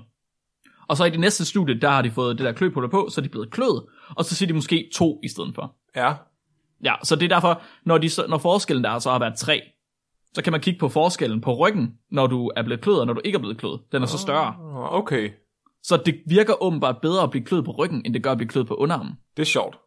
Og 0.92 0.98
så 0.98 1.06
i 1.06 1.10
det 1.10 1.20
næste 1.20 1.46
studie, 1.46 1.80
der 1.80 1.90
har 1.90 2.02
de 2.02 2.12
fået 2.12 2.38
det 2.38 2.46
der 2.46 2.52
kløpulver 2.52 2.90
på, 2.90 3.08
så 3.12 3.22
er 3.22 3.24
de 3.24 3.30
blevet 3.30 3.52
kløet, 3.52 3.84
og 4.16 4.26
så 4.26 4.36
siger 4.36 4.48
de 4.48 4.54
måske 4.54 4.90
2 4.96 5.20
i 5.24 5.28
stedet 5.28 5.56
for. 5.56 5.76
Ja. 5.96 6.14
Ja, 6.84 6.94
så 7.04 7.16
det 7.16 7.26
er 7.26 7.30
derfor, 7.36 7.62
når, 7.86 7.98
de, 7.98 8.10
når 8.30 8.38
forskellen 8.38 8.84
der 8.84 9.00
så 9.00 9.12
har 9.12 9.20
været 9.20 9.38
3, 9.38 9.62
så 10.34 10.44
kan 10.44 10.52
man 10.52 10.62
kigge 10.62 10.80
på 10.80 10.90
forskellen 10.90 11.42
på 11.42 11.54
ryggen, 11.54 11.94
når 12.12 12.28
du 12.28 12.52
er 12.56 12.64
blevet 12.64 12.82
kløet, 12.82 13.00
og 13.00 13.08
når 13.08 13.14
du 13.14 13.22
ikke 13.26 13.36
er 13.36 13.40
blevet 13.40 13.58
kløet. 13.58 13.80
Den 13.92 14.02
er 14.04 14.06
så 14.08 14.18
større. 14.18 14.56
Åh, 14.60 14.94
Okay, 14.94 15.30
Så 15.84 15.98
det 16.06 16.16
virker 16.28 16.64
åbenbart 16.64 16.98
bedre 17.02 17.24
at 17.24 17.32
blive 17.32 17.46
kløet 17.46 17.66
på 17.66 17.72
ryggen, 17.72 18.02
end 18.06 18.14
det 18.14 18.24
gør 18.24 18.32
at 18.32 18.38
blive 18.38 18.50
kløet 18.50 18.68
på 18.68 18.76
underarmen. 18.76 19.14
det 19.38 19.42
er 19.42 19.46
sjovt. 19.46 19.78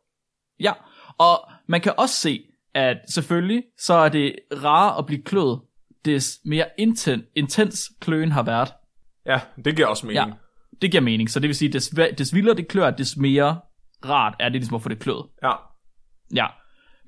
Ja, 0.61 0.73
og 1.19 1.51
man 1.69 1.81
kan 1.81 1.93
også 1.99 2.15
se, 2.15 2.43
at 2.75 2.97
selvfølgelig 3.09 3.63
så 3.79 3.95
er 3.95 4.09
det 4.09 4.35
rarere 4.63 4.99
at 4.99 5.07
blive 5.07 5.23
kløet, 5.23 5.61
des 6.05 6.39
mere 6.45 6.67
inten, 6.79 7.23
intens 7.37 7.81
kløen 8.01 8.33
har 8.33 8.43
været. 8.43 8.73
Ja, 9.27 9.41
det 9.65 9.77
giver 9.77 9.89
også 9.89 10.07
mening. 10.07 10.29
Ja, 10.29 10.33
det 10.83 10.91
giver 10.91 11.01
mening. 11.03 11.31
Så 11.31 11.41
det 11.41 11.49
vil 11.49 11.55
sige, 11.57 11.73
des, 11.73 11.95
des 12.19 12.35
vildere 12.35 12.57
det 12.57 12.69
klør, 12.69 12.91
des 12.91 13.17
mere 13.17 13.61
rart 14.05 14.35
er 14.41 14.45
det 14.49 14.53
ligesom 14.53 14.75
at 14.75 14.83
få 14.83 14.89
det 14.89 14.99
kløet. 14.99 15.25
Ja. 15.43 15.53
Ja, 16.35 16.47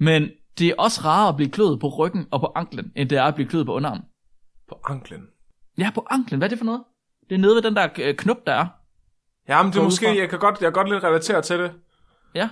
men 0.00 0.28
det 0.58 0.68
er 0.68 0.74
også 0.78 1.00
rarere 1.04 1.28
at 1.28 1.36
blive 1.36 1.50
kløet 1.50 1.80
på 1.80 1.88
ryggen 1.88 2.26
og 2.30 2.40
på 2.40 2.52
anklen, 2.56 2.92
end 2.96 3.08
det 3.08 3.18
er 3.18 3.22
at 3.24 3.34
blive 3.34 3.48
kløet 3.48 3.66
på 3.66 3.72
underarmen. 3.74 4.04
På 4.68 4.80
anklen. 4.88 5.22
Ja, 5.78 5.90
på 5.94 6.06
anklen. 6.10 6.38
Hvad 6.38 6.46
er 6.46 6.50
det 6.50 6.58
for 6.58 6.64
noget? 6.64 6.82
Det 7.28 7.34
er 7.34 7.38
nede 7.38 7.54
ved 7.54 7.62
den 7.62 7.76
der 7.76 7.88
øh, 7.98 8.14
knop, 8.16 8.46
der 8.46 8.52
er. 8.52 8.66
Ja, 9.48 9.62
men 9.62 9.72
det 9.72 9.78
er 9.78 9.82
måske, 9.82 10.18
jeg 10.20 10.28
kan 10.30 10.38
godt, 10.38 10.54
jeg 10.60 10.66
kan 10.66 10.72
godt 10.72 10.88
lidt 10.92 11.04
relatere 11.04 11.42
til 11.42 11.58
det. 11.58 11.72
Ja. 12.34 12.48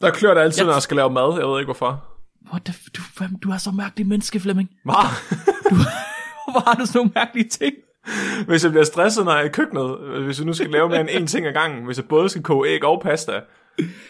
Der 0.00 0.10
klør 0.10 0.34
det 0.34 0.40
altid, 0.40 0.58
Jeg- 0.62 0.66
når 0.66 0.72
jeg 0.72 0.82
skal 0.82 0.96
lave 0.96 1.10
mad. 1.10 1.38
Jeg 1.38 1.48
ved 1.48 1.58
ikke 1.60 1.66
hvorfor. 1.66 2.04
What 2.50 2.62
the, 2.64 2.74
du, 2.96 3.24
du 3.42 3.50
er 3.50 3.56
så 3.56 3.70
mærkelig 3.70 4.06
menneske, 4.06 4.40
Flemming. 4.40 4.70
Hvad? 4.84 4.94
Hvor 6.52 6.60
har 6.70 6.74
du 6.74 6.86
sådan 6.86 6.98
nogle 6.98 7.12
mærkelige 7.14 7.48
ting? 7.48 7.74
hvis 8.48 8.64
jeg 8.64 8.72
bliver 8.72 8.84
stresset, 8.84 9.24
når 9.24 9.32
jeg 9.32 9.40
er 9.40 9.44
i 9.44 9.52
køkkenet, 9.52 9.98
hvis 10.24 10.38
jeg 10.38 10.46
nu 10.46 10.52
skal 10.52 10.70
lave 10.70 10.88
mere 10.88 11.00
end 11.00 11.08
én 11.10 11.26
ting 11.26 11.46
ad 11.46 11.52
gangen, 11.52 11.84
hvis 11.84 11.96
jeg 11.98 12.08
både 12.08 12.28
skal 12.28 12.42
koge 12.42 12.68
æg 12.68 12.84
og 12.84 13.00
pasta, 13.02 13.40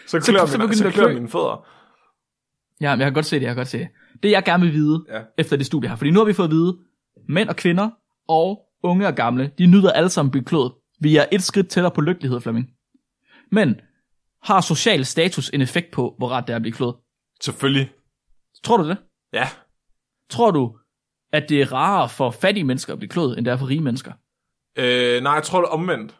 så 0.07 0.19
klør, 0.19 0.45
så 0.45 0.57
begynder 0.57 0.73
så 0.75 0.87
at 0.87 0.93
klør 0.93 1.05
klø. 1.05 1.13
mine 1.13 1.29
fødder. 1.29 1.65
Ja, 2.81 2.95
men 2.95 2.99
jeg 2.99 3.05
kan 3.05 3.13
godt 3.13 3.25
se 3.25 3.35
det, 3.35 3.41
jeg 3.41 3.49
kan 3.49 3.55
godt 3.55 3.67
se 3.67 3.77
det. 3.79 3.87
Det 4.23 4.31
jeg 4.31 4.43
gerne 4.43 4.63
vil 4.63 4.73
vide, 4.73 5.05
Ja. 5.09 5.21
efter 5.37 5.57
det 5.57 5.65
studie 5.65 5.89
her, 5.89 5.95
fordi 5.95 6.11
nu 6.11 6.19
har 6.19 6.25
vi 6.25 6.33
fået 6.33 6.47
at 6.47 6.51
vide, 6.51 6.77
mænd 7.29 7.49
og 7.49 7.55
kvinder, 7.55 7.89
og 8.27 8.61
unge 8.83 9.07
og 9.07 9.15
gamle, 9.15 9.51
de 9.57 9.65
nyder 9.65 9.91
alle 9.91 10.09
sammen 10.09 10.27
at 10.29 10.31
blive 10.31 10.45
klået. 10.45 10.71
Vi 10.99 11.17
er 11.17 11.25
et 11.31 11.43
skridt 11.43 11.69
tættere 11.69 11.91
på 11.91 12.01
lykkelighed, 12.01 12.41
Flemming. 12.41 12.67
Men 13.51 13.75
har 14.43 14.61
social 14.61 15.05
status 15.05 15.49
en 15.49 15.61
effekt 15.61 15.91
på, 15.91 16.15
hvor 16.17 16.29
ret 16.29 16.47
det 16.47 16.53
er 16.53 16.55
at 16.55 16.61
blive 16.61 16.73
klået? 16.73 16.95
Selvfølgelig. 17.41 17.91
Tror 18.63 18.77
du 18.77 18.87
det? 18.89 18.97
Ja. 19.33 19.47
Tror 20.29 20.51
du, 20.51 20.77
at 21.33 21.49
det 21.49 21.61
er 21.61 21.73
rarere 21.73 22.09
for 22.09 22.31
fattige 22.31 22.63
mennesker 22.63 22.93
at 22.93 22.99
blive 22.99 23.09
klået, 23.09 23.37
end 23.37 23.45
det 23.45 23.51
er 23.51 23.57
for 23.57 23.67
rige 23.67 23.81
mennesker? 23.81 24.11
Øh, 24.77 25.23
nej, 25.23 25.33
jeg 25.33 25.43
tror 25.43 25.59
det 25.61 25.67
er 25.67 25.71
omvendt. 25.71 26.15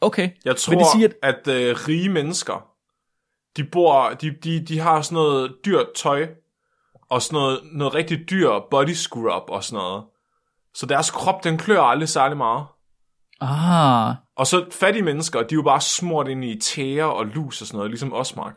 Okay. 0.00 0.30
Jeg 0.44 0.56
tror, 0.56 0.70
Men 0.70 0.78
det 0.78 0.86
siger, 0.96 1.08
at... 1.22 1.48
at, 1.48 1.54
øh, 1.54 1.76
rige 1.88 2.08
mennesker, 2.08 2.66
de 3.56 3.64
bor, 3.64 4.08
de, 4.10 4.30
de, 4.44 4.60
de 4.64 4.78
har 4.78 5.02
sådan 5.02 5.14
noget 5.14 5.54
dyrt 5.64 5.86
tøj, 5.96 6.28
og 7.10 7.22
sådan 7.22 7.36
noget, 7.36 7.60
noget 7.72 7.94
rigtig 7.94 8.30
dyr 8.30 8.50
body 8.70 8.92
scrub 8.92 9.42
og 9.48 9.64
sådan 9.64 9.82
noget. 9.82 10.04
Så 10.74 10.86
deres 10.86 11.10
krop, 11.10 11.44
den 11.44 11.58
klør 11.58 11.80
aldrig 11.80 12.08
særlig 12.08 12.36
meget. 12.36 12.66
Ah, 13.40 14.14
Og 14.36 14.46
så 14.46 14.66
fattige 14.72 15.02
mennesker, 15.02 15.38
de 15.38 15.54
er 15.54 15.56
jo 15.56 15.62
bare 15.62 15.80
smurt 15.80 16.28
ind 16.28 16.44
i 16.44 16.60
tæer 16.60 17.04
og 17.04 17.26
lus 17.26 17.60
og 17.60 17.66
sådan 17.66 17.76
noget, 17.78 17.90
ligesom 17.90 18.12
os, 18.12 18.36
Mark. 18.36 18.54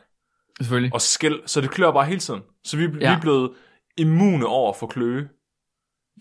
selvfølgelig. 0.61 0.93
Og 0.93 1.01
skæld, 1.01 1.39
så 1.45 1.61
det 1.61 1.71
klør 1.71 1.91
bare 1.91 2.05
hele 2.05 2.19
tiden. 2.19 2.41
Så 2.63 2.77
vi, 2.77 2.83
ja. 2.83 2.89
vi 2.89 3.05
er 3.05 3.21
blevet 3.21 3.51
immune 3.97 4.45
over 4.45 4.73
for 4.73 4.87
kløe. 4.87 5.29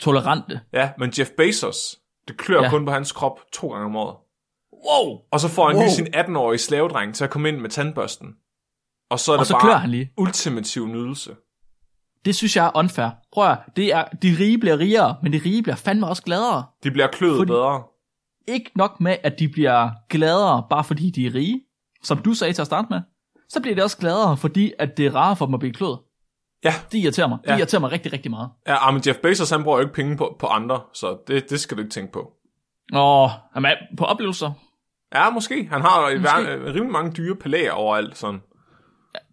Tolerante. 0.01 0.61
Ja, 0.72 0.90
men 0.99 1.12
Jeff 1.18 1.30
Bezos, 1.36 1.99
det 2.28 2.36
klør 2.36 2.62
Ja. 2.62 2.70
kun 2.70 2.84
på 2.86 2.90
hans 2.92 3.12
krop 3.12 3.40
to 3.53 3.68
gange 3.68 3.84
om 3.86 3.97
året. 3.97 4.16
Wow! 4.72 5.18
Og 5.32 5.40
så 5.40 5.49
får 5.49 5.66
han 5.66 5.76
Wow. 5.76 5.82
lige 5.84 5.92
sin 5.94 6.07
18-årige 6.14 6.59
slavedreng 6.59 7.14
til 7.14 7.24
at 7.24 7.30
komme 7.30 7.49
ind 7.49 7.57
med 7.57 7.70
tandbørsten. 7.70 8.28
Og 9.11 9.18
så 9.18 9.32
er 9.32 9.36
Og 9.36 9.38
det 9.38 9.47
så 9.47 9.59
bare 9.62 9.78
han 9.78 9.90
lige. 9.90 10.11
ultimativ 10.16 10.86
nydelse. 10.88 11.36
Det 12.24 12.36
synes 12.36 12.57
jeg 12.57 12.66
er 12.66 12.70
unfair. 12.74 13.09
Prøv 13.32 13.51
at, 13.51 13.59
det 13.76 13.92
er, 13.92 14.05
de 14.05 14.36
rige 14.40 14.59
bliver 14.59 14.78
rigere, 14.78 15.16
men 15.22 15.32
de 15.32 15.40
rige 15.44 15.62
bliver 15.62 15.76
fandme 15.76 16.07
også 16.07 16.22
gladere. 16.22 16.64
De 16.84 16.90
bliver 16.90 17.07
kløet 17.07 17.36
Fordi- 17.36 17.51
bedre. 17.51 17.82
Ikke 18.49 18.70
nok 18.76 19.01
med, 19.01 19.16
at 19.22 19.38
de 19.38 19.49
bliver 19.49 19.90
gladere, 20.11 20.66
bare 20.70 20.84
fordi 20.84 21.11
de 21.11 21.26
er 21.26 21.34
rige, 21.34 21.61
som 22.03 22.18
du 22.18 22.34
sagde 22.34 22.53
til 22.53 22.62
at 22.62 22.66
starte 22.66 22.86
med, 22.90 23.01
så 23.49 23.61
bliver 23.62 23.74
de 23.76 23.82
også 23.82 23.99
gladere, 23.99 24.36
fordi 24.36 24.72
at 24.78 24.97
det 24.97 25.07
er 25.07 25.14
rarere 25.14 25.36
for 25.36 25.47
dem 25.47 25.55
at 25.55 25.61
blive 25.61 25.72
klået. 25.74 25.99
Ja. 26.67 26.75
Det 26.93 26.99
irriterer 26.99 27.29
mig. 27.29 27.39
Det 27.45 27.51
Ja. 27.51 27.57
irriterer 27.57 27.81
mig 27.81 27.93
rigtig, 27.93 28.12
rigtig 28.12 28.31
meget. 28.31 28.51
Ja, 28.67 28.89
ah, 28.89 28.95
men 28.95 29.03
Jeff 29.07 29.19
Bezos, 29.19 29.51
han 29.51 29.62
bruger 29.62 29.79
jo 29.79 29.83
ikke 29.85 29.95
penge 29.95 30.17
på, 30.17 30.37
på 30.39 30.47
andre, 30.47 30.81
så 30.95 31.19
det, 31.27 31.51
det 31.51 31.61
skal 31.61 31.77
du 31.77 31.83
ikke 31.83 31.93
tænke 31.93 32.12
på. 32.12 32.33
Åh, 32.95 33.31
jamen, 33.55 33.73
på 33.99 34.05
oplevelser, 34.05 34.53
Ja, 35.14 35.31
måske. 35.31 35.69
Han 35.73 35.81
har 35.81 36.01
Måske. 36.03 36.19
hver- 36.21 36.67
rimelig 36.75 36.93
mange 36.93 37.12
dyre 37.12 37.37
palæer 37.37 37.73
overalt. 37.73 38.17
Sådan. 38.17 38.41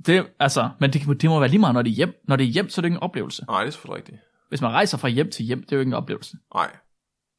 det, 0.05 0.27
altså, 0.39 0.69
men 0.79 0.93
det, 0.93 1.21
det 1.21 1.29
må 1.29 1.39
være 1.39 1.49
lige 1.49 1.59
meget, 1.59 1.73
når 1.73 1.81
det 1.81 1.89
er 1.91 1.95
hjem. 1.95 2.13
Når 2.27 2.35
det 2.35 2.43
er 2.43 2.47
hjem, 2.49 2.69
så 2.69 2.79
er 2.79 2.81
det 2.81 2.87
ikke 2.87 2.95
en 2.95 3.03
oplevelse. 3.03 3.45
Nej, 3.49 3.59
det 3.59 3.67
er 3.67 3.71
selvfølgelig 3.71 3.97
rigtigt. 3.97 4.17
Hvis 4.49 4.61
man 4.61 4.71
rejser 4.71 4.97
fra 4.97 5.07
hjem 5.07 5.31
til 5.31 5.45
hjem, 5.45 5.63
det 5.63 5.71
er 5.71 5.75
jo 5.75 5.79
ikke 5.79 5.89
en 5.89 5.93
oplevelse. 5.93 6.37
Nej, 6.55 6.67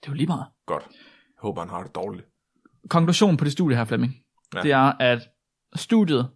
Det 0.00 0.08
er 0.08 0.12
jo 0.12 0.14
lige 0.14 0.26
meget. 0.26 0.44
godt. 0.66 0.82
Jeg 0.90 1.40
håber, 1.42 1.60
han 1.60 1.70
har 1.70 1.82
det 1.82 1.94
dårligt. 1.94 2.26
Konklusionen 2.90 3.36
på 3.36 3.44
det 3.44 3.52
studie 3.52 3.76
her, 3.76 3.84
Flemming, 3.84 4.12
ja. 4.54 4.58
Ja. 4.58 4.62
det 4.62 4.72
er, 4.72 4.92
at 5.00 5.28
studiet, 5.76 6.28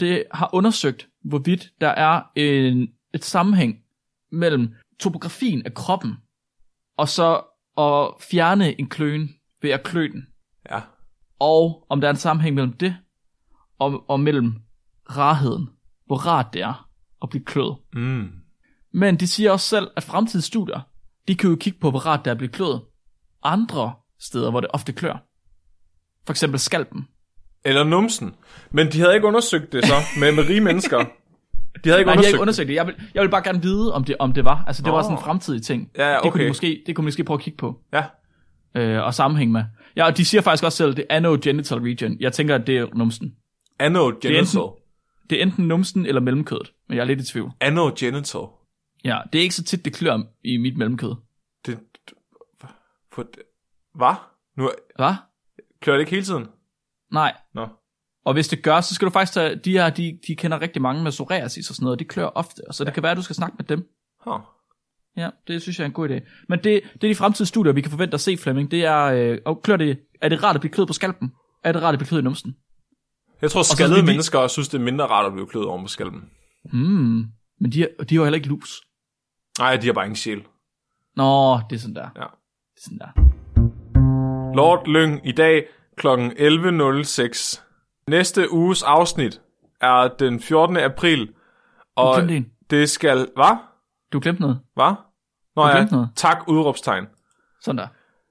det 0.00 0.24
har 0.32 0.50
undersøgt, 0.54 1.08
hvorvidt 1.24 1.72
der 1.80 1.88
er 1.88 2.22
en, 2.36 2.88
et 3.14 3.24
sammenhæng 3.24 3.76
mellem 4.32 4.74
topografien 4.98 5.66
af 5.66 5.74
kroppen, 5.74 6.14
og 6.96 7.08
så 7.08 7.42
at 7.78 8.22
fjerne 8.30 8.80
en 8.80 8.88
kløen 8.88 9.30
ved 9.62 9.70
at 9.70 9.82
klø 9.82 10.08
den. 10.12 10.26
Ja. 10.70 10.80
Og 11.38 11.86
om 11.88 12.00
der 12.00 12.08
er 12.08 12.12
en 12.12 12.16
sammenhæng 12.16 12.54
mellem 12.54 12.72
det, 12.72 12.96
og, 13.78 14.10
og 14.10 14.20
mellem 14.20 14.54
rarheden. 15.10 15.68
Hvor 16.06 16.16
rart 16.16 16.52
det 16.52 16.62
er 16.62 16.88
at 17.22 17.28
blive 17.30 17.44
kløet. 17.44 17.76
Mm. 17.92 18.28
Men 18.92 19.16
de 19.16 19.26
siger 19.26 19.50
også 19.50 19.68
selv, 19.68 19.90
at 19.96 20.02
fremtidige 20.02 20.42
studier, 20.42 20.80
de 21.28 21.34
kan 21.36 21.50
jo 21.50 21.56
kigge 21.56 21.78
på, 21.78 21.90
hvor 21.90 22.06
rart 22.06 22.24
det 22.24 22.26
er 22.26 22.30
at 22.32 22.38
blive 22.38 22.52
kløet. 22.52 22.82
Andre 23.42 23.94
steder, 24.18 24.50
hvor 24.50 24.60
det 24.60 24.70
ofte 24.72 24.92
klør. 24.92 25.26
For 26.26 26.32
eksempel 26.32 26.60
skalpen. 26.60 27.08
Eller 27.64 27.84
numsen. 27.84 28.34
Men 28.70 28.92
de 28.92 29.00
havde 29.00 29.14
ikke 29.14 29.26
undersøgt 29.26 29.72
det 29.72 29.84
så 29.84 29.94
med, 30.20 30.32
med 30.32 30.48
rige 30.48 30.60
mennesker. 30.60 30.98
De 31.84 31.88
havde 31.88 32.00
ikke 32.00 32.00
Nej, 32.00 32.00
de 32.00 32.04
har 32.04 32.12
undersøgt 32.12 32.28
ikke 32.28 32.40
undersøgt 32.40 32.68
det. 32.68 32.74
Jeg 32.74 32.86
vil, 32.86 32.94
jeg 33.14 33.22
vil 33.22 33.28
bare 33.28 33.42
gerne 33.42 33.62
vide, 33.62 33.94
om 33.94 34.04
det, 34.04 34.16
om 34.18 34.32
det 34.32 34.44
var. 34.44 34.64
Altså, 34.66 34.82
det 34.82 34.92
var 34.92 34.98
Nå. 34.98 35.02
sådan 35.02 35.18
en 35.18 35.22
fremtidig 35.24 35.62
ting. 35.62 35.90
Ja, 35.98 36.12
Det 36.12 36.18
kunne 36.22 36.32
okay. 36.32 36.42
de 36.44 36.48
måske, 36.48 36.82
det 36.86 36.96
kunne 36.96 37.02
de 37.02 37.06
måske 37.06 37.24
prøve 37.24 37.38
at 37.38 37.42
kigge 37.42 37.56
på. 37.56 37.80
det. 37.92 38.04
Ja. 38.74 38.80
Øh, 38.80 39.04
og 39.04 39.14
sammenhæng 39.14 39.52
med. 39.52 39.64
Ja, 39.96 40.06
og 40.06 40.16
de 40.16 40.24
siger 40.24 40.40
faktisk 40.42 40.64
også 40.64 40.76
selv, 40.76 40.94
det 40.96 41.04
er 41.10 41.16
anogenital 41.16 41.78
region. 41.78 42.16
Jeg 42.20 42.32
tænker, 42.32 42.54
at 42.54 42.66
det 42.66 42.76
er 42.78 42.86
numsen. 42.94 43.34
Anogenital. 43.78 44.60
Det 45.30 45.38
er 45.38 45.42
enten 45.42 45.68
numsen 45.68 46.06
eller 46.06 46.20
mellemkødet. 46.20 46.72
Men 46.88 46.96
jeg 46.96 47.02
er 47.02 47.06
lidt 47.06 47.20
i 47.20 47.24
tvivl. 47.32 47.50
Anogenital. 47.60 48.40
Ja, 49.04 49.18
det 49.32 49.38
er 49.38 49.42
ikke 49.42 49.54
så 49.54 49.64
tit, 49.64 49.84
det 49.84 49.92
klør 49.94 50.18
i 50.44 50.56
mit 50.56 50.76
mellemkød. 50.78 51.14
Det... 51.66 51.78
For... 53.12 53.26
Hvad? 53.94 54.14
Nu 54.56 54.70
Hvad? 54.96 55.14
klør 55.80 55.92
det 55.92 56.00
ikke 56.00 56.10
hele 56.10 56.24
tiden? 56.24 56.46
Nej. 57.12 57.36
Nå. 57.54 57.68
Og 58.24 58.32
hvis 58.32 58.48
det 58.48 58.62
gør, 58.62 58.80
så 58.80 58.94
skal 58.94 59.06
du 59.06 59.10
faktisk 59.12 59.32
tage, 59.34 59.56
de 59.56 59.70
her, 59.72 59.90
de, 59.90 60.18
de 60.28 60.36
kender 60.36 60.60
rigtig 60.60 60.82
mange 60.82 61.02
med 61.02 61.10
psoriasis 61.10 61.70
og 61.70 61.76
sådan 61.76 61.84
noget, 61.84 61.98
de 61.98 62.04
klør 62.04 62.26
ofte, 62.26 62.62
så 62.70 62.84
det 62.84 62.94
kan 62.94 63.02
være, 63.02 63.12
at 63.12 63.16
du 63.16 63.22
skal 63.22 63.36
snakke 63.36 63.56
med 63.58 63.64
dem. 63.64 63.88
Huh. 64.24 64.40
Ja, 65.16 65.30
det 65.48 65.62
synes 65.62 65.78
jeg 65.78 65.84
er 65.84 65.86
en 65.86 65.92
god 65.92 66.08
idé. 66.10 66.44
Men 66.48 66.58
det, 66.64 66.80
det 66.94 67.04
er 67.04 67.08
de 67.08 67.14
fremtidige 67.14 67.46
studier, 67.48 67.72
vi 67.72 67.80
kan 67.80 67.90
forvente 67.90 68.14
at 68.14 68.20
se, 68.20 68.36
Flemming. 68.36 68.70
Det 68.70 68.84
er, 68.84 68.98
øh, 69.04 69.38
og 69.46 69.62
klør 69.62 69.76
det, 69.76 69.98
er 70.22 70.28
det 70.28 70.42
rart 70.42 70.54
at 70.54 70.60
blive 70.60 70.72
kløet 70.72 70.86
på 70.86 70.92
skalpen? 70.92 71.32
Er 71.64 71.72
det 71.72 71.82
rart 71.82 71.92
at 71.94 71.98
blive 71.98 72.08
kløet 72.08 72.22
i 72.22 72.24
numsen? 72.24 72.56
Jeg 73.42 73.50
tror, 73.50 73.62
skaldede 73.62 74.02
mennesker 74.06 74.46
synes, 74.46 74.68
det 74.68 74.78
er 74.78 74.82
mindre 74.84 75.06
rart 75.06 75.26
at 75.26 75.32
blive 75.32 75.46
kløet 75.46 75.66
over 75.66 75.82
på 75.82 75.88
skalpen. 75.88 76.22
Hmm, 76.72 77.24
men 77.60 77.72
de, 77.72 77.80
har- 77.80 78.04
de 78.04 78.14
har 78.14 78.20
jo 78.20 78.24
heller 78.24 78.36
ikke 78.36 78.48
lus. 78.48 78.80
Nej, 79.58 79.76
de 79.76 79.86
har 79.86 79.92
bare 79.92 80.04
ingen 80.04 80.16
sjæl. 80.16 80.42
Nå, 81.16 81.60
det 81.70 81.76
er 81.76 81.80
sådan 81.80 81.94
der. 81.94 82.08
Ja. 82.16 82.20
Det 82.74 82.76
er 82.76 82.82
sådan 82.82 82.98
der. 82.98 83.12
Lord 84.56 84.86
Lyng 84.86 85.28
i 85.28 85.32
dag 85.32 85.64
kl. 86.00 86.06
11.06. 86.06 87.60
Næste 88.08 88.52
uges 88.52 88.82
afsnit 88.82 89.40
er 89.80 90.08
den 90.18 90.40
14. 90.40 90.76
april. 90.76 91.26
Du 91.26 91.32
Og 91.96 92.14
glemte 92.16 92.36
en. 92.36 92.46
det 92.70 92.90
skal... 92.90 93.28
Hvad? 93.36 93.56
Du 94.12 94.20
glemte 94.20 94.42
noget. 94.42 94.60
Hvad? 94.74 94.92
Nå 95.56 95.62
Du 95.62 95.68
ja, 95.68 95.76
glemte 95.76 95.94
noget. 95.94 96.08
tak 96.16 96.38
udråbstegn. 96.48 97.06
Sådan 97.62 97.78
der. 97.78 97.86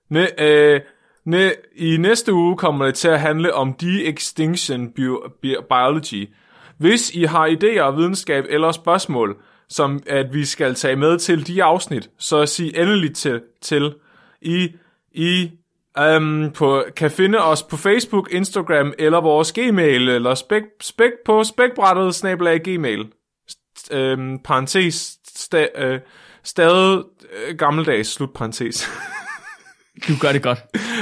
Næ, 0.09 0.25
øh, 0.39 0.81
næ, 1.25 1.49
I 1.75 1.97
næste 1.97 2.33
uge 2.33 2.57
kommer 2.57 2.85
det 2.85 2.95
til 2.95 3.07
at 3.07 3.19
handle 3.19 3.53
om 3.53 3.73
de-extinction 3.73 4.91
bio, 4.91 5.23
bi- 5.41 5.61
biology. 5.69 6.29
Hvis 6.77 7.09
I 7.11 7.23
har 7.23 7.47
idéer 7.47 7.81
og 7.81 7.97
videnskab 7.97 8.45
eller 8.49 8.71
spørgsmål, 8.71 9.37
som 9.69 9.99
at 10.07 10.33
vi 10.33 10.45
skal 10.45 10.75
tage 10.75 10.95
med 10.95 11.17
til 11.19 11.47
de 11.47 11.63
afsnit, 11.63 12.09
så 12.17 12.45
sig 12.45 12.71
endelig 12.75 13.15
til, 13.15 13.41
til 13.61 13.95
I, 14.41 14.69
I 15.11 15.51
um, 15.99 16.51
på, 16.55 16.83
kan 16.95 17.11
finde 17.11 17.39
os 17.39 17.63
på 17.63 17.77
Facebook, 17.77 18.31
Instagram 18.33 18.93
eller 18.99 19.21
vores 19.21 19.51
gmail, 19.53 20.09
eller 20.09 20.35
spæk, 20.35 20.63
spæk 20.81 21.11
på 21.25 21.43
spækbrættet 21.43 22.15
snabelag 22.15 22.59
gmail. 22.63 23.05
St- 23.51 23.95
øhm, 23.95 24.39
parentes, 24.43 25.17
sta, 25.35 25.67
øh, 25.75 25.99
stadig 26.43 27.03
øh, 27.47 27.55
gammeldags, 27.57 28.09
slut 28.09 28.33
parentes. 28.35 28.87
Du 30.07 30.13
gør 30.21 30.31
det 30.31 30.43
godt. 30.43 30.59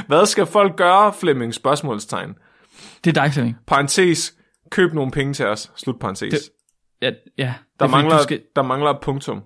Hvad 0.08 0.26
skal 0.26 0.45
folk 0.45 0.76
gøre, 0.78 1.14
Flemming? 1.14 1.54
Spørgsmålstegn. 1.54 2.36
Det 3.04 3.18
er 3.18 3.22
dig, 3.24 3.34
Flemming. 3.34 3.58
Parentes, 3.68 4.34
køb 4.72 4.93
nogle 4.93 5.12
penge 5.12 5.34
til 5.34 5.45
os. 5.45 5.72
Slut 5.76 6.00
parentes. 6.00 6.34
Det- 6.34 6.50
Ja, 7.02 7.12
ja. 7.38 7.43
Der, 7.80 7.86
Det 7.86 7.93
er 7.93 7.98
mangler, 7.98 8.18
skal... 8.24 8.41
der 8.56 8.62
mangler 8.62 8.89
et 8.89 8.98
punktum. 9.02 9.38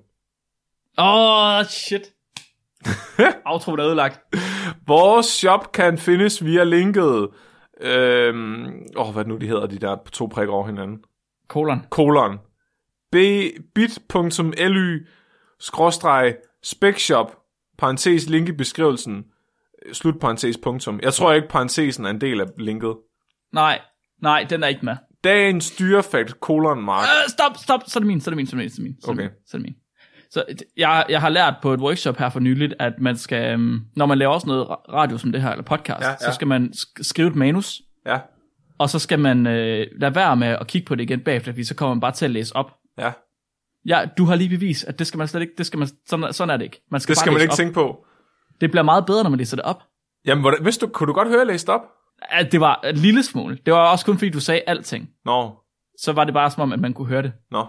Åh, 0.98 1.58
oh, 1.60 1.66
shit. 1.66 2.02
Outro 3.52 3.72
er 3.72 3.86
ødelagt. 3.86 4.20
Vores 4.88 5.26
shop 5.26 5.72
kan 5.72 5.98
findes 5.98 6.46
via 6.46 6.64
linket. 6.64 7.30
Øhm, 7.82 8.66
åh, 8.98 9.14
hvad 9.14 9.24
det 9.24 9.28
nu 9.28 9.38
de 9.38 9.48
hedder, 9.48 9.66
de 9.66 9.80
der 9.80 9.98
to 10.14 10.30
prikker 10.32 10.54
over 10.54 10.66
hinanden. 10.66 10.98
Kolon. 11.48 11.82
Kolon. 11.90 12.38
Bit.ly 13.12 15.08
skråstreg 15.60 16.36
specshop 16.64 17.38
parentes 17.78 18.30
link 18.30 18.50
i 18.50 18.52
beskrivelsen 18.52 19.26
slut 19.94 20.20
parentes 20.20 20.58
punktum. 20.58 21.00
Jeg 21.04 21.14
tror 21.14 21.34
ikke, 21.34 21.48
parentesen 21.48 22.06
er 22.06 22.10
en 22.10 22.22
del 22.22 22.42
af 22.42 22.46
linket. 22.58 22.96
Nej, 23.54 23.80
nej, 24.22 24.46
den 24.50 24.64
er 24.64 24.68
ikke 24.68 24.86
med. 24.86 24.96
Dagens 25.24 25.72
dyrefakt, 25.72 26.40
kolon 26.40 26.82
mark. 26.84 27.04
Uh, 27.04 27.32
stop, 27.32 27.58
stop, 27.58 27.80
så 27.88 28.00
er 28.00 28.02
det 28.02 28.08
min, 28.08 28.22
så 28.22 28.30
er 28.30 28.32
det 28.32 28.38
min, 28.38 28.48
så 28.48 28.56
er 28.56 28.60
det 28.60 28.80
min, 28.80 28.96
så 29.02 29.12
er 29.12 29.14
det 29.14 29.18
min. 29.18 29.26
Okay. 29.26 29.36
så 29.46 29.58
er 29.58 29.60
det 29.60 29.64
min. 29.64 29.76
Så 30.32 30.44
jeg, 30.78 31.06
jeg 31.10 31.22
har 31.22 31.30
lært 31.30 31.54
på 31.62 31.74
et 31.74 31.80
workshop 31.80 32.18
her 32.18 32.30
for 32.30 32.40
nyligt, 32.40 32.74
at 32.80 32.94
man 33.00 33.18
skal, 33.18 33.56
um, 33.56 33.82
når 33.96 34.06
man 34.06 34.18
laver 34.18 34.34
også 34.34 34.48
noget 34.48 34.66
ra- 34.66 34.94
radio 34.94 35.18
som 35.18 35.32
det 35.32 35.42
her, 35.42 35.52
eller 35.52 35.64
podcast, 35.64 36.02
Ja, 36.02 36.10
ja, 36.10 36.18
så 36.18 36.32
skal 36.34 36.48
man 36.48 36.72
sk- 36.76 37.04
skrive 37.04 37.28
et 37.28 37.36
manus, 37.36 37.82
Ja, 38.06 38.20
og 38.80 38.90
så 38.90 39.00
skal 39.00 39.20
man 39.20 39.48
øh, 39.48 39.88
lade 40.00 40.16
være 40.16 40.36
med 40.36 40.48
at 40.48 40.68
kigge 40.68 40.86
på 40.86 40.96
det 40.96 41.04
igen 41.04 41.20
bagefter, 41.20 41.52
fordi 41.52 41.64
så 41.64 41.76
kommer 41.76 41.94
man 41.96 42.02
bare 42.02 42.12
til 42.12 42.26
at 42.26 42.32
læse 42.32 42.56
op. 42.56 42.72
ja. 42.98 43.12
Ja, 43.88 44.06
du 44.18 44.26
har 44.26 44.36
lige 44.36 44.50
bevist, 44.50 44.84
at 44.88 45.00
det 45.00 45.08
skal 45.08 45.18
man 45.18 45.28
slet 45.28 45.42
ikke, 45.42 45.54
det 45.58 45.66
skal 45.66 45.80
man, 45.80 45.88
sådan, 46.10 46.34
sådan 46.34 46.50
er 46.54 46.58
det 46.58 46.64
ikke. 46.66 46.82
Man 46.92 47.02
skal 47.02 47.14
Det 47.16 47.20
skal 47.20 47.32
man 47.32 47.42
ikke 47.42 47.52
op. 47.52 47.58
tænke 47.58 47.74
på. 47.74 48.06
Det 48.62 48.72
bliver 48.72 48.84
meget 48.84 49.06
bedre, 49.06 49.24
når 49.24 49.30
man 49.30 49.40
læser 49.40 49.58
det 49.58 49.66
op. 49.66 49.84
Jamen, 50.26 50.42
hvordan, 50.42 50.64
hvis 50.64 50.78
du, 50.78 50.88
kunne 50.88 51.08
du 51.08 51.14
godt 51.14 51.28
høre, 51.28 51.38
jeg 51.38 51.48
læste 51.48 51.70
op? 51.70 51.82
At 52.22 52.52
det 52.52 52.60
var 52.62 52.80
en 52.84 52.96
lille 52.96 53.24
smule. 53.24 53.58
Det 53.66 53.74
var 53.74 53.92
også 53.92 54.06
kun 54.06 54.18
fordi, 54.18 54.30
du 54.30 54.40
sagde 54.40 54.62
alting. 54.68 55.10
Nå, 55.26 55.56
Så 56.00 56.12
var 56.14 56.24
det 56.24 56.34
bare 56.34 56.52
som 56.52 56.62
om, 56.64 56.74
at 56.74 56.80
man 56.80 56.94
kunne 56.94 57.08
høre 57.08 57.22
det. 57.22 57.34
nå. 57.52 57.66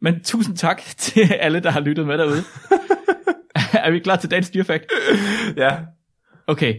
Men 0.00 0.24
tusind 0.24 0.56
tak 0.56 0.82
til 0.96 1.32
alle, 1.32 1.60
der 1.60 1.70
har 1.70 1.80
lyttet 1.80 2.06
med 2.06 2.18
derude. 2.18 2.42
er 3.84 3.90
vi 3.90 3.98
klar 3.98 4.16
til 4.16 4.30
dagens 4.30 4.50
dyrfakt? 4.50 4.84
Ja, 5.56 5.76
Okay. 6.46 6.74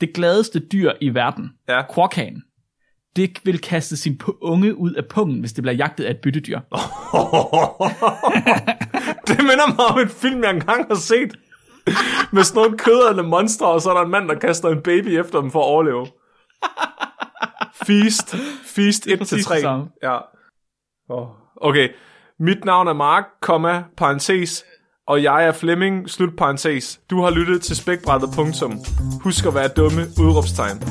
Det 0.00 0.14
gladeste 0.14 0.58
dyr 0.58 0.92
i 1.00 1.14
verden, 1.14 1.50
ja. 1.68 1.94
quokkaen, 1.94 2.42
det 3.16 3.40
vil 3.44 3.60
kaste 3.60 3.96
sin 3.96 4.20
unge 4.40 4.74
ud 4.74 4.92
af 4.92 5.06
pungen, 5.06 5.40
hvis 5.40 5.52
det 5.52 5.62
bliver 5.62 5.74
jagtet 5.74 6.04
af 6.04 6.10
et 6.10 6.20
byttedyr. 6.22 6.58
det 9.28 9.38
minder 9.38 9.76
mig 9.76 9.86
om 9.86 9.98
en 9.98 10.08
film, 10.08 10.42
jeg 10.42 10.50
engang 10.50 10.86
har 10.88 10.94
set. 10.94 11.36
Med 12.32 12.44
sådan 12.44 12.62
nogle 12.62 12.78
køderne 12.78 13.22
monstre, 13.22 13.66
og 13.66 13.80
så 13.80 13.90
er 13.90 13.94
der 13.94 14.02
en 14.04 14.10
mand, 14.10 14.28
der 14.28 14.38
kaster 14.38 14.68
en 14.68 14.82
baby 14.82 15.08
efter 15.08 15.40
dem 15.40 15.50
for 15.50 15.60
at 15.60 15.64
overleve. 15.64 16.06
Feast. 17.86 18.36
Feast 18.64 19.06
1 19.06 19.18
præcis 19.18 19.36
til 19.36 19.44
3. 19.44 19.54
det 19.54 19.62
samme. 19.62 19.86
Ja. 20.02 20.18
Oh. 21.08 21.28
Okay. 21.56 21.88
Mit 22.40 22.64
navn 22.64 22.88
er 22.88 22.92
Mark, 22.92 23.24
komma, 23.40 23.84
parentes, 23.96 24.64
og 25.06 25.22
jeg 25.22 25.46
er 25.46 25.52
Flemming, 25.52 26.10
slut 26.10 26.36
parentes. 26.38 27.00
Du 27.10 27.22
har 27.22 27.30
lyttet 27.30 27.62
til 27.62 27.76
spækbrættet 27.76 28.30
punktum. 28.36 28.72
Husk 29.22 29.46
at 29.46 29.54
være 29.54 29.68
dumme, 29.68 30.02
udråbstegn. 30.20 30.82